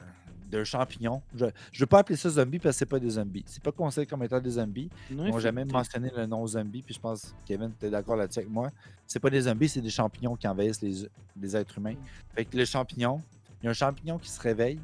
d'un 0.49 0.63
champignon. 0.63 1.21
Je 1.35 1.45
ne 1.45 1.51
veux 1.77 1.85
pas 1.85 1.99
appeler 1.99 2.17
ça 2.17 2.29
zombie 2.29 2.59
parce 2.59 2.75
que 2.75 2.79
c'est 2.79 2.85
pas 2.85 2.99
des 2.99 3.11
zombies. 3.11 3.43
C'est 3.47 3.61
pas 3.61 3.71
considéré 3.71 4.07
comme 4.07 4.23
étant 4.23 4.39
des 4.39 4.51
zombies. 4.51 4.89
Ils 5.09 5.17
n'ont 5.17 5.39
jamais 5.39 5.65
mentionné 5.65 6.11
le 6.15 6.25
nom 6.25 6.45
zombie. 6.47 6.81
Puis 6.81 6.95
je 6.95 6.99
pense 6.99 7.23
que 7.23 7.47
Kevin, 7.47 7.71
tu 7.79 7.85
es 7.85 7.89
d'accord 7.89 8.15
là-dessus 8.15 8.39
avec 8.39 8.51
moi. 8.51 8.71
C'est 9.05 9.19
pas 9.19 9.29
des 9.29 9.41
zombies, 9.41 9.69
c'est 9.69 9.81
des 9.81 9.89
champignons 9.89 10.35
qui 10.35 10.47
envahissent 10.47 10.81
les, 10.81 11.55
êtres 11.55 11.77
humains. 11.77 11.95
Fait 12.33 12.45
que 12.45 12.57
le 12.57 12.65
champignon, 12.65 13.21
il 13.61 13.65
y 13.65 13.67
a 13.67 13.71
un 13.71 13.73
champignon 13.73 14.17
qui 14.17 14.29
se 14.29 14.39
réveille. 14.39 14.79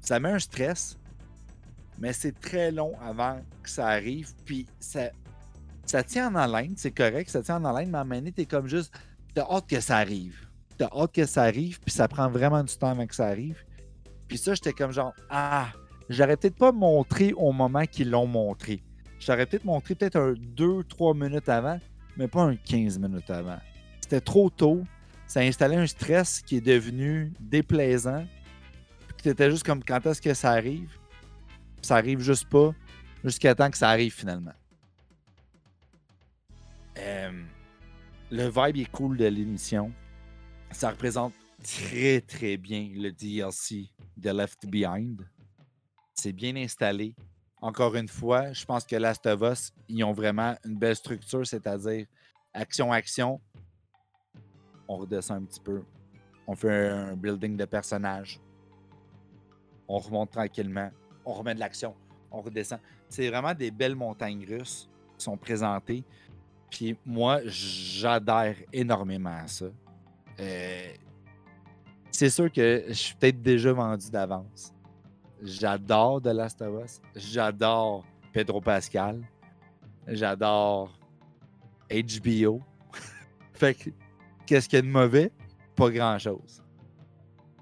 Ça 0.00 0.20
met 0.20 0.30
un 0.30 0.38
stress, 0.38 0.96
mais 1.98 2.12
c'est 2.12 2.38
très 2.38 2.70
long 2.70 2.94
avant 3.00 3.40
que 3.62 3.70
ça 3.70 3.88
arrive. 3.88 4.32
Puis 4.44 4.66
ça, 4.78 5.10
ça 5.84 6.02
tient 6.02 6.32
en 6.32 6.36
haleine, 6.36 6.74
c'est 6.76 6.92
correct, 6.92 7.30
ça 7.30 7.42
tient 7.42 7.56
en 7.56 7.64
haleine, 7.64 7.90
mais 7.90 7.98
à 7.98 8.02
un 8.02 8.04
moment 8.04 8.16
donné, 8.16 8.32
t'es 8.32 8.46
comme 8.46 8.68
juste, 8.68 8.92
t'as 9.34 9.46
hâte 9.50 9.66
que 9.66 9.80
ça 9.80 9.96
arrive 9.96 10.47
t'as 10.78 10.88
hâte 10.92 11.12
que 11.12 11.26
ça 11.26 11.42
arrive, 11.42 11.80
puis 11.80 11.90
ça 11.90 12.08
prend 12.08 12.30
vraiment 12.30 12.62
du 12.62 12.74
temps 12.76 12.90
avant 12.90 13.06
que 13.06 13.14
ça 13.14 13.26
arrive. 13.26 13.62
Puis 14.28 14.38
ça, 14.38 14.54
j'étais 14.54 14.72
comme 14.72 14.92
genre, 14.92 15.12
ah, 15.30 15.68
j'aurais 16.08 16.36
peut-être 16.36 16.56
pas 16.56 16.72
montré 16.72 17.32
au 17.34 17.52
moment 17.52 17.84
qu'ils 17.84 18.10
l'ont 18.10 18.26
montré. 18.26 18.82
J'aurais 19.18 19.46
peut-être 19.46 19.64
montré 19.64 19.94
peut-être 19.94 20.16
un 20.16 20.32
2-3 20.32 21.18
minutes 21.18 21.48
avant, 21.48 21.78
mais 22.16 22.28
pas 22.28 22.42
un 22.42 22.56
15 22.56 22.98
minutes 22.98 23.30
avant. 23.30 23.58
C'était 24.00 24.20
trop 24.20 24.48
tôt. 24.48 24.84
Ça 25.26 25.40
a 25.40 25.42
installé 25.42 25.76
un 25.76 25.86
stress 25.86 26.40
qui 26.40 26.56
est 26.56 26.60
devenu 26.60 27.32
déplaisant. 27.40 28.24
Puis 29.08 29.24
t'étais 29.24 29.50
juste 29.50 29.66
comme, 29.66 29.82
quand 29.82 30.06
est-ce 30.06 30.22
que 30.22 30.32
ça 30.32 30.52
arrive? 30.52 30.88
ça 31.82 31.96
arrive 31.96 32.20
juste 32.20 32.48
pas, 32.48 32.74
jusqu'à 33.24 33.54
temps 33.54 33.70
que 33.70 33.78
ça 33.78 33.88
arrive 33.88 34.12
finalement. 34.12 34.52
Euh, 36.98 37.42
le 38.30 38.48
vibe 38.48 38.76
est 38.76 38.90
cool 38.90 39.16
de 39.16 39.26
l'émission 39.26 39.92
ça 40.72 40.90
représente 40.90 41.32
très, 41.62 42.20
très 42.20 42.56
bien 42.56 42.88
le 42.94 43.10
DLC 43.10 43.90
de 44.16 44.30
Left 44.30 44.66
Behind. 44.66 45.28
C'est 46.14 46.32
bien 46.32 46.54
installé. 46.56 47.14
Encore 47.60 47.94
une 47.96 48.08
fois, 48.08 48.52
je 48.52 48.64
pense 48.64 48.84
que 48.84 48.96
Last 48.96 49.26
of 49.26 49.40
Us, 49.42 49.72
ils 49.88 50.04
ont 50.04 50.12
vraiment 50.12 50.54
une 50.64 50.78
belle 50.78 50.94
structure, 50.96 51.46
c'est-à-dire 51.46 52.06
action-action. 52.54 53.40
On 54.86 54.96
redescend 54.96 55.42
un 55.42 55.46
petit 55.46 55.60
peu. 55.60 55.82
On 56.46 56.54
fait 56.54 56.88
un 56.88 57.16
building 57.16 57.56
de 57.56 57.64
personnages. 57.64 58.40
On 59.88 59.98
remonte 59.98 60.30
tranquillement. 60.30 60.90
On 61.24 61.32
remet 61.32 61.54
de 61.54 61.60
l'action. 61.60 61.94
On 62.30 62.40
redescend. 62.40 62.78
c'est 63.08 63.28
vraiment 63.28 63.54
des 63.54 63.70
belles 63.70 63.96
montagnes 63.96 64.44
russes 64.46 64.88
qui 65.16 65.24
sont 65.24 65.36
présentées. 65.36 66.04
Puis 66.70 66.96
moi, 67.04 67.40
j'adhère 67.44 68.56
énormément 68.72 69.34
à 69.34 69.46
ça. 69.46 69.66
Euh, 70.40 70.92
c'est 72.10 72.30
sûr 72.30 72.50
que 72.50 72.84
je 72.88 72.92
suis 72.92 73.14
peut-être 73.14 73.42
déjà 73.42 73.72
vendu 73.72 74.10
d'avance. 74.10 74.74
J'adore 75.42 76.20
The 76.22 76.28
Last 76.28 76.62
of 76.62 76.84
Us. 76.84 77.00
J'adore 77.14 78.04
Pedro 78.32 78.60
Pascal. 78.60 79.20
J'adore 80.06 80.98
HBO. 81.90 82.60
fait 83.52 83.74
que, 83.74 83.90
qu'est-ce 84.46 84.68
qu'il 84.68 84.78
y 84.78 84.80
a 84.80 84.82
de 84.82 84.88
mauvais? 84.88 85.30
Pas 85.76 85.90
grand-chose. 85.90 86.62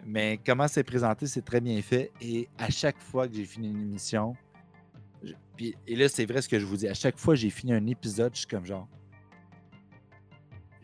Mais 0.05 0.39
comment 0.44 0.69
c'est 0.69 0.85
présenté, 0.85 1.27
c'est 1.27 1.43
très 1.43 1.61
bien 1.61 1.81
fait. 1.82 2.12
Et 2.20 2.48
à 2.57 2.70
chaque 2.70 2.98
fois 2.98 3.27
que 3.27 3.35
j'ai 3.35 3.44
fini 3.44 3.69
une 3.69 3.81
émission, 3.81 4.35
et 5.59 5.97
là, 5.97 6.09
c'est 6.09 6.27
vrai 6.27 6.43
ce 6.43 6.48
que 6.48 6.59
je 6.59 6.65
vous 6.65 6.77
dis, 6.77 6.89
à 6.89 6.94
chaque 6.94 7.19
fois 7.19 7.35
que 7.35 7.40
j'ai 7.40 7.51
fini 7.51 7.73
un 7.73 7.86
épisode, 7.86 8.32
je 8.35 8.40
suis 8.40 8.47
comme 8.47 8.65
genre. 8.65 8.89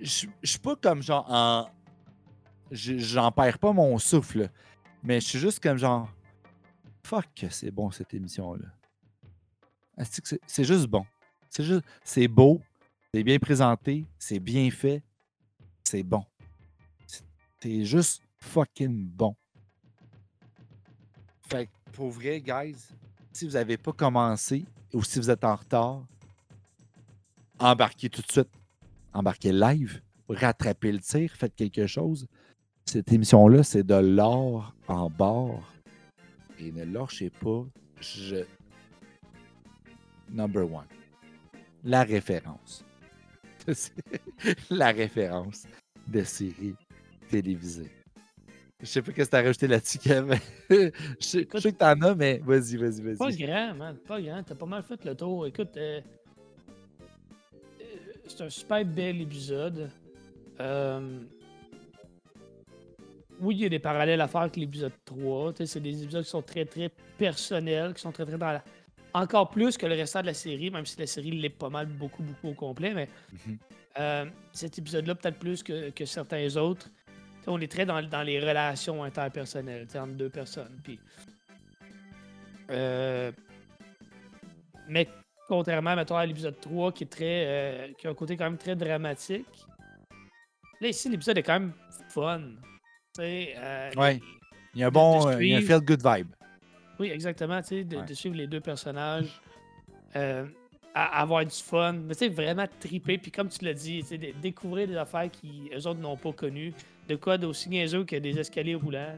Je, 0.00 0.26
je 0.42 0.50
suis 0.50 0.58
pas 0.58 0.74
comme 0.76 1.02
genre 1.02 1.24
en. 1.28 1.68
J'en 2.72 3.30
perds 3.30 3.58
pas 3.58 3.72
mon 3.74 3.98
souffle, 3.98 4.48
mais 5.02 5.20
je 5.20 5.26
suis 5.26 5.38
juste 5.38 5.60
comme 5.60 5.76
genre. 5.76 6.10
Fuck, 7.04 7.46
c'est 7.50 7.70
bon 7.70 7.90
cette 7.90 8.14
émission-là. 8.14 8.68
C'est 10.46 10.64
juste 10.64 10.86
bon? 10.86 11.04
C'est 11.50 11.64
juste. 11.64 11.84
C'est 12.02 12.28
beau, 12.28 12.62
c'est 13.12 13.22
bien 13.22 13.38
présenté, 13.38 14.06
c'est 14.18 14.38
bien 14.38 14.70
fait, 14.70 15.02
c'est 15.84 16.02
bon. 16.02 16.24
C'est 17.60 17.84
juste 17.84 18.22
fucking 18.38 19.06
bon. 19.06 19.36
Fait 21.48 21.66
que 21.66 21.72
pour 21.92 22.08
vrai, 22.08 22.40
guys, 22.40 22.78
si 23.32 23.46
vous 23.46 23.52
n'avez 23.52 23.76
pas 23.76 23.92
commencé 23.92 24.64
ou 24.94 25.04
si 25.04 25.18
vous 25.18 25.28
êtes 25.30 25.44
en 25.44 25.56
retard, 25.56 26.06
embarquez 27.58 28.08
tout 28.08 28.22
de 28.22 28.32
suite. 28.32 28.48
Embarquez 29.12 29.52
live, 29.52 30.00
rattrapez 30.26 30.90
le 30.90 31.00
tir, 31.00 31.30
faites 31.36 31.54
quelque 31.54 31.86
chose. 31.86 32.26
Cette 32.84 33.12
émission-là, 33.12 33.62
c'est 33.62 33.84
de 33.84 33.94
l'or 33.94 34.74
en 34.88 35.08
bord. 35.08 35.62
Et 36.58 36.70
ne 36.72 36.84
lâchez 36.84 37.30
pas. 37.30 37.64
Je... 38.00 38.44
Number 40.30 40.64
one. 40.64 40.86
La 41.84 42.04
référence. 42.04 42.84
la 44.70 44.92
référence 44.92 45.64
de 46.08 46.22
série 46.22 46.74
télévisée. 47.30 47.90
Je 48.82 48.86
sais 48.86 49.00
pas 49.00 49.12
ce 49.12 49.16
que 49.16 49.22
t'as 49.22 49.42
rajouté 49.42 49.68
là-dessus, 49.68 49.98
Kev. 49.98 50.34
je, 50.70 50.90
sais, 51.20 51.44
que 51.44 51.68
t'en 51.70 52.00
as, 52.00 52.14
mais 52.16 52.38
vas-y, 52.44 52.76
vas-y, 52.76 53.00
vas-y. 53.00 53.16
Pas 53.16 53.30
grand, 53.30 53.74
man. 53.74 53.96
Pas 53.96 54.20
grand. 54.20 54.42
T'as 54.42 54.56
pas 54.56 54.66
mal 54.66 54.82
fait 54.82 55.04
le 55.04 55.14
tour. 55.14 55.46
Écoute, 55.46 55.76
euh, 55.76 56.00
euh, 57.80 57.84
c'est 58.26 58.40
un 58.42 58.50
super 58.50 58.84
bel 58.84 59.20
épisode. 59.20 59.88
Euh, 60.58 61.20
oui, 63.42 63.56
il 63.56 63.60
y 63.62 63.66
a 63.66 63.68
des 63.68 63.78
parallèles 63.78 64.20
à 64.20 64.28
faire 64.28 64.42
avec 64.42 64.56
l'épisode 64.56 64.92
3. 65.04 65.52
C'est 65.64 65.80
des 65.80 66.02
épisodes 66.02 66.24
qui 66.24 66.30
sont 66.30 66.42
très, 66.42 66.64
très 66.64 66.90
personnels, 67.18 67.92
qui 67.94 68.00
sont 68.00 68.12
très, 68.12 68.24
très 68.24 68.38
dans 68.38 68.52
la... 68.52 68.64
Encore 69.14 69.50
plus 69.50 69.76
que 69.76 69.84
le 69.84 69.94
restant 69.94 70.22
de 70.22 70.26
la 70.26 70.34
série, 70.34 70.70
même 70.70 70.86
si 70.86 70.98
la 70.98 71.06
série 71.06 71.32
l'est 71.32 71.50
pas 71.50 71.68
mal, 71.68 71.86
beaucoup, 71.86 72.22
beaucoup 72.22 72.48
au 72.48 72.54
complet. 72.54 72.94
Mais 72.94 73.08
mhm. 73.46 74.30
cet 74.52 74.78
épisode-là, 74.78 75.14
peut-être 75.16 75.38
plus 75.38 75.62
que, 75.62 75.90
que 75.90 76.06
certains 76.06 76.56
autres 76.56 76.88
on 77.46 77.60
est 77.60 77.70
très 77.70 77.86
dans, 77.86 78.00
les 78.22 78.40
relations 78.40 79.02
interpersonnelles 79.02 79.86
entre 79.94 80.14
deux 80.14 80.30
personnes. 80.30 80.80
Puis, 80.82 80.98
euh, 82.70 83.32
mais 84.88 85.08
contrairement 85.48 85.90
à 85.90 86.26
l'épisode 86.26 86.58
3 86.60 86.92
qui 86.92 87.04
est 87.04 87.08
très 87.08 87.44
euh, 87.46 87.92
qui 87.98 88.06
a 88.06 88.10
un 88.10 88.14
côté 88.14 88.36
quand 88.36 88.44
même 88.44 88.58
très 88.58 88.76
dramatique, 88.76 89.46
là 90.80 90.88
ici 90.88 91.08
l'épisode 91.08 91.38
est 91.38 91.42
quand 91.42 91.60
même 91.60 91.72
fun. 92.08 92.42
Euh, 93.18 93.90
ouais. 93.96 94.20
Il 94.74 94.80
y 94.80 94.84
a 94.84 94.86
un 94.86 94.90
bon, 94.90 95.30
il 95.38 95.48
y 95.48 95.54
a 95.54 95.58
un 95.58 95.60
feel 95.60 95.80
good 95.80 96.02
vibe. 96.02 96.28
Oui, 96.98 97.10
exactement, 97.10 97.60
de, 97.60 98.06
de, 98.06 98.14
suivre 98.14 98.36
les 98.36 98.46
deux 98.46 98.60
personnages 98.60 99.40
à 100.94 101.20
avoir 101.20 101.44
du 101.44 101.54
fun, 101.54 101.92
mais 101.92 102.14
c'est 102.14 102.28
vraiment 102.28 102.66
triper. 102.80 103.18
Puis 103.18 103.30
comme 103.30 103.48
tu 103.48 103.64
l'as 103.64 103.74
dit, 103.74 104.02
de 104.02 104.32
découvrir 104.40 104.88
des 104.88 104.96
affaires 104.96 105.30
qui 105.30 105.70
eux 105.74 105.86
autres 105.86 106.00
n'ont 106.00 106.16
pas 106.16 106.32
connues. 106.32 106.72
De 107.08 107.16
quoi 107.16 107.38
d'aussi 107.38 107.68
niaiseux 107.68 108.04
que 108.04 108.16
des 108.16 108.38
escaliers 108.38 108.74
roulants. 108.74 109.16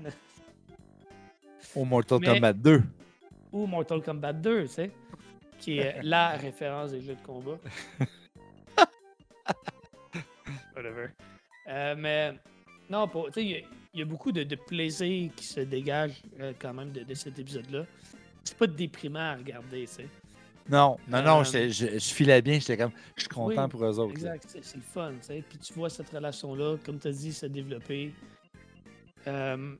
Ou 1.74 1.84
Mortal 1.84 2.20
Kombat 2.20 2.52
2. 2.52 2.82
Ou 3.52 3.66
Mortal 3.66 4.02
Kombat 4.02 4.32
2, 4.32 4.62
tu 4.62 4.68
sais. 4.68 4.90
Qui 5.58 5.78
est 5.78 6.00
la 6.02 6.30
référence 6.30 6.92
des 6.92 7.00
jeux 7.00 7.14
de 7.14 7.26
combat. 7.26 7.58
Whatever. 10.76 11.08
Euh, 11.68 11.94
mais 11.96 12.32
non, 12.88 13.08
tu 13.08 13.32
sais, 13.32 13.44
il 13.44 13.64
y, 13.94 14.02
a 14.02 14.04
beaucoup 14.04 14.32
de, 14.32 14.42
plaisir 14.54 15.30
qui 15.36 15.44
se 15.44 15.60
dégage 15.60 16.22
euh, 16.40 16.52
quand 16.58 16.74
même 16.74 16.90
de, 16.92 17.02
de 17.02 17.14
cet 17.14 17.38
épisode-là. 17.38 17.86
C'est 18.42 18.56
pas 18.56 18.66
déprimant 18.66 19.32
à 19.32 19.36
regarder, 19.36 19.86
tu 19.86 19.94
sais. 19.94 20.08
Non, 20.68 20.96
non, 21.08 21.22
non, 21.22 21.40
euh, 21.40 21.68
je, 21.68 21.98
filais 21.98 22.40
bien, 22.40 22.58
j'étais 22.58 22.78
comme, 22.78 22.92
je 23.16 23.22
suis 23.22 23.28
content 23.28 23.68
pour 23.68 23.84
eux 23.84 23.98
autres. 23.98 24.12
Exact, 24.12 24.46
c'est 24.48 24.76
le 24.76 24.82
fun, 24.82 25.12
tu 25.20 25.26
sais. 25.26 25.44
Puis 25.46 25.58
tu 25.58 25.74
vois 25.74 25.90
cette 25.90 26.08
relation-là, 26.08 26.76
comme 26.84 26.98
tu 26.98 27.08
as 27.08 27.12
dit, 27.12 27.32
se 27.32 27.46
développer. 27.46 28.14
Euh, 29.26 29.76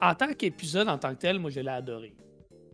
en 0.00 0.14
tant 0.14 0.32
qu'épisode, 0.34 0.88
en 0.88 0.98
tant 0.98 1.14
que 1.14 1.20
tel, 1.20 1.40
moi, 1.40 1.50
je 1.50 1.60
l'ai 1.60 1.70
adoré. 1.70 2.12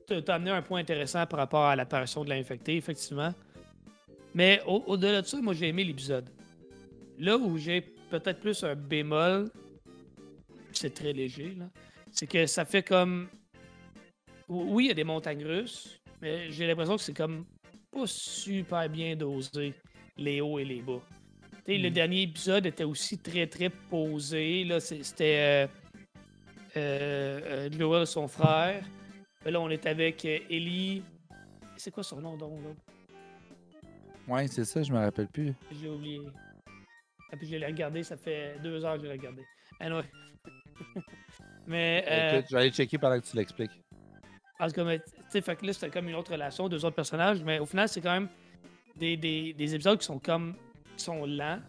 Tu 0.07 0.15
as 0.15 0.35
amené 0.35 0.51
un 0.51 0.63
point 0.63 0.81
intéressant 0.81 1.25
par 1.27 1.39
rapport 1.39 1.65
à 1.65 1.75
l'apparition 1.75 2.23
de 2.23 2.29
l'infecté, 2.29 2.77
effectivement. 2.77 3.33
Mais 4.35 4.61
au-delà 4.67 5.23
de 5.23 5.27
ça, 5.27 5.41
moi, 5.41 5.55
j'ai 5.55 5.69
aimé 5.69 5.85
l'épisode. 5.85 6.29
Là 7.19 7.39
où 7.39 7.57
j'ai 7.57 7.81
peut-être 8.11 8.41
plus 8.41 8.63
un 8.65 8.75
bémol, 8.75 9.51
c'est 10.73 10.95
très 10.95 11.13
léger, 11.13 11.55
là, 11.59 11.71
c'est 12.13 12.27
que 12.27 12.47
ça 12.47 12.65
fait 12.65 12.83
comme 12.83 13.29
oui, 14.49 14.85
il 14.85 14.89
y 14.89 14.91
a 14.91 14.95
des 14.95 15.05
montagnes 15.05 15.45
russes, 15.45 16.01
mais 16.23 16.51
j'ai 16.51 16.67
l'impression 16.67 16.97
que 16.97 17.03
c'est 17.03 17.17
comme 17.17 17.45
pas 17.91 18.07
super 18.07 18.89
bien 18.89 19.17
dosé, 19.17 19.75
les 20.17 20.41
hauts 20.41 20.59
et 20.59 20.65
les 20.65 20.83
bas. 20.83 21.01
Le 21.67 21.89
hmm. 21.89 21.93
dernier 21.93 22.23
épisode 22.23 22.67
était 22.67 22.85
aussi 22.85 23.19
très, 23.19 23.47
très 23.47 23.71
posé. 23.71 24.65
Là, 24.65 24.79
c'était 24.79 25.67
euh, 25.67 25.67
euh, 26.77 27.69
euh 27.73 28.05
son 28.05 28.29
frère. 28.29 28.85
Là, 29.45 29.61
on 29.61 29.69
est 29.71 29.85
avec 29.87 30.25
euh, 30.25 30.39
Ellie. 30.49 31.03
C'est 31.77 31.91
quoi 31.91 32.05
son 32.05 32.21
nom, 32.21 32.37
donc, 32.37 32.53
là? 32.63 34.33
Ouais, 34.33 34.47
c'est 34.49 34.65
ça, 34.65 34.83
je 34.83 34.93
me 34.93 34.99
rappelle 34.99 35.29
plus. 35.29 35.55
J'ai 35.81 35.89
oublié. 35.89 36.21
Et 37.33 37.37
puis, 37.37 37.49
je 37.49 37.57
l'ai 37.57 37.67
regardé, 37.67 38.03
ça 38.03 38.17
fait 38.17 38.59
deux 38.63 38.85
heures 38.85 38.95
que 38.95 39.03
je 39.03 39.07
l'ai 39.07 39.13
regardé. 39.13 39.43
Anyway. 39.81 40.05
Mais. 41.67 42.05
Euh... 42.09 42.43
je 42.49 42.55
vais 42.55 42.63
aller 42.63 42.71
checker 42.71 42.99
pendant 42.99 43.21
que 43.21 43.27
tu 43.27 43.37
l'expliques. 43.37 43.73
Parce 44.59 44.73
que, 44.73 44.97
tu 44.97 45.03
sais, 45.29 45.43
fait 45.43 45.57
que 45.57 45.67
là, 45.67 45.73
c'était 45.73 45.91
comme 45.91 46.09
une 46.09 46.15
autre 46.15 46.33
relation, 46.33 46.69
deux 46.69 46.85
autres 46.85 46.97
personnages, 46.97 47.43
mais 47.43 47.59
au 47.59 47.67
final, 47.67 47.89
c'est 47.89 48.01
quand 48.01 48.13
même 48.13 48.29
des, 48.97 49.17
des, 49.17 49.53
des, 49.53 49.75
épisodes 49.75 49.99
qui 49.99 50.07
sont 50.07 50.19
comme. 50.19 50.55
qui 50.97 51.05
sont 51.05 51.27
lents. 51.27 51.61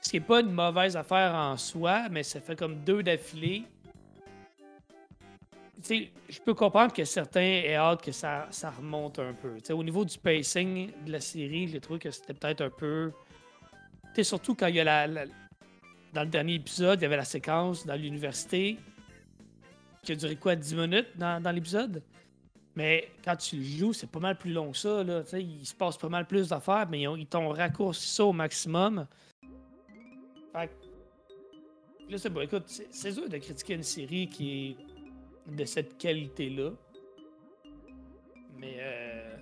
Ce 0.00 0.10
qui 0.10 0.20
n'est 0.20 0.26
pas 0.26 0.40
une 0.40 0.52
mauvaise 0.52 0.96
affaire 0.96 1.34
en 1.34 1.56
soi, 1.56 2.08
mais 2.08 2.22
ça 2.22 2.40
fait 2.40 2.56
comme 2.56 2.76
deux 2.84 3.02
d'affilée. 3.02 3.64
Tu 5.76 5.82
sais, 5.82 6.10
je 6.28 6.40
peux 6.40 6.54
comprendre 6.54 6.92
que 6.92 7.04
certains 7.04 7.40
aient 7.40 7.74
hâte 7.74 8.02
que 8.02 8.12
ça, 8.12 8.46
ça 8.50 8.70
remonte 8.70 9.18
un 9.18 9.32
peu. 9.32 9.56
Tu 9.56 9.66
sais, 9.66 9.72
au 9.72 9.82
niveau 9.82 10.04
du 10.04 10.16
pacing 10.18 10.90
de 11.04 11.12
la 11.12 11.20
série, 11.20 11.68
j'ai 11.68 11.80
trouvé 11.80 11.98
que 11.98 12.10
c'était 12.10 12.34
peut-être 12.34 12.60
un 12.60 12.70
peu. 12.70 13.12
Sais, 14.14 14.24
surtout 14.24 14.54
quand 14.54 14.66
il 14.66 14.76
y 14.76 14.80
a 14.80 15.06
la, 15.06 15.26
Dans 16.12 16.22
le 16.22 16.28
dernier 16.28 16.54
épisode, 16.54 17.00
il 17.00 17.02
y 17.02 17.06
avait 17.06 17.16
la 17.16 17.24
séquence 17.24 17.86
dans 17.86 17.94
l'université 17.94 18.78
qui 20.02 20.12
a 20.12 20.16
duré 20.16 20.36
quoi, 20.36 20.56
10 20.56 20.74
minutes 20.74 21.08
dans, 21.16 21.54
l'épisode? 21.54 22.02
Mais 22.74 23.10
quand 23.24 23.36
tu 23.36 23.56
le 23.56 23.64
joues, 23.64 23.92
c'est 23.92 24.10
pas 24.10 24.20
mal 24.20 24.38
plus 24.38 24.52
long 24.52 24.70
que 24.70 24.78
ça. 24.78 25.02
Là. 25.02 25.22
Il 25.34 25.66
se 25.66 25.74
passe 25.74 25.98
pas 25.98 26.08
mal 26.08 26.26
plus 26.26 26.48
d'affaires, 26.48 26.86
mais 26.88 27.02
ils, 27.02 27.26
t'ont 27.26 27.48
raccourci 27.50 28.08
ça 28.08 28.24
au 28.24 28.32
maximum. 28.32 29.06
Fait 30.52 30.70
là, 32.08 32.18
c'est 32.18 32.30
bon. 32.30 32.40
Écoute, 32.40 32.64
c'est 32.90 33.12
dur 33.12 33.28
de 33.28 33.36
critiquer 33.38 33.74
une 33.74 33.82
série 33.82 34.28
qui 34.28 34.76
est 35.48 35.52
de 35.52 35.64
cette 35.64 35.98
qualité-là. 35.98 36.70
Mais 38.58 38.76
euh, 38.80 39.36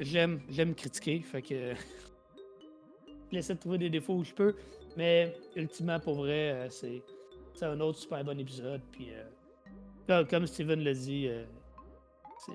j'aime, 0.00 0.40
j'aime 0.48 0.74
critiquer. 0.74 1.20
Fait 1.20 1.42
que 1.42 1.74
j'essaie 3.32 3.54
de 3.54 3.60
trouver 3.60 3.78
des 3.78 3.90
défauts 3.90 4.14
où 4.14 4.24
je 4.24 4.32
peux. 4.32 4.54
Mais 4.96 5.34
ultimement, 5.54 6.00
pour 6.00 6.14
vrai, 6.14 6.52
euh, 6.52 6.70
c'est, 6.70 7.02
un 7.62 7.80
autre 7.80 7.98
super 7.98 8.22
bon 8.24 8.38
épisode. 8.38 8.80
Puis 8.92 9.10
euh, 9.10 9.24
comme 10.08 10.46
Steven 10.46 10.80
l'a 10.82 10.94
dit, 10.94 11.28
euh, 11.28 11.44
c'est 12.38 12.52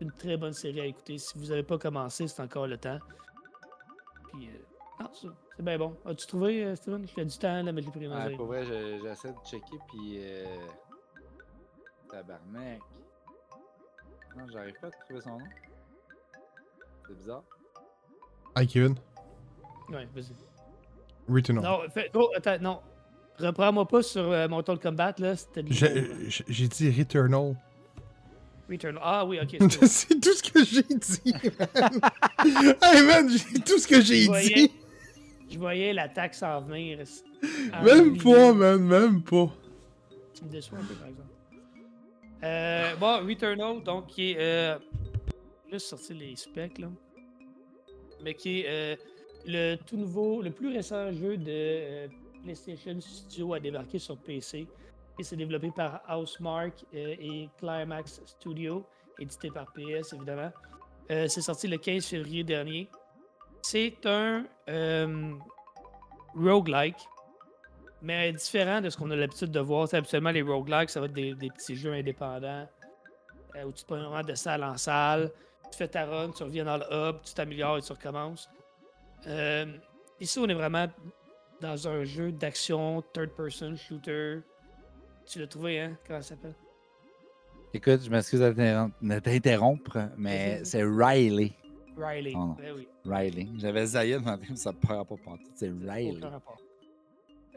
une 0.00 0.12
très 0.12 0.36
bonne 0.36 0.52
série 0.52 0.80
à 0.80 0.86
écouter. 0.86 1.18
Si 1.18 1.38
vous 1.38 1.46
n'avez 1.46 1.62
pas 1.62 1.78
commencé, 1.78 2.26
c'est 2.28 2.42
encore 2.42 2.66
le 2.66 2.78
temps. 2.78 2.98
Puis, 4.32 4.48
euh, 4.48 5.06
c'est 5.56 5.62
bien 5.62 5.78
bon. 5.78 5.96
As-tu 6.04 6.26
trouvé, 6.26 6.64
euh, 6.64 6.76
Steven? 6.76 7.06
Je 7.06 7.12
fais 7.12 7.24
du 7.24 7.36
temps, 7.36 7.62
là, 7.62 7.72
mais 7.72 7.82
je 7.82 7.86
l'ai 7.86 7.92
pris 7.92 8.08
dans 8.08 8.36
Pour 8.36 8.46
vrai, 8.46 8.64
j'essaie 8.64 9.32
de 9.32 9.38
checker, 9.44 9.76
puis. 9.88 10.20
Tabarnak. 12.10 12.80
Non, 14.36 14.46
j'arrive 14.52 14.74
pas 14.80 14.88
à 14.88 14.90
trouver 14.90 15.20
son 15.20 15.38
nom. 15.38 15.46
C'est 17.08 17.16
bizarre. 17.16 17.42
Hi, 18.56 18.66
Kevin. 18.66 18.94
Ouais, 19.90 20.06
vas-y. 20.14 20.32
Returnal. 21.32 21.64
Non, 21.64 21.80
fais- 21.92 22.10
oh, 22.14 22.30
attends, 22.36 22.58
non. 22.60 22.80
Reprends-moi 23.38 23.86
pas 23.86 24.02
sur 24.02 24.30
euh, 24.32 24.48
Mortal 24.48 24.78
Kombat, 24.78 25.14
là. 25.18 25.34
J'ai 25.68 26.68
dit 26.68 26.90
Returnal. 26.90 27.54
Returnal. 28.70 29.00
Ah 29.04 29.24
oui, 29.26 29.38
ok. 29.40 29.56
c'est 29.86 30.20
tout 30.20 30.32
ce 30.32 30.42
que 30.42 30.64
j'ai 30.64 30.82
dit, 30.82 31.32
man. 31.58 32.00
hey, 32.82 33.06
man, 33.06 33.28
j'ai 33.28 33.60
tout 33.60 33.78
ce 33.78 33.86
que 33.86 34.00
j'ai 34.00 34.26
dit. 34.26 34.72
je 35.50 35.58
voyais 35.58 35.92
l'attaque 35.92 36.34
s'en 36.34 36.60
venir. 36.62 37.00
en 37.74 37.84
Même 37.84 38.10
milieu. 38.12 38.22
pas, 38.24 38.52
man, 38.54 38.78
même 38.82 39.22
pas. 39.22 39.50
Tu 40.34 40.44
me 40.44 40.50
déçois 40.50 40.78
un 40.78 40.84
peu, 40.84 40.94
par 40.94 41.08
exemple. 41.08 41.28
Euh, 42.42 42.96
bon, 42.96 43.26
Returnal, 43.26 43.82
donc, 43.82 44.06
qui 44.08 44.32
est. 44.32 44.36
Euh, 44.38 44.78
juste 45.70 45.86
sortir 45.88 46.16
les 46.16 46.36
specs, 46.36 46.78
là. 46.78 46.88
Mais 48.24 48.34
qui 48.34 48.60
est 48.60 48.66
euh, 48.68 48.96
le 49.46 49.76
tout 49.76 49.96
nouveau, 49.96 50.42
le 50.42 50.50
plus 50.50 50.72
récent 50.72 51.12
jeu 51.12 51.36
de 51.36 51.46
euh, 51.48 52.08
PlayStation 52.42 53.00
Studio 53.00 53.54
à 53.54 53.60
débarquer 53.60 53.98
sur 53.98 54.18
PC. 54.18 54.66
Et 55.18 55.22
c'est 55.22 55.36
développé 55.36 55.70
par 55.74 56.02
Housemark 56.08 56.84
euh, 56.94 57.14
et 57.18 57.48
Climax 57.58 58.20
Studio, 58.26 58.84
édité 59.18 59.50
par 59.50 59.66
PS, 59.72 60.12
évidemment. 60.12 60.52
Euh, 61.10 61.28
c'est 61.28 61.40
sorti 61.40 61.68
le 61.68 61.78
15 61.78 62.04
février 62.04 62.44
dernier. 62.44 62.90
C'est 63.62 64.04
un 64.06 64.44
roguelike 66.34 66.98
mais 68.02 68.30
différent 68.32 68.80
de 68.80 68.90
ce 68.90 68.96
qu'on 68.96 69.10
a 69.10 69.16
l'habitude 69.16 69.50
de 69.50 69.58
voir. 69.58 69.88
C'est 69.88 69.96
habituellement, 69.96 70.30
les 70.30 70.42
roguelikes, 70.42 70.90
ça 70.90 71.00
va 71.00 71.06
être 71.06 71.12
des, 71.12 71.34
des 71.34 71.50
petits 71.50 71.74
jeux 71.74 71.92
indépendants 71.92 72.68
où 73.64 73.72
tu 73.72 73.84
prends 73.84 73.96
vraiment 73.96 74.22
de 74.22 74.34
salle 74.34 74.62
en 74.62 74.76
salle. 74.76 75.32
Tu 75.70 75.78
fais 75.78 75.88
ta 75.88 76.04
run, 76.04 76.30
tu 76.30 76.42
reviens 76.42 76.64
dans 76.64 76.76
le 76.76 76.84
hub, 76.90 77.22
tu 77.24 77.34
t'améliores 77.34 77.78
et 77.78 77.82
tu 77.82 77.92
recommences. 77.92 78.48
Euh, 79.26 79.66
ici, 80.20 80.38
on 80.38 80.46
est 80.48 80.54
vraiment 80.54 80.86
dans 81.60 81.88
un 81.88 82.04
jeu 82.04 82.32
d'action, 82.32 83.02
third-person 83.12 83.76
shooter. 83.76 84.40
Tu 85.26 85.38
l'as 85.40 85.46
trouvé, 85.46 85.80
hein? 85.80 85.98
Comment 86.06 86.22
ça 86.22 86.30
s'appelle? 86.30 86.54
Écoute, 87.74 88.02
je 88.04 88.10
m'excuse 88.10 88.40
de 88.40 88.50
t'interrom- 88.52 88.92
de 89.02 89.18
t'interrompre, 89.18 90.08
mais 90.16 90.64
c'est 90.64 90.82
Riley. 90.84 91.52
Riley. 91.96 92.32
Oh. 92.36 92.54
Ben 92.58 92.74
oui. 92.74 92.86
Riley. 93.04 93.48
J'avais 93.58 93.86
Zayed 93.86 94.22
dans 94.22 94.36
mais 94.38 94.54
ça 94.56 94.70
ne 94.72 94.76
prend 94.78 95.04
pas 95.04 95.16
pantoute. 95.16 95.50
C'est 95.54 95.70
Riley. 95.70 96.20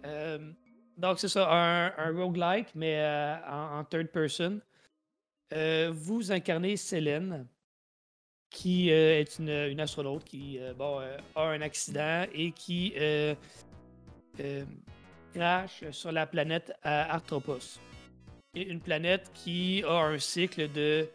Euh, 0.05 0.51
donc, 0.97 1.19
c'est 1.19 1.27
ça, 1.27 1.47
un, 1.51 1.93
un 1.97 2.11
roguelike, 2.17 2.73
mais 2.73 2.97
euh, 2.99 3.35
en, 3.47 3.79
en 3.79 3.83
third 3.83 4.07
person. 4.07 4.59
Euh, 5.53 5.91
vous 5.93 6.31
incarnez 6.31 6.77
Célène, 6.77 7.47
qui 8.49 8.91
euh, 8.91 9.19
est 9.19 9.39
une, 9.39 9.49
une 9.49 9.79
astronaute 9.79 10.23
qui 10.23 10.57
euh, 10.59 10.73
bon, 10.73 10.99
euh, 10.99 11.17
a 11.35 11.43
un 11.43 11.61
accident 11.61 12.25
et 12.33 12.51
qui 12.51 12.93
crash 15.33 15.83
sur 15.91 16.11
la 16.11 16.25
planète 16.25 16.73
Arthropos. 16.83 17.79
Une 18.55 18.79
planète 18.79 19.29
qui 19.33 19.83
a 19.87 20.05
un 20.05 20.17
cycle 20.17 20.71
de, 20.71 21.07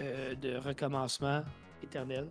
de 0.00 0.56
recommencement 0.56 1.42
éternel. 1.82 2.28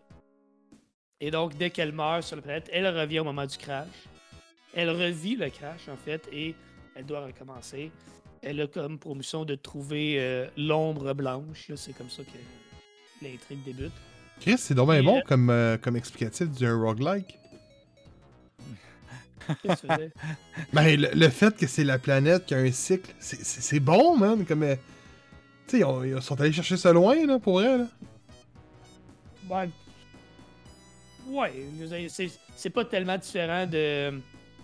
Et 1.19 1.31
donc, 1.31 1.57
dès 1.57 1.71
qu'elle 1.71 1.91
meurt 1.91 2.23
sur 2.23 2.35
la 2.35 2.41
planète, 2.41 2.69
elle 2.71 2.87
revient 2.87 3.19
au 3.19 3.23
moment 3.23 3.45
du 3.45 3.57
crash. 3.57 3.87
Elle 4.75 4.91
revit 4.91 5.37
le 5.37 5.49
crash, 5.49 5.87
en 5.89 5.97
fait, 5.97 6.29
et 6.31 6.53
elle 6.95 7.05
doit 7.05 7.25
recommencer. 7.25 7.89
Elle 8.43 8.61
a 8.61 8.67
comme 8.67 8.99
promotion 8.99 9.43
de 9.43 9.55
trouver 9.55 10.49
l'ombre 10.55 11.13
blanche. 11.13 11.71
C'est 11.75 11.93
comme 11.93 12.09
ça 12.09 12.23
que 12.23 13.25
l'intrigue 13.25 13.63
débute. 13.63 13.93
Chris, 14.41 14.57
c'est 14.57 14.73
dommage 14.75 15.03
bon 15.03 15.17
euh, 15.17 15.21
comme, 15.25 15.49
euh, 15.49 15.77
comme 15.77 15.95
explicatif 15.95 16.47
d'un 16.49 16.75
roguelike. 16.79 17.37
Qu'est-ce 19.63 19.81
que 19.81 19.87
tu 19.87 19.93
faisais? 19.93 20.11
Ben, 20.73 20.99
le, 20.99 21.09
le 21.13 21.29
fait 21.29 21.55
que 21.55 21.67
c'est 21.67 21.83
la 21.83 21.99
planète 21.99 22.45
qui 22.45 22.53
a 22.53 22.57
un 22.57 22.71
cycle, 22.71 23.11
c'est- 23.19 23.79
bon, 23.79 24.17
man. 24.17 24.45
Comme. 24.45 24.63
euh, 24.63 24.75
Tu 25.67 25.71
sais, 25.71 25.79
ils, 25.79 25.85
ont- 25.85 26.03
ils 26.03 26.21
sont 26.21 26.39
allés 26.39 26.51
chercher 26.51 26.77
ça 26.77 26.91
loin, 26.93 27.25
là, 27.25 27.39
pour 27.39 27.53
vrai, 27.59 27.77
là. 27.77 27.87
Ben, 29.43 29.69
ouais, 31.29 31.53
c'est, 32.55 32.69
pas 32.69 32.83
tellement 32.85 33.17
différent 33.17 33.65
de. 33.65 34.19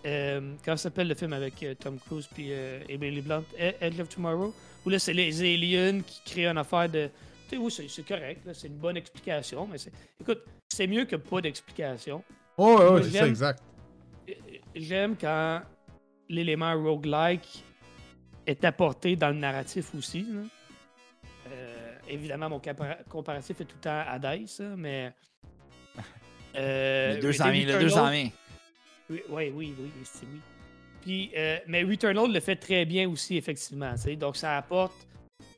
Euh, 0.06 0.42
comment 0.66 0.76
s'appelle 0.76 1.08
le 1.08 1.16
film 1.16 1.32
avec 1.32 1.64
euh, 1.64 1.74
Tom 1.76 1.98
Cruise 1.98 2.28
puis 2.34 2.52
Emily 2.90 3.22
Blunt, 3.22 3.44
E- 3.58 3.72
Edge 3.80 4.00
of 4.02 4.10
Tomorrow, 4.10 4.54
où 4.86 4.90
là 4.90 5.00
c'est 5.00 5.14
les 5.14 5.40
aliens 5.40 6.02
qui 6.06 6.22
créent 6.26 6.48
une 6.48 6.58
affaire 6.58 6.90
de. 6.90 7.10
Tu 7.50 7.56
sais, 7.56 7.58
oui, 7.58 7.90
c'est, 7.90 8.04
correct, 8.08 8.46
là, 8.46 8.54
c'est 8.54 8.68
une 8.68 8.78
bonne 8.78 8.98
explication, 8.98 9.68
mais 9.68 9.78
c'est. 9.78 9.92
Écoute, 10.20 10.44
c'est 10.70 10.88
mieux 10.88 11.06
que 11.06 11.16
pas 11.18 11.42
d'explication. 11.42 12.24
Oh, 12.58 12.78
ouais, 12.96 13.04
c'est 13.04 13.18
ça, 13.20 13.28
exact. 13.28 13.62
J'aime 14.76 15.16
quand 15.18 15.62
l'élément 16.30 16.74
roguelike 16.82 17.64
est 18.48 18.64
apporté 18.66 19.16
dans 19.16 19.30
le 19.30 19.36
narratif 19.36 19.94
aussi. 19.96 20.26
là. 20.32 20.42
Euh, 21.52 21.92
évidemment, 22.08 22.50
mon 22.50 22.60
compara- 22.60 23.04
comparatif 23.10 23.60
est 23.62 23.66
tout 23.66 23.76
le 23.76 23.82
temps 23.82 24.04
à 24.08 24.20
Dice, 24.20 24.62
mais. 24.78 25.14
Euh, 26.56 27.16
Le 27.16 27.22
200 27.22 27.44
000, 27.46 27.56
le 27.56 27.62
Returnal- 27.62 27.82
200 27.82 28.12
000. 28.12 28.28
Oui, 29.10 29.22
oui, 29.30 29.52
oui, 29.56 29.76
oui, 29.80 29.90
c'est 30.04 30.26
oui. 30.32 30.40
Puis, 31.02 31.32
euh, 31.36 31.58
mais 31.66 31.82
Returnal 31.84 32.32
le 32.32 32.40
fait 32.40 32.56
très 32.56 32.86
bien 32.86 33.10
aussi, 33.10 33.38
effectivement. 33.38 33.92
tu 33.96 34.02
sais. 34.02 34.16
Donc, 34.16 34.38
ça 34.38 34.58
apporte 34.58 34.94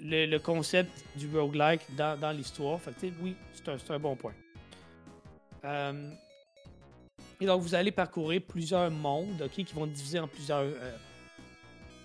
le, 0.02 0.38
concept 0.38 1.06
du 1.16 1.30
roguelike 1.36 1.82
dans, 1.96 2.20
dans 2.20 2.32
l'histoire. 2.32 2.80
Fait 2.82 2.92
que, 2.92 3.08
oui, 3.22 3.36
c'est 3.54 3.70
un, 3.70 3.96
un 3.96 4.00
bon 4.00 4.16
point. 4.16 4.34
Euh, 5.64 6.12
et 7.42 7.46
donc, 7.46 7.62
vous 7.62 7.76
allez 7.76 7.92
parcourir 7.92 8.42
plusieurs 8.48 8.92
mondes, 8.92 9.42
OK, 9.42 9.52
qui 9.52 9.74
vont 9.74 9.88
diviser 9.88 10.20
en 10.20 10.28
plusieurs. 10.28 10.62
euh, 10.62 10.96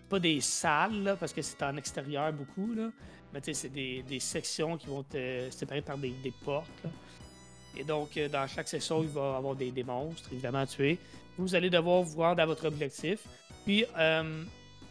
pas 0.09 0.19
des 0.19 0.40
salles, 0.40 1.16
parce 1.20 1.32
que 1.32 1.40
c'est 1.40 1.62
en 1.62 1.77
extérieur 1.77 2.32
beaucoup, 2.32 2.73
là. 2.74 2.90
Mais 3.32 3.40
c'est 3.52 3.69
des, 3.69 4.02
des 4.02 4.19
sections 4.19 4.77
qui 4.77 4.89
vont 4.89 5.05
être 5.12 5.52
séparées 5.52 5.82
par 5.82 5.97
des, 5.97 6.11
des 6.11 6.32
portes. 6.44 6.69
Et 7.77 7.85
donc, 7.85 8.16
euh, 8.16 8.28
dans 8.28 8.47
chaque 8.48 8.66
section, 8.66 9.02
il 9.05 9.09
va 9.09 9.35
y 9.35 9.36
avoir 9.36 9.55
des, 9.55 9.70
des 9.70 9.85
monstres, 9.85 10.28
évidemment, 10.32 10.59
à 10.59 10.66
tuer. 10.66 10.98
Vous 11.39 11.55
allez 11.55 11.70
devoir 11.70 12.05
rendre 12.16 12.43
à 12.43 12.47
votre 12.47 12.66
objectif. 12.66 13.20
Puis, 13.65 13.85
euh, 13.97 14.43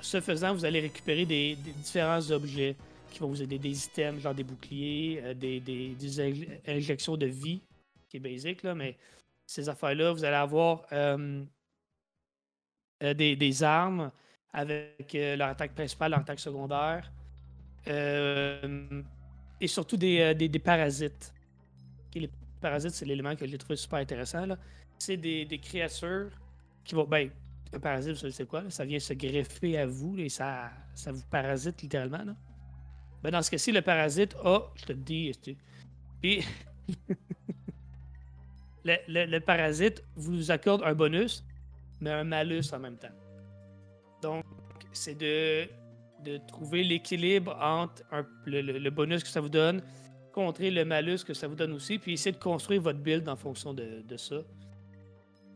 ce 0.02 0.22
faisant, 0.22 0.54
vous 0.54 0.66
allez 0.66 0.80
récupérer 0.80 1.26
des, 1.26 1.56
différents 1.56 2.32
objets 2.32 2.76
qui 3.12 3.20
vont 3.20 3.28
vous 3.28 3.42
aider, 3.42 3.58
des 3.58 3.86
items, 3.86 4.22
genre 4.22 4.34
des 4.36 4.44
boucliers, 4.44 5.22
euh, 5.24 5.34
des, 5.34 5.60
des- 5.60 5.96
des 5.96 6.20
inj- 6.20 6.48
injections 6.68 7.18
de 7.18 7.26
vie, 7.26 7.62
qui 8.08 8.18
est 8.18 8.20
basique, 8.20 8.64
là, 8.64 8.76
mais 8.76 8.98
ces 9.46 9.68
affaires-là, 9.68 10.12
vous 10.14 10.24
allez 10.24 10.36
avoir 10.36 10.86
euh, 10.92 11.44
euh, 13.04 13.14
des, 13.14 13.64
armes 13.64 14.12
avec 14.54 15.14
leur 15.14 15.50
attaque 15.50 15.74
principale, 15.74 16.12
leur 16.12 16.20
attaque 16.22 16.40
secondaire, 16.40 17.12
et 17.88 19.68
surtout 19.68 19.98
des, 19.98 20.62
parasites. 20.64 21.34
Ok, 22.08 22.22
les 22.22 22.30
parasites, 22.62 22.92
c'est 22.92 23.06
l'élément 23.06 23.36
que 23.36 23.48
j'ai 23.48 23.58
trouvé 23.58 23.76
super 23.76 24.00
intéressant. 24.00 24.46
C'est 25.00 25.18
des 25.18 25.60
créatures 25.62 26.30
qui 26.84 26.96
vont. 26.96 27.06
Ben, 27.06 27.30
un 27.74 27.80
parasite, 27.80 28.30
c'est 28.30 28.48
quoi? 28.48 28.70
Ça 28.70 28.86
vient 28.86 29.00
se 29.00 29.14
greffer 29.14 29.78
à 29.78 29.86
vous 29.86 30.18
et 30.18 30.30
ça, 30.30 30.72
ça 30.96 31.12
vous 31.12 31.24
parasite 31.30 31.82
littéralement. 31.82 32.24
Là. 32.24 32.36
Ben, 33.22 33.32
dans 33.32 33.42
ce 33.42 33.52
cas-ci, 33.52 33.72
le 33.72 33.82
parasite 33.82 34.36
a. 34.44 34.62
Je 34.76 34.86
te 34.86 34.94
dis. 34.94 35.32
Puis. 36.22 36.44
le, 38.84 38.96
le- 39.08 39.26
le 39.26 39.40
parasite 39.40 40.04
vous 40.16 40.52
accorde 40.52 40.82
un 40.84 40.94
bonus, 40.96 41.44
mais 42.02 42.12
un 42.12 42.24
malus 42.24 42.74
en 42.74 42.80
même 42.80 42.98
temps. 42.98 43.14
Donc, 44.22 44.46
c'est 44.92 45.16
de, 45.16 45.68
trouver 46.48 46.84
l'équilibre 46.84 47.56
entre 47.62 48.04
le 48.46 48.90
bonus 48.90 49.24
que 49.24 49.30
ça 49.30 49.42
vous 49.42 49.50
donne 49.50 49.82
contrer 50.32 50.72
le 50.72 50.86
malus 50.86 51.24
que 51.26 51.34
ça 51.34 51.48
vous 51.48 51.56
donne 51.56 51.74
aussi, 51.74 52.00
puis 52.00 52.14
essayer 52.14 52.32
de 52.32 52.42
construire 52.42 52.82
votre 52.82 53.00
build 53.00 53.28
en 53.28 53.36
fonction 53.36 53.74
de, 53.74 54.02
de 54.08 54.18
ça. 54.18 54.42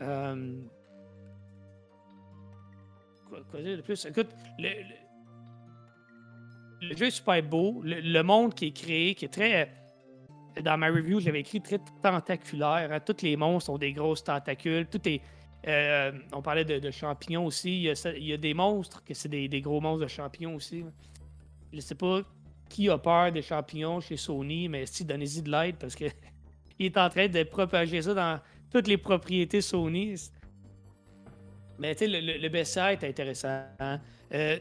Euh, 0.01 0.61
De 3.53 3.81
plus? 3.81 4.05
Écoute, 4.05 4.29
le, 4.59 4.69
le- 4.69 5.03
le 6.89 6.95
jeu 6.97 7.05
est 7.07 7.11
super 7.11 7.41
beau. 7.43 7.81
Le, 7.83 8.01
le 8.01 8.23
monde 8.23 8.53
qui 8.53 8.67
est 8.67 8.71
créé, 8.71 9.15
qui 9.15 9.25
est 9.25 9.29
très. 9.29 9.71
Dans 10.61 10.77
ma 10.77 10.87
review, 10.87 11.19
j'avais 11.19 11.39
écrit 11.39 11.61
très 11.61 11.79
tentaculaire. 12.01 12.89
hein. 12.91 12.99
Tous 12.99 13.21
les 13.23 13.35
monstres 13.35 13.71
ont 13.71 13.77
des 13.77 13.93
grosses 13.93 14.23
tentacules. 14.23 14.85
Tout 14.87 15.07
est. 15.07 15.21
euh, 15.67 16.11
on 16.33 16.41
parlait 16.41 16.65
de, 16.65 16.91
champignons 16.91 17.45
aussi. 17.45 17.83
Il 17.83 18.23
y, 18.25 18.33
a, 18.33 18.37
des 18.37 18.53
monstres 18.53 19.03
que 19.03 19.13
c'est 19.13 19.29
des, 19.29 19.61
gros 19.61 19.79
monstres 19.81 20.03
de 20.03 20.07
champignons 20.09 20.55
aussi. 20.55 20.83
Je 21.71 21.79
sais 21.79 21.95
pas 21.95 22.21
qui 22.69 22.89
a 22.89 22.97
peur 22.97 23.31
des 23.31 23.41
champignons 23.41 23.99
chez 23.99 24.17
Sony, 24.17 24.67
mais 24.67 24.85
si, 24.85 25.05
donnez-y 25.05 25.41
de 25.41 25.51
l'aide 25.51 25.75
parce 25.77 25.95
que 25.95 26.05
il 26.79 26.87
est 26.87 26.97
en 26.97 27.09
train 27.09 27.27
de 27.27 27.43
propager 27.43 28.01
ça 28.01 28.13
dans 28.13 28.39
toutes 28.71 28.87
les 28.87 28.97
propriétés 28.97 29.61
Sony. 29.61 30.15
Mais 31.79 31.95
tu 31.95 32.05
sais, 32.05 32.07
le, 32.07 32.19
le, 32.19 32.37
le 32.47 32.55
est 32.55 33.03
intéressant. 33.03 33.63
hein. 33.79 33.99
Euh, 34.33 34.57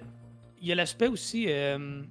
Il 0.60 0.68
y 0.68 0.72
a 0.72 0.74
l'aspect 0.74 1.08
aussi 1.08 1.46
euh, 1.48 2.02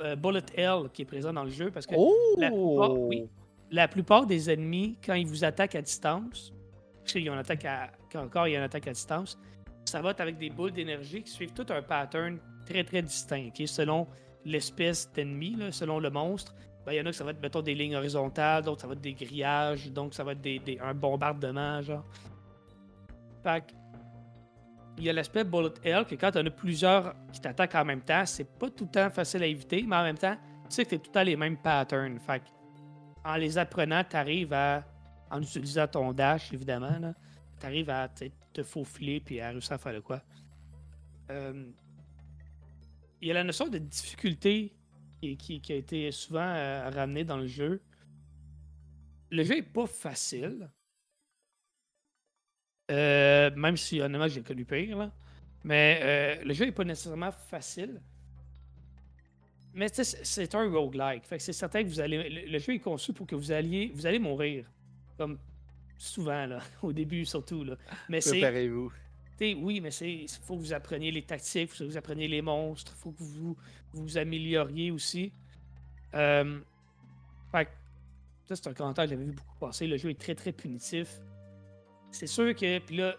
euh, 0.00 0.16
Bullet 0.16 0.42
Hell 0.54 0.88
qui 0.92 1.02
est 1.02 1.04
présent 1.04 1.32
dans 1.32 1.44
le 1.44 1.50
jeu 1.50 1.70
parce 1.70 1.86
que 1.86 1.94
Oh! 1.96 2.14
la 2.38 2.50
plupart- 2.50 2.92
oui. 2.98 3.28
la 3.70 3.88
plupart 3.88 4.26
des 4.26 4.50
ennemis, 4.50 4.96
quand 5.04 5.14
ils 5.14 5.26
vous 5.26 5.44
attaquent 5.44 5.74
à 5.76 5.82
distance, 5.82 6.52
parce 7.00 7.12
qu'il 7.12 7.22
y 7.24 7.28
a 7.28 7.32
une 7.32 7.38
attaque 7.38 7.64
à, 7.64 7.90
encore 8.16 8.48
il 8.48 8.52
y 8.52 8.56
a 8.56 8.58
une 8.58 8.64
attaque 8.64 8.88
à 8.88 8.92
distance, 8.92 9.38
ça 9.84 10.00
va 10.02 10.10
être 10.10 10.20
avec 10.20 10.36
des 10.38 10.50
boules 10.50 10.72
d'énergie 10.72 11.22
qui 11.22 11.30
suivent 11.30 11.52
tout 11.52 11.66
un 11.70 11.82
pattern 11.82 12.38
très 12.66 12.84
très 12.84 13.02
distinct, 13.02 13.48
ok? 13.48 13.66
selon 13.68 14.06
l'espèce 14.44 15.10
d'ennemi, 15.12 15.56
selon 15.70 15.98
le 16.00 16.10
monstre. 16.10 16.54
Ben, 16.86 16.92
il 16.92 16.96
y 16.96 17.00
en 17.00 17.06
a 17.06 17.10
que 17.10 17.16
ça 17.16 17.24
va 17.24 17.30
être, 17.32 17.42
mettons, 17.42 17.60
des 17.60 17.74
lignes 17.74 17.96
horizontales, 17.96 18.62
d'autres 18.64 18.80
ça 18.82 18.86
va 18.86 18.94
être 18.94 19.00
des 19.00 19.12
grillages, 19.14 19.90
donc 19.92 20.14
ça 20.14 20.24
va 20.24 20.32
être 20.32 20.40
des, 20.40 20.58
des- 20.58 20.78
un 20.78 20.94
bombardement, 20.94 21.82
genre. 21.82 22.04
Fait 23.42 23.60
que, 23.66 23.72
il 24.98 25.04
y 25.04 25.10
a 25.10 25.12
l'aspect 25.12 25.44
bullet 25.44 25.72
hell 25.84 26.04
que 26.04 26.16
quand 26.16 26.32
on 26.34 26.44
a 26.44 26.50
plusieurs 26.50 27.14
qui 27.32 27.40
t'attaquent 27.40 27.76
en 27.76 27.84
même 27.84 28.00
temps, 28.00 28.26
c'est 28.26 28.44
pas 28.44 28.68
tout 28.68 28.84
le 28.84 28.90
temps 28.90 29.10
facile 29.10 29.42
à 29.42 29.46
éviter, 29.46 29.82
mais 29.86 29.96
en 29.96 30.02
même 30.02 30.18
temps, 30.18 30.36
tu 30.68 30.74
sais 30.74 30.84
que 30.84 30.90
t'es 30.90 30.98
tout 30.98 31.10
le 31.10 31.14
temps 31.14 31.22
les 31.22 31.36
mêmes 31.36 31.56
patterns. 31.56 32.18
Fait 32.18 32.42
en 33.24 33.36
les 33.36 33.56
apprenant, 33.58 34.02
tu 34.04 34.16
arrives 34.16 34.52
à, 34.52 34.84
en 35.30 35.40
utilisant 35.40 35.86
ton 35.86 36.12
dash, 36.12 36.52
évidemment, 36.52 37.14
tu 37.60 37.66
arrives 37.66 37.90
à 37.90 38.08
te 38.08 38.62
faufiler 38.62 39.20
puis 39.20 39.40
à 39.40 39.50
réussir 39.50 39.72
à 39.72 39.78
faire 39.78 39.94
de 39.94 40.00
quoi. 40.00 40.20
Euh, 41.30 41.70
il 43.20 43.28
y 43.28 43.30
a 43.30 43.34
la 43.34 43.44
notion 43.44 43.68
de 43.68 43.78
difficulté 43.78 44.72
qui 45.20 45.62
a 45.68 45.74
été 45.74 46.10
souvent 46.12 46.40
euh, 46.40 46.90
ramenée 46.90 47.24
dans 47.24 47.36
le 47.36 47.46
jeu. 47.46 47.82
Le 49.30 49.42
jeu 49.44 49.58
est 49.58 49.62
pas 49.62 49.86
facile. 49.86 50.68
Euh, 52.90 53.50
même 53.54 53.76
si 53.76 54.00
honnêtement 54.00 54.28
j'ai 54.28 54.42
connu 54.42 54.64
pire. 54.64 54.96
là. 54.96 55.10
Mais 55.64 56.00
euh, 56.02 56.44
le 56.44 56.54
jeu 56.54 56.66
est 56.66 56.72
pas 56.72 56.84
nécessairement 56.84 57.32
facile. 57.32 58.00
Mais 59.74 59.88
c'est 59.92 60.54
un 60.54 60.70
roguelike. 60.70 61.24
Fait 61.24 61.36
que 61.36 61.42
c'est 61.42 61.52
certain 61.52 61.82
que 61.82 61.88
vous 61.88 62.00
allez. 62.00 62.28
Le, 62.28 62.50
le 62.52 62.58
jeu 62.58 62.74
est 62.74 62.78
conçu 62.78 63.12
pour 63.12 63.26
que 63.26 63.36
vous 63.36 63.52
alliez. 63.52 63.92
Vous 63.94 64.06
allez 64.06 64.18
mourir. 64.18 64.64
Comme 65.16 65.38
souvent, 65.98 66.46
là. 66.46 66.60
Au 66.82 66.92
début 66.92 67.24
surtout. 67.24 67.64
Là. 67.64 67.76
Mais 68.08 68.20
c'est. 68.20 68.40
Préparez-vous. 68.40 68.92
Oui, 69.40 69.80
mais 69.80 69.90
c'est 69.90 70.26
faut 70.42 70.56
que 70.56 70.60
vous 70.62 70.72
appreniez 70.72 71.12
les 71.12 71.22
tactiques, 71.22 71.70
faut 71.70 71.84
que 71.84 71.90
vous 71.90 71.96
appreniez 71.96 72.26
les 72.26 72.42
monstres, 72.42 72.92
faut 72.96 73.12
que 73.12 73.18
vous 73.22 73.54
vous, 73.92 74.02
vous 74.02 74.18
amélioriez 74.18 74.90
aussi. 74.90 75.30
Euh, 76.14 76.58
fait 77.52 77.66
que, 77.66 77.70
ça, 78.48 78.56
c'est 78.56 78.68
un 78.68 78.74
commentaire 78.74 79.04
que 79.04 79.10
j'avais 79.10 79.24
vu 79.24 79.32
beaucoup 79.32 79.56
passer. 79.60 79.86
Le 79.86 79.96
jeu 79.96 80.10
est 80.10 80.18
très 80.20 80.34
très 80.34 80.52
punitif. 80.52 81.20
C'est 82.10 82.26
sûr 82.26 82.54
que, 82.54 82.78
puis 82.78 82.96
là, 82.96 83.14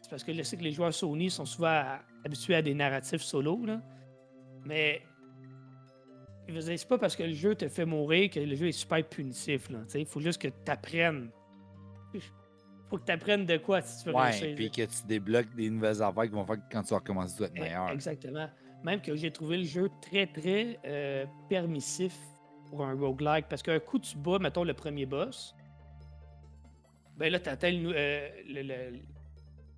c'est 0.00 0.10
parce 0.10 0.24
que 0.24 0.32
je 0.32 0.42
sais 0.42 0.56
que 0.56 0.62
les 0.62 0.72
joueurs 0.72 0.92
Sony 0.92 1.30
sont 1.30 1.44
souvent 1.46 1.82
habitués 2.24 2.54
à 2.56 2.62
des 2.62 2.74
narratifs 2.74 3.22
solo, 3.22 3.64
là. 3.64 3.80
Mais 4.64 5.02
c'est 6.60 6.88
pas 6.88 6.98
parce 6.98 7.16
que 7.16 7.22
le 7.22 7.32
jeu 7.32 7.54
te 7.54 7.68
fait 7.68 7.84
mourir 7.84 8.30
que 8.30 8.40
le 8.40 8.54
jeu 8.54 8.68
est 8.68 8.72
super 8.72 9.02
punitif. 9.08 9.68
Il 9.94 10.06
faut 10.06 10.20
juste 10.20 10.40
que 10.40 10.48
tu 10.48 10.70
apprennes. 10.70 11.30
faut 12.90 12.98
que 12.98 13.04
tu 13.04 13.12
apprennes 13.12 13.46
de 13.46 13.56
quoi 13.56 13.80
si 13.80 14.02
tu 14.04 14.10
veux 14.10 14.14
Ouais, 14.16 14.30
réussir. 14.30 14.54
puis 14.54 14.70
que 14.70 14.82
tu 14.82 15.06
débloques 15.06 15.54
des 15.54 15.70
nouvelles 15.70 16.02
affaires 16.02 16.24
qui 16.24 16.30
vont 16.30 16.44
faire 16.44 16.56
que 16.56 16.70
quand 16.70 16.82
tu 16.82 16.90
vas 16.90 16.98
recommencer, 16.98 17.34
tu 17.36 17.40
vas 17.42 17.46
être 17.48 17.58
meilleur. 17.60 17.88
Exactement. 17.90 18.48
Même 18.84 19.00
que 19.00 19.14
j'ai 19.16 19.30
trouvé 19.30 19.58
le 19.58 19.64
jeu 19.64 19.88
très, 20.02 20.26
très 20.26 20.78
euh, 20.84 21.24
permissif 21.48 22.16
pour 22.68 22.84
un 22.84 22.94
roguelike. 22.94 23.46
Parce 23.48 23.62
qu'un 23.62 23.78
coup, 23.78 23.98
tu 23.98 24.16
bats, 24.18 24.38
mettons, 24.40 24.64
le 24.64 24.74
premier 24.74 25.06
boss. 25.06 25.54
Ben 27.16 27.30
là, 27.30 27.38
tu 27.38 27.72
nou- 27.76 27.92
euh, 27.92 28.90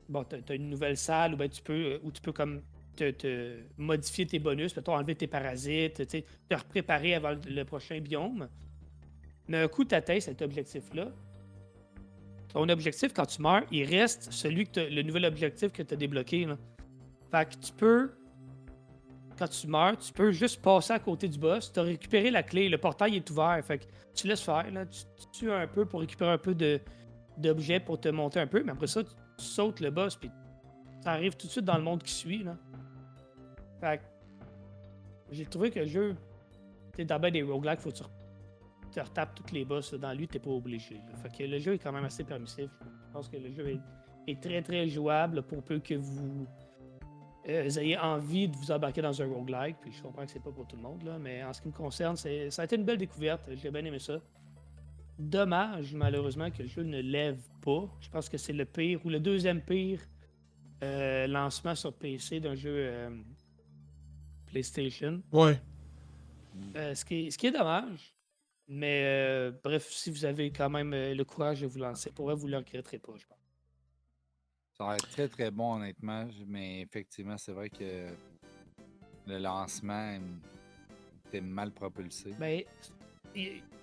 Bon, 0.08 0.24
as 0.48 0.54
une 0.54 0.68
nouvelle 0.68 0.96
salle 0.96 1.34
où 1.34 1.36
ben, 1.36 1.48
tu 1.48 1.62
peux, 1.62 1.72
euh, 1.94 2.10
tu 2.12 2.20
peux 2.20 2.32
comme 2.32 2.60
te, 2.94 3.56
modifier 3.78 4.26
tes 4.26 4.38
bonus, 4.38 4.76
mettons, 4.76 4.94
enlever 4.94 5.14
tes 5.14 5.26
parasites, 5.26 6.06
te 6.06 6.54
repréparer 6.54 7.14
avant 7.14 7.34
le, 7.46 7.64
prochain 7.64 8.00
biome. 8.00 8.48
Mais 9.48 9.58
un 9.58 9.68
coup, 9.68 9.84
tu 9.84 9.94
atteins 9.94 10.20
cet 10.20 10.42
objectif-là. 10.42 11.08
Ton 12.52 12.68
objectif, 12.68 13.12
quand 13.12 13.26
tu 13.26 13.42
meurs, 13.42 13.64
il 13.72 13.84
reste 13.84 14.30
celui 14.30 14.66
que 14.66 14.80
le 14.80 15.02
nouvel 15.02 15.24
objectif 15.24 15.72
que 15.72 15.82
tu 15.82 15.94
as 15.94 15.96
débloqué. 15.96 16.44
Là. 16.44 16.56
Fait 17.30 17.48
que 17.48 17.66
tu 17.66 17.72
peux, 17.72 18.12
quand 19.36 19.48
tu 19.48 19.66
meurs, 19.66 19.98
tu 19.98 20.12
peux 20.12 20.30
juste 20.30 20.62
passer 20.62 20.92
à 20.92 20.98
côté 20.98 21.28
du 21.28 21.38
boss. 21.38 21.72
Tu 21.72 21.80
as 21.80 21.82
récupéré 21.82 22.30
la 22.30 22.42
clé, 22.42 22.68
le 22.68 22.78
portail 22.78 23.16
est 23.16 23.28
ouvert. 23.30 23.60
Fait 23.64 23.78
que 23.78 23.84
tu 24.14 24.28
laisses 24.28 24.42
faire. 24.42 24.70
Là. 24.70 24.86
Tu, 24.86 25.00
tu 25.16 25.40
tues 25.40 25.50
un 25.50 25.66
peu 25.66 25.84
pour 25.84 26.00
récupérer 26.00 26.30
un 26.30 26.38
peu 26.38 26.54
de, 26.54 26.80
d'objets 27.36 27.80
pour 27.80 28.00
te 28.00 28.08
monter 28.08 28.40
un 28.40 28.46
peu. 28.46 28.62
Mais 28.62 28.72
après 28.72 28.86
ça, 28.86 29.02
tu, 29.02 29.10
sautes 29.38 29.80
le 29.80 29.90
boss. 29.90 30.16
Puis 30.16 30.30
tu 31.02 31.08
arrives 31.08 31.36
tout 31.36 31.46
de 31.46 31.52
suite 31.52 31.64
dans 31.64 31.76
le 31.76 31.82
monde 31.82 32.02
qui 32.02 32.12
suit. 32.12 32.44
Là. 32.44 32.56
Fait 33.80 33.98
que 33.98 34.02
j'ai 35.30 35.46
trouvé 35.46 35.70
que 35.70 35.80
le 35.80 35.86
jeu, 35.86 36.16
sais, 36.96 37.04
dans 37.04 37.18
ben 37.18 37.32
des 37.32 37.42
roguelikes, 37.42 37.80
faut 37.80 37.90
que 37.90 37.96
tu, 37.96 38.02
re- 38.02 38.10
tu 38.92 39.00
retapes 39.00 39.34
tous 39.34 39.52
les 39.52 39.64
boss. 39.64 39.92
là. 39.92 39.98
Dans 39.98 40.12
lui, 40.12 40.28
t'es 40.28 40.38
pas 40.38 40.50
obligé. 40.50 41.00
Fait 41.22 41.36
que 41.36 41.42
le 41.44 41.58
jeu 41.58 41.74
est 41.74 41.78
quand 41.78 41.92
même 41.92 42.04
assez 42.04 42.24
permissif. 42.24 42.70
Je 42.80 43.12
pense 43.12 43.28
que 43.28 43.36
le 43.36 43.50
jeu 43.50 43.80
est, 44.26 44.40
très 44.40 44.62
très 44.62 44.88
jouable 44.88 45.42
pour 45.42 45.62
peu 45.62 45.78
que 45.80 45.94
vous 45.94 46.46
euh, 47.48 47.68
ayez 47.68 47.98
envie 47.98 48.48
de 48.48 48.56
vous 48.56 48.70
embarquer 48.70 49.02
dans 49.02 49.20
un 49.20 49.26
roguelike. 49.26 49.76
Puis 49.80 49.92
je 49.92 50.02
comprends 50.02 50.24
que 50.24 50.30
c'est 50.30 50.42
pas 50.42 50.52
pour 50.52 50.66
tout 50.66 50.76
le 50.76 50.82
monde, 50.82 51.02
là, 51.02 51.18
mais 51.18 51.44
en 51.44 51.52
ce 51.52 51.60
qui 51.60 51.68
me 51.68 51.72
concerne, 51.72 52.16
ça 52.16 52.28
a 52.28 52.64
été 52.64 52.76
une 52.76 52.84
belle 52.84 52.98
découverte. 52.98 53.42
J'ai 53.54 53.70
bien 53.70 53.84
aimé 53.84 53.98
ça. 53.98 54.20
Dommage, 55.18 55.94
malheureusement, 55.94 56.50
que 56.50 56.62
le 56.62 56.68
jeu 56.68 56.82
ne 56.82 57.00
lève 57.00 57.40
pas. 57.60 57.88
Je 58.00 58.08
pense 58.08 58.28
que 58.28 58.36
c'est 58.36 58.52
le 58.52 58.64
pire 58.64 59.04
ou 59.06 59.10
le 59.10 59.20
deuxième 59.20 59.60
pire 59.62 60.00
euh, 60.82 61.26
lancement 61.28 61.74
sur 61.74 61.92
PC 61.94 62.40
d'un 62.40 62.54
jeu 62.56 62.74
euh, 62.76 63.22
PlayStation. 64.46 65.22
Ouais. 65.32 65.60
Euh, 66.76 66.94
ce, 66.94 67.04
qui 67.04 67.26
est, 67.26 67.30
ce 67.30 67.38
qui 67.38 67.46
est 67.46 67.52
dommage. 67.52 68.14
Mais 68.66 69.02
euh, 69.04 69.52
bref, 69.62 69.88
si 69.90 70.10
vous 70.10 70.24
avez 70.24 70.50
quand 70.50 70.70
même 70.70 70.92
euh, 70.94 71.14
le 71.14 71.24
courage 71.24 71.60
de 71.60 71.66
vous 71.66 71.78
lancer, 71.78 72.10
pour 72.10 72.26
vrai, 72.26 72.34
vous 72.34 72.46
ne 72.46 72.52
le 72.52 72.58
regretterez 72.58 72.98
pas, 72.98 73.12
je 73.16 73.26
pense. 73.26 73.38
Ça 74.76 74.84
va 74.86 74.96
être 74.96 75.08
très 75.10 75.28
très 75.28 75.50
bon 75.52 75.76
honnêtement, 75.76 76.26
mais 76.46 76.80
effectivement, 76.80 77.38
c'est 77.38 77.52
vrai 77.52 77.70
que 77.70 78.08
le 79.26 79.38
lancement 79.38 80.18
était 81.26 81.40
mal 81.40 81.70
propulsé. 81.70 82.34
Ben, 82.40 82.62
il- 83.34 83.62
tu 83.62 83.73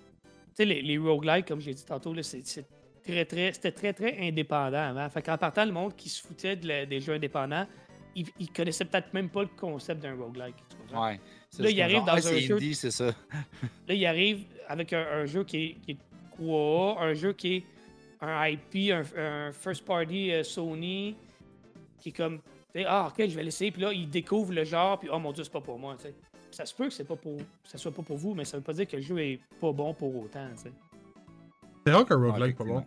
sais, 0.56 0.66
les, 0.66 0.82
les 0.82 0.98
roguelikes, 0.98 1.48
comme 1.48 1.62
j'ai 1.62 1.74
dit 1.74 1.86
tantôt, 1.86 2.14
c'est 2.22 2.44
très, 3.04 3.26
très, 3.26 3.54
c'était 3.54 3.72
très, 3.72 3.94
très 3.94 4.18
indépendant 4.28 4.90
avant. 4.90 5.10
Fait 5.10 5.22
qu'en 5.22 5.38
partant, 5.38 5.66
le 5.66 5.72
monde 5.72 5.96
qui 5.96 6.10
se 6.10 6.22
foutait 6.22 6.56
de 6.56 6.68
la- 6.68 6.86
des 6.86 7.00
jeux 7.00 7.14
indépendants, 7.14 7.66
il, 8.16 8.28
il 8.40 8.52
connaissait 8.52 8.86
peut-être 8.86 9.14
même 9.14 9.30
pas 9.30 9.42
le 9.44 9.50
concept 9.58 10.02
d'un 10.04 10.16
roguelike. 10.16 10.56
Ouais. 10.94 10.98
Là, 10.98 11.18
juste 11.58 11.70
il 11.72 11.76
comme 11.76 11.84
arrive 11.84 11.96
genre, 11.98 12.06
dans 12.06 12.12
Ah, 12.14 12.18
un 12.18 12.40
jeu- 12.40 12.56
indie, 12.56 12.76
c'est 12.76 12.92
ça. 12.92 13.06
Là, 13.88 13.94
il 13.94 14.06
arrive 14.06 14.44
avec 14.68 14.94
un, 14.94 15.06
un 15.22 15.26
jeu 15.26 15.44
qui 15.44 15.58
est, 15.58 15.74
qui 15.86 15.92
est 15.92 15.98
quoi, 16.32 17.02
un 17.02 17.14
jeu 17.14 17.34
qui 17.34 17.56
est 17.56 17.64
un 18.22 18.48
IP, 18.50 18.92
un, 18.92 19.04
un 19.20 19.52
first 19.52 19.84
party 19.86 20.32
euh, 20.32 20.44
Sony, 20.44 21.16
qui 22.00 22.10
est 22.10 22.12
comme, 22.12 22.40
ah, 22.86 23.08
ok, 23.12 23.28
je 23.28 23.36
vais 23.36 23.44
l'essayer, 23.44 23.72
puis 23.72 23.82
là, 23.82 23.92
il 23.94 24.10
découvre 24.10 24.54
le 24.54 24.64
genre, 24.64 25.00
puis 25.00 25.10
oh 25.12 25.18
mon 25.20 25.32
dieu, 25.32 25.44
c'est 25.44 25.52
pas 25.52 25.62
pour 25.62 25.80
moi. 25.80 25.96
Ça 26.52 26.66
se 26.66 26.74
peut 26.76 26.88
que 26.88 26.94
c'est 26.94 27.06
pas 27.06 27.16
pour, 27.16 27.38
ça 27.64 27.78
soit 27.78 27.92
pas 27.94 28.02
pour 28.04 28.18
vous, 28.18 28.34
mais 28.34 28.44
ça 28.46 28.58
veut 28.58 28.64
pas 28.64 28.74
dire 28.74 28.88
que 28.88 28.98
le 28.98 29.02
jeu 29.02 29.18
est 29.20 29.40
pas 29.60 29.72
bon 29.72 29.94
pour 29.94 30.14
autant, 30.16 30.48
tu 30.58 30.64
sais. 30.64 30.72
C'est 31.86 31.94
rare 31.94 32.06
qu'un 32.06 32.18
roguelike 32.18 32.58
pas 32.58 32.64
bon. 32.66 32.86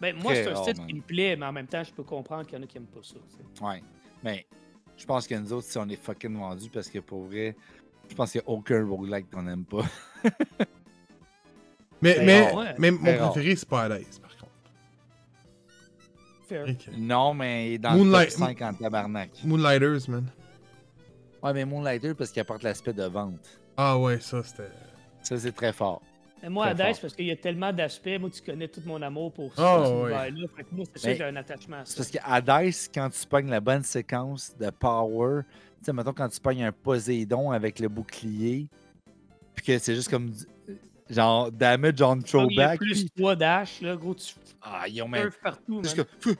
Ben, 0.00 0.14
moi, 0.16 0.34
c'est 0.34 0.48
un 0.50 0.54
style 0.56 0.76
man. 0.78 0.86
qui 0.86 0.94
me 0.94 1.00
plaît, 1.00 1.36
mais 1.36 1.46
en 1.46 1.52
même 1.52 1.66
temps, 1.66 1.82
je 1.82 1.92
peux 1.92 2.02
comprendre 2.02 2.44
qu'il 2.46 2.58
y 2.58 2.60
en 2.60 2.64
a 2.64 2.66
qui 2.66 2.76
aiment 2.76 2.84
pas 2.86 3.00
ça. 3.02 3.14
tu 3.14 3.36
sais. 3.58 3.64
Ouais. 3.64 3.82
Mais 4.22 4.46
je 4.96 5.06
pense 5.06 5.26
que 5.26 5.34
nous 5.34 5.52
autres, 5.52 5.66
si 5.66 5.78
on 5.78 5.88
est 5.88 5.96
fucking 5.96 6.36
vendus, 6.36 6.68
parce 6.68 6.88
que 6.90 6.98
pour 6.98 7.24
vrai, 7.24 7.56
je 8.10 8.14
pense 8.14 8.32
qu'il 8.32 8.42
n'y 8.42 8.46
a 8.46 8.50
aucun 8.50 8.86
roguelike 8.86 9.30
qu'on 9.30 9.42
n'aime 9.44 9.64
pas. 9.64 9.84
Mais, 12.02 12.16
Ben, 12.16 12.26
mais, 12.26 12.54
ouais. 12.54 12.74
mais 12.78 12.90
mon 12.90 13.16
rare. 13.18 13.32
préféré, 13.32 13.56
c'est 13.56 13.66
Paradise, 13.68 14.18
par 14.18 14.36
contre. 14.36 14.52
Fair. 16.46 16.66
Non, 16.98 17.32
mais 17.32 17.70
il 17.70 17.74
est 17.74 17.78
dans 17.78 17.92
Moonlight- 17.96 18.26
le 18.32 18.38
top 18.38 18.58
5 18.58 18.60
en 18.62 18.74
tabarnak. 18.74 19.30
Moonlighters, 19.42 20.08
man. 20.10 20.26
Ouais, 21.44 21.52
mais 21.52 21.66
Moonlighter, 21.66 22.14
parce 22.14 22.30
qu'il 22.30 22.40
apporte 22.40 22.62
l'aspect 22.62 22.94
de 22.94 23.04
vente. 23.04 23.60
Ah 23.76 23.98
ouais, 23.98 24.18
ça, 24.18 24.42
c'était... 24.42 24.70
Ça, 25.22 25.38
c'est 25.38 25.52
très 25.52 25.74
fort. 25.74 26.00
Mais 26.42 26.48
moi, 26.48 26.66
Hades, 26.66 26.98
parce 27.00 27.14
qu'il 27.14 27.26
y 27.26 27.30
a 27.30 27.36
tellement 27.36 27.72
d'aspects, 27.72 28.18
moi, 28.18 28.30
tu 28.30 28.40
connais 28.42 28.68
tout 28.68 28.82
mon 28.86 29.00
amour 29.02 29.32
pour 29.32 29.52
Ah, 29.58 29.84
ce 29.86 29.94
ouais. 29.94 30.30
Fait 30.56 30.64
que 30.64 30.74
moi, 30.74 30.84
c'est 30.92 30.98
ça, 30.98 31.08
Mais 31.08 31.16
j'ai 31.16 31.24
un 31.24 31.36
attachement 31.36 31.76
à 31.76 31.84
C'est 31.84 31.92
ça. 31.92 31.96
parce 31.98 32.10
quand 32.92 33.10
tu 33.10 33.26
pognes 33.26 33.48
la 33.50 33.60
bonne 33.60 33.82
séquence 33.82 34.56
de 34.58 34.70
power, 34.70 35.42
tu 35.78 35.84
sais, 35.84 35.92
mettons 35.92 36.12
quand 36.14 36.28
tu 36.28 36.40
pognes 36.40 36.64
un 36.64 36.72
Poséidon 36.72 37.50
avec 37.50 37.78
le 37.78 37.88
bouclier, 37.88 38.68
puis 39.54 39.66
que 39.66 39.78
c'est 39.78 39.94
juste 39.94 40.10
comme 40.10 40.30
du- 40.30 40.44
genre 41.10 41.50
damage 41.52 42.00
on 42.02 42.20
Comme 42.20 42.50
il 42.50 42.56
y 42.56 42.60
a 42.60 42.64
throwback. 42.68 42.78
plus 42.78 43.00
puis- 43.04 43.10
3 43.22 43.36
dash, 43.36 43.80
là, 43.80 43.96
gros, 43.96 44.14
tu 44.14 44.34
Ah, 44.62 44.84
ils 44.88 45.02
ont 45.02 45.08
même. 45.08 45.30
partout. 45.42 45.82
Puis 45.82 46.36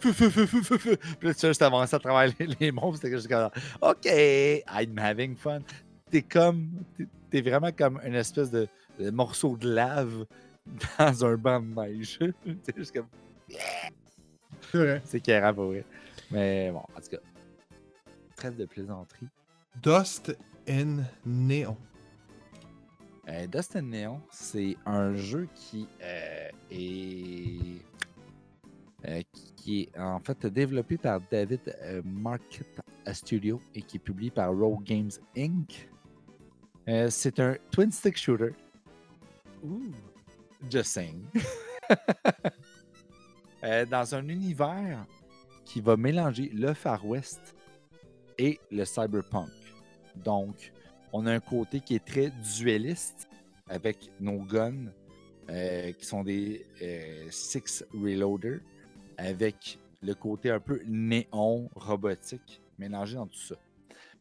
là, 1.23 1.35
tu 1.35 1.47
juste 1.47 1.63
avancer 1.63 1.95
à 1.97 1.99
travers 1.99 2.33
les, 2.39 2.47
les 2.61 2.73
monstres. 2.73 3.03
C'était 3.03 3.15
juste 3.17 3.29
comme 3.29 3.51
OK, 3.83 4.07
I'm 4.07 4.99
having 4.99 5.37
fun. 5.37 5.61
T'es 6.11 6.23
comme. 6.23 6.71
T'es, 6.97 7.07
t'es 7.31 7.41
vraiment 7.43 7.71
comme 7.73 8.01
une 8.05 8.15
espèce 8.15 8.51
de, 8.51 8.67
de 8.99 9.11
morceau 9.11 9.57
de 9.57 9.69
lave 9.75 10.25
dans 10.99 11.25
un 11.27 11.37
banc 11.37 11.61
de 11.61 11.67
neige. 11.75 12.19
c'est 12.63 12.77
juste 12.77 12.95
comme. 12.95 13.07
C'est 15.05 15.21
carré 15.21 15.53
pour 15.55 15.67
vrai. 15.67 15.85
Mais 16.31 16.71
bon, 16.71 16.79
en 16.79 17.01
tout 17.01 17.11
cas. 17.11 17.19
Trêve 18.37 18.57
de 18.57 18.65
plaisanterie. 18.65 19.29
Dust 19.83 20.37
in 20.69 21.03
Neon. 21.27 21.77
Euh, 23.29 23.47
Dust 23.47 23.77
and 23.77 23.83
Neon, 23.83 24.21
c'est 24.31 24.77
un 24.85 25.15
jeu 25.15 25.49
qui 25.55 25.89
euh, 26.03 26.49
est 26.71 27.81
euh, 29.07 29.23
qui 29.57 29.83
est 29.83 29.99
en 29.99 30.21
fait 30.21 30.47
développé 30.47 30.99
par 30.99 31.21
David 31.31 31.61
euh, 31.83 32.03
Market 32.05 32.81
Studio 33.13 33.61
et 33.75 33.83
qui 33.83 33.97
est 33.97 34.01
publié 34.01 34.31
par 34.31 34.55
Rogue 34.55 34.83
Games 34.83 35.11
Inc. 35.37 35.89
C'est 37.09 37.41
un 37.41 37.57
twin 37.71 37.91
stick 37.91 38.19
shooter. 38.19 38.53
Ouh. 39.63 39.91
Just 40.71 40.91
saying. 40.93 41.25
Dans 43.91 44.15
un 44.15 44.29
univers 44.29 45.07
qui 45.65 45.81
va 45.81 45.97
mélanger 45.97 46.51
le 46.53 46.75
Far 46.75 47.07
West 47.07 47.55
et 48.37 48.61
le 48.71 48.85
cyberpunk. 48.85 49.49
Donc, 50.15 50.74
on 51.15 51.27
a 51.27 51.33
un 51.33 51.41
côté 51.41 51.81
qui 51.81 51.95
est 51.95 52.05
très 52.05 52.31
dueliste 52.59 53.29
avec 53.69 54.11
nos 54.19 54.41
guns 54.41 54.91
euh, 55.49 55.93
qui 55.93 56.05
sont 56.05 56.25
des 56.25 56.67
euh, 56.83 57.29
Six 57.31 57.85
Reloader 57.95 58.59
avec 59.17 59.79
le 60.03 60.15
côté 60.15 60.51
un 60.51 60.59
peu 60.59 60.83
néon 60.87 61.71
robotique 61.77 62.61
mélangé 62.79 63.15
dans 63.15 63.29
tout 63.29 63.39
ça. 63.39 63.55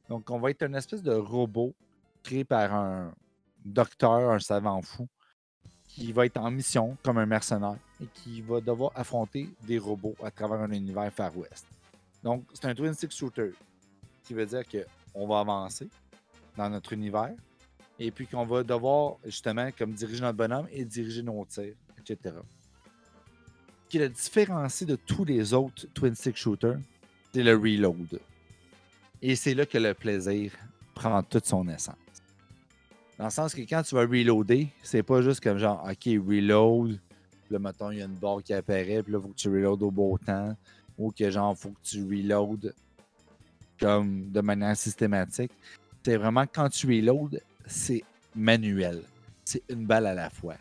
Donc, 0.08 0.30
on 0.30 0.40
va 0.40 0.52
être 0.52 0.62
une 0.62 0.76
espèce 0.76 1.02
de 1.02 1.14
robot 1.14 1.74
créé 2.22 2.44
par 2.44 2.72
un 2.76 3.16
docteur, 3.66 4.30
un 4.30 4.40
savant 4.40 4.82
fou, 4.84 5.08
qui 5.88 6.12
va 6.12 6.28
être 6.28 6.38
en 6.38 6.52
mission 6.52 6.96
comme 7.02 7.18
un 7.18 7.26
mercenaire 7.26 7.78
et 8.04 8.06
qui 8.14 8.42
va 8.42 8.62
devoir 8.62 8.92
affronter 8.94 9.50
des 9.64 9.80
robots 9.80 10.16
à 10.24 10.30
travers 10.30 10.60
un 10.60 10.72
univers 10.72 11.12
Far 11.12 11.36
West. 11.36 11.66
Donc, 12.22 12.44
c'est 12.54 12.66
un 12.66 12.76
twin 12.76 12.94
stick 12.94 13.12
shooter, 13.12 13.52
qui 14.24 14.36
veut 14.36 14.46
dire 14.46 14.62
qu'on 14.68 15.28
va 15.28 15.40
avancer 15.40 15.90
dans 16.58 16.70
notre 16.70 16.94
univers 16.94 17.34
et 18.00 18.12
puis 18.12 18.28
qu'on 18.28 18.46
va 18.46 18.64
devoir 18.64 19.18
justement 19.26 19.70
comme 19.78 19.94
diriger 19.94 20.22
notre 20.22 20.38
bonhomme 20.38 20.68
et 20.72 20.84
diriger 20.84 21.22
nos 21.22 21.46
tirs, 21.46 21.76
etc. 22.00 22.36
Ce 23.86 23.90
qui 23.90 24.00
le 24.00 24.10
différencie 24.10 24.88
de 24.88 24.96
tous 24.96 25.24
les 25.26 25.54
autres 25.54 25.88
twin 25.94 26.16
stick 26.16 26.36
shooters, 26.36 26.80
c'est 27.34 27.44
le 27.44 27.56
reload. 27.56 28.20
Et 29.22 29.36
c'est 29.36 29.54
là 29.54 29.66
que 29.66 29.78
le 29.78 29.94
plaisir 29.94 30.52
prend 30.94 31.22
toute 31.24 31.46
son 31.46 31.68
essence. 31.68 31.96
Dans 33.18 33.26
le 33.26 33.32
sens 33.32 33.54
que 33.54 33.62
quand 33.62 33.84
tu 33.84 33.96
vas 33.96 34.02
reloader, 34.02 34.68
c'est 34.82 35.04
pas 35.04 35.22
juste 35.22 35.40
comme 35.40 35.58
genre, 35.58 35.84
OK, 35.88 36.06
reload, 36.06 37.00
puis 37.46 37.58
là, 37.58 37.72
il 37.92 37.98
y 38.00 38.02
a 38.02 38.06
une 38.06 38.16
barre 38.16 38.42
qui 38.44 38.54
apparaît, 38.54 39.04
puis 39.04 39.14
là, 39.14 39.20
il 39.20 39.22
faut 39.22 39.30
que 39.30 39.36
tu 39.36 39.50
reload 39.50 39.82
au 39.84 39.92
beau 39.92 40.18
temps, 40.18 40.58
ou 40.98 41.12
que 41.12 41.30
genre, 41.30 41.58
faut 41.58 41.70
que 41.70 41.84
tu 41.84 42.04
reload 42.04 42.74
comme 43.80 44.32
de 44.32 44.42
manière 44.42 44.76
systématique. 44.76 45.52
C'est 46.04 46.18
vraiment 46.18 46.46
quand 46.46 46.70
tu 46.70 46.88
reload, 46.88 47.42
c'est 47.66 48.04
manuel. 48.36 49.04
C'est 49.46 49.64
une 49.70 49.86
balle 49.86 50.08
à 50.08 50.14
la 50.14 50.30
fois, 50.30 50.56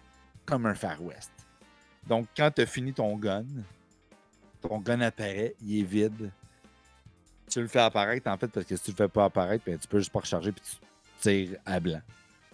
comme 0.45 0.67
un 0.67 0.75
Far 0.75 1.03
West. 1.03 1.33
Donc, 2.07 2.27
quand 2.37 2.51
tu 2.51 2.63
as 2.63 2.67
fini 2.67 2.93
ton 2.93 3.17
gun, 3.17 3.45
ton 4.61 4.79
gun 4.79 5.01
apparaît, 5.01 5.55
il 5.61 5.81
est 5.81 5.85
vide. 5.85 6.31
Tu 7.51 7.61
le 7.61 7.67
fais 7.67 7.81
apparaître, 7.81 8.29
en 8.29 8.37
fait, 8.37 8.49
parce 8.49 8.67
que 8.67 8.77
si 8.77 8.85
tu 8.85 8.91
le 8.93 8.97
fais 8.97 9.09
pas 9.09 9.25
apparaître, 9.25 9.65
ben, 9.65 9.79
tu 9.79 9.89
peux 9.89 9.99
juste 9.99 10.13
pas 10.13 10.21
recharger 10.21 10.53
puis 10.53 10.63
tu 10.65 10.77
tires 11.21 11.59
à 11.67 11.81
blanc. 11.81 12.01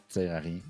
Tu 0.08 0.20
tires 0.20 0.34
à 0.34 0.40
rien. 0.40 0.60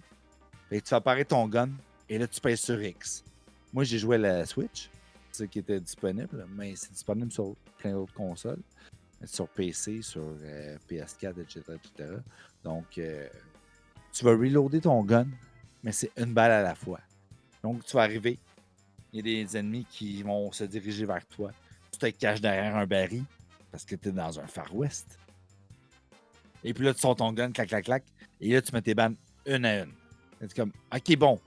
Fait 0.69 0.81
tu 0.81 0.89
fais 0.89 0.97
apparaître 0.97 1.31
ton 1.31 1.47
gun 1.47 1.71
et 2.09 2.19
là, 2.19 2.27
tu 2.27 2.41
pèses 2.41 2.61
sur 2.61 2.83
X. 2.83 3.25
Moi, 3.73 3.85
j'ai 3.85 3.99
joué 3.99 4.17
à 4.17 4.19
la 4.19 4.47
Switch, 4.47 4.91
ce 5.33 5.45
qui 5.45 5.61
était 5.61 5.81
disponible, 5.81 6.47
mais 6.57 6.75
c'est 6.77 6.93
disponible 6.93 7.31
sur 7.33 7.55
plein 7.79 7.93
d'autres 7.93 8.15
consoles, 8.15 8.61
sur 9.25 9.49
PC, 9.49 10.03
sur 10.03 10.23
euh, 10.43 10.77
PS4, 10.89 11.41
etc.. 11.41 11.93
Donc, 12.63 12.99
euh, 12.99 13.29
tu 14.13 14.25
vas 14.25 14.33
reloader 14.33 14.81
ton 14.81 15.03
gun, 15.03 15.27
mais 15.83 15.93
c'est 15.93 16.11
une 16.17 16.33
balle 16.33 16.53
à 16.53 16.63
la 16.63 16.75
fois. 16.75 17.01
Donc, 17.63 17.85
tu 17.85 17.97
vas 17.97 18.03
arriver, 18.03 18.39
il 19.13 19.17
y 19.17 19.21
a 19.21 19.45
des 19.45 19.57
ennemis 19.57 19.87
qui 19.91 20.23
vont 20.23 20.53
se 20.53 20.65
diriger 20.65 21.05
vers 21.05 21.25
toi. 21.27 21.51
Tu 21.93 21.99
te 21.99 22.07
caches 22.07 22.41
derrière 22.41 22.77
un 22.77 22.87
baril 22.87 23.25
parce 23.71 23.85
que 23.85 23.97
tu 23.97 24.09
es 24.09 24.13
dans 24.13 24.39
un 24.39 24.47
Far 24.47 24.75
West. 24.75 25.19
Et 26.65 26.75
puis 26.75 26.85
là, 26.85 26.95
tu 26.95 27.01
sors 27.01 27.17
ton 27.17 27.33
gun, 27.33 27.51
clac, 27.51 27.69
clac, 27.69 27.85
clac. 27.85 28.05
Et 28.41 28.53
là, 28.53 28.63
tu 28.63 28.73
mets 28.73 28.83
tes 28.83 28.95
bandes 28.95 29.17
une 29.47 29.65
à 29.65 29.81
une. 29.81 29.93
C'est 30.41 30.55
comme, 30.55 30.73
OK, 30.95 31.17
bon. 31.17 31.41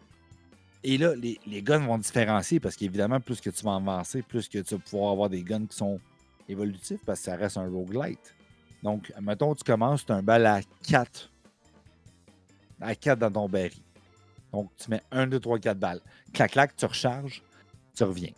Et 0.84 0.98
là, 0.98 1.16
les, 1.16 1.40
les 1.46 1.62
guns 1.62 1.86
vont 1.86 1.98
différencier 1.98 2.60
parce 2.60 2.76
qu'évidemment, 2.76 3.20
plus 3.20 3.40
que 3.40 3.50
tu 3.50 3.64
vas 3.64 3.76
avancer, 3.76 4.22
plus 4.22 4.50
que 4.50 4.60
tu 4.60 4.76
vas 4.76 4.82
pouvoir 4.82 5.12
avoir 5.12 5.30
des 5.30 5.44
guns 5.44 5.66
qui 5.66 5.78
sont 5.78 6.00
évolutifs 6.48 7.02
parce 7.06 7.20
que 7.20 7.26
ça 7.26 7.36
reste 7.36 7.58
un 7.58 7.70
roguelite. 7.70 8.36
Donc, 8.84 9.14
mettons, 9.22 9.54
tu 9.56 9.64
commences, 9.64 10.06
tu 10.06 10.12
as 10.12 10.16
un 10.16 10.24
bal 10.24 10.46
à 10.46 10.62
4. 10.88 11.32
À 12.80 12.96
4 12.96 13.20
dans 13.20 13.32
ton 13.32 13.48
baril. 13.48 13.74
Donc, 14.52 14.72
tu 14.78 14.90
mets 14.90 15.04
1, 15.12 15.28
2, 15.28 15.40
3, 15.40 15.60
4 15.60 15.78
balles. 15.78 16.02
Clac, 16.34 16.52
clac, 16.52 16.76
tu 16.76 16.86
recharges, 16.86 17.44
tu 17.96 18.04
reviens. 18.04 18.32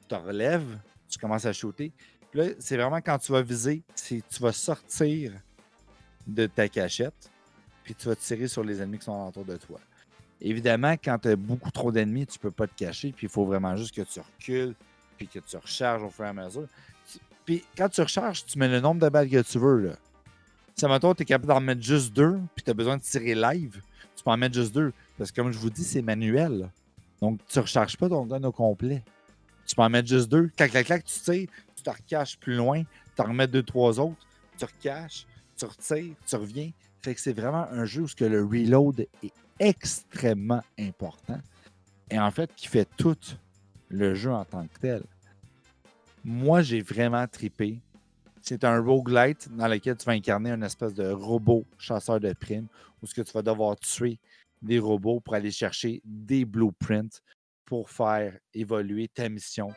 Tu 0.00 0.08
te 0.08 0.14
relèves, 0.14 0.78
tu 1.08 1.18
commences 1.18 1.44
à 1.44 1.52
shooter. 1.52 1.92
Puis 2.30 2.40
là, 2.40 2.46
c'est 2.58 2.76
vraiment 2.76 3.00
quand 3.00 3.18
tu 3.18 3.30
vas 3.30 3.42
viser, 3.42 3.82
tu 3.94 4.22
vas 4.40 4.52
sortir 4.52 5.32
de 6.26 6.46
ta 6.46 6.68
cachette, 6.68 7.30
puis 7.84 7.94
tu 7.94 8.08
vas 8.08 8.16
tirer 8.16 8.48
sur 8.48 8.64
les 8.64 8.80
ennemis 8.80 8.98
qui 8.98 9.04
sont 9.04 9.28
autour 9.28 9.44
de 9.44 9.56
toi. 9.56 9.78
Évidemment, 10.40 10.92
quand 10.92 11.18
tu 11.18 11.28
as 11.28 11.36
beaucoup 11.36 11.70
trop 11.70 11.92
d'ennemis, 11.92 12.26
tu 12.26 12.38
peux 12.38 12.50
pas 12.50 12.66
te 12.66 12.74
cacher, 12.74 13.12
puis 13.12 13.26
il 13.26 13.30
faut 13.30 13.44
vraiment 13.44 13.76
juste 13.76 13.94
que 13.94 14.02
tu 14.02 14.18
recules, 14.20 14.74
puis 15.26 15.40
que 15.40 15.46
tu 15.46 15.56
recharges 15.56 16.02
au 16.02 16.10
fur 16.10 16.24
et 16.24 16.28
à 16.28 16.32
mesure. 16.32 16.66
Puis 17.44 17.64
quand 17.76 17.88
tu 17.88 18.00
recharges, 18.00 18.44
tu 18.44 18.58
mets 18.58 18.68
le 18.68 18.80
nombre 18.80 19.00
de 19.00 19.08
balles 19.08 19.28
que 19.28 19.42
tu 19.42 19.58
veux. 19.58 19.88
Là. 19.88 19.92
Si, 20.74 20.86
mettons, 20.86 21.14
tu 21.14 21.22
es 21.22 21.24
capable 21.24 21.52
d'en 21.52 21.60
mettre 21.60 21.82
juste 21.82 22.12
deux, 22.12 22.40
puis 22.54 22.64
tu 22.64 22.70
as 22.70 22.74
besoin 22.74 22.96
de 22.96 23.02
tirer 23.02 23.34
live, 23.34 23.80
tu 24.16 24.24
peux 24.24 24.30
en 24.30 24.36
mettre 24.36 24.54
juste 24.54 24.74
deux. 24.74 24.92
Parce 25.18 25.30
que 25.30 25.40
comme 25.40 25.52
je 25.52 25.58
vous 25.58 25.70
dis, 25.70 25.84
c'est 25.84 26.02
manuel. 26.02 26.70
Donc, 27.20 27.40
tu 27.48 27.58
recharges 27.58 27.96
pas 27.96 28.08
ton 28.08 28.26
gun 28.26 28.42
au 28.44 28.52
complet. 28.52 29.02
Tu 29.66 29.76
peux 29.76 29.82
en 29.82 29.90
mettre 29.90 30.08
juste 30.08 30.28
deux. 30.28 30.50
Clac, 30.56 30.70
clac, 30.70 30.86
clac, 30.86 31.04
tu 31.04 31.20
tires, 31.20 31.48
tu 31.76 31.82
te 31.82 31.90
recaches 31.90 32.36
plus 32.38 32.56
loin, 32.56 32.82
tu 33.14 33.22
en 33.22 33.26
remets 33.26 33.46
deux, 33.46 33.62
trois 33.62 34.00
autres, 34.00 34.26
tu 34.58 34.64
recaches, 34.64 35.26
tu 35.56 35.64
retires, 35.64 36.14
tu 36.26 36.36
reviens. 36.36 36.70
Fait 37.00 37.14
que 37.14 37.20
c'est 37.20 37.32
vraiment 37.32 37.66
un 37.70 37.84
jeu 37.84 38.02
où 38.02 38.06
le 38.20 38.44
reload 38.44 39.06
est 39.22 39.32
extrêmement 39.58 40.62
important. 40.78 41.40
Et 42.10 42.18
en 42.18 42.30
fait, 42.30 42.50
qui 42.54 42.66
fait 42.66 42.88
tout 42.96 43.16
le 43.92 44.14
jeu 44.14 44.32
en 44.32 44.44
tant 44.44 44.66
que 44.66 44.78
tel. 44.80 45.02
Moi, 46.24 46.62
j'ai 46.62 46.80
vraiment 46.80 47.26
tripé. 47.26 47.80
C'est 48.40 48.64
un 48.64 48.80
roguelite 48.80 49.48
dans 49.54 49.68
lequel 49.68 49.96
tu 49.96 50.04
vas 50.04 50.12
incarner 50.12 50.50
une 50.50 50.64
espèce 50.64 50.94
de 50.94 51.08
robot 51.10 51.64
chasseur 51.78 52.18
de 52.18 52.32
primes 52.32 52.66
où 53.00 53.06
ce 53.06 53.14
que 53.14 53.22
tu 53.22 53.32
vas 53.32 53.42
devoir 53.42 53.76
tuer 53.76 54.18
des 54.60 54.78
robots 54.78 55.20
pour 55.20 55.34
aller 55.34 55.50
chercher 55.50 56.00
des 56.04 56.44
blueprints 56.44 57.20
pour 57.64 57.90
faire 57.90 58.36
évoluer 58.54 59.08
ta 59.08 59.28
mission, 59.28 59.68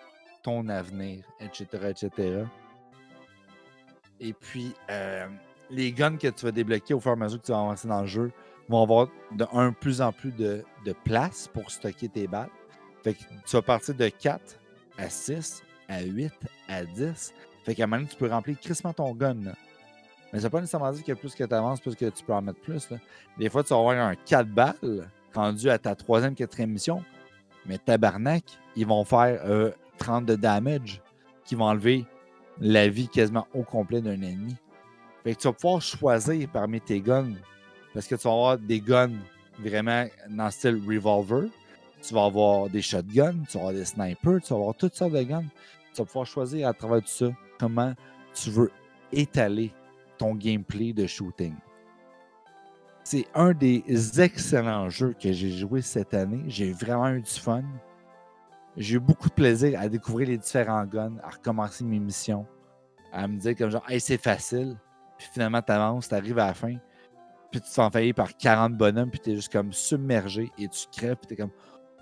ton 0.43 0.67
avenir, 0.67 1.23
etc., 1.39 1.65
etc. 1.89 2.43
Et 4.19 4.33
puis, 4.33 4.73
euh, 4.89 5.27
les 5.69 5.91
guns 5.91 6.17
que 6.17 6.27
tu 6.27 6.45
vas 6.45 6.51
débloquer 6.51 6.93
au 6.93 6.99
fur 6.99 7.11
et 7.11 7.13
à 7.13 7.17
mesure 7.17 7.39
que 7.39 7.45
tu 7.45 7.51
vas 7.51 7.59
avancer 7.59 7.87
dans 7.87 8.01
le 8.01 8.07
jeu 8.07 8.31
vont 8.67 8.81
avoir 8.81 9.09
de 9.31 9.45
un 9.53 9.71
plus 9.71 10.01
en 10.01 10.11
plus 10.11 10.31
de, 10.31 10.63
de 10.85 10.93
place 11.03 11.47
pour 11.53 11.69
stocker 11.69 12.09
tes 12.09 12.27
balles. 12.27 12.49
Fait 13.05 13.13
que 13.13 13.19
tu 13.45 13.55
vas 13.55 13.61
partir 13.61 13.93
de 13.93 14.09
4 14.09 14.41
à 14.97 15.09
6, 15.09 15.61
à 15.87 16.01
8, 16.01 16.33
à 16.67 16.83
10. 16.83 17.35
Fait 17.63 17.75
qu'à 17.75 17.83
un 17.83 17.85
moment 17.85 17.97
donné, 17.97 18.09
tu 18.09 18.15
peux 18.17 18.27
remplir 18.27 18.59
crissement 18.59 18.93
ton 18.93 19.13
gun. 19.13 19.35
Mais 20.33 20.39
ça 20.39 20.47
veut 20.47 20.49
pas 20.49 20.59
nécessairement 20.59 20.91
dire 20.91 21.03
que 21.03 21.13
plus 21.13 21.35
que 21.35 21.43
tu 21.43 21.53
avances, 21.53 21.79
plus 21.79 21.95
que 21.95 22.09
tu 22.09 22.23
peux 22.23 22.33
en 22.33 22.41
mettre 22.41 22.59
plus. 22.61 22.89
là. 22.89 22.97
Des 23.37 23.47
fois, 23.47 23.63
tu 23.63 23.69
vas 23.69 23.75
avoir 23.75 23.95
un 23.95 24.15
4 24.15 24.49
balles 24.49 25.07
rendu 25.35 25.69
à 25.69 25.77
ta 25.77 25.93
troisième, 25.93 26.33
quatrième 26.33 26.71
mission. 26.71 27.03
Mais 27.67 27.77
tabarnak, 27.77 28.43
ils 28.75 28.87
vont 28.87 29.05
faire 29.05 29.39
euh, 29.45 29.69
30 29.99 30.25
de 30.25 30.35
damage 30.35 30.99
qui 31.45 31.53
vont 31.53 31.65
enlever 31.65 32.05
la 32.59 32.87
vie 32.87 33.07
quasiment 33.07 33.45
au 33.53 33.61
complet 33.61 34.01
d'un 34.01 34.19
ennemi. 34.19 34.55
Fait 35.23 35.35
que 35.35 35.41
tu 35.41 35.47
vas 35.47 35.53
pouvoir 35.53 35.79
choisir 35.79 36.49
parmi 36.51 36.81
tes 36.81 37.01
guns. 37.01 37.35
Parce 37.93 38.07
que 38.07 38.15
tu 38.15 38.23
vas 38.23 38.33
avoir 38.33 38.57
des 38.57 38.79
guns 38.81 39.11
vraiment 39.59 40.07
dans 40.27 40.45
le 40.45 40.51
style 40.51 40.81
revolver. 40.87 41.51
Tu 42.07 42.13
vas 42.13 42.25
avoir 42.25 42.69
des 42.69 42.81
shotguns, 42.81 43.43
tu 43.49 43.57
vas 43.57 43.63
avoir 43.63 43.73
des 43.73 43.85
snipers, 43.85 44.41
tu 44.41 44.53
vas 44.53 44.59
avoir 44.59 44.75
toutes 44.75 44.95
sortes 44.95 45.13
de 45.13 45.23
guns. 45.23 45.45
Tu 45.93 46.01
vas 46.01 46.05
pouvoir 46.05 46.25
choisir 46.25 46.67
à 46.67 46.73
travers 46.73 47.01
tout 47.01 47.07
ça 47.07 47.27
comment 47.59 47.93
tu 48.33 48.49
veux 48.49 48.71
étaler 49.11 49.71
ton 50.17 50.35
gameplay 50.35 50.93
de 50.93 51.07
shooting. 51.07 51.55
C'est 53.03 53.25
un 53.33 53.53
des 53.53 53.83
excellents 54.19 54.89
jeux 54.89 55.15
que 55.19 55.31
j'ai 55.31 55.51
joué 55.51 55.81
cette 55.81 56.13
année. 56.13 56.43
J'ai 56.47 56.71
vraiment 56.73 57.09
eu 57.09 57.21
du 57.21 57.29
fun. 57.29 57.63
J'ai 58.77 58.95
eu 58.95 58.99
beaucoup 58.99 59.29
de 59.29 59.33
plaisir 59.33 59.79
à 59.79 59.87
découvrir 59.87 60.27
les 60.27 60.37
différents 60.37 60.85
guns, 60.85 61.13
à 61.23 61.29
recommencer 61.29 61.83
mes 61.83 61.99
missions, 61.99 62.45
à 63.11 63.27
me 63.27 63.37
dire 63.37 63.55
comme 63.55 63.69
genre, 63.69 63.85
hey, 63.89 64.01
c'est 64.01 64.21
facile. 64.21 64.75
Puis 65.17 65.27
finalement, 65.31 65.61
tu 65.61 65.71
avances, 65.71 66.09
tu 66.09 66.15
arrives 66.15 66.39
à 66.39 66.47
la 66.47 66.53
fin, 66.53 66.75
puis 67.51 67.61
tu 67.61 67.69
te 67.69 67.73
fais 67.73 67.81
envahir 67.81 68.13
par 68.13 68.35
40 68.35 68.73
bonhommes, 68.73 69.09
puis 69.09 69.21
tu 69.21 69.31
es 69.31 69.35
juste 69.35 69.51
comme 69.51 69.71
submergé 69.71 70.51
et 70.57 70.67
tu 70.67 70.87
crèves, 70.91 71.15
puis 71.15 71.27
tu 71.27 71.33
es 71.35 71.37
comme, 71.37 71.53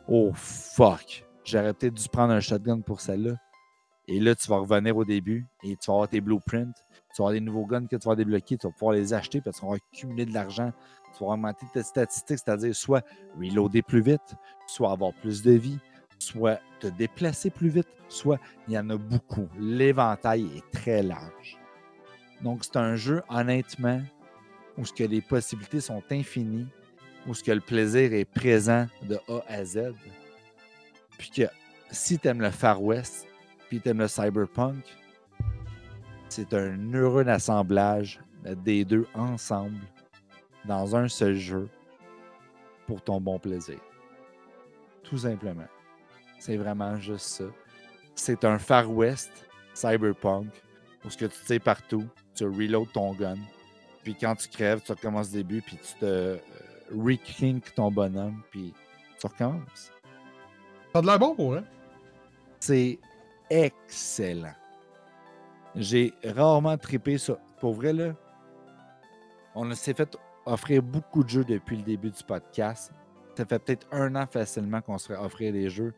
oh 0.08 0.32
fuck, 0.34 1.26
j'aurais 1.44 1.74
peut-être 1.74 1.94
dû 1.94 2.08
prendre 2.10 2.34
un 2.34 2.40
shotgun 2.40 2.82
pour 2.82 3.02
celle-là. 3.02 3.36
Et 4.08 4.20
là, 4.20 4.36
tu 4.36 4.50
vas 4.50 4.58
revenir 4.58 4.98
au 4.98 5.06
début 5.06 5.46
et 5.64 5.78
tu 5.78 5.88
vas 5.88 5.94
avoir 5.94 6.10
tes 6.10 6.20
blueprints. 6.20 6.74
Tu 7.16 7.22
vas 7.22 7.26
avoir 7.26 7.32
des 7.32 7.40
nouveaux 7.40 7.66
guns 7.66 7.86
que 7.86 7.96
tu 7.96 8.08
vas 8.08 8.16
débloquer. 8.16 8.58
Tu 8.58 8.68
vas 8.68 8.74
pouvoir 8.74 8.94
les 8.96 9.14
acheter 9.14 9.40
puis 9.40 9.52
tu 9.52 9.66
vas 9.66 9.76
accumuler 9.76 10.26
de 10.26 10.34
l'argent. 10.34 10.74
Tu 11.18 11.24
vas 11.24 11.32
augmenter 11.32 11.66
tes 11.74 11.84
statistiques, 11.84 12.40
c'est-à-dire 12.40 12.76
soit 12.76 13.06
reloader 13.40 13.82
plus 13.82 14.02
vite, 14.02 14.36
soit 14.68 14.92
avoir 14.92 15.14
plus 15.14 15.42
de 15.42 15.52
vie, 15.52 15.80
soit 16.20 16.60
te 16.80 16.88
déplacer 16.88 17.50
plus 17.50 17.70
vite, 17.70 17.88
soit 18.10 18.40
il 18.68 18.74
y 18.74 18.78
en 18.78 18.90
a 18.90 18.98
beaucoup. 18.98 19.48
L'éventail 19.60 20.50
est 20.58 20.72
très 20.72 21.04
large. 21.04 21.58
Donc, 22.42 22.66
c'est 22.66 22.78
un 22.78 22.96
jeu, 22.96 23.22
honnêtement, 23.30 24.02
où 24.78 24.82
que 24.82 25.04
les 25.04 25.22
possibilités 25.22 25.80
sont 25.80 26.04
infinies, 26.12 26.68
où 27.28 27.34
ce 27.34 27.44
que 27.44 27.52
le 27.52 27.62
plaisir 27.62 28.14
est 28.14 28.26
présent 28.26 28.88
de 29.04 29.20
A 29.30 29.44
à 29.48 29.64
Z. 29.64 29.94
Puis 31.18 31.30
que 31.30 31.44
si 31.92 32.20
tu 32.20 32.28
aimes 32.28 32.42
le 32.42 32.52
Far 32.52 32.82
West, 32.82 33.28
puis 33.70 33.80
tu 33.80 33.90
aimes 33.90 34.00
le 34.00 34.08
cyberpunk, 34.08 34.84
c'est 36.30 36.54
un 36.54 36.94
heureux 36.94 37.28
assemblage 37.28 38.20
des 38.44 38.84
deux 38.84 39.06
ensemble 39.14 39.80
dans 40.66 40.96
un 40.96 41.08
seul 41.08 41.36
jeu 41.36 41.70
pour 42.88 43.02
ton 43.02 43.22
bon 43.22 43.40
plaisir. 43.40 43.80
Tout 45.04 45.18
simplement. 45.18 45.68
C'est 46.40 46.58
vraiment 46.58 46.98
juste 46.98 47.26
ça. 47.26 47.46
C'est 48.16 48.44
un 48.44 48.58
Far 48.58 48.92
West 48.92 49.32
cyberpunk 49.74 50.48
où 51.06 51.10
ce 51.10 51.18
que 51.18 51.26
tu 51.26 51.38
sais 51.46 51.60
partout, 51.60 52.06
tu 52.36 52.46
reload 52.46 52.92
ton 52.92 53.14
gun, 53.14 53.38
puis 54.04 54.16
quand 54.16 54.36
tu 54.36 54.48
crèves, 54.50 54.82
tu 54.82 54.92
recommences 54.92 55.28
le 55.28 55.44
début, 55.44 55.62
puis 55.62 55.78
tu 55.78 56.00
te 56.00 56.38
rekink 56.92 57.74
ton 57.76 57.92
bonhomme, 57.92 58.42
puis 58.52 58.74
tu 59.20 59.28
recommences. 59.28 59.92
Ça 60.92 61.00
a 61.00 61.02
de 61.02 61.08
l'air 61.08 61.20
bon 61.20 61.36
pour 61.36 61.56
hein? 61.56 61.64
C'est 62.60 63.00
excellent. 63.50 64.54
J'ai 65.76 66.14
rarement 66.24 66.78
trippé 66.78 67.18
ça. 67.18 67.38
Pour 67.60 67.74
vrai, 67.74 67.94
là, 67.94 68.14
on 69.56 69.74
s'est 69.74 69.94
fait 69.94 70.18
offrir 70.46 70.82
beaucoup 70.84 71.24
de 71.24 71.30
jeux 71.30 71.44
depuis 71.44 71.78
le 71.78 71.84
début 71.84 72.12
du 72.12 72.24
podcast. 72.24 72.92
Ça 73.36 73.46
fait 73.46 73.60
peut-être 73.60 73.88
un 73.92 74.16
an 74.16 74.26
facilement 74.28 74.82
qu'on 74.82 74.98
se 74.98 75.08
fait 75.08 75.18
offrir 75.18 75.52
des 75.54 75.70
jeux. 75.70 75.94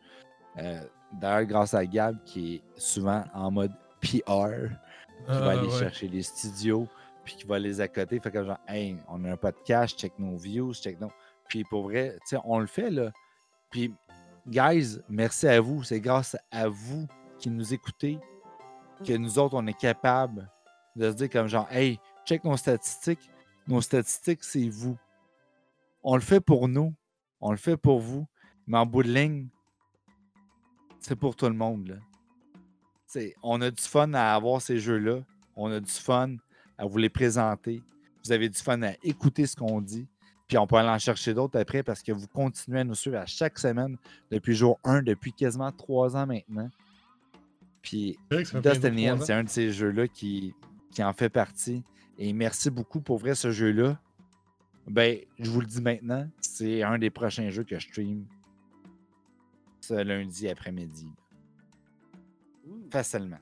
Euh, 0.58 0.80
D'ailleurs, 1.12 1.44
grâce 1.46 1.72
à 1.74 1.86
Gab, 1.86 2.16
qui 2.24 2.56
est 2.56 2.62
souvent 2.80 3.22
en 3.32 3.50
mode 3.50 3.72
PR, 4.00 4.08
qui 4.08 4.22
va 4.26 4.72
Ah, 5.28 5.50
aller 5.50 5.68
ouais. 5.68 5.78
chercher 5.78 6.08
les 6.08 6.22
studios, 6.22 6.88
puis 7.26 7.34
qui 7.36 7.44
va 7.44 7.58
les 7.58 7.80
accoter. 7.80 8.20
Fait 8.20 8.30
que 8.30 8.44
genre, 8.44 8.58
hey, 8.68 8.96
on 9.08 9.22
a 9.24 9.32
un 9.32 9.36
podcast, 9.36 9.98
check 9.98 10.16
nos 10.18 10.36
views, 10.36 10.72
check 10.72 10.98
nos. 11.00 11.10
Puis 11.48 11.64
pour 11.64 11.82
vrai, 11.82 12.16
tu 12.22 12.28
sais, 12.28 12.38
on 12.44 12.60
le 12.60 12.66
fait, 12.66 12.88
là. 12.88 13.10
Puis, 13.68 13.92
guys, 14.46 14.98
merci 15.08 15.48
à 15.48 15.60
vous. 15.60 15.82
C'est 15.82 16.00
grâce 16.00 16.36
à 16.52 16.68
vous 16.68 17.06
qui 17.38 17.50
nous 17.50 17.74
écoutez 17.74 18.18
que 19.04 19.12
nous 19.14 19.38
autres, 19.40 19.54
on 19.56 19.66
est 19.66 19.78
capable 19.78 20.48
de 20.94 21.10
se 21.10 21.16
dire 21.16 21.28
comme 21.28 21.48
genre, 21.48 21.66
hey, 21.70 21.98
check 22.24 22.44
nos 22.44 22.56
statistiques. 22.56 23.28
Nos 23.66 23.80
statistiques, 23.80 24.44
c'est 24.44 24.68
vous. 24.68 24.96
On 26.04 26.14
le 26.14 26.22
fait 26.22 26.40
pour 26.40 26.68
nous. 26.68 26.94
On 27.40 27.50
le 27.50 27.56
fait 27.56 27.76
pour 27.76 27.98
vous. 27.98 28.26
Mais 28.68 28.78
en 28.78 28.86
bout 28.86 29.02
de 29.02 29.10
ligne, 29.12 29.48
c'est 31.00 31.16
pour 31.16 31.34
tout 31.34 31.46
le 31.46 31.54
monde. 31.54 31.88
Là. 31.88 31.96
C'est- 33.06 33.34
on 33.42 33.60
a 33.60 33.70
du 33.72 33.82
fun 33.82 34.14
à 34.14 34.32
avoir 34.34 34.62
ces 34.62 34.78
jeux-là. 34.78 35.22
On 35.56 35.70
a 35.72 35.80
du 35.80 35.90
fun 35.90 36.36
à 36.78 36.86
vous 36.86 36.98
les 36.98 37.08
présenter. 37.08 37.82
Vous 38.24 38.32
avez 38.32 38.48
du 38.48 38.58
fun 38.58 38.80
à 38.82 38.92
écouter 39.02 39.46
ce 39.46 39.56
qu'on 39.56 39.80
dit. 39.80 40.06
Puis 40.48 40.58
on 40.58 40.66
peut 40.66 40.76
aller 40.76 40.88
en 40.88 40.98
chercher 40.98 41.34
d'autres 41.34 41.58
après 41.58 41.82
parce 41.82 42.02
que 42.02 42.12
vous 42.12 42.28
continuez 42.28 42.80
à 42.80 42.84
nous 42.84 42.94
suivre 42.94 43.16
à 43.18 43.26
chaque 43.26 43.58
semaine 43.58 43.96
depuis 44.30 44.54
jour 44.54 44.78
1, 44.84 45.02
depuis 45.02 45.32
quasiment 45.32 45.72
trois 45.72 46.16
ans 46.16 46.26
maintenant. 46.26 46.68
Puis 47.82 48.16
Dust 48.62 48.84
ans. 49.20 49.24
c'est 49.24 49.32
un 49.32 49.44
de 49.44 49.48
ces 49.48 49.72
jeux-là 49.72 50.06
qui, 50.08 50.54
qui 50.92 51.02
en 51.02 51.12
fait 51.12 51.28
partie. 51.28 51.82
Et 52.18 52.32
merci 52.32 52.70
beaucoup 52.70 53.00
pour 53.00 53.18
vrai, 53.18 53.34
ce 53.34 53.50
jeu-là. 53.50 54.00
Ben, 54.88 55.18
je 55.38 55.50
vous 55.50 55.60
le 55.60 55.66
dis 55.66 55.82
maintenant, 55.82 56.28
c'est 56.40 56.82
un 56.84 56.96
des 56.98 57.10
prochains 57.10 57.50
jeux 57.50 57.64
que 57.64 57.78
je 57.78 57.88
stream 57.88 58.24
ce 59.80 59.94
lundi 59.94 60.48
après-midi. 60.48 61.08
Facilement. 62.90 63.38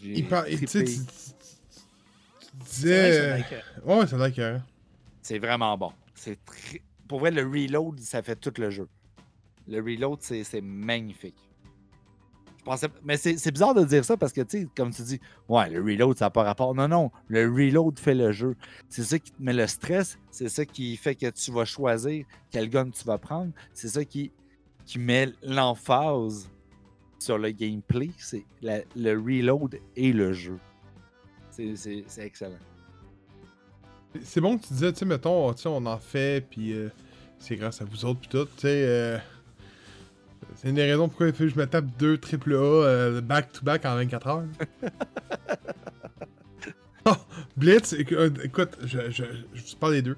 Tu 0.00 0.12
tu- 0.66 0.84
tu 2.58 2.66
C'est 2.66 2.88
être, 2.90 3.52
euh, 3.52 3.80
Ouais. 3.84 4.60
C'est 5.22 5.38
vraiment 5.38 5.76
bon. 5.78 5.92
C'est 6.14 6.42
très- 6.44 6.82
Pour 7.08 7.20
vrai, 7.20 7.30
le 7.30 7.42
reload, 7.42 7.98
ça 8.00 8.22
fait 8.22 8.36
tout 8.36 8.52
le 8.58 8.70
jeu. 8.70 8.88
Le 9.68 9.78
reload, 9.80 10.18
c'est 10.22 10.44
c'est 10.44 10.60
magnifique. 10.60 11.36
Je 12.58 12.64
pensais... 12.64 12.88
Mais 13.04 13.16
c'est 13.16 13.38
c'est 13.38 13.50
bizarre 13.50 13.74
de 13.74 13.84
dire 13.84 14.04
ça 14.04 14.16
parce 14.16 14.32
que, 14.32 14.42
tu 14.42 14.60
sais, 14.62 14.68
comme 14.76 14.90
tu 14.92 15.02
dis, 15.02 15.20
ouais, 15.48 15.70
le 15.70 15.80
reload, 15.82 16.16
ça 16.18 16.26
n'a 16.26 16.30
pas 16.30 16.42
rapport. 16.42 16.74
Non, 16.74 16.88
non, 16.88 17.10
le 17.28 17.48
reload 17.50 17.98
fait 17.98 18.14
le 18.14 18.32
jeu. 18.32 18.54
C'est 18.88 19.02
ça 19.04 19.18
qui 19.18 19.30
te 19.32 19.42
met 19.42 19.52
le 19.54 19.66
stress. 19.66 20.18
C'est 20.30 20.48
ça 20.48 20.64
qui 20.66 20.96
fait 20.96 21.14
que 21.14 21.30
tu 21.30 21.50
vas 21.52 21.64
choisir 21.64 22.24
quel 22.50 22.68
gun 22.68 22.90
tu 22.90 23.04
vas 23.04 23.18
prendre. 23.18 23.52
C'est 23.72 23.88
ça 23.88 24.04
qui, 24.04 24.30
qui 24.84 24.98
met 24.98 25.28
l'emphase 25.42 26.50
sur 27.18 27.38
le 27.38 27.50
gameplay. 27.50 28.10
C'est 28.18 28.44
le 28.62 29.12
reload 29.14 29.78
et 29.96 30.12
le 30.12 30.32
jeu. 30.32 30.58
C'est- 31.76 32.24
excellent. 32.24 32.58
C'est 34.22 34.40
bon 34.40 34.58
que 34.58 34.66
tu 34.66 34.72
disais, 34.74 34.92
tu 34.92 34.98
sais, 35.00 35.04
mettons, 35.04 35.54
on 35.64 35.86
en 35.86 35.98
fait, 35.98 36.44
puis 36.50 36.72
euh, 36.72 36.88
c'est 37.38 37.56
grâce 37.56 37.80
à 37.80 37.84
vous 37.84 38.04
autres, 38.04 38.20
puis 38.20 38.28
tout, 38.28 38.44
tu 38.44 38.62
sais. 38.62 38.84
euh, 38.86 39.18
c'est 40.56 40.68
une 40.68 40.74
des 40.74 40.84
raisons 40.90 41.08
pourquoi 41.08 41.28
il 41.28 41.32
faut 41.32 41.44
que 41.44 41.48
je 41.48 41.56
me 41.58 41.66
tape 41.66 41.84
deux 41.98 42.18
AAA 42.18 42.54
euh, 42.54 43.20
back-to-back 43.20 43.84
en 43.86 43.94
24 43.94 44.26
heures. 44.26 44.44
oh, 47.06 47.12
Blitz, 47.56 47.92
éc- 47.92 48.12
euh, 48.12 48.30
écoute, 48.42 48.70
je, 48.82 49.10
je, 49.10 49.24
je 49.54 49.62
vous 49.62 49.76
parle 49.78 49.92
des 49.92 50.02
deux. 50.02 50.16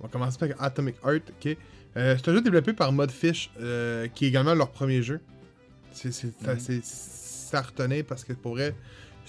On 0.00 0.04
va 0.04 0.08
commencer 0.10 0.36
avec 0.42 0.56
Atomic 0.60 0.96
Heart, 1.04 1.30
ok. 1.30 1.56
Euh, 1.96 2.16
c'est 2.18 2.30
un 2.30 2.34
jeu 2.34 2.40
développé 2.42 2.72
par 2.72 2.92
Modfish, 2.92 3.50
euh, 3.60 4.06
qui 4.08 4.26
est 4.26 4.28
également 4.28 4.54
leur 4.54 4.70
premier 4.70 5.02
jeu. 5.02 5.20
C'est, 5.92 6.12
c'est, 6.12 6.32
ça- 6.44 6.58
c'est- 6.58 6.84
ça 6.84 7.62
retenait 7.62 8.02
parce 8.02 8.24
que 8.24 8.34
pour 8.34 8.52
vrai, 8.52 8.74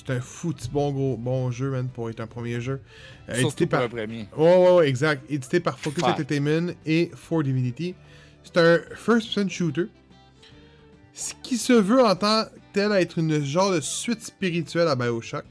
c'est 0.05 0.13
un 0.13 0.21
foutu 0.21 0.67
bon, 0.71 0.91
gros, 0.91 1.17
bon 1.17 1.51
jeu, 1.51 1.71
man, 1.71 1.89
pour 1.89 2.09
être 2.09 2.19
un 2.19 2.27
premier 2.27 2.61
jeu. 2.61 2.81
Euh, 3.29 3.35
Surtout 3.35 3.63
édité 3.63 3.65
pour 3.65 3.79
par 3.79 3.81
un 3.83 3.89
premier. 3.89 4.27
Ouais, 4.37 4.57
ouais, 4.57 4.75
ouais, 4.75 4.87
exact. 4.89 5.29
Édité 5.29 5.59
par 5.59 5.77
Focus 5.77 6.03
Fact. 6.03 6.19
Entertainment 6.19 6.73
et 6.85 7.11
For 7.13 7.43
Divinity. 7.43 7.95
C'est 8.43 8.57
un 8.57 8.79
first-person 8.95 9.49
shooter. 9.49 9.87
Ce 11.13 11.33
qui 11.43 11.57
se 11.57 11.73
veut 11.73 12.03
en 12.03 12.15
tant 12.15 12.45
que 12.45 12.49
tel 12.71 12.91
être 12.93 13.19
une 13.19 13.43
genre 13.43 13.71
de 13.71 13.81
suite 13.81 14.23
spirituelle 14.23 14.87
à 14.87 14.95
Bioshock. 14.95 15.43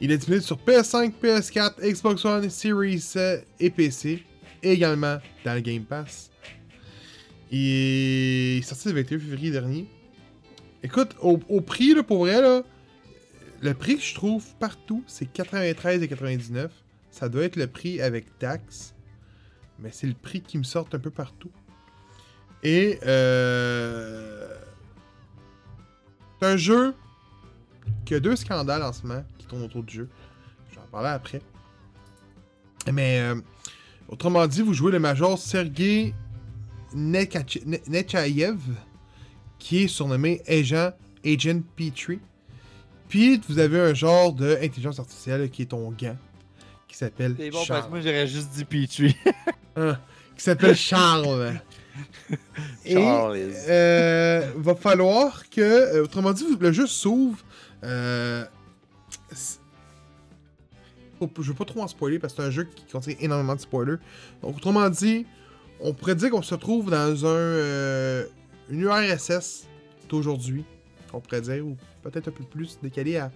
Il 0.00 0.10
est 0.10 0.16
disponible 0.16 0.42
sur 0.42 0.56
PS5, 0.56 1.12
PS4, 1.22 1.74
Xbox 1.82 2.24
One, 2.24 2.48
Series 2.48 3.12
et 3.58 3.70
PC. 3.70 4.24
Et 4.62 4.72
également 4.72 5.18
dans 5.44 5.54
le 5.54 5.60
Game 5.60 5.84
Pass. 5.84 6.30
Il 7.50 8.58
est 8.58 8.62
sorti 8.62 8.88
le 8.88 8.94
21 8.94 9.18
février 9.18 9.50
dernier. 9.50 9.86
Écoute, 10.82 11.14
au, 11.20 11.60
prix, 11.60 11.94
là, 11.94 12.02
pour 12.02 12.20
vrai, 12.20 12.40
là, 12.40 12.62
le 13.60 13.74
prix 13.74 13.96
que 13.96 14.02
je 14.02 14.14
trouve 14.14 14.44
partout, 14.58 15.04
c'est 15.06 15.30
93,99. 15.30 16.70
Ça 17.10 17.28
doit 17.28 17.44
être 17.44 17.56
le 17.56 17.66
prix 17.66 18.00
avec 18.00 18.38
taxe. 18.38 18.94
Mais 19.78 19.90
c'est 19.92 20.06
le 20.06 20.14
prix 20.14 20.40
qui 20.40 20.56
me 20.58 20.62
sort 20.62 20.88
un 20.92 20.98
peu 20.98 21.10
partout. 21.10 21.50
Et 22.62 22.98
euh... 23.06 24.54
c'est 26.38 26.46
un 26.46 26.56
jeu 26.56 26.94
qui 28.04 28.14
a 28.14 28.20
deux 28.20 28.36
scandales 28.36 28.82
en 28.82 28.92
ce 28.92 29.06
moment 29.06 29.24
qui 29.38 29.46
tournent 29.46 29.62
autour 29.62 29.82
du 29.82 29.94
jeu. 29.94 30.08
Je 30.70 30.76
vais 30.76 30.82
en 30.82 30.90
parler 30.90 31.08
après. 31.08 31.40
Mais 32.92 33.20
euh, 33.20 33.40
autrement 34.08 34.46
dit, 34.46 34.62
vous 34.62 34.74
jouez 34.74 34.92
le 34.92 34.98
major 34.98 35.38
Sergei 35.38 36.14
Nechayev, 36.94 38.58
qui 39.60 39.84
est 39.84 39.88
surnommé 39.88 40.42
Agent, 40.48 40.90
Agent 41.24 41.60
P3. 41.78 42.18
Puis 43.08 43.40
vous 43.48 43.58
avez 43.60 43.78
un 43.78 43.94
genre 43.94 44.32
d'intelligence 44.32 44.98
artificielle 44.98 45.48
qui 45.50 45.62
est 45.62 45.66
ton 45.66 45.90
gant, 45.92 46.16
qui 46.88 46.96
s'appelle 46.96 47.34
C'est 47.38 47.50
bon 47.50 47.58
parce 47.58 47.66
Charles. 47.68 47.84
que 47.84 47.90
moi 47.90 48.00
j'aurais 48.00 48.26
juste 48.26 48.50
dit 48.50 48.64
Petrie. 48.64 49.16
Hein, 49.76 49.96
qui 50.36 50.42
s'appelle 50.42 50.74
Charles. 50.74 51.60
Et 52.84 52.94
euh, 52.96 54.52
va 54.56 54.74
falloir 54.74 55.48
que, 55.50 55.60
euh, 55.60 56.04
autrement 56.04 56.32
dit, 56.32 56.44
le 56.58 56.72
jeu 56.72 56.86
s'ouvre. 56.86 57.38
Euh, 57.84 58.44
faut- 61.18 61.30
je 61.40 61.48
veux 61.48 61.54
pas 61.54 61.64
trop 61.64 61.82
en 61.82 61.88
spoiler 61.88 62.18
parce 62.18 62.32
que 62.32 62.42
c'est 62.42 62.48
un 62.48 62.50
jeu 62.52 62.64
qui 62.64 62.84
contient 62.90 63.14
énormément 63.20 63.54
de 63.54 63.60
spoilers. 63.60 63.96
Donc, 64.42 64.56
autrement 64.56 64.88
dit, 64.88 65.26
on 65.80 65.92
pourrait 65.92 66.14
dire 66.14 66.30
qu'on 66.30 66.42
se 66.42 66.54
trouve 66.54 66.90
dans 66.90 67.26
un 67.26 67.28
euh, 67.28 68.24
une 68.70 68.80
URSS 68.82 69.64
d'aujourd'hui, 70.08 70.64
on 71.12 71.20
pourrait 71.20 71.40
dire, 71.40 71.66
ou 71.66 71.76
peut-être 72.02 72.28
un 72.28 72.32
peu 72.32 72.44
plus 72.44 72.78
décalé 72.82 73.16
à 73.16 73.30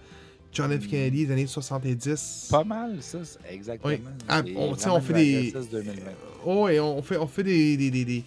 John 0.51 0.71
F. 0.79 0.87
Kennedy 0.87 1.25
des 1.25 1.33
années 1.33 1.47
70. 1.47 2.47
Pas 2.49 2.63
mal, 2.63 2.97
ça, 3.01 3.19
exactement. 3.49 3.93
Oui. 3.93 3.99
Ah, 4.27 4.41
on- 4.55 4.75
fait 5.01 5.13
des- 5.13 5.49
URSS 5.53 5.69
2020. 5.69 6.01
Oh, 6.45 6.69
et 6.69 6.79
on 6.79 7.01
fait, 7.01 7.17
on 7.17 7.27
fait 7.27 7.43
des, 7.43 7.75
des, 7.77 7.91
des, 7.91 8.23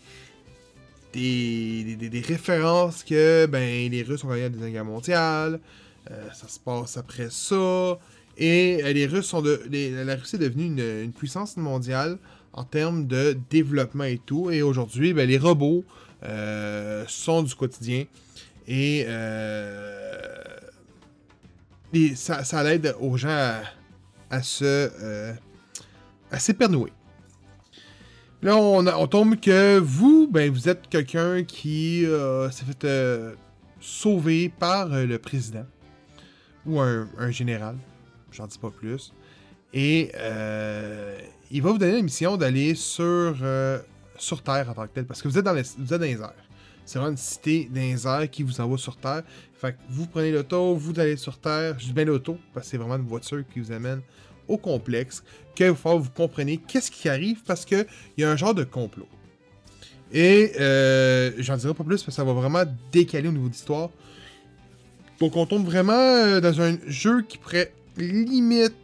des, 1.12 1.96
des, 2.08 2.20
références 2.20 3.02
que 3.02 3.46
ben, 3.46 3.90
les 3.90 4.02
Russes 4.02 4.24
ont 4.24 4.28
gagné 4.28 4.42
la 4.42 4.48
Deuxième 4.50 4.72
Guerre 4.72 4.84
mondiale. 4.84 5.60
Euh, 6.10 6.28
ça 6.34 6.48
se 6.48 6.58
passe 6.58 6.96
après 6.96 7.28
ça. 7.30 7.98
Et 8.36 8.80
euh, 8.84 8.92
les 8.92 9.06
Russes 9.06 9.26
sont 9.26 9.42
de. 9.42 9.62
les- 9.70 10.04
la 10.04 10.14
Russie 10.16 10.36
est 10.36 10.40
devenue 10.40 10.66
une, 10.66 11.02
une 11.04 11.12
puissance 11.12 11.56
mondiale 11.56 12.18
en 12.52 12.64
termes 12.64 13.06
de 13.06 13.36
développement 13.50 14.04
et 14.04 14.20
tout. 14.24 14.50
Et 14.50 14.62
aujourd'hui, 14.62 15.12
ben, 15.12 15.28
les 15.28 15.38
robots 15.38 15.84
sont 17.06 17.42
du 17.42 17.54
quotidien. 17.54 18.04
Et, 18.66 19.04
euh, 19.06 20.42
ça, 22.14 22.44
ça 22.44 22.62
aux 23.00 23.16
gens 23.16 23.60
à, 24.30 24.42
se. 24.42 24.64
euh, 24.64 25.32
à. 26.30 26.38
Là, 28.40 28.56
on, 28.56 29.06
tombe 29.08 29.40
que 29.40 29.78
vous, 29.78 30.28
ben, 30.30 30.50
vous 30.52 30.68
êtes 30.68 30.88
quelqu'un 30.88 31.42
qui 31.42 32.06
euh, 32.06 32.48
s'est 32.50 32.64
fait 32.64 32.84
euh, 32.84 33.34
sauver 33.80 34.48
par 34.48 34.92
euh, 34.92 35.06
le 35.06 35.18
président 35.18 35.66
ou 36.64 36.80
un, 36.80 37.30
général, 37.30 37.76
j'en 38.30 38.46
dis 38.46 38.58
pas 38.58 38.70
plus. 38.70 39.12
Et 39.72 40.12
euh, 40.16 41.18
il 41.50 41.62
va 41.62 41.72
vous 41.72 41.78
donner 41.78 41.96
la 41.96 42.02
mission 42.02 42.36
d'aller 42.36 42.74
sur, 42.74 43.38
euh, 43.42 43.78
sur 44.18 44.42
Terre 44.42 44.68
en 44.70 44.74
tant 44.74 44.86
que 44.86 44.92
tel, 44.94 45.04
parce 45.04 45.22
que 45.22 45.28
vous 45.28 45.38
êtes 45.38 45.44
dans 45.44 45.52
les, 45.52 45.62
vous 45.78 45.94
êtes 45.94 46.00
dans 46.00 46.06
les 46.06 46.20
airs. 46.20 46.34
C'est 46.84 46.98
vraiment 46.98 47.12
une 47.12 47.18
cité 47.18 47.68
dans 47.70 48.18
les 48.18 48.28
qui 48.28 48.42
vous 48.42 48.60
envoie 48.60 48.78
sur 48.78 48.96
Terre. 48.96 49.22
Fait 49.54 49.72
que 49.72 49.78
vous 49.90 50.06
prenez 50.06 50.32
l'auto, 50.32 50.74
vous 50.74 50.98
allez 50.98 51.16
sur 51.16 51.38
Terre. 51.38 51.78
Je 51.78 51.86
dis 51.86 51.92
bien 51.92 52.06
l'auto, 52.06 52.38
parce 52.54 52.66
que 52.66 52.70
c'est 52.70 52.76
vraiment 52.78 52.96
une 52.96 53.06
voiture 53.06 53.44
qui 53.52 53.60
vous 53.60 53.72
amène 53.72 54.00
au 54.46 54.56
complexe. 54.56 55.22
Que 55.54 55.64
va 55.64 55.74
falloir 55.74 56.02
vous 56.02 56.10
compreniez 56.10 56.56
qu'est-ce 56.56 56.90
qui 56.90 57.08
arrive, 57.08 57.42
parce 57.46 57.66
qu'il 57.66 57.86
y 58.16 58.24
a 58.24 58.30
un 58.30 58.36
genre 58.36 58.54
de 58.54 58.64
complot. 58.64 59.08
Et 60.12 60.52
euh, 60.58 61.32
j'en 61.36 61.58
dirai 61.58 61.74
pas 61.74 61.84
plus, 61.84 61.96
parce 61.96 62.04
que 62.04 62.10
ça 62.12 62.24
va 62.24 62.32
vraiment 62.32 62.64
décaler 62.90 63.28
au 63.28 63.32
niveau 63.32 63.48
d'histoire. 63.48 63.90
Donc 65.20 65.36
on 65.36 65.44
tombe 65.44 65.66
vraiment 65.66 65.92
euh, 65.92 66.40
dans 66.40 66.60
un 66.60 66.78
jeu 66.86 67.22
qui 67.22 67.36
pourrait 67.36 67.72
limite 67.98 68.76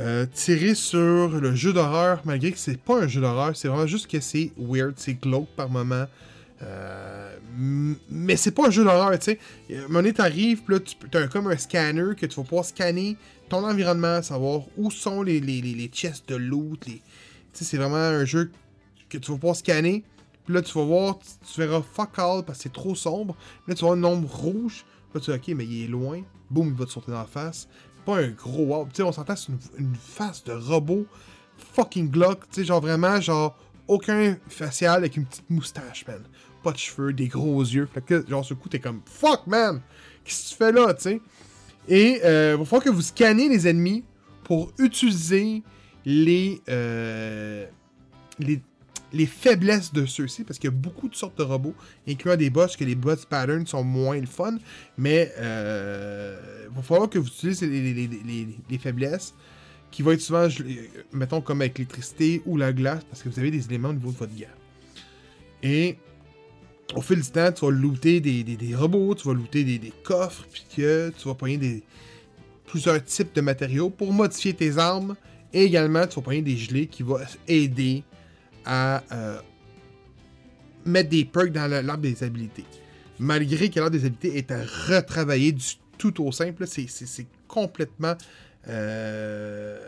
euh, 0.00 0.26
tirer 0.32 0.74
sur 0.74 1.28
le 1.28 1.54
jeu 1.54 1.72
d'horreur, 1.72 2.22
malgré 2.24 2.52
que 2.52 2.58
c'est 2.58 2.80
pas 2.80 3.02
un 3.02 3.06
jeu 3.06 3.20
d'horreur, 3.20 3.54
c'est 3.54 3.68
vraiment 3.68 3.86
juste 3.86 4.10
que 4.10 4.18
c'est 4.20 4.50
weird, 4.56 4.94
c'est 4.96 5.14
glauque 5.14 5.48
par 5.56 5.68
moment. 5.68 6.06
Euh, 6.62 7.36
mais 7.56 8.36
c'est 8.36 8.50
pas 8.50 8.68
un 8.68 8.70
jeu 8.70 8.82
d'horreur, 8.82 9.18
tu 9.18 9.24
sais. 9.24 9.38
Moment 9.82 10.00
donné, 10.00 10.12
t'arrives, 10.12 10.62
puis 10.62 10.74
là, 10.74 10.80
tu 10.80 11.18
un- 11.18 11.28
comme 11.28 11.48
un 11.48 11.56
scanner 11.56 12.14
que 12.16 12.26
tu 12.26 12.36
vas 12.36 12.44
pouvoir 12.44 12.64
scanner 12.64 13.16
ton 13.50 13.64
environnement, 13.64 14.22
savoir 14.22 14.62
où 14.76 14.90
sont 14.90 15.22
les, 15.22 15.40
les, 15.40 15.60
les, 15.60 15.88
chests 15.88 16.28
de 16.28 16.36
loot. 16.36 16.86
Les... 16.86 16.94
Tu 16.94 17.00
sais, 17.52 17.64
c'est 17.64 17.76
vraiment 17.76 17.96
un 17.96 18.24
jeu 18.24 18.50
que 19.08 19.18
tu 19.18 19.30
vas 19.30 19.36
pouvoir 19.36 19.56
scanner. 19.56 20.04
Puis 20.44 20.54
là, 20.54 20.62
tu 20.62 20.72
vas 20.72 20.84
voir, 20.84 21.18
tu, 21.18 21.60
verras 21.60 21.82
fuck 21.82 22.18
all 22.18 22.42
parce 22.44 22.58
que 22.58 22.62
c'est 22.64 22.72
trop 22.72 22.94
sombre. 22.94 23.36
Puis 23.64 23.72
là, 23.72 23.74
tu 23.74 23.80
vas 23.82 23.88
voir 23.88 23.98
un 23.98 24.00
nombre 24.00 24.28
rouge. 24.32 24.84
Puis 25.12 25.20
tu 25.20 25.30
vas 25.30 25.36
ok, 25.36 25.48
mais 25.48 25.66
il 25.66 25.84
est 25.84 25.88
loin. 25.88 26.22
Boum, 26.48 26.68
il 26.68 26.74
va 26.74 26.86
te 26.86 26.90
sauter 26.90 27.10
dans 27.10 27.18
la 27.18 27.26
face. 27.26 27.68
Un 28.18 28.28
gros 28.28 28.64
wow. 28.64 28.84
Tu 28.86 28.96
sais, 28.96 29.02
on 29.02 29.12
s'entend, 29.12 29.36
c'est 29.36 29.52
une, 29.78 29.94
face 29.94 30.44
de 30.44 30.52
robot 30.52 31.06
fucking 31.74 32.10
Glock. 32.10 32.48
Tu 32.50 32.60
sais, 32.60 32.64
genre 32.64 32.80
vraiment, 32.80 33.20
genre, 33.20 33.56
aucun 33.88 34.36
facial 34.48 34.98
avec 34.98 35.16
une 35.16 35.24
petite 35.24 35.48
moustache, 35.50 36.06
man. 36.06 36.22
Pas 36.62 36.72
de 36.72 36.78
cheveux, 36.78 37.12
des 37.12 37.28
gros 37.28 37.62
yeux. 37.62 37.88
Genre, 38.28 38.44
ce 38.44 38.54
coup, 38.54 38.68
t'es 38.68 38.78
comme 38.78 39.00
fuck, 39.06 39.46
man. 39.46 39.80
Qu'est-ce 40.24 40.44
que 40.44 40.48
tu 40.50 40.54
fais 40.56 40.72
là, 40.72 40.94
tu 40.94 41.02
sais? 41.02 41.20
Et 41.88 42.20
euh, 42.24 42.52
il 42.54 42.58
va 42.58 42.64
falloir 42.64 42.84
que 42.84 42.90
vous 42.90 43.02
scannez 43.02 43.48
les 43.48 43.66
ennemis 43.66 44.04
pour 44.44 44.72
utiliser 44.78 45.62
les, 46.04 46.60
euh, 46.68 47.66
les, 48.38 48.60
les 49.12 49.26
faiblesses 49.26 49.92
de 49.92 50.06
ceux-ci, 50.06 50.44
parce 50.44 50.58
qu'il 50.58 50.68
y 50.70 50.72
a 50.72 50.76
beaucoup 50.76 51.08
de 51.08 51.14
sortes 51.14 51.36
de 51.38 51.42
robots, 51.42 51.74
incluant 52.08 52.36
des 52.36 52.50
boss, 52.50 52.76
que 52.76 52.84
les 52.84 52.94
boss 52.94 53.24
patterns 53.24 53.66
sont 53.66 53.82
moins 53.84 54.18
le 54.18 54.26
fun, 54.26 54.56
mais 54.96 55.32
euh, 55.38 56.66
il 56.70 56.76
va 56.76 56.82
falloir 56.82 57.10
que 57.10 57.18
vous 57.18 57.26
utilisez 57.26 57.66
les, 57.66 57.80
les- 57.92 58.06
les- 58.06 58.20
les- 58.26 58.48
les 58.70 58.78
faiblesses, 58.78 59.34
qui 59.90 60.02
vont 60.02 60.12
être 60.12 60.20
souvent, 60.20 60.48
je- 60.48 60.62
mettons, 61.12 61.40
comme 61.40 61.60
avec 61.60 61.78
l'électricité 61.78 62.42
ou 62.46 62.56
la 62.56 62.72
glace, 62.72 63.02
parce 63.10 63.22
que 63.22 63.28
vous 63.28 63.38
avez 63.38 63.50
des 63.50 63.64
éléments 63.66 63.88
au 63.88 63.94
niveau 63.94 64.12
de 64.12 64.16
votre 64.16 64.34
guerre. 64.34 64.54
Et 65.62 65.96
au 66.94 67.00
fil 67.02 67.20
du 67.20 67.28
temps, 67.30 67.50
tu 67.52 67.64
vas 67.64 67.70
looter 67.70 68.20
des, 68.20 68.74
robots, 68.74 69.14
tu 69.14 69.26
vas 69.26 69.34
looter 69.34 69.64
des, 69.64 69.92
coffres, 70.04 70.44
puis 70.50 70.64
que 70.76 71.12
tu 71.18 71.28
vas 71.28 71.34
prendre 71.34 71.58
des, 71.58 71.82
plusieurs 72.66 73.02
types 73.04 73.34
de 73.34 73.40
matériaux 73.40 73.90
pour 73.90 74.12
modifier 74.12 74.54
tes 74.54 74.78
armes. 74.78 75.16
Et 75.52 75.64
également, 75.64 76.06
tu 76.06 76.16
vas 76.16 76.22
prendre 76.22 76.42
des 76.42 76.56
gelées 76.56 76.86
qui 76.86 77.02
vont 77.02 77.18
aider 77.48 78.04
à 78.64 79.02
euh, 79.12 79.38
mettre 80.84 81.08
des 81.10 81.24
perks 81.24 81.52
dans 81.52 81.70
l'arbre 81.70 82.02
des 82.02 82.22
habilités. 82.22 82.64
Malgré 83.18 83.68
que 83.70 83.80
l'arbre 83.80 83.96
des 83.96 84.04
habilités 84.06 84.38
est 84.38 84.50
à 84.50 84.60
retravailler 84.88 85.52
du 85.52 85.64
tout 85.98 86.24
au 86.24 86.32
simple, 86.32 86.66
c'est- 86.66 87.26
complètement... 87.48 88.14
euh, 88.68 89.78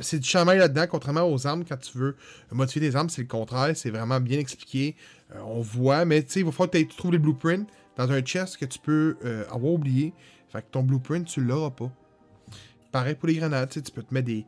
c'est 0.00 0.18
du 0.18 0.28
chamail 0.28 0.58
là-dedans, 0.58 0.86
contrairement 0.90 1.30
aux 1.30 1.46
armes, 1.46 1.64
quand 1.66 1.78
tu 1.78 1.96
veux 1.96 2.16
modifier 2.52 2.82
tes 2.82 2.96
armes, 2.96 3.08
c'est 3.08 3.22
le 3.22 3.28
contraire, 3.28 3.74
c'est 3.74 3.90
vraiment 3.90 4.20
bien 4.20 4.38
expliqué. 4.38 4.94
Euh, 5.34 5.40
on 5.46 5.60
voit, 5.62 6.04
mais 6.04 6.22
tu 6.22 6.32
sais, 6.32 6.40
il 6.40 6.46
va 6.46 6.52
falloir 6.52 6.70
que 6.70 6.78
tu 6.78 6.86
trouves 6.96 7.12
les 7.12 7.18
blueprints 7.18 7.66
dans 7.96 8.10
un 8.10 8.20
chest 8.20 8.58
que 8.58 8.66
tu 8.66 8.78
peux 8.78 9.16
avoir 9.50 9.72
oublié. 9.72 10.12
Fait 10.52 10.60
que 10.60 10.66
ton 10.70 10.82
blueprint, 10.82 11.26
tu 11.26 11.40
l'auras 11.40 11.70
pas. 11.70 11.90
Pareil 12.92 13.14
pour 13.14 13.28
les 13.28 13.36
grenades, 13.36 13.70
tu 13.70 13.80
peux 13.90 14.02
te 14.02 14.12
mettre 14.12 14.26
des. 14.26 14.44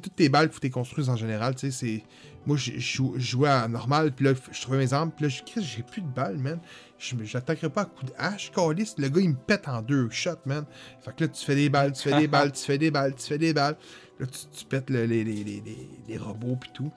Toutes 0.00 0.14
tes 0.16 0.28
balles, 0.28 0.50
faut 0.50 0.60
que 0.60 0.68
construises 0.68 1.08
en 1.08 1.16
général, 1.16 1.54
tu 1.54 1.70
sais. 1.70 2.02
Moi, 2.46 2.56
je 2.56 2.72
je 2.72 2.78
jou- 2.78 3.14
je 3.16 3.30
jouais 3.30 3.48
à 3.48 3.66
normal, 3.68 4.12
puis 4.12 4.26
là, 4.26 4.32
je 4.52 4.60
trouvais 4.60 4.78
mes 4.78 4.92
armes, 4.92 5.10
puis 5.10 5.24
là, 5.24 5.28
je 5.28 5.60
j'ai 5.60 5.82
plus 5.82 6.02
de 6.02 6.06
balles, 6.06 6.36
man. 6.38 6.58
J'attaquerai 6.98 7.70
pas 7.70 7.82
à 7.82 7.84
coup 7.86 8.04
de 8.04 8.12
hache, 8.18 8.50
calice. 8.52 8.94
Le 8.98 9.08
gars, 9.08 9.20
il 9.20 9.30
me 9.30 9.34
pète 9.34 9.68
en 9.68 9.82
deux 9.82 10.08
shots, 10.10 10.30
man. 10.46 10.64
Fait 11.00 11.14
que 11.14 11.24
là, 11.24 11.28
tu 11.28 11.44
fais 11.44 11.54
des 11.54 11.68
balles, 11.68 11.92
tu 11.92 12.02
fais 12.02 12.18
des 12.20 12.28
balles, 12.28 12.52
tu 12.52 12.62
fais 12.64 12.78
des 12.78 12.90
balles, 12.90 13.14
tu 13.14 13.26
fais 13.26 13.38
des 13.38 13.52
balles. 13.52 13.76
Là, 14.20 14.26
tu, 14.26 14.64
pètes 14.66 14.90
le- 14.90 15.04
les, 15.06 15.24
robots, 16.18 16.56
puis 16.56 16.70
tout. 16.72 16.92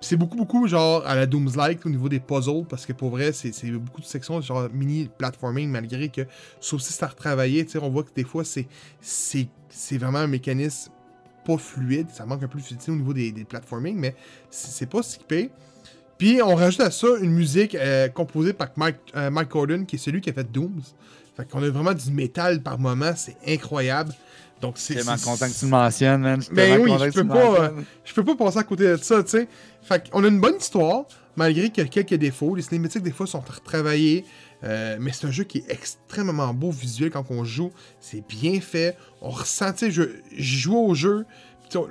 C'est 0.00 0.16
beaucoup, 0.16 0.36
beaucoup 0.36 0.68
genre 0.68 1.04
à 1.06 1.14
la 1.14 1.26
Dooms-like 1.26 1.84
au 1.86 1.88
niveau 1.88 2.08
des 2.10 2.20
puzzles, 2.20 2.64
parce 2.68 2.84
que 2.84 2.92
pour 2.92 3.10
vrai, 3.10 3.32
c'est 3.32 3.70
beaucoup 3.70 4.02
de 4.02 4.06
sections 4.06 4.40
genre 4.42 4.68
mini 4.70 5.08
platforming, 5.18 5.70
malgré 5.70 6.10
que 6.10 6.26
sauf 6.60 6.82
si 6.82 6.92
c'est 6.92 7.04
à 7.04 7.08
retravailler, 7.08 7.64
tu 7.64 7.72
sais, 7.72 7.78
on 7.78 7.88
voit 7.88 8.04
que 8.04 8.12
des 8.14 8.24
fois, 8.24 8.44
c'est 8.44 8.68
vraiment 9.98 10.18
un 10.18 10.26
mécanisme 10.26 10.92
pas 11.44 11.58
fluide, 11.58 12.08
ça 12.12 12.26
manque 12.26 12.42
un 12.42 12.48
peu 12.48 12.58
de 12.58 12.64
fluidité 12.64 12.90
au 12.90 12.96
niveau 12.96 13.12
des, 13.12 13.32
des 13.32 13.44
platforming, 13.44 13.96
mais 13.96 14.14
c'est 14.50 14.88
pas 14.88 15.02
skippé. 15.02 15.50
Puis 16.18 16.40
on 16.42 16.54
rajoute 16.54 16.80
à 16.80 16.90
ça 16.90 17.08
une 17.20 17.32
musique 17.32 17.74
euh, 17.74 18.08
composée 18.08 18.52
par 18.52 18.68
Mike, 18.76 18.96
euh, 19.16 19.30
Mike 19.30 19.50
Gordon, 19.50 19.84
qui 19.84 19.96
est 19.96 19.98
celui 19.98 20.20
qui 20.20 20.30
a 20.30 20.32
fait 20.32 20.50
Dooms. 20.50 20.82
Fait 21.36 21.48
qu'on 21.48 21.62
a 21.62 21.68
vraiment 21.68 21.92
du 21.92 22.10
métal 22.12 22.62
par 22.62 22.78
moment, 22.78 23.12
c'est 23.16 23.36
incroyable. 23.46 24.12
Donc 24.60 24.74
c'est. 24.76 24.94
Tellement 24.94 25.16
content 25.16 25.48
que 25.48 25.58
tu 25.58 25.64
le 25.64 25.70
mentionnes, 25.70 26.20
man. 26.20 26.40
Suis 26.40 26.54
Ben 26.54 26.80
oui, 26.80 26.92
je 26.98 27.10
peux 27.10 27.26
pas, 27.26 27.50
mentionnes. 27.50 27.84
je 28.04 28.14
peux 28.14 28.24
pas 28.24 28.36
passer 28.36 28.58
à 28.58 28.62
côté 28.62 28.84
de 28.84 28.96
ça, 28.96 29.22
tu 29.22 29.30
sais. 29.30 29.48
Fait 29.82 30.08
qu'on 30.08 30.22
a 30.22 30.28
une 30.28 30.40
bonne 30.40 30.56
histoire, 30.56 31.04
malgré 31.36 31.70
qu'il 31.70 31.82
y 31.82 31.86
a 31.86 31.90
quelques 31.90 32.14
défauts. 32.14 32.54
Les 32.54 32.62
cinématiques, 32.62 33.02
des 33.02 33.10
fois, 33.10 33.26
sont 33.26 33.40
retravaillées. 33.40 34.24
Euh, 34.64 34.96
mais 35.00 35.12
c'est 35.12 35.26
un 35.26 35.30
jeu 35.30 35.44
qui 35.44 35.58
est 35.58 35.70
extrêmement 35.70 36.52
beau 36.54 36.70
visuel 36.70 37.10
quand 37.10 37.30
on 37.30 37.44
joue. 37.44 37.70
C'est 38.00 38.26
bien 38.26 38.60
fait. 38.60 38.96
On 39.20 39.28
ressent, 39.30 39.72
tu 39.72 39.90
sais, 39.90 39.90
je 39.90 40.02
joue 40.36 40.76
au 40.76 40.94
jeu. 40.94 41.26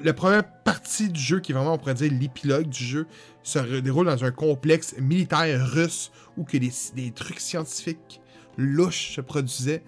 La 0.03 0.13
première 0.13 0.43
partie 0.63 1.09
du 1.09 1.19
jeu, 1.19 1.39
qui 1.39 1.51
est 1.51 1.55
vraiment, 1.55 1.73
on 1.73 1.77
pourrait 1.77 1.93
dire, 1.93 2.11
l'épilogue 2.11 2.67
du 2.69 2.83
jeu, 2.83 3.05
se 3.43 3.59
déroule 3.79 4.05
dans 4.05 4.23
un 4.23 4.31
complexe 4.31 4.95
militaire 4.97 5.67
russe 5.71 6.11
où 6.37 6.45
que 6.45 6.57
des, 6.57 6.71
des 6.95 7.11
trucs 7.11 7.39
scientifiques 7.41 8.21
louches 8.57 9.15
se 9.15 9.21
produisaient. 9.21 9.83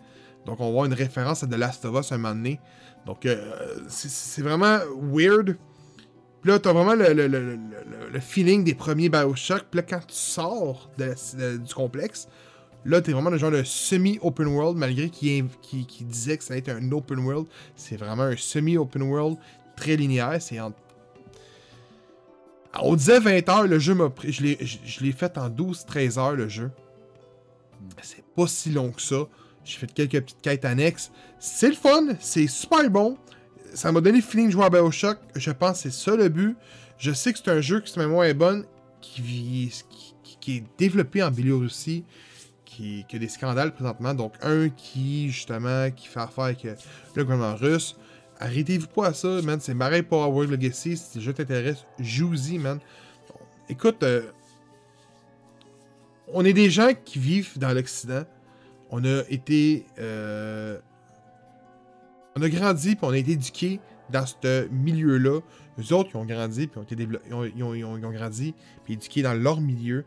Donc, 0.45 0.59
on 0.59 0.65
va 0.65 0.71
voir 0.71 0.85
une 0.85 0.93
référence 0.93 1.43
à 1.43 1.47
The 1.47 1.55
Last 1.55 1.85
of 1.85 1.97
Us 1.99 2.11
un 2.11 2.17
moment 2.17 2.35
donné. 2.35 2.59
Donc, 3.05 3.25
euh, 3.25 3.53
c'est- 3.87 4.41
vraiment 4.41 4.79
weird. 5.01 5.57
Puis 6.41 6.51
là, 6.51 6.59
t'as 6.59 6.73
vraiment 6.73 6.93
le, 6.93 7.13
le- 7.13 7.27
le- 7.27 7.57
le- 8.11 8.19
feeling 8.19 8.63
des 8.63 8.75
premiers 8.75 9.09
Bioshock. 9.09 9.65
Puis 9.71 9.77
là, 9.79 9.83
quand 9.83 9.99
tu 10.05 10.13
sors 10.15 10.89
de- 10.97 11.57
du 11.57 11.73
complexe, 11.73 12.27
là, 12.85 13.01
t'es 13.01 13.11
vraiment 13.11 13.29
le 13.29 13.37
genre 13.37 13.51
de 13.51 13.63
semi-open 13.63 14.47
world, 14.47 14.77
malgré 14.77 15.09
qu'il 15.09 15.47
disait 16.01 16.37
que 16.37 16.43
ça 16.43 16.53
allait 16.53 16.59
être 16.59 16.69
un 16.69 16.91
open 16.91 17.19
world. 17.19 17.47
C'est 17.75 17.97
vraiment 17.97 18.23
un 18.23 18.37
semi-open 18.37 19.01
world 19.03 19.37
très 19.75 19.95
linéaire. 19.95 20.41
C'est 20.41 20.59
en... 20.59 20.71
On 22.81 22.95
disait 22.95 23.19
20 23.19 23.47
heures, 23.49 23.67
le 23.67 23.79
jeu 23.79 23.93
m'a 23.95 24.09
pris. 24.09 24.31
Je 24.33 24.43
l'ai- 24.43 25.11
fait 25.13 25.37
en 25.37 25.49
12-13 25.49 26.19
heures, 26.19 26.35
le 26.35 26.49
jeu. 26.49 26.71
C'est 28.01 28.23
pas 28.35 28.47
si 28.47 28.71
long 28.71 28.91
que 28.91 29.01
ça. 29.01 29.27
J'ai 29.63 29.77
fait 29.77 29.91
quelques 29.93 30.21
petites 30.21 30.41
quêtes 30.41 30.65
annexes. 30.65 31.11
C'est 31.39 31.69
le 31.69 31.75
fun, 31.75 32.07
c'est 32.19 32.47
super 32.47 32.89
bon. 32.89 33.17
Ça 33.73 33.91
m'a 33.91 34.01
donné 34.01 34.17
le 34.17 34.23
feeling 34.23 34.47
de 34.47 34.51
jouer 34.51 34.65
à 34.65 34.69
Bioshock. 34.69 35.17
Je 35.35 35.51
pense 35.51 35.83
que 35.83 35.89
c'est 35.89 35.93
ça 35.93 36.15
le 36.15 36.29
but. 36.29 36.55
Je 36.97 37.11
sais 37.11 37.33
que 37.33 37.39
c'est 37.39 37.49
un 37.51 37.61
jeu 37.61 37.79
qui, 37.81 37.97
mémoire 37.97 38.25
est 38.25 38.33
bonne, 38.33 38.65
qui, 39.01 39.71
qui- 39.89 40.37
qui 40.39 40.57
est 40.57 40.63
développé 40.77 41.23
en 41.23 41.31
Biélorussie, 41.31 42.03
qui, 42.75 43.05
a 43.13 43.17
des 43.19 43.27
scandales 43.27 43.73
présentement. 43.73 44.13
Donc, 44.13 44.33
un 44.41 44.69
qui, 44.69 45.29
justement, 45.31 45.89
qui 45.91 46.07
fait 46.07 46.19
affaire 46.19 46.45
avec 46.45 46.65
euh, 46.65 46.75
le 47.15 47.23
gouvernement 47.23 47.55
russe. 47.55 47.95
Arrêtez-vous 48.39 48.87
pas 48.87 49.07
à 49.07 49.13
ça, 49.13 49.41
man. 49.41 49.59
C'est 49.61 49.75
pareil 49.75 50.01
pour 50.03 50.21
Howard 50.23 50.49
Legacy. 50.49 50.97
Si 50.97 51.17
le 51.19 51.23
jeu 51.23 51.33
t'intéresse, 51.33 51.85
joue-y, 51.99 52.57
man. 52.57 52.79
Écoute, 53.69 54.03
euh, 54.03 54.23
on 56.33 56.43
est 56.43 56.53
des 56.53 56.69
gens 56.69 56.89
qui 57.05 57.19
vivent 57.19 57.57
dans 57.57 57.73
l'Occident. 57.73 58.23
On 58.89 59.03
a 59.05 59.21
été. 59.29 59.85
euh, 59.99 60.77
on 62.35 62.41
a 62.41 62.49
grandi, 62.49 62.95
puis 62.95 63.05
on 63.05 63.11
a 63.11 63.17
été 63.17 63.31
éduqués 63.31 63.79
dans 64.09 64.25
ce 64.25 64.67
milieu-là. 64.67 65.39
Les 65.77 65.93
autres, 65.93 66.09
ils 66.13 66.17
ont 66.17 66.25
grandi, 66.25 66.67
puis 66.67 66.79
ont 66.79 66.83
été 66.83 67.07
ils 67.27 67.63
ont- 67.63 67.73
ils 67.73 67.85
ont 67.85 68.11
grandi, 68.11 68.53
puis 68.83 68.93
éduqués 68.93 69.21
dans 69.21 69.33
leur 69.33 69.61
milieu. 69.61 70.05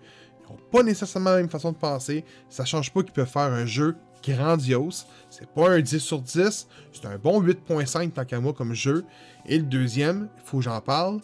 Pas 0.71 0.83
nécessairement 0.83 1.31
la 1.31 1.37
même 1.37 1.51
façon 1.51 1.73
de 1.73 1.77
penser. 1.77 2.25
Ça 2.49 2.65
change 2.65 2.93
pas 2.93 3.03
qu'ils 3.03 3.13
peuvent 3.13 3.29
faire 3.29 3.43
un 3.43 3.67
jeu 3.67 3.97
grandiose. 4.23 5.07
C'est 5.31 5.49
pas 5.49 5.71
un 5.71 5.81
10 5.81 5.99
sur 5.99 6.21
10, 6.21 6.69
c'est 6.93 7.07
un 7.07 7.19
bon 7.19 7.43
8.5 7.43 8.11
tant 8.11 8.25
qu'à 8.25 8.41
moi 8.41 8.53
comme 8.53 8.75
jeu. 8.75 9.05
Et 9.47 9.59
le 9.59 9.65
deuxième, 9.65 10.29
il 10.37 10.43
faut 10.45 10.59
que 10.59 10.65
j'en 10.65 10.81
parle. 10.81 11.21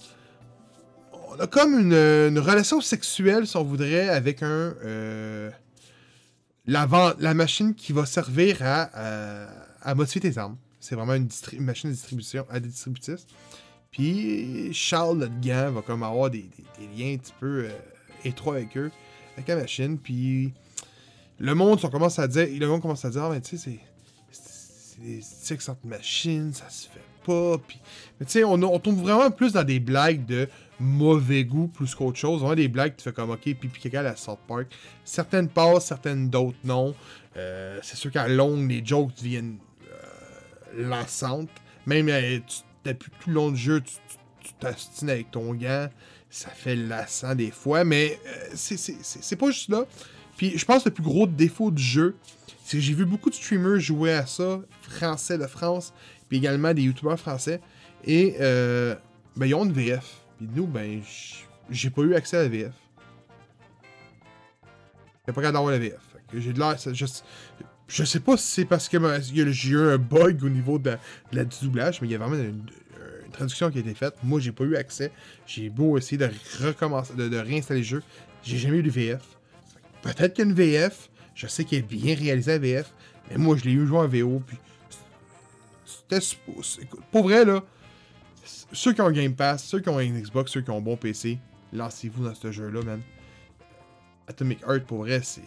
On 1.31 1.41
a 1.41 1.47
comme 1.47 1.79
une, 1.79 2.39
relation 2.39 2.81
sexuelle, 2.81 3.47
si 3.47 3.57
on 3.57 3.65
voudrait, 3.65 4.09
avec 4.09 4.43
un. 4.43 4.75
euh, 4.85 5.51
la, 6.67 7.35
machine 7.35 7.75
qui 7.75 7.93
va 7.93 8.07
servir 8.07 8.59
à, 8.63 8.83
à, 9.83 9.91
à 9.91 9.95
tes 10.07 10.39
armes. 10.39 10.57
C'est 10.81 10.95
vraiment 10.95 11.15
une, 11.15 11.29
machine 11.61 11.91
de 11.91 11.95
distribution 11.95 12.47
à 12.51 12.61
des 12.61 12.69
distributrices. 12.69 13.27
Puis 13.91 14.73
Charles, 14.73 15.19
notre 15.19 15.41
gant, 15.41 15.73
va 15.73 15.83
comme 15.83 16.03
avoir 16.03 16.31
des 16.31 16.51
liens 16.97 17.15
un 17.15 17.19
petit 17.19 17.33
peu 17.39 17.65
euh, 17.65 17.71
étroits 18.25 18.57
avec 18.57 18.77
eux, 18.77 18.91
avec 19.35 19.49
la 19.49 19.57
machine. 19.57 19.99
Puis 19.99 20.53
le 21.39 21.55
monde, 21.55 21.81
on 21.83 21.89
commence 21.89 22.19
à 22.19 22.29
dire, 22.29 22.43
à 22.43 22.47
dire, 23.11 23.23
ah, 23.25 23.31
mais 23.31 23.41
tu 23.41 23.57
sais, 23.57 23.71
c'est- 23.71 23.81
c'est 24.97 25.03
des 25.03 25.21
sexes 25.23 25.69
entre 25.69 25.87
machines, 25.87 26.53
ça 26.53 26.69
se 26.71 26.89
fait 26.89 27.01
pas. 27.27 27.59
Puis, 27.59 27.81
mais 28.19 28.27
tu 28.27 28.33
sais, 28.33 28.45
on, 28.45 28.53
on 28.55 28.79
tombe 28.79 29.01
vraiment 29.01 29.31
plus 29.31 29.53
dans 29.53 29.65
des 29.65 29.81
blagues 29.81 30.25
de 30.27 30.49
mauvais 30.79 31.45
goût 31.45 31.69
plus 31.69 31.95
qu'autre 31.95 32.19
chose. 32.19 32.41
Vraiment 32.41 32.55
des 32.55 32.69
blagues, 32.69 32.95
tu 32.97 33.03
fais 33.03 33.13
comme, 33.13 33.31
ok, 33.31 33.41
pipi 33.43 33.81
caca 33.81 34.01
à 34.01 34.03
la 34.03 34.17
South 34.17 34.39
Park. 34.47 34.67
Certaines 35.05 35.49
passent, 35.49 35.87
certaines 35.87 36.29
d'autres 36.31 36.59
non. 36.65 36.95
Euh, 37.37 37.79
c'est 37.83 37.97
sûr 37.97 38.11
qu'à 38.13 38.29
longue, 38.29 38.71
les 38.71 38.85
jokes 38.85 39.15
deviennent 39.17 39.59
euh, 39.91 40.89
lassantes. 40.89 41.49
Même 41.87 42.09
euh, 42.09 42.39
tu, 42.47 42.95
tout 42.95 43.11
le 43.29 43.33
long 43.35 43.51
du 43.51 43.57
jeu, 43.57 43.81
tu 43.83 44.53
t'astines 44.61 45.11
avec 45.11 45.31
ton 45.31 45.55
gant. 45.55 45.89
Ça 46.37 46.51
fait 46.51 46.75
lassant 46.75 47.37
des 47.37 47.53
fois, 47.53 47.85
mais 47.85 48.19
euh, 48.27 48.49
c'est- 48.57 49.37
pas 49.37 49.51
juste 49.53 49.69
là. 49.69 49.85
Puis 50.37 50.59
je 50.59 50.65
pense 50.65 50.83
que 50.83 50.89
le 50.89 50.95
plus 50.95 51.05
gros 51.05 51.29
défaut 51.29 51.71
du 51.71 51.81
jeu, 51.81 52.17
c'est 52.65 52.79
que 52.79 52.83
j'ai 52.83 52.93
vu 52.93 53.05
beaucoup 53.05 53.31
de 53.31 53.37
streamers 53.37 53.79
jouer 53.79 54.13
à 54.15 54.27
ça, 54.27 54.61
français 54.83 55.39
de 55.39 55.47
France, 55.47 55.93
puis 56.29 56.39
également 56.39 56.75
des 56.75 56.83
youtubeurs 56.83 57.21
français, 57.21 57.61
et 58.05 58.35
euh, 58.41 58.97
ben, 59.37 59.47
ils 59.47 59.55
ont 59.55 59.65
une 59.65 59.73
VF. 59.73 60.23
Puis 60.39 60.49
nous, 60.53 60.67
ben, 60.67 61.01
j'ai 61.71 61.91
pas 61.91 62.03
eu 62.03 62.15
accès 62.17 62.37
à 62.37 62.43
la 62.43 62.49
VF. 62.49 62.73
J'ai 65.27 65.33
pas 65.33 65.41
capable 65.41 65.53
d'avoir 65.53 65.71
la 65.71 65.79
VF. 65.79 66.01
J'ai 66.35 66.53
de 66.53 66.59
l'air. 66.59 66.77
Je, 66.93 67.07
je 67.87 68.05
sais 68.05 68.19
pas 68.21 68.37
si 68.37 68.47
c'est 68.51 68.65
parce 68.65 68.89
que 68.89 68.97
ben, 68.97 69.21
j'ai 69.23 69.71
eu 69.71 69.79
un 69.81 69.99
bug 69.99 70.43
au 70.43 70.49
niveau 70.49 70.81
de, 70.81 70.97
la- 71.33 71.45
du 71.45 71.57
doublage, 71.63 72.01
mais 72.03 72.09
il 72.09 72.11
y 72.11 72.15
a 72.17 72.19
vraiment 72.19 72.35
une 72.35 72.65
traduction 73.35 73.71
qui 73.71 73.79
a 73.79 73.81
été 73.81 73.95
faite. 73.95 74.15
Moi, 74.23 74.41
j'ai 74.41 74.53
pas 74.53 74.65
eu 74.65 74.77
accès. 74.77 75.11
J'ai 75.47 75.69
beau 75.69 75.99
essayer 75.99 76.17
de 76.19 76.31
recommencer, 76.61 77.15
de, 77.15 77.37
réinstaller 77.37 77.81
le 77.81 77.87
jeu. 77.87 78.03
J'ai 78.43 78.59
jamais 78.59 78.79
eu 78.79 78.83
de 78.83 78.91
VF. 78.91 79.23
Peut-être 80.03 80.35
qu'il 80.35 80.45
y 80.45 80.49
a 80.49 80.51
une 80.51 80.57
VF. 80.57 81.11
Je 81.35 81.47
sais 81.47 81.65
qu'elle 81.65 81.81
est 81.81 81.83
bien 81.83 82.15
réalisée 82.15 82.53
à 82.53 82.59
VF. 82.59 82.93
Mais 83.31 83.37
moi, 83.39 83.57
je 83.57 83.65
l'ai 83.65 83.73
eu 83.73 83.87
joué 83.87 83.99
en 83.99 84.09
VO. 84.09 84.43
Puis. 84.47 84.59
C'était. 85.85 86.25
Pour 87.11 87.25
vrai, 87.25 87.45
là. 87.45 87.63
Ceux 88.73 88.93
qui 88.93 89.01
ont 89.01 89.11
Game 89.11 89.35
Pass, 89.35 89.65
ceux 89.65 89.81
qui 89.81 89.89
ont 89.89 89.99
un 89.99 90.07
Xbox, 90.07 90.53
ceux 90.53 90.61
qui 90.61 90.71
ont 90.71 90.79
un 90.79 90.83
bon 90.83 90.97
PC, 90.97 91.39
lancez-vous 91.73 92.25
dans 92.25 92.35
ce 92.35 92.53
jeu-là, 92.53 92.83
man. 92.83 93.01
Atomic 94.27 94.61
Heart, 94.63 94.85
pour 94.85 94.99
vrai, 94.99 95.21
c'est. 95.23 95.43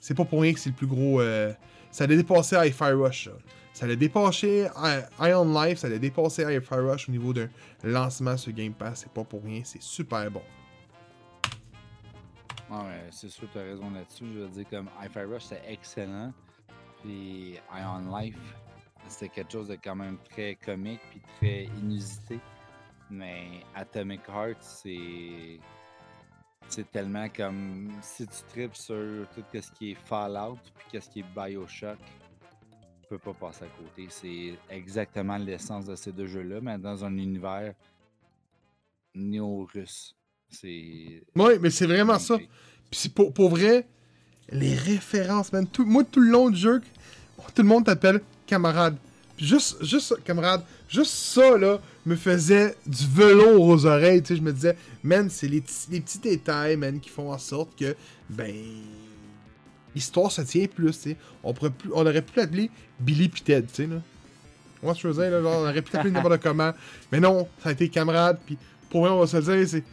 C'est 0.00 0.14
pas 0.14 0.24
pour 0.24 0.40
rien 0.40 0.52
que 0.52 0.58
c'est 0.58 0.70
le 0.70 0.74
plus 0.74 0.86
gros. 0.86 1.20
euh, 1.20 1.52
Ça 1.90 2.06
l'a 2.06 2.16
dépassé 2.16 2.56
Hi-Fi 2.56 2.92
Rush, 2.92 3.26
ça. 3.26 3.32
Ça 3.80 3.86
l'a 3.86 3.96
dépassé 3.96 4.68
I- 4.76 5.28
Ion 5.30 5.46
Life, 5.64 5.78
ça 5.78 5.88
l'a 5.88 5.96
dépassé 5.96 6.42
Hi-Fi 6.42 6.74
Rush 6.74 7.08
au 7.08 7.12
niveau 7.12 7.32
d'un 7.32 7.48
lancement 7.82 8.36
sur 8.36 8.52
Game 8.52 8.74
Pass. 8.74 9.00
C'est 9.00 9.10
pas 9.12 9.24
pour 9.24 9.42
rien, 9.42 9.62
c'est 9.64 9.80
super 9.80 10.30
bon. 10.30 10.42
Ouais, 12.70 13.06
c'est 13.10 13.30
sûr, 13.30 13.48
tu 13.50 13.58
as 13.58 13.62
raison 13.62 13.90
là-dessus. 13.90 14.26
Je 14.34 14.40
veux 14.40 14.48
dire, 14.48 14.66
comme 14.68 14.90
Hi-Fi 15.02 15.20
Rush, 15.20 15.44
c'est 15.44 15.62
excellent. 15.66 16.30
Puis 17.02 17.54
Ion 17.74 18.18
Life, 18.18 18.36
c'était 19.08 19.30
quelque 19.30 19.50
chose 19.52 19.68
de 19.68 19.78
quand 19.82 19.96
même 19.96 20.18
très 20.30 20.56
comique 20.56 21.00
puis 21.10 21.22
très 21.38 21.64
inusité. 21.78 22.38
Mais 23.08 23.62
Atomic 23.74 24.20
Heart, 24.28 24.58
c'est. 24.60 25.58
C'est 26.68 26.88
tellement 26.92 27.30
comme. 27.30 27.90
Si 28.02 28.26
tu 28.26 28.42
tripes 28.52 28.76
sur 28.76 29.26
tout 29.34 29.42
ce 29.54 29.70
qui 29.72 29.92
est 29.92 29.98
Fallout 30.04 30.58
puis 30.76 30.84
qu'est-ce 30.92 31.08
qui 31.08 31.20
est 31.20 31.24
Bioshock, 31.34 31.98
tu 33.10 33.18
peux 33.18 33.32
pas 33.32 33.48
passer 33.48 33.64
à 33.64 33.68
côté. 33.68 34.06
C'est 34.08 34.54
exactement 34.70 35.36
l'essence 35.36 35.86
de 35.86 35.96
ces 35.96 36.12
deux 36.12 36.28
jeux-là, 36.28 36.60
mais 36.62 36.78
dans 36.78 37.04
un 37.04 37.16
univers 37.16 37.74
néo-russe. 39.14 40.14
C'est. 40.48 41.24
Ouais, 41.34 41.58
mais 41.58 41.70
c'est 41.70 41.86
vraiment 41.86 42.20
ça. 42.20 42.36
Puis 42.36 42.48
c'est 42.92 43.12
pour, 43.12 43.32
pour 43.32 43.50
vrai, 43.50 43.84
les 44.50 44.76
références, 44.76 45.52
man. 45.52 45.66
Tout, 45.66 45.84
moi, 45.84 46.04
tout 46.04 46.20
le 46.20 46.30
long 46.30 46.50
du 46.50 46.56
jeu, 46.56 46.80
tout 47.52 47.62
le 47.62 47.68
monde 47.68 47.84
t'appelle 47.84 48.20
camarade. 48.46 48.96
Puis 49.36 49.46
juste, 49.46 49.84
juste 49.84 50.06
ça, 50.06 50.14
camarade, 50.24 50.62
juste 50.88 51.12
ça, 51.12 51.58
là, 51.58 51.80
me 52.06 52.14
faisait 52.14 52.76
du 52.86 53.06
velours 53.08 53.60
aux 53.60 53.86
oreilles. 53.86 54.22
Tu 54.22 54.28
sais, 54.28 54.36
je 54.36 54.42
me 54.42 54.52
disais, 54.52 54.76
man, 55.02 55.28
c'est 55.28 55.48
les, 55.48 55.64
les 55.90 56.00
petits 56.00 56.18
détails, 56.20 56.76
man, 56.76 57.00
qui 57.00 57.08
font 57.08 57.32
en 57.32 57.38
sorte 57.38 57.76
que, 57.76 57.96
ben, 58.28 58.54
l'histoire 59.94 60.30
se 60.32 60.42
tient 60.42 60.66
plus, 60.66 60.92
tu 60.92 61.10
sais. 61.10 61.16
On, 61.42 61.52
pourrait 61.52 61.70
plus- 61.70 61.90
on 61.94 62.00
aurait 62.06 62.22
pu 62.22 62.38
l'appeler 62.38 62.70
Billy 62.98 63.28
Ted, 63.30 63.66
tu 63.68 63.74
sais, 63.74 63.86
là. 63.86 63.96
Moi, 64.82 64.94
je 64.94 65.00
faisais, 65.00 65.28
là, 65.30 65.42
genre, 65.42 65.60
on 65.60 65.68
aurait 65.68 65.82
pu 65.82 65.92
l'appeler 65.94 66.12
n'importe 66.12 66.38
comment. 66.42 66.72
Mais 67.12 67.20
non, 67.20 67.48
ça 67.62 67.68
a 67.68 67.72
été 67.72 67.88
camarade, 67.88 68.38
puis 68.46 68.56
pour 68.88 69.02
vrai, 69.02 69.10
on 69.10 69.20
va 69.20 69.26
se 69.26 69.36
le 69.36 69.42
dire, 69.58 69.68
c'est. 69.68 69.84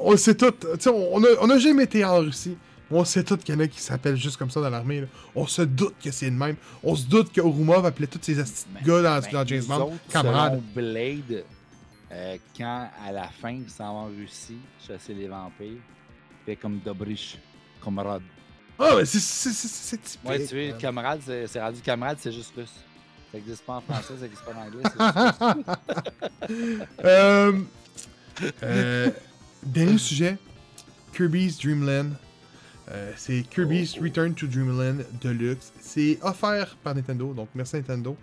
On 0.00 0.12
le 0.12 0.16
sait 0.16 0.34
tout. 0.34 0.50
Tu 0.50 0.66
sais, 0.78 0.90
on, 0.90 1.16
on 1.16 1.24
a, 1.24 1.28
on 1.40 1.50
a 1.50 1.58
jamais 1.58 1.84
été 1.84 2.04
en 2.04 2.18
Russie. 2.20 2.56
On 2.90 3.04
sait 3.04 3.22
tout 3.22 3.36
qu'il 3.36 3.54
y 3.54 3.58
en 3.58 3.60
a 3.60 3.66
qui 3.66 3.80
s'appellent 3.80 4.16
juste 4.16 4.36
comme 4.38 4.50
ça 4.50 4.60
dans 4.62 4.70
l'armée. 4.70 5.04
On 5.34 5.46
se 5.46 5.60
doute 5.62 5.94
que 6.02 6.10
c'est 6.10 6.26
le 6.30 6.36
même. 6.36 6.56
On 6.82 6.94
se 6.96 7.04
doute 7.06 7.30
que 7.32 7.40
Orumov 7.40 7.84
appelait 7.84 8.06
tous 8.06 8.18
de 8.18 8.34
Ben, 8.34 8.44
gars 8.82 9.02
dans, 9.02 9.20
ben, 9.20 9.32
dans 9.32 9.46
James 9.46 9.64
Bond 9.64 9.92
camarades. 10.08 10.62
Blade, 10.74 11.44
euh, 12.12 12.36
quand 12.56 12.88
à 13.06 13.12
la 13.12 13.28
fin, 13.28 13.50
il 13.50 13.68
s'en 13.68 13.84
va 13.84 13.90
en 13.90 14.06
Russie 14.06 14.56
chasser 14.86 15.12
les 15.12 15.28
vampires, 15.28 15.80
fait 16.46 16.56
comme 16.56 16.78
Dobrich, 16.82 17.38
camarade. 17.84 18.22
Ah, 18.78 18.94
mais 18.96 19.04
c'est 19.04 19.18
c'est-. 19.20 20.18
Ouais, 20.24 20.44
tu 20.46 20.54
vois, 20.54 20.68
man. 20.72 20.78
camarade, 20.78 21.20
c'est 21.46 21.60
rendu 21.60 21.80
camarade, 21.80 22.18
c'est 22.20 22.32
juste 22.32 22.52
russe. 22.56 22.70
Ça 23.32 23.36
n'existe 23.38 23.62
pas 23.64 23.74
en 23.74 23.80
français, 23.80 24.14
ça 24.16 24.22
n'existe 24.22 24.44
pas 24.44 24.52
en 24.54 24.66
anglais. 24.66 25.64
Euh, 27.04 27.52
euh, 28.62 29.10
dernier 29.62 29.98
sujet 29.98 30.38
Kirby's 31.12 31.58
Dream 31.58 31.84
Land. 31.84 32.10
Euh, 32.90 33.12
c'est 33.16 33.42
Kirby's 33.50 33.96
Oh. 33.98 34.02
Return 34.04 34.34
to 34.34 34.46
Dreamland 34.46 35.04
Deluxe. 35.20 35.72
C'est 35.80 36.18
offert 36.22 36.74
par 36.82 36.94
Nintendo, 36.94 37.34
donc 37.34 37.48
merci 37.54 37.76
Nintendo. 37.76 38.16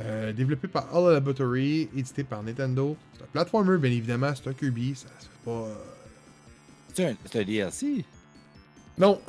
Euh, 0.00 0.32
développé 0.32 0.66
par 0.66 0.92
All 0.96 1.12
Laboratory, 1.12 1.88
édité 1.94 2.24
par 2.24 2.42
Nintendo. 2.42 2.96
C'est 3.16 3.22
un 3.22 3.26
platformer, 3.26 3.78
bien 3.78 3.90
évidemment, 3.90 4.32
c'est 4.34 4.48
un 4.48 4.54
Kirby, 4.54 4.94
ça 4.96 5.06
se 5.20 5.26
fait 5.26 5.44
pas. 5.44 5.50
euh, 5.50 5.74
C'est 6.94 7.06
un, 7.06 7.14
c'est 7.30 7.40
un 7.40 7.44
DLC. 7.44 8.04
Non! 8.98 9.20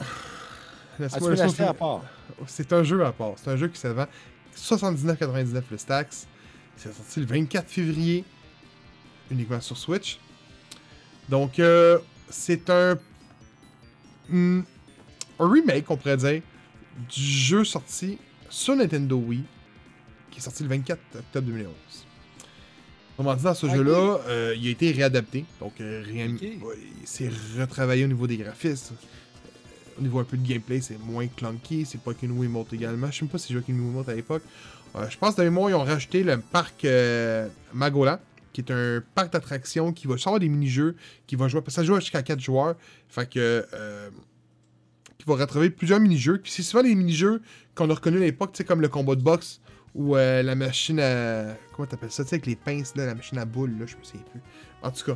Ah, 1.12 1.20
Laisse-moi-. 1.20 2.02
C'est 2.48 2.74
un 2.74 2.84
jeu 2.84 3.04
à 3.06 3.12
part. 3.12 3.34
C'est 3.38 3.48
un 3.50 3.56
jeu 3.58 3.68
qui 3.68 3.80
se 3.80 3.88
vend 3.88 4.06
79,99 4.56 5.62
le 5.72 5.78
Stax. 5.78 6.28
C'est 6.78 6.94
sorti 6.94 7.20
le 7.20 7.26
24 7.26 7.70
février, 7.70 8.24
uniquement 9.30 9.62
sur 9.62 9.78
Switch. 9.78 10.20
Donc, 11.30 11.60
euh, 11.60 12.00
c'est 12.30 12.70
un, 12.70 12.98
hmm, 14.30 14.62
un 15.40 15.50
remake, 15.50 15.90
on 15.90 15.98
pourrait 15.98 16.18
dire, 16.18 16.42
du 17.10 17.22
jeu 17.22 17.64
sorti 17.64 18.18
sur 18.50 18.76
Nintendo 18.76 19.16
Wii, 19.18 19.44
qui 20.32 20.40
est 20.40 20.42
sorti 20.42 20.64
le 20.64 20.70
24 20.70 21.00
octobre 21.20 21.48
2011. 21.48 21.74
Autrement 23.14 23.36
dit, 23.36 23.44
dans 23.44 23.54
ce 23.54 23.66
Ok. 23.68 23.76
jeu-là, 23.76 24.20
euh, 24.28 24.56
il 24.58 24.68
a 24.68 24.72
été 24.72 24.92
réadapté. 24.92 25.46
Donc, 25.60 25.74
euh, 25.80 26.04
réam- 26.04 26.36
Ok. 26.36 26.64
ouais, 26.68 26.76
c'est 27.06 27.30
retravaillé 27.60 28.06
au 28.06 28.08
niveau 28.08 28.26
des 28.28 28.38
graphismes. 28.38 28.96
Au 30.02 30.04
niveau 30.04 30.18
un 30.18 30.24
peu 30.24 30.36
de 30.36 30.48
gameplay, 30.48 30.82
c'est 30.82 30.98
moins 30.98 31.28
clunky. 31.28 31.86
C'est 31.86 32.02
pas 32.02 32.16
qu'une 32.16 32.32
Wiimote 32.32 32.74
également. 32.74 33.12
Je 33.12 33.20
sais 33.20 33.22
même 33.24 33.30
pas 33.30 33.38
si 33.38 33.50
j'ai 33.50 33.54
joué 33.54 33.60
avec 33.60 33.70
une 33.70 33.80
Wiimote 33.80 34.10
à 34.10 34.16
l'époque. 34.16 34.42
Euh, 34.96 35.08
je 35.08 35.16
pense 35.16 35.36
que 35.36 35.44
mémoire, 35.44 35.70
ils 35.70 35.76
ont 35.76 35.84
rajouté 35.84 36.24
le 36.24 36.40
parc 36.40 36.86
euh, 36.86 37.48
Magola, 37.72 38.20
qui 38.52 38.62
est 38.62 38.72
un 38.72 39.04
parc 39.14 39.32
d'attractions 39.32 39.94
qui 39.94 40.08
va 40.08 40.16
avoir 40.16 40.40
des 40.40 40.50
mini-jeux, 40.50 40.96
qui 41.28 41.36
va 41.36 41.48
jouer. 41.48 41.62
Ça 41.68 41.84
joue 41.84 42.00
jusqu'à 42.00 42.24
4 42.24 42.40
joueurs. 42.40 42.76
Fait 43.10 43.30
que. 43.30 43.64
Euh, 43.74 44.10
qui 45.20 45.26
va 45.28 45.36
retrouver 45.36 45.70
plusieurs 45.70 46.00
mini-jeux. 46.00 46.40
Puis 46.40 46.52
c'est 46.52 46.64
souvent 46.64 46.82
des 46.82 46.96
mini-jeux 46.96 47.44
qu'on 47.76 47.88
a 47.92 47.94
reconnus 47.94 48.22
à 48.22 48.26
l'époque, 48.26 48.54
tu 48.54 48.58
sais, 48.58 48.64
comme 48.64 48.82
le 48.82 48.90
combat 48.90 49.14
de 49.14 49.22
boxe 49.22 49.62
ou 49.94 50.16
la 50.16 50.56
machine 50.56 51.00
à. 51.00 51.56
Comment 51.76 51.86
t'appelles 51.86 52.12
ça, 52.12 52.24
tu 52.24 52.30
sais, 52.30 52.36
avec 52.38 52.48
les 52.48 52.56
pinces, 52.56 52.96
là, 52.96 53.06
la 53.06 53.14
machine 53.14 53.38
à 53.38 53.46
boules, 53.46 53.76
je 53.86 53.96
me 53.96 54.04
souviens 54.04 54.26
plus. 54.32 54.42
En 54.82 54.90
tout 54.90 55.06
cas, 55.06 55.16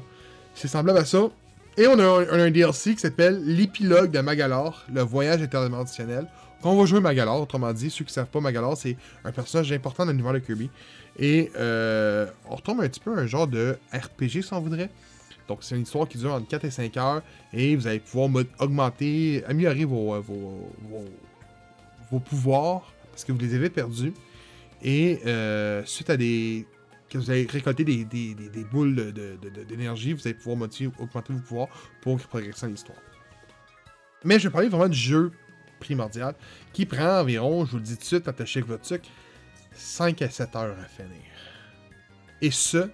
c'est 0.53 0.67
semblable 0.67 0.99
à 0.99 1.05
ça. 1.05 1.31
Et 1.77 1.87
on 1.87 1.99
a 1.99 2.25
un, 2.31 2.51
DLC 2.51 2.95
qui 2.95 3.01
s'appelle 3.01 3.43
L'épilogue 3.43 4.09
de 4.09 4.19
Magalor, 4.21 4.85
le 4.93 5.01
voyage 5.01 5.41
interdimensionnel. 5.41 6.25
On 6.63 6.75
va 6.77 6.85
jouer 6.85 7.01
Magalor, 7.01 7.41
autrement 7.41 7.73
dit, 7.73 7.91
ceux 7.91 8.05
qui 8.05 8.13
savent 8.13 8.27
pas, 8.27 8.39
Magalor, 8.39 8.77
c'est 8.77 8.95
un 9.25 9.31
personnage 9.33 9.71
important 9.73 10.05
dans 10.05 10.11
l'univers 10.11 10.33
de 10.33 10.39
Kirby. 10.39 10.69
Et 11.19 11.51
euh, 11.57 12.27
on 12.49 12.55
retombe 12.55 12.79
un 12.79 12.87
petit 12.87 13.01
peu 13.01 13.15
à 13.17 13.21
un 13.21 13.27
genre 13.27 13.47
de 13.47 13.77
RPG, 13.93 14.41
si 14.41 14.53
on 14.53 14.61
voudrait. 14.61 14.89
Donc, 15.49 15.59
c'est 15.61 15.75
une 15.75 15.81
histoire 15.81 16.07
qui 16.07 16.17
dure 16.17 16.33
entre 16.33 16.47
4 16.47 16.63
et 16.63 16.71
5 16.71 16.97
heures. 16.97 17.21
Et 17.53 17.75
vous 17.75 17.87
allez 17.87 17.99
pouvoir 17.99 18.29
augmenter, 18.59 19.43
améliorer 19.45 19.83
vos, 19.83 20.15
euh, 20.15 20.19
vos, 20.21 20.71
vos, 20.89 21.05
vos 22.09 22.19
pouvoirs, 22.19 22.93
parce 23.11 23.25
que 23.25 23.33
vous 23.33 23.39
les 23.39 23.53
avez 23.53 23.69
perdus. 23.69 24.13
Et 24.81 25.19
euh, 25.25 25.83
suite 25.85 26.09
à 26.09 26.15
des. 26.15 26.65
Que 27.09 27.17
vous 27.17 27.29
allez 27.29 27.45
récolter 27.45 27.83
des, 27.83 28.03
des, 28.05 28.33
des, 28.33 28.63
boules 28.63 28.95
de- 28.95 29.11
de- 29.11 29.63
d'énergie, 29.63 30.13
vous 30.13 30.21
allez 30.25 30.33
pouvoir 30.33 30.57
modifier- 30.57 30.91
augmenter 30.99 31.33
vos 31.33 31.39
pouvoirs 31.39 31.69
pour 32.01 32.17
progresser 32.19 32.65
dans 32.65 32.71
l'histoire. 32.71 32.97
Mais 34.23 34.39
je 34.39 34.47
vais 34.47 34.51
parler 34.51 34.69
vraiment 34.69 34.89
du 34.89 34.97
jeu 34.97 35.31
primordial 35.79 36.35
qui 36.73 36.85
prend 36.85 37.19
environ, 37.21 37.65
je 37.65 37.71
vous 37.71 37.77
le 37.77 37.83
dis 37.83 37.93
tout 37.95 37.99
de 38.01 38.05
suite, 38.05 38.27
attaché 38.27 38.59
avec 38.59 38.69
votre 38.69 38.85
sucre, 38.85 39.07
5 39.73 40.21
à 40.21 40.29
7 40.29 40.55
heures 40.55 40.77
à 40.79 40.85
finir. 40.85 41.21
Et 42.41 42.49
ce, 42.51 42.89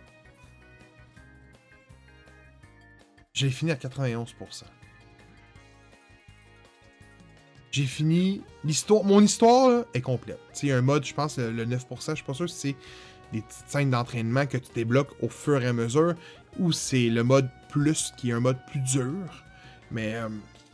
j'ai 3.34 3.50
fini 3.50 3.72
à 3.72 3.76
91%. 3.76 4.26
J'ai 7.72 7.86
fini. 7.86 8.42
L'histoire. 8.66 9.04
Mon 9.06 9.22
histoire 9.22 9.86
est 9.94 10.02
complète. 10.02 10.40
Il 10.62 10.70
y 10.70 10.72
a 10.74 10.78
un 10.78 10.82
mode, 10.82 11.06
je 11.06 11.14
pense, 11.14 11.38
le 11.38 11.66
9%, 11.66 12.10
je 12.10 12.16
suis 12.16 12.24
pas 12.26 12.34
sûr 12.34 12.50
si 12.50 12.56
c'est 12.58 12.76
des 13.34 13.42
petites 13.42 13.68
scènes 13.68 13.90
d'entraînement 13.92 14.46
que 14.46 14.58
tu 14.58 14.72
débloques 14.74 15.12
au 15.22 15.30
fur 15.30 15.62
et 15.62 15.68
à 15.68 15.74
mesure, 15.74 16.16
ou 16.60 16.72
c'est 16.72 17.10
le 17.10 17.24
mode 17.24 17.50
plus 17.70 18.14
qui 18.18 18.30
est 18.30 18.34
un 18.34 18.40
mode 18.40 18.58
plus 18.70 18.80
dur. 18.82 19.14
Mais 19.92 20.16
euh, 20.16 20.30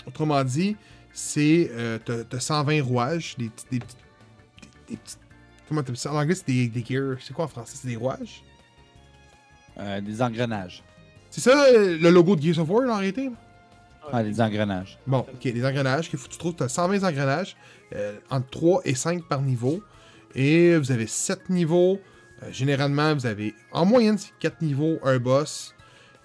autrement 0.06 0.44
dit, 0.44 0.76
c'est. 1.14 1.70
Euh, 1.74 2.00
t'as, 2.04 2.24
t'as 2.24 2.40
120 2.40 2.82
rouages, 2.84 3.36
des 3.38 3.50
petits. 3.50 3.66
Des, 3.72 3.80
petits- 3.80 3.96
des, 4.90 4.96
des 4.96 4.98
petits- 4.98 5.18
comment 5.68 5.82
t'appelles 5.82 5.98
ça? 5.98 6.12
En 6.14 6.18
anglais, 6.18 6.36
c'est 6.36 6.48
des, 6.48 6.68
des 6.68 6.84
gears. 6.86 7.18
C'est 7.22 7.34
quoi 7.34 7.46
en 7.46 7.48
français? 7.48 7.78
C'est 7.82 7.88
des 7.88 7.96
rouages? 7.96 8.44
Euh, 9.80 10.02
des 10.02 10.22
engrenages. 10.22 10.84
C'est 11.30 11.42
ça 11.42 11.72
le 11.72 12.10
logo 12.10 12.36
de 12.36 12.42
Gears 12.42 12.60
of 12.60 12.70
War 12.70 12.90
en 12.90 12.98
réalité? 12.98 13.30
Ah, 14.12 14.24
des 14.24 14.40
engrenages. 14.42 14.98
Bon, 15.06 15.20
ok, 15.20 15.44
les 15.44 15.66
engrenages 15.66 16.10
qu'il 16.10 16.18
faut 16.18 16.28
que 16.28 16.32
tu 16.32 16.40
trouves, 16.40 16.56
tu 16.56 16.64
as 16.64 16.70
120 16.70 17.04
engrenages, 17.04 17.56
euh, 17.94 18.18
entre 18.30 18.50
3 18.50 18.82
et 18.86 18.96
5 18.96 19.24
par 19.28 19.42
niveau. 19.42 19.84
Et 20.34 20.78
vous 20.78 20.92
avez 20.92 21.06
7 21.08 21.50
niveaux. 21.50 22.00
Euh, 22.44 22.52
généralement, 22.52 23.14
vous 23.14 23.26
avez 23.26 23.56
en 23.72 23.86
moyenne, 23.86 24.18
c'est 24.18 24.32
4 24.40 24.62
niveaux, 24.62 25.00
un 25.04 25.18
boss. 25.18 25.74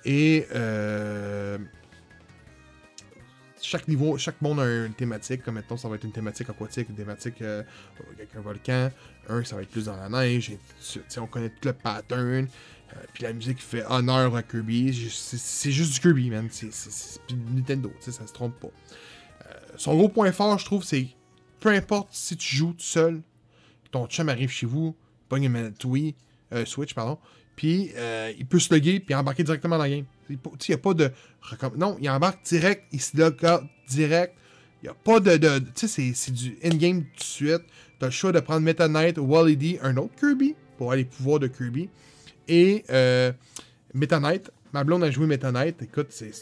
Et 0.05 0.47
euh, 0.55 1.59
chaque 3.61 3.87
niveau, 3.89 4.19
chaque 4.19 4.41
monde 4.43 4.61
a 4.61 4.87
une 4.87 4.95
thématique. 4.95 5.43
Comme 5.43 5.55
maintenant, 5.55 5.77
ça 5.77 5.89
va 5.89 5.97
être 5.97 6.05
une 6.05 6.13
thématique 6.13 6.51
aquatique, 6.51 6.89
une 6.89 6.97
thématique 6.97 7.41
euh, 7.43 7.63
avec 8.17 8.35
un 8.37 8.41
volcan. 8.41 8.91
Un, 9.29 9.45
ça 9.45 9.57
va 9.57 9.63
être 9.63 9.71
plus 9.71 9.87
dans 9.87 9.97
la 9.97 10.09
neige. 10.09 10.51
Et 10.51 10.59
tout 10.93 11.21
on 11.21 11.27
connaît 11.27 11.51
tout 11.51 11.69
le 11.69 11.73
pattern. 11.73 12.47
Puis 13.15 13.23
la 13.23 13.33
musique 13.33 13.63
fait 13.63 13.85
honneur 13.89 14.37
à 14.37 14.43
Kirby. 14.43 14.93
C'est 15.11 15.71
juste 15.71 15.95
du 15.95 16.01
Kirby, 16.01 16.29
man. 16.29 16.49
C'est 16.51 16.69
Nintendo, 17.55 17.91
ça 18.01 18.13
se 18.13 18.33
trompe 18.33 18.59
pas. 18.61 18.69
Son 19.77 19.97
gros 19.97 20.11
point 20.11 20.31
fort, 20.33 20.59
je 20.59 20.67
trouve, 20.67 20.85
c'est 20.85 21.09
peu 21.63 21.71
importe 21.71 22.09
si 22.13 22.37
tu 22.37 22.57
joues 22.57 22.73
tout 22.73 22.81
seul, 22.81 23.23
ton 23.91 24.07
chum 24.07 24.29
arrive 24.29 24.51
chez 24.51 24.67
vous, 24.67 24.95
pogne 25.33 25.45
une 25.45 25.73
euh, 26.53 26.65
Switch, 26.67 26.93
pardon, 26.93 27.17
puis 27.57 27.91
euh, 27.97 28.31
il 28.39 28.45
peut 28.45 28.59
se 28.59 28.73
loguer 28.75 29.01
puis 29.01 29.15
embarquer 29.15 29.43
directement 29.45 29.79
dans 29.79 29.85
la 29.85 29.89
game. 29.89 30.05
Il 30.29 30.39
n'y 30.69 30.75
a 30.75 30.79
pas 30.79 30.93
de. 30.93 31.11
Non, 31.77 31.97
il 32.01 32.11
embarque 32.11 32.45
direct, 32.45 32.85
il 32.93 33.01
se 33.01 33.17
log 33.17 33.37
direct. 33.89 34.35
Il 34.83 34.87
n'y 34.87 34.89
a 34.91 34.95
pas 34.95 35.21
de. 35.21 35.37
de- 35.39 35.59
tu 35.75 35.89
sais, 35.89 36.13
c'est- 36.15 36.31
du 36.33 36.59
in-game 36.63 37.05
tout 37.05 37.17
de 37.19 37.23
suite. 37.23 37.63
Tu 37.99 38.05
as 38.05 38.09
le 38.09 38.11
choix 38.11 38.33
de 38.33 38.41
prendre 38.41 38.61
Meta 38.61 38.89
Knight, 38.89 39.17
Wally 39.19 39.57
D, 39.57 39.79
un 39.83 39.97
autre 39.97 40.15
Kirby, 40.19 40.55
pour 40.77 40.89
avoir 40.89 40.97
les 40.97 41.05
pouvoirs 41.05 41.39
de 41.39 41.47
Kirby. 41.47 41.89
Et 42.49 42.85
euh, 42.91 43.33
Meta 43.95 44.21
Knight, 44.21 44.51
ma 44.75 44.85
blonde 44.85 45.05
a 45.05 45.11
joué 45.11 45.27
Meta 45.27 45.51
Knight. 45.51 45.81
Écoute, 45.83 46.09
c'est. 46.11 46.33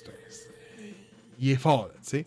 Il 1.39 1.51
est 1.51 1.57
fort, 1.57 1.91
tu 2.03 2.11
sais. 2.11 2.27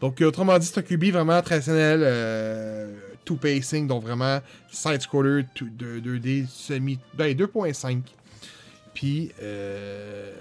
Donc, 0.00 0.20
autrement 0.22 0.58
dit, 0.58 0.66
c'est 0.66 0.78
un 0.78 0.82
QB 0.82 1.04
vraiment 1.12 1.40
traditionnel, 1.42 2.00
euh, 2.02 2.96
two 3.24 3.36
pacing, 3.36 3.86
donc 3.86 4.02
vraiment 4.04 4.40
side-scroller, 4.70 5.44
two- 5.54 5.68
de- 5.70 6.00
2D, 6.00 6.46
semi. 6.48 6.98
Ben, 7.14 7.34
2.5. 7.36 8.02
Puis, 8.94 9.30
euh, 9.42 10.32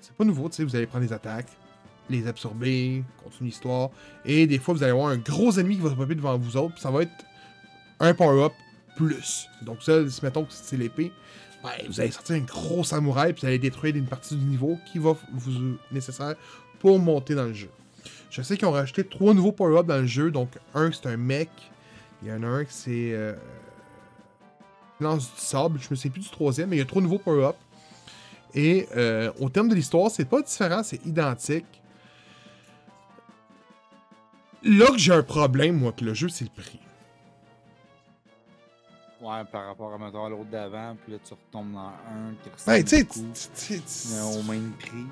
c'est 0.00 0.12
pas 0.14 0.24
nouveau, 0.24 0.48
tu 0.48 0.56
sais, 0.56 0.64
vous 0.64 0.76
allez 0.76 0.86
prendre 0.86 1.04
des 1.04 1.12
attaques, 1.12 1.48
les 2.08 2.26
absorber, 2.26 3.02
continuer 3.22 3.50
l'histoire. 3.50 3.90
Et 4.24 4.46
des 4.46 4.58
fois, 4.58 4.74
vous 4.74 4.82
allez 4.82 4.92
avoir 4.92 5.08
un 5.08 5.16
gros 5.16 5.52
ennemi 5.58 5.76
qui 5.76 5.82
va 5.82 5.90
se 5.90 5.94
popper 5.94 6.14
devant 6.14 6.36
vous 6.38 6.56
autres, 6.56 6.74
puis 6.74 6.82
ça 6.82 6.90
va 6.90 7.02
être 7.02 7.12
un 8.00 8.14
power-up 8.14 8.52
plus. 8.96 9.46
Donc, 9.62 9.82
ça, 9.82 10.08
si 10.08 10.24
mettons 10.24 10.44
que 10.44 10.52
c'est 10.52 10.76
l'épée, 10.76 11.10
ben, 11.62 11.70
vous 11.88 12.00
allez 12.00 12.10
sortir 12.10 12.36
un 12.36 12.40
gros 12.40 12.84
samouraï, 12.84 13.32
puis 13.32 13.40
vous 13.42 13.46
allez 13.48 13.58
détruire 13.58 13.96
une 13.96 14.06
partie 14.06 14.36
du 14.36 14.44
niveau 14.44 14.78
qui 14.92 14.98
va 14.98 15.16
vous 15.32 15.76
nécessaire 15.90 16.34
pour 16.78 16.98
monter 16.98 17.34
dans 17.34 17.44
le 17.46 17.54
jeu. 17.54 17.70
Je 18.30 18.42
sais 18.42 18.56
qu'ils 18.56 18.68
ont 18.68 18.72
rajouté 18.72 19.04
trois 19.04 19.32
nouveaux 19.32 19.52
power-ups 19.52 19.86
dans 19.88 19.98
le 20.00 20.06
jeu. 20.06 20.30
Donc, 20.30 20.50
un, 20.74 20.92
c'est 20.92 21.06
un 21.06 21.16
mech. 21.16 21.48
Il 22.24 22.30
y 22.30 22.32
en 22.32 22.42
a 22.42 22.46
un 22.46 22.64
qui 22.64 22.72
c'est. 22.72 23.12
Euh, 23.12 23.34
lance 25.00 25.32
du 25.34 25.40
sable. 25.40 25.78
Je 25.80 25.88
me 25.90 25.94
sais 25.96 26.08
plus 26.08 26.22
du 26.22 26.30
troisième, 26.30 26.70
mais 26.70 26.76
il 26.76 26.78
y 26.78 26.82
a 26.82 26.86
trois 26.86 27.02
nouveaux 27.02 27.18
power-ups. 27.18 27.58
Et 28.54 28.88
euh, 28.96 29.30
au 29.40 29.48
terme 29.50 29.68
de 29.68 29.74
l'histoire, 29.74 30.10
c'est 30.10 30.24
pas 30.24 30.40
différent, 30.40 30.82
c'est 30.82 31.04
identique. 31.04 31.66
Là 34.62 34.86
que 34.86 34.98
j'ai 34.98 35.12
un 35.12 35.22
problème, 35.22 35.76
moi, 35.78 35.92
que 35.92 36.04
le 36.04 36.14
jeu, 36.14 36.28
c'est 36.28 36.44
le 36.44 36.50
prix. 36.50 36.78
Ouais, 39.20 39.42
par 39.50 39.66
rapport 39.66 39.92
à, 39.92 39.98
mettons, 39.98 40.24
à 40.24 40.28
l'autre 40.28 40.50
d'avant, 40.50 40.96
puis 41.02 41.12
là, 41.12 41.18
tu 41.26 41.34
retombes 41.34 41.72
dans 41.72 41.80
un 41.88 42.34
qui 42.42 42.48
ressemble 42.50 42.76
Ben, 42.78 42.84
tu 42.84 42.96
sais, 42.96 43.04
beaucoup, 43.04 43.20
tu- 43.34 43.74
tu- 43.74 43.80
tu- 43.80 44.08
mais 44.14 44.20
au 44.22 44.42
même 44.44 44.72
prix. 44.78 45.06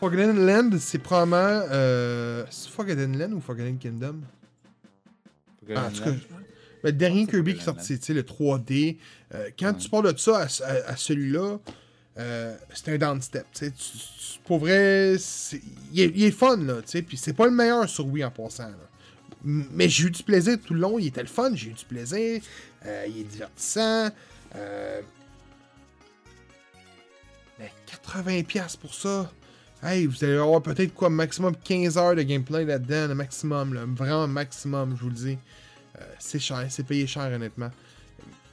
Forgotten 0.00 0.46
Land, 0.46 0.70
c'est 0.80 0.98
probablement. 0.98 1.36
Euh, 1.70 2.44
c'est 2.50 2.70
Forgotten 2.70 3.18
Land 3.18 3.32
ou 3.32 3.40
Forgotten 3.40 3.78
Kingdom? 3.78 4.20
Ah, 5.74 5.86
en 5.86 5.90
tout 5.90 6.02
cas, 6.02 6.10
le 6.84 6.92
dernier 6.92 7.26
Kirby 7.26 7.54
qui 7.54 7.60
est 7.60 7.64
sorti, 7.64 7.98
le 8.12 8.22
3D. 8.22 8.98
euh, 9.34 9.48
quand 9.58 9.72
Ouais. 9.72 9.76
tu 9.78 9.88
parles 9.88 10.12
de 10.12 10.18
ça 10.18 10.38
à, 10.40 10.42
à- 10.64 10.90
à 10.92 10.96
celui-là, 10.96 11.58
euh, 12.18 12.56
c'est 12.74 12.92
un 12.94 12.98
downstep. 12.98 13.46
tu 13.54 13.70
tu- 13.72 14.38
Pour 14.44 14.58
vrai, 14.58 15.14
il 15.92 16.00
est, 16.00 16.12
il 16.14 16.24
est 16.24 16.30
fun, 16.32 16.56
là, 16.56 16.82
tu 16.82 16.88
sais, 16.88 17.02
puis 17.02 17.16
c'est 17.16 17.32
pas 17.32 17.44
le 17.46 17.52
meilleur 17.52 17.88
sur 17.88 18.06
Wii 18.06 18.24
en 18.24 18.30
passant. 18.30 18.68
là. 18.68 18.74
Mais 19.44 19.88
j'ai 19.88 20.06
eu 20.06 20.10
du 20.10 20.22
plaisir 20.22 20.56
tout 20.64 20.74
le 20.74 20.80
long, 20.80 20.98
il 20.98 21.06
était 21.06 21.22
le 21.22 21.28
fun, 21.28 21.52
j'ai 21.54 21.70
eu 21.70 21.74
du 21.74 21.84
plaisir, 21.84 22.40
euh, 22.86 23.06
il 23.08 23.20
est 23.20 23.24
divertissant. 23.24 24.10
Mais 27.58 27.70
80$ 27.86 28.76
pour 28.76 28.94
ça. 28.94 29.30
Hey, 29.82 30.06
vous 30.06 30.22
allez 30.22 30.36
avoir 30.36 30.62
peut-être 30.62 30.94
quoi, 30.94 31.10
maximum 31.10 31.56
15 31.56 31.98
heures 31.98 32.14
de 32.14 32.22
gameplay 32.22 32.64
là-dedans, 32.64 33.14
maximum, 33.16 33.74
là, 33.74 33.80
vraiment 33.84 34.28
maximum, 34.28 34.94
je 34.96 35.02
vous 35.02 35.08
le 35.08 35.14
dis. 35.14 35.38
Euh, 35.98 36.04
c'est 36.20 36.38
cher, 36.38 36.64
c'est 36.68 36.86
payé 36.86 37.06
cher 37.08 37.24
honnêtement. 37.24 37.70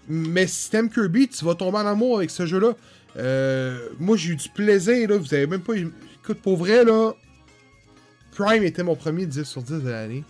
Mais 0.08 0.48
si 0.48 0.72
t'aimes 0.72 0.90
Kirby, 0.90 1.28
tu 1.28 1.46
vas 1.46 1.54
tomber 1.54 1.78
en 1.78 1.86
amour 1.86 2.18
avec 2.18 2.32
ce 2.32 2.48
jeu-là. 2.48 2.74
Euh, 3.18 3.90
moi 4.00 4.18
j'ai 4.18 4.32
eu 4.32 4.36
du 4.36 4.50
plaisir, 4.50 5.08
là. 5.08 5.18
Vous 5.18 5.32
avez 5.34 5.46
même 5.46 5.62
pas. 5.62 5.76
Écoute, 5.76 6.42
pour 6.42 6.58
vrai, 6.58 6.84
là. 6.84 7.14
Prime 8.32 8.64
était 8.64 8.84
mon 8.84 8.96
premier 8.96 9.28
10 9.28 9.44
sur 9.44 9.62
10 9.62 9.84
de 9.84 9.90
l'année. 9.90 10.24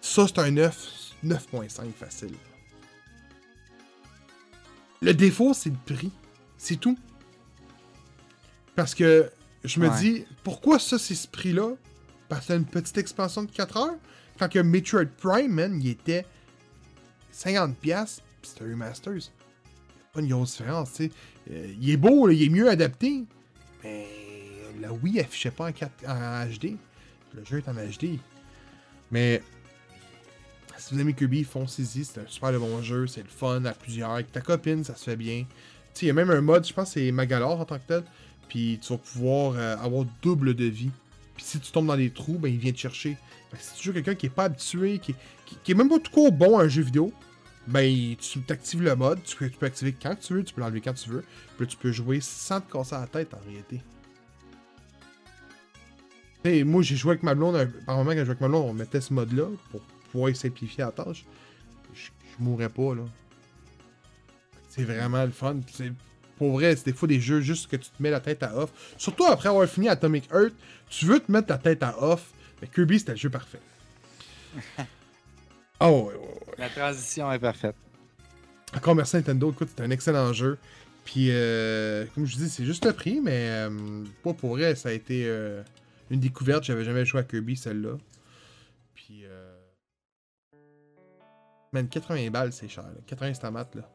Ça, 0.00 0.26
c'est 0.26 0.38
un 0.40 0.50
9, 0.50 1.12
9.5 1.24 1.92
facile. 1.92 2.34
Le 5.02 5.14
défaut, 5.14 5.54
c'est 5.54 5.70
le 5.70 5.94
prix. 5.94 6.10
C'est 6.56 6.76
tout. 6.76 6.98
Parce 8.76 8.94
que 8.94 9.30
je 9.64 9.80
me 9.80 9.88
Ouais. 9.88 9.98
dis, 10.00 10.24
pourquoi 10.42 10.78
ça, 10.78 10.98
c'est 10.98 11.14
ce 11.14 11.28
prix-là? 11.28 11.70
Parce 12.28 12.42
que 12.42 12.46
c'est 12.48 12.56
une 12.56 12.64
petite 12.64 12.98
expansion 12.98 13.42
de 13.44 13.50
4 13.50 13.76
heures. 13.76 13.96
Quand 14.38 14.48
que 14.48 14.58
Metroid 14.58 15.06
Prime, 15.18 15.52
man, 15.52 15.80
il 15.80 15.88
était 15.88 16.26
50$, 17.32 17.74
piastres, 17.74 18.22
pis 18.42 18.48
c'était 18.50 18.64
un 18.64 18.68
Remasters. 18.70 19.30
Pas 20.12 20.20
une 20.20 20.28
grosse 20.28 20.52
différence, 20.56 20.92
tu 20.92 21.04
sais. 21.06 21.10
Euh, 21.50 21.74
il 21.80 21.90
est 21.90 21.96
beau, 21.96 22.26
là, 22.26 22.32
il 22.32 22.42
est 22.42 22.48
mieux 22.48 22.68
adapté. 22.68 23.24
Mais 23.82 24.06
la 24.80 24.92
Wii 24.92 25.20
affichait 25.20 25.50
pas 25.50 25.68
en, 25.68 25.72
4, 25.72 25.92
en 26.08 26.46
HD. 26.46 26.76
Le 27.34 27.44
jeu 27.44 27.58
est 27.58 27.68
en 27.68 27.74
HD. 27.74 28.18
Mais 29.10 29.42
si 30.78 30.94
vous 30.94 31.00
aimez 31.00 31.14
Kirby, 31.14 31.44
foncez-y. 31.44 32.04
C'est 32.04 32.20
un 32.20 32.26
super 32.26 32.52
de 32.52 32.58
bon 32.58 32.82
jeu. 32.82 33.06
C'est 33.06 33.22
le 33.22 33.28
fun 33.28 33.64
à 33.64 33.72
plusieurs. 33.72 34.10
Avec 34.10 34.30
ta 34.32 34.40
copine, 34.40 34.82
ça 34.84 34.94
se 34.96 35.04
fait 35.04 35.16
bien. 35.16 35.44
Tu 35.94 36.00
sais, 36.00 36.06
il 36.06 36.08
y 36.08 36.10
a 36.10 36.14
même 36.14 36.30
un 36.30 36.40
mode, 36.40 36.66
je 36.66 36.72
pense 36.72 36.88
que 36.94 37.00
c'est 37.00 37.12
Magalore 37.12 37.60
en 37.60 37.64
tant 37.64 37.78
que 37.78 37.86
tel. 37.86 38.04
Puis 38.54 38.78
tu 38.80 38.92
vas 38.92 38.98
pouvoir 38.98 39.54
euh, 39.56 39.76
avoir 39.78 40.06
double 40.22 40.54
de 40.54 40.66
vie. 40.66 40.92
Puis 41.34 41.44
si 41.44 41.58
tu 41.58 41.72
tombes 41.72 41.88
dans 41.88 41.96
des 41.96 42.10
trous, 42.10 42.38
ben 42.38 42.46
il 42.48 42.56
vient 42.56 42.70
te 42.70 42.78
chercher. 42.78 43.16
Fait 43.50 43.56
que 43.56 43.62
si 43.64 43.74
tu 43.74 43.82
joues 43.82 43.92
quelqu'un 43.92 44.14
qui 44.14 44.26
est 44.26 44.30
pas 44.30 44.44
habitué, 44.44 45.00
qui, 45.00 45.12
qui, 45.64 45.72
est 45.72 45.74
même 45.74 45.88
pas 45.88 45.98
tout 45.98 46.12
court 46.12 46.30
bon 46.30 46.56
à 46.56 46.62
un 46.62 46.68
jeu 46.68 46.82
vidéo, 46.82 47.12
ben 47.66 48.14
tu 48.14 48.40
t'actives 48.42 48.80
le 48.80 48.94
mode, 48.94 49.24
tu 49.24 49.34
peux, 49.50 49.66
activer 49.66 49.92
quand 50.00 50.14
tu 50.14 50.34
veux, 50.34 50.44
tu 50.44 50.54
peux 50.54 50.60
l'enlever 50.60 50.80
quand 50.80 50.92
tu 50.92 51.10
veux. 51.10 51.24
Puis 51.58 51.66
tu 51.66 51.76
peux 51.76 51.90
jouer 51.90 52.20
sans 52.20 52.60
te 52.60 52.70
casser 52.70 52.94
la 52.94 53.08
tête 53.08 53.34
en 53.34 53.40
réalité. 53.44 53.82
T'sais, 56.44 56.62
moi, 56.62 56.82
j'ai 56.82 56.94
joué 56.94 57.10
avec 57.10 57.24
ma 57.24 57.34
blonde. 57.34 57.56
Par 57.84 57.96
moment, 57.96 58.12
quand 58.12 58.18
je 58.18 58.24
jouais 58.24 58.30
avec 58.30 58.40
ma 58.40 58.48
blonde, 58.48 58.70
on 58.70 58.72
mettait 58.72 59.00
ce 59.00 59.12
mode-là 59.12 59.48
pour 59.72 59.80
pouvoir 60.12 60.36
simplifier 60.36 60.84
la 60.84 60.92
tâche. 60.92 61.26
Je, 61.92 62.04
je 62.04 62.44
mourrais 62.44 62.68
pas, 62.68 62.94
là. 62.94 63.02
C'est 64.68 64.84
vraiment 64.84 65.24
le 65.24 65.32
fun. 65.32 65.56
Pour 66.36 66.52
vrai, 66.52 66.74
c'est 66.76 66.86
des 66.86 66.92
fois 66.92 67.08
des 67.08 67.20
jeux 67.20 67.40
juste 67.40 67.70
que 67.70 67.76
tu 67.76 67.88
te 67.90 68.02
mets 68.02 68.10
la 68.10 68.20
tête 68.20 68.42
à 68.42 68.56
off. 68.56 68.70
Surtout 68.98 69.24
après 69.24 69.48
avoir 69.48 69.68
fini 69.68 69.88
Atomic 69.88 70.28
Earth, 70.32 70.54
tu 70.88 71.06
veux 71.06 71.20
te 71.20 71.30
mettre 71.30 71.48
la 71.50 71.58
tête 71.58 71.82
à 71.82 72.02
off. 72.02 72.30
Mais 72.60 72.68
Kirby, 72.68 72.98
c'était 72.98 73.12
le 73.12 73.18
jeu 73.18 73.30
parfait. 73.30 73.60
Ah 75.80 75.90
ouais, 75.90 76.04
ouais, 76.04 76.14
ouais. 76.14 76.54
La 76.56 76.68
transition 76.68 77.30
est 77.32 77.38
parfaite. 77.40 77.74
Encore 78.76 78.94
merci 78.94 79.16
Nintendo, 79.16 79.50
écoute, 79.50 79.68
c'est 79.76 79.82
un 79.82 79.90
excellent 79.90 80.32
jeu. 80.32 80.56
Puis, 81.04 81.28
euh, 81.30 82.06
comme 82.14 82.26
je 82.26 82.36
dis, 82.36 82.48
c'est 82.48 82.64
juste 82.64 82.84
le 82.86 82.92
prix, 82.92 83.20
mais 83.20 83.48
euh, 83.50 84.04
pas 84.22 84.32
pour 84.32 84.50
vrai, 84.50 84.74
ça 84.74 84.88
a 84.88 84.92
été 84.92 85.24
euh, 85.26 85.62
une 86.10 86.20
découverte. 86.20 86.64
J'avais 86.64 86.84
jamais 86.84 87.04
joué 87.04 87.20
à 87.20 87.24
Kirby, 87.24 87.56
celle-là. 87.56 87.98
Puis, 88.94 89.24
euh... 89.24 89.54
Man, 91.72 91.88
80 91.88 92.30
balles, 92.30 92.52
c'est 92.52 92.68
cher. 92.68 92.84
là. 92.84 93.00
80 93.06 93.34
stamates, 93.34 93.74
là. 93.74 93.90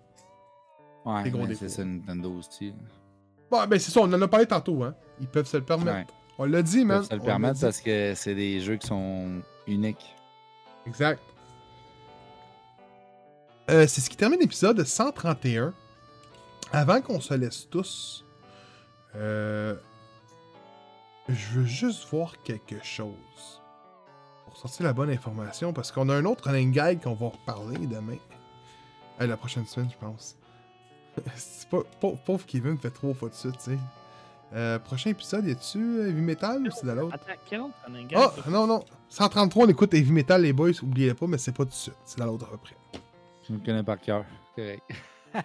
Ouais, 1.06 1.24
Des 1.24 1.32
gros 1.32 1.42
mais 1.42 1.48
défauts. 1.50 1.60
c'est 1.62 1.70
ça 1.70 1.86
Nintendo 1.86 2.32
aussi. 2.38 2.74
Bon, 3.50 3.66
ben 3.68 3.80
c'est 3.80 3.92
ça, 3.92 4.02
on 4.02 4.14
en 4.14 4.22
a 4.22 4.28
parlé 4.28 4.46
tantôt, 4.46 4.84
hein. 4.84 4.94
Ils 5.22 5.28
peuvent 5.28 5.48
se 5.48 5.58
le 5.58 5.64
permettre. 5.64 5.98
Ouais. 5.98 6.06
On 6.38 6.46
l'a 6.46 6.62
dit, 6.62 6.80
Ils 6.80 6.86
man. 6.86 7.00
peuvent 7.00 7.10
se 7.10 7.16
le 7.16 7.22
permettre 7.22 7.60
parce 7.60 7.82
que 7.82 8.14
c'est 8.16 8.36
des 8.36 8.60
jeux 8.62 8.78
qui 8.78 8.88
sont 8.88 9.42
uniques. 9.68 10.16
Exact. 10.86 11.22
Euh, 13.70 13.86
c'est 13.88 14.02
ce 14.02 14.10
qui 14.10 14.18
termine 14.18 14.40
l'épisode 14.40 14.84
131. 14.84 15.74
Avant 16.72 17.02
qu'on 17.02 17.20
se 17.20 17.34
laisse 17.34 17.68
tous, 17.70 18.24
euh, 19.16 19.76
je 21.28 21.60
veux 21.60 21.66
juste 21.66 22.08
voir 22.10 22.34
quelque 22.44 22.84
chose. 22.84 23.62
Pour 24.46 24.58
sortir 24.58 24.86
la 24.86 24.94
bonne 24.94 25.10
information, 25.10 25.74
parce 25.74 25.92
qu'on 25.92 26.10
a 26.10 26.16
un 26.16 26.26
autre 26.26 26.50
running 26.50 26.72
guide 26.72 27.02
qu'on 27.04 27.14
va 27.16 27.28
reparler 27.28 27.78
demain. 27.88 28.18
Euh, 29.22 29.28
la 29.28 29.38
prochaine 29.38 29.66
semaine, 29.66 29.90
je 29.92 29.98
pense. 29.98 30.36
c'est 31.36 31.68
pas, 31.70 31.80
pau- 32.00 32.18
pauvre 32.26 32.46
Kevin 32.46 32.78
fait 32.78 32.90
trop 32.92 33.14
fois 33.14 33.30
de 33.30 33.34
suite, 33.36 33.58
tu 33.64 33.72
sais. 33.72 33.78
Euh, 34.54 34.80
prochain 34.80 35.12
épisode, 35.12 35.46
y 35.46 35.52
a-tu 35.52 35.78
euh, 35.78 36.08
Heavy 36.10 36.22
Metal 36.22 36.60
ou 36.62 36.72
c'est 36.72 36.86
dans 36.88 36.96
l'autre? 36.96 37.16
Attends? 37.16 37.72
Ah, 38.16 38.50
non, 38.50 38.66
non. 38.66 38.84
133, 39.10 39.66
on 39.66 39.70
écoute 39.70 39.94
Heavy 39.94 40.12
Metal, 40.12 40.42
les 40.42 40.54
boys, 40.54 40.72
oubliez 40.82 41.14
pas, 41.14 41.28
mais 41.28 41.38
c'est 41.38 41.52
pas 41.52 41.64
tout 41.66 41.70
de 41.70 41.76
suite. 41.76 41.94
C'est 42.04 42.20
dans 42.20 42.26
l'autre 42.26 42.48
après. 42.54 42.76
Je 43.48 43.54
me 43.54 43.60
connais 43.60 43.84
par 43.84 44.00
cœur. 44.00 44.26
Correct. 44.56 44.82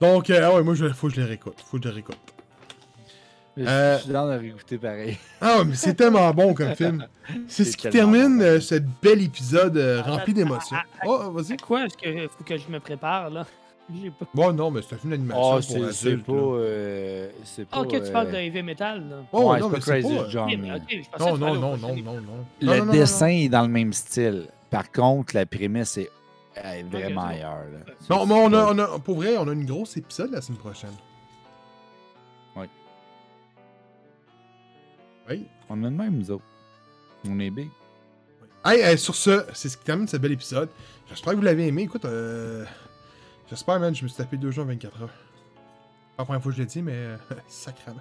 Donc, 0.00 0.30
euh, 0.30 0.40
ah 0.42 0.54
ouais, 0.54 0.62
moi, 0.62 0.74
il 0.76 0.92
faut 0.94 1.08
que 1.08 1.14
je 1.14 1.20
les 1.20 1.26
réécoute. 1.26 1.60
Faut 1.64 1.76
que 1.78 1.84
je 1.84 1.88
les 1.88 1.94
réécoute. 1.96 2.16
Mais 3.56 3.68
Euh, 3.68 3.98
Je 3.98 4.02
suis 4.04 4.12
dans 4.12 4.26
de 4.26 4.32
réécouter 4.38 4.78
pareil. 4.78 5.18
Ah 5.40 5.58
ouais, 5.58 5.64
mais 5.66 5.74
c'est 5.74 5.94
tellement 5.94 6.30
bon 6.32 6.54
comme 6.54 6.74
film. 6.74 7.06
C'est 7.48 7.64
ce 7.64 7.76
qui 7.76 7.88
termine 7.90 8.38
bon. 8.38 8.44
euh, 8.44 8.60
ce 8.60 8.76
bel 9.02 9.20
épisode 9.22 9.76
euh, 9.76 10.00
rempli 10.02 10.32
d'émotions. 10.34 10.74
ah, 10.76 10.84
ah, 11.00 11.04
Oh, 11.06 11.30
vas-y. 11.32 11.44
C'est 11.48 11.60
quoi 11.60 11.84
est-ce 11.84 11.96
que 11.98 12.28
faut 12.28 12.44
que 12.44 12.56
je 12.56 12.68
me 12.68 12.80
prépare 12.80 13.28
là? 13.30 13.46
Pas. 14.18 14.26
Bon, 14.32 14.52
non, 14.52 14.70
mais 14.70 14.80
c'est 14.80 14.94
un 14.94 14.98
film 14.98 15.10
d'animation 15.10 15.42
Oh, 15.42 15.52
pour 15.54 15.92
c'est 15.92 16.16
pas. 16.16 16.32
euh, 16.32 17.30
c'est 17.44 17.68
pas. 17.68 17.76
Ah, 17.76 17.80
ok, 17.82 17.88
tu 17.90 17.96
euh, 17.96 18.12
parles 18.12 18.30
de 18.30 18.36
heavy 18.36 18.62
metal 18.62 19.08
là. 19.08 19.16
Oh, 19.32 19.50
ouais, 19.52 19.60
non, 19.60 19.66
c'est 19.68 19.72
mais 19.72 19.78
pas 19.78 19.80
c'est 19.84 20.00
Crazy 20.02 20.16
pas... 20.16 20.28
John. 20.28 20.50
Ok, 20.50 20.58
mais 20.60 20.68
là. 20.68 20.76
ok, 20.76 20.82
je 20.90 21.10
pensais 21.10 21.30
Non, 21.30 21.36
non, 21.36 21.54
non, 21.54 21.76
non, 21.76 21.96
non, 21.96 22.14
non. 22.20 22.46
Le 22.60 22.66
Non, 22.66 22.76
non, 22.78 22.84
non, 22.86 22.92
dessin 22.92 23.26
non. 23.26 23.32
est 23.32 23.48
dans 23.48 23.62
le 23.62 23.68
même 23.68 23.92
style. 23.92 24.46
Par 24.70 24.90
contre, 24.92 25.34
la 25.34 25.44
prémisse 25.44 25.98
est, 25.98 26.10
est 26.56 26.82
vraiment 26.84 27.22
bon. 27.22 27.26
ailleurs. 27.28 27.64
là. 27.72 27.92
Non, 28.08 28.24
mais 28.26 28.34
on 28.34 28.52
a, 28.54 28.72
on 28.72 28.78
a, 28.78 28.98
pour 29.00 29.16
vrai, 29.16 29.36
on 29.36 29.48
a 29.48 29.52
une 29.52 29.66
grosse 29.66 29.96
épisode 29.98 30.30
la 30.30 30.40
semaine 30.40 30.58
prochaine. 30.58 30.94
Ouais. 32.56 32.68
Oui. 35.28 35.46
On 35.68 35.82
a 35.84 35.90
le 35.90 35.96
même, 35.96 36.18
nous 36.18 36.30
autres. 36.30 36.44
On 37.28 37.38
est 37.40 37.50
big. 37.50 37.68
Hey, 38.64 38.80
hey, 38.80 38.96
sur 38.98 39.14
ce, 39.16 39.44
c'est 39.54 39.68
ce 39.68 39.76
qui 39.76 39.84
termine 39.84 40.06
ce 40.08 40.16
bel 40.16 40.32
épisode. 40.32 40.68
J'espère 41.08 41.32
que 41.32 41.38
vous 41.38 41.42
l'avez 41.44 41.66
aimé. 41.66 41.82
Écoute, 41.82 42.04
euh, 42.04 42.64
j'espère, 43.52 43.78
man, 43.78 43.94
je 43.94 44.02
me 44.02 44.08
suis 44.08 44.16
tapé 44.16 44.38
deux 44.38 44.50
jours 44.50 44.64
en 44.64 44.68
24 44.68 45.02
heures. 45.02 45.08
Pas 45.08 45.14
la 46.18 46.24
première 46.24 46.42
fois 46.42 46.52
que 46.52 46.56
je 46.56 46.62
l'ai 46.62 46.66
dit, 46.66 46.82
mais 46.82 46.94
euh, 46.94 47.16
sacrément. 47.48 48.00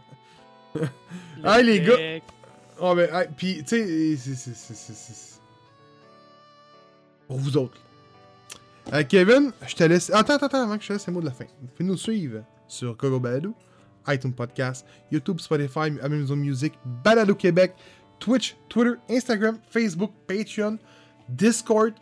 Ah, 1.44 1.61
les 1.61 1.82
gars. 1.82 2.22
Oh, 2.80 2.95
mais, 2.95 3.10
hey, 3.11 3.28
puis, 3.36 3.64
tu 3.64 4.18
sais, 4.18 5.40
Pour 7.28 7.38
vous 7.38 7.57
autres. 7.57 7.78
Euh, 8.94 9.03
Kevin, 9.03 9.52
je 9.68 9.76
te 9.76 9.84
laisse. 9.84 10.10
Attends, 10.10 10.36
attends, 10.36 10.45
attends, 10.48 10.64
avant 10.64 10.78
que 10.78 10.84
je 10.84 10.88
te 10.88 10.94
laisse 10.94 11.06
les 11.06 11.14
mots 11.14 11.19
de 11.19 11.26
la 11.26 11.32
fin. 11.32 11.45
Vous 11.61 11.68
pouvez 11.68 11.88
nous 11.88 11.98
suivre 11.98 12.44
sur 12.68 12.95
Kogo 12.95 13.19
Balado, 13.19 13.53
iTunes 14.07 14.34
Podcast, 14.34 14.86
YouTube, 15.11 15.40
Spotify, 15.40 15.91
Amazon 16.02 16.38
Music, 16.38 16.73
Balado 17.03 17.36
Québec, 17.36 17.76
Twitch, 18.19 18.56
Twitter, 18.69 18.94
Instagram, 19.10 19.60
Facebook, 19.69 20.14
Patreon, 20.28 20.78
Discord 21.30 21.94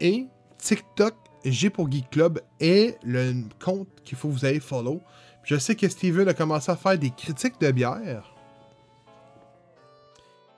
et 0.00 0.26
TikTok. 0.58 1.23
G 1.52 1.70
pour 1.70 1.90
Geek 1.90 2.10
Club 2.10 2.40
est 2.60 2.98
le 3.04 3.44
compte 3.62 3.88
qu'il 4.04 4.16
faut 4.16 4.28
que 4.28 4.32
vous 4.32 4.46
ayez 4.46 4.60
follow. 4.60 5.02
Je 5.44 5.56
sais 5.56 5.74
que 5.74 5.88
Steven 5.88 6.28
a 6.28 6.34
commencé 6.34 6.70
à 6.70 6.76
faire 6.76 6.98
des 6.98 7.10
critiques 7.10 7.60
de 7.60 7.70
bière. 7.70 8.34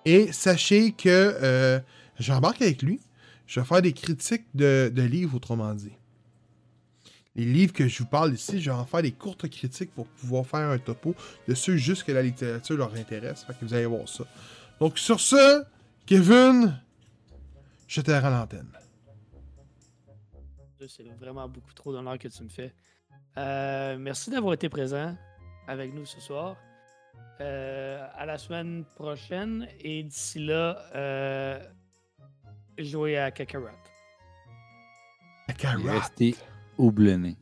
Et 0.04 0.32
sachez 0.32 0.92
que 0.92 1.08
euh, 1.08 1.80
j'embarque 2.18 2.62
avec 2.62 2.82
lui. 2.82 3.00
Je 3.46 3.60
vais 3.60 3.66
faire 3.66 3.82
des 3.82 3.92
critiques 3.92 4.46
de, 4.54 4.90
de 4.94 5.02
livres, 5.02 5.36
autrement 5.36 5.74
dit. 5.74 5.92
Les 7.34 7.44
livres 7.44 7.72
que 7.72 7.86
je 7.86 7.98
vous 7.98 8.08
parle 8.08 8.32
ici, 8.32 8.60
je 8.60 8.70
vais 8.70 8.76
en 8.76 8.86
faire 8.86 9.02
des 9.02 9.12
courtes 9.12 9.48
critiques 9.48 9.92
pour 9.94 10.06
pouvoir 10.06 10.46
faire 10.46 10.70
un 10.70 10.78
topo 10.78 11.14
de 11.46 11.54
ceux 11.54 11.76
juste 11.76 12.04
que 12.04 12.12
la 12.12 12.22
littérature 12.22 12.76
leur 12.76 12.94
intéresse. 12.94 13.44
Fait 13.44 13.52
que 13.52 13.64
vous 13.64 13.74
allez 13.74 13.86
voir 13.86 14.08
ça. 14.08 14.24
Donc 14.80 14.98
sur 14.98 15.20
ce, 15.20 15.64
Kevin, 16.06 16.80
je 17.88 18.00
te 18.00 18.10
rends 18.10 18.30
l'antenne. 18.30 18.68
C'est 20.88 21.04
vraiment 21.18 21.48
beaucoup 21.48 21.72
trop 21.72 21.92
d'honneur 21.92 22.18
que 22.18 22.28
tu 22.28 22.42
me 22.42 22.48
fais. 22.48 22.72
Euh, 23.36 23.96
merci 23.98 24.30
d'avoir 24.30 24.54
été 24.54 24.68
présent 24.68 25.16
avec 25.66 25.92
nous 25.92 26.06
ce 26.06 26.20
soir. 26.20 26.56
Euh, 27.40 28.06
à 28.14 28.24
la 28.24 28.38
semaine 28.38 28.84
prochaine 28.94 29.68
et 29.80 30.02
d'ici 30.02 30.38
là, 30.38 30.78
euh, 30.94 31.58
jouez 32.78 33.18
à 33.18 33.30
Kakarot. 33.30 33.68
Resté 35.48 36.34
houblonné. 36.78 37.36